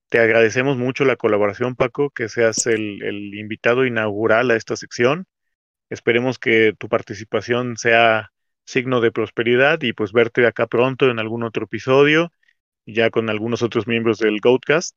Te 0.08 0.20
agradecemos 0.20 0.76
mucho 0.76 1.04
la 1.04 1.16
colaboración, 1.16 1.76
Paco, 1.76 2.10
que 2.10 2.28
seas 2.28 2.66
el, 2.66 3.02
invitado 3.34 3.86
inaugural 3.86 4.50
a 4.50 4.56
esta 4.56 4.76
sección. 4.76 5.26
Esperemos 5.90 6.38
que 6.38 6.74
tu 6.78 6.88
participación 6.88 7.76
sea 7.76 8.32
signo 8.64 9.00
de 9.00 9.12
prosperidad 9.12 9.82
y 9.82 9.92
pues 9.92 10.12
verte 10.12 10.46
acá 10.46 10.66
pronto 10.66 11.10
en 11.10 11.18
algún 11.18 11.42
otro 11.44 11.64
episodio, 11.64 12.32
ya 12.86 13.10
con 13.10 13.30
algunos 13.30 13.62
otros 13.62 13.86
miembros 13.86 14.18
del 14.18 14.40
Goatcast. 14.40 14.96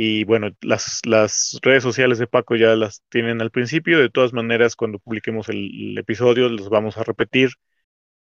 Y 0.00 0.22
bueno, 0.22 0.50
las, 0.60 1.00
las 1.06 1.58
redes 1.60 1.82
sociales 1.82 2.20
de 2.20 2.28
Paco 2.28 2.54
ya 2.54 2.76
las 2.76 3.02
tienen 3.08 3.42
al 3.42 3.50
principio. 3.50 3.98
De 3.98 4.08
todas 4.08 4.32
maneras, 4.32 4.76
cuando 4.76 5.00
publiquemos 5.00 5.48
el, 5.48 5.98
episodio, 5.98 6.48
los 6.48 6.68
vamos 6.68 6.96
a 6.98 7.02
repetir 7.02 7.50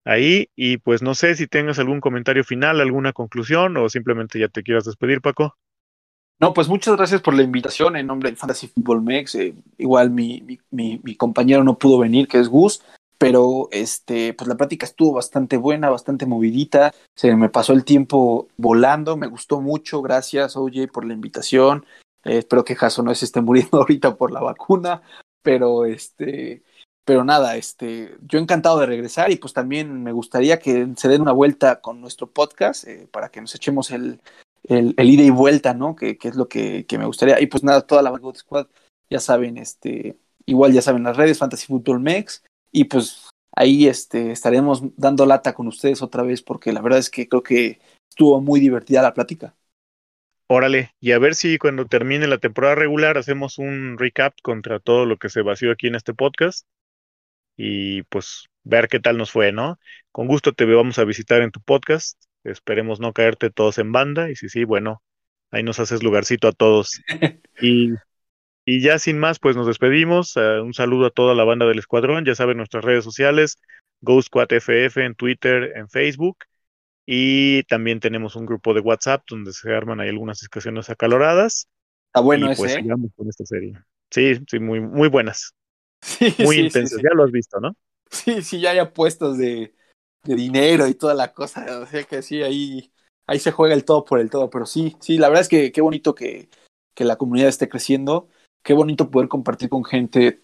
ahí. 0.05 0.51
Y 0.55 0.77
pues 0.77 1.03
no 1.03 1.17
sé 1.17 1.35
si 1.35 1.49
tengas 1.49 1.81
algún 1.81 2.01
comentario 2.01 2.45
final, 2.45 2.81
alguna 2.81 3.13
conclusión 3.13 3.77
o 3.77 3.89
simplemente 3.89 4.39
ya 4.39 4.47
te 4.47 4.63
quieras 4.63 4.85
despedir, 4.85 5.21
Paco. 5.21 5.57
No, 6.39 6.55
pues 6.55 6.69
muchas 6.69 6.97
gracias 6.97 7.21
por 7.21 7.35
la 7.35 7.43
invitación 7.43 7.97
en 7.97 8.07
nombre 8.07 8.31
de 8.31 8.37
Fantasy 8.37 8.69
Football 8.69 9.03
Mex. 9.03 9.35
Eh, 9.35 9.55
igual 9.77 10.11
mi, 10.11 10.45
mi, 10.71 11.01
mi, 11.03 11.17
compañero 11.17 11.65
no 11.65 11.77
pudo 11.77 11.99
venir, 11.99 12.29
que 12.29 12.39
es 12.39 12.47
Gus, 12.47 12.85
pero 13.25 13.69
este, 13.71 14.35
pues 14.35 14.49
la 14.49 14.55
práctica 14.55 14.85
estuvo 14.85 15.15
bastante 15.15 15.57
buena, 15.57 15.89
bastante 15.89 16.27
movidita. 16.27 16.93
Se 17.15 17.35
me 17.35 17.49
pasó 17.49 17.73
el 17.73 17.83
tiempo 17.83 18.49
volando, 18.59 19.17
me 19.17 19.29
gustó 19.29 19.63
mucho. 19.63 20.03
Gracias, 20.03 20.57
OJ, 20.59 20.89
por 20.93 21.07
la 21.07 21.15
invitación. 21.15 21.87
Eh, 22.23 22.39
espero 22.39 22.67
que 22.67 22.77
Jaso 22.77 23.03
no 23.03 23.15
se 23.15 23.25
esté 23.25 23.41
muriendo 23.41 23.79
ahorita 23.81 24.17
por 24.17 24.31
la 24.31 24.43
vacuna, 24.43 25.01
pero 25.41 25.87
este, 25.87 26.65
pero 27.07 27.25
nada, 27.25 27.57
este, 27.57 28.15
yo 28.21 28.39
encantado 28.39 28.79
de 28.81 28.87
regresar 28.87 29.31
y 29.31 29.37
pues 29.37 29.55
también 29.55 30.03
me 30.03 30.13
gustaría 30.13 30.59
que 30.59 30.87
se 30.95 31.09
den 31.09 31.23
una 31.23 31.33
vuelta 31.33 31.81
con 31.81 32.03
nuestro 32.03 32.31
podcast 32.31 32.87
eh, 32.87 33.09
para 33.11 33.31
que 33.31 33.41
nos 33.41 33.55
echemos 33.55 33.91
el, 33.91 34.21
el, 34.65 34.95
ida 34.99 35.23
y 35.23 35.31
vuelta, 35.31 35.73
¿no? 35.73 35.97
Que, 35.97 36.19
es 36.23 36.37
lo 36.37 36.47
que, 36.47 36.85
me 36.91 37.07
gustaría. 37.07 37.41
Y 37.41 37.47
pues 37.47 37.65
nada, 37.65 37.87
toda 37.87 38.03
la 38.03 38.13
Squad, 38.35 38.67
ya 39.09 39.19
saben, 39.19 39.57
este, 39.57 40.19
igual 40.45 40.75
ya 40.75 40.83
saben 40.83 41.05
las 41.05 41.17
redes, 41.17 41.39
Fantasy 41.39 41.69
Football 41.69 42.01
Mex, 42.01 42.43
y 42.75 42.85
pues 42.85 43.31
ahí 43.57 43.87
este, 43.87 44.33
estaremos 44.33 44.83
dando 44.97 45.25
lata 45.25 45.55
con 45.55 45.67
ustedes 45.67 46.03
otra 46.03 46.23
vez, 46.23 46.43
porque 46.43 46.73
la 46.73 46.83
verdad 46.83 46.99
es 46.99 47.09
que 47.09 47.29
creo 47.29 47.43
que 47.43 47.81
estuvo 48.11 48.41
muy 48.41 48.61
divertida 48.61 49.01
la 49.01 49.15
plática. 49.15 49.55
Órale, 50.47 50.91
y 51.01 51.13
a 51.13 51.19
ver 51.19 51.35
si 51.35 51.57
cuando 51.57 51.87
termine 51.87 52.27
la 52.27 52.37
temporada 52.37 52.75
regular 52.75 53.17
hacemos 53.17 53.57
un 53.57 53.97
recap 53.99 54.35
contra 54.43 54.79
todo 54.79 55.07
lo 55.07 55.17
que 55.17 55.31
se 55.31 55.41
vació 55.41 55.73
aquí 55.73 55.87
en 55.87 55.95
este 55.95 56.13
podcast 56.13 56.67
y 57.57 58.03
pues 58.03 58.45
ver 58.63 58.89
qué 58.89 59.01
tal 59.01 59.17
nos 59.17 59.31
fue, 59.31 59.53
¿no? 59.53 59.79
Con 60.13 60.27
gusto 60.27 60.53
te 60.53 60.67
vamos 60.67 60.99
a 60.99 61.05
visitar 61.05 61.41
en 61.41 61.51
tu 61.51 61.61
podcast 61.61 62.23
Esperemos 62.45 63.01
no 63.01 63.15
caerte 63.15 63.51
todos 63.51 63.79
en 63.79 63.91
banda 63.91 64.31
y 64.31 64.37
si 64.37 64.51
sí, 64.51 64.65
bueno, 64.65 65.03
ahí 65.51 65.63
nos 65.63 65.81
haces 65.81 66.03
lugarcito 66.03 66.47
a 66.49 66.53
todos. 66.53 67.01
Y, 67.63 67.91
y 68.65 68.81
ya 68.81 68.99
sin 68.99 69.19
más, 69.19 69.39
pues 69.39 69.57
nos 69.57 69.67
despedimos. 69.67 70.37
Eh, 70.37 70.61
un 70.61 70.73
saludo 70.73 71.07
a 71.07 71.11
toda 71.11 71.35
la 71.35 71.45
banda 71.45 71.67
del 71.67 71.79
escuadrón. 71.79 72.25
Ya 72.25 72.35
saben 72.35 72.57
nuestras 72.57 72.85
redes 72.85 73.05
sociales, 73.05 73.59
Ghost 74.01 74.29
Squad 74.29 74.53
FF 74.53 75.05
en 75.05 75.15
Twitter, 75.15 75.73
en 75.77 75.89
Facebook. 75.89 76.39
Y 77.07 77.65
también 77.65 78.01
tenemos 78.01 78.37
un 78.37 78.47
grupo 78.47 78.73
de 78.73 78.81
WhatsApp 78.81 79.23
donde 79.29 79.53
se 79.53 79.75
arman 79.75 80.01
ahí 80.01 80.09
algunas 80.09 80.41
discusiones 80.41 80.89
acaloradas. 80.89 81.69
Está 82.07 82.21
bueno 82.21 82.51
y 82.51 82.57
pues 82.57 82.73
¿eh? 82.73 82.81
sigamos 82.81 83.11
con 83.15 83.29
esta 83.29 83.45
serie. 83.45 83.75
Sí, 84.11 84.41
sí, 84.49 84.59
muy, 84.59 84.81
muy 84.81 85.09
buenas. 85.09 85.53
muy 86.39 86.57
intensas, 86.57 87.03
ya 87.03 87.11
lo 87.15 87.25
has 87.25 87.33
visto, 87.33 87.61
¿no? 87.61 87.77
Sí, 88.11 88.43
sí, 88.43 88.61
ya 88.61 88.71
hay 88.71 88.79
apuestas 88.79 89.37
de, 89.37 89.75
de 90.23 90.35
dinero 90.35 90.87
y 90.87 90.95
toda 90.95 91.13
la 91.13 91.33
cosa. 91.33 91.81
O 91.81 91.87
sea 91.87 92.05
que 92.05 92.23
sí, 92.23 92.43
ahí, 92.43 92.93
ahí 93.27 93.39
se 93.39 93.51
juega 93.53 93.75
el 93.75 93.85
todo 93.85 94.07
por 94.07 94.21
el 94.21 94.31
todo. 94.31 94.49
Pero 94.49 94.65
sí, 94.65 94.97
sí, 95.01 95.19
la 95.19 95.29
verdad 95.29 95.43
es 95.43 95.49
que 95.49 95.73
qué 95.73 95.83
bonito 95.83 96.15
que, 96.15 96.49
que 96.95 97.05
la 97.05 97.17
comunidad 97.17 97.49
esté 97.49 97.69
creciendo. 97.69 98.29
Qué 98.65 98.75
bonito 98.75 99.11
poder 99.11 99.29
compartir 99.29 99.69
con 99.69 99.85
gente 99.85 100.43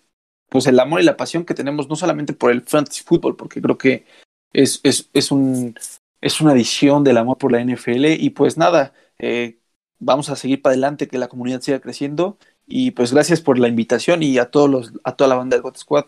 pues 0.48 0.66
el 0.66 0.78
amor 0.80 1.00
y 1.00 1.04
la 1.04 1.16
pasión 1.16 1.44
que 1.44 1.54
tenemos 1.54 1.88
no 1.88 1.96
solamente 1.96 2.32
por 2.32 2.52
el 2.52 2.62
fantasy 2.62 3.02
fútbol, 3.04 3.36
porque 3.36 3.60
creo 3.62 3.78
que 3.78 4.06
es, 4.52 4.80
es, 4.84 5.10
es, 5.12 5.32
un, 5.32 5.74
es 6.20 6.40
una 6.40 6.52
adición 6.52 7.04
del 7.04 7.18
amor 7.18 7.38
por 7.38 7.52
la 7.52 7.60
NFL 7.60 8.06
y 8.18 8.30
pues 8.30 8.56
nada, 8.58 8.94
eh, 9.18 9.60
vamos 9.98 10.28
a 10.30 10.36
seguir 10.36 10.62
para 10.62 10.72
adelante, 10.72 11.08
que 11.08 11.18
la 11.18 11.28
comunidad 11.28 11.60
siga 11.60 11.80
creciendo 11.80 12.38
y 12.66 12.92
pues 12.92 13.12
gracias 13.12 13.40
por 13.40 13.58
la 13.58 13.68
invitación 13.68 14.22
y 14.22 14.38
a 14.38 14.50
todos 14.50 14.70
los, 14.70 14.92
a 15.04 15.16
toda 15.16 15.28
la 15.28 15.36
banda 15.36 15.56
del 15.56 15.62
God 15.62 15.76
Squad 15.76 16.06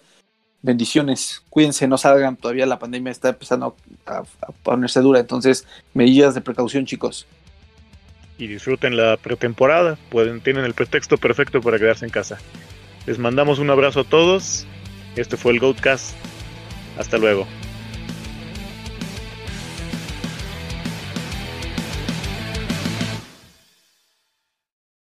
bendiciones. 0.62 1.43
Cuídense, 1.51 1.86
no 1.86 1.98
salgan. 1.98 2.36
Todavía 2.36 2.66
la 2.66 2.78
pandemia 2.78 3.10
está 3.10 3.30
empezando 3.30 3.76
a, 4.06 4.22
ponerse 4.62 5.01
dura. 5.01 5.20
Entonces, 5.20 5.66
medidas 5.93 6.34
de 6.34 6.40
precaución, 6.40 6.86
chicos. 6.86 7.26
Y 8.38 8.46
disfruten 8.46 8.96
la 8.96 9.16
pretemporada. 9.16 9.96
Pueden, 10.10 10.40
tienen 10.40 10.64
el 10.64 10.74
pretexto 10.74 11.18
perfecto 11.18 11.60
para 11.60 11.78
quedarse 11.78 12.04
en 12.04 12.10
casa. 12.10 12.38
Les 13.06 13.18
mandamos 13.18 13.59
un 13.59 13.70
abrazo 13.70 14.00
a 14.00 14.04
todos. 14.04 14.66
Este 15.16 15.36
fue 15.36 15.52
el 15.52 15.60
Goatcast. 15.60 16.14
Hasta 16.98 17.18
luego. 17.18 17.46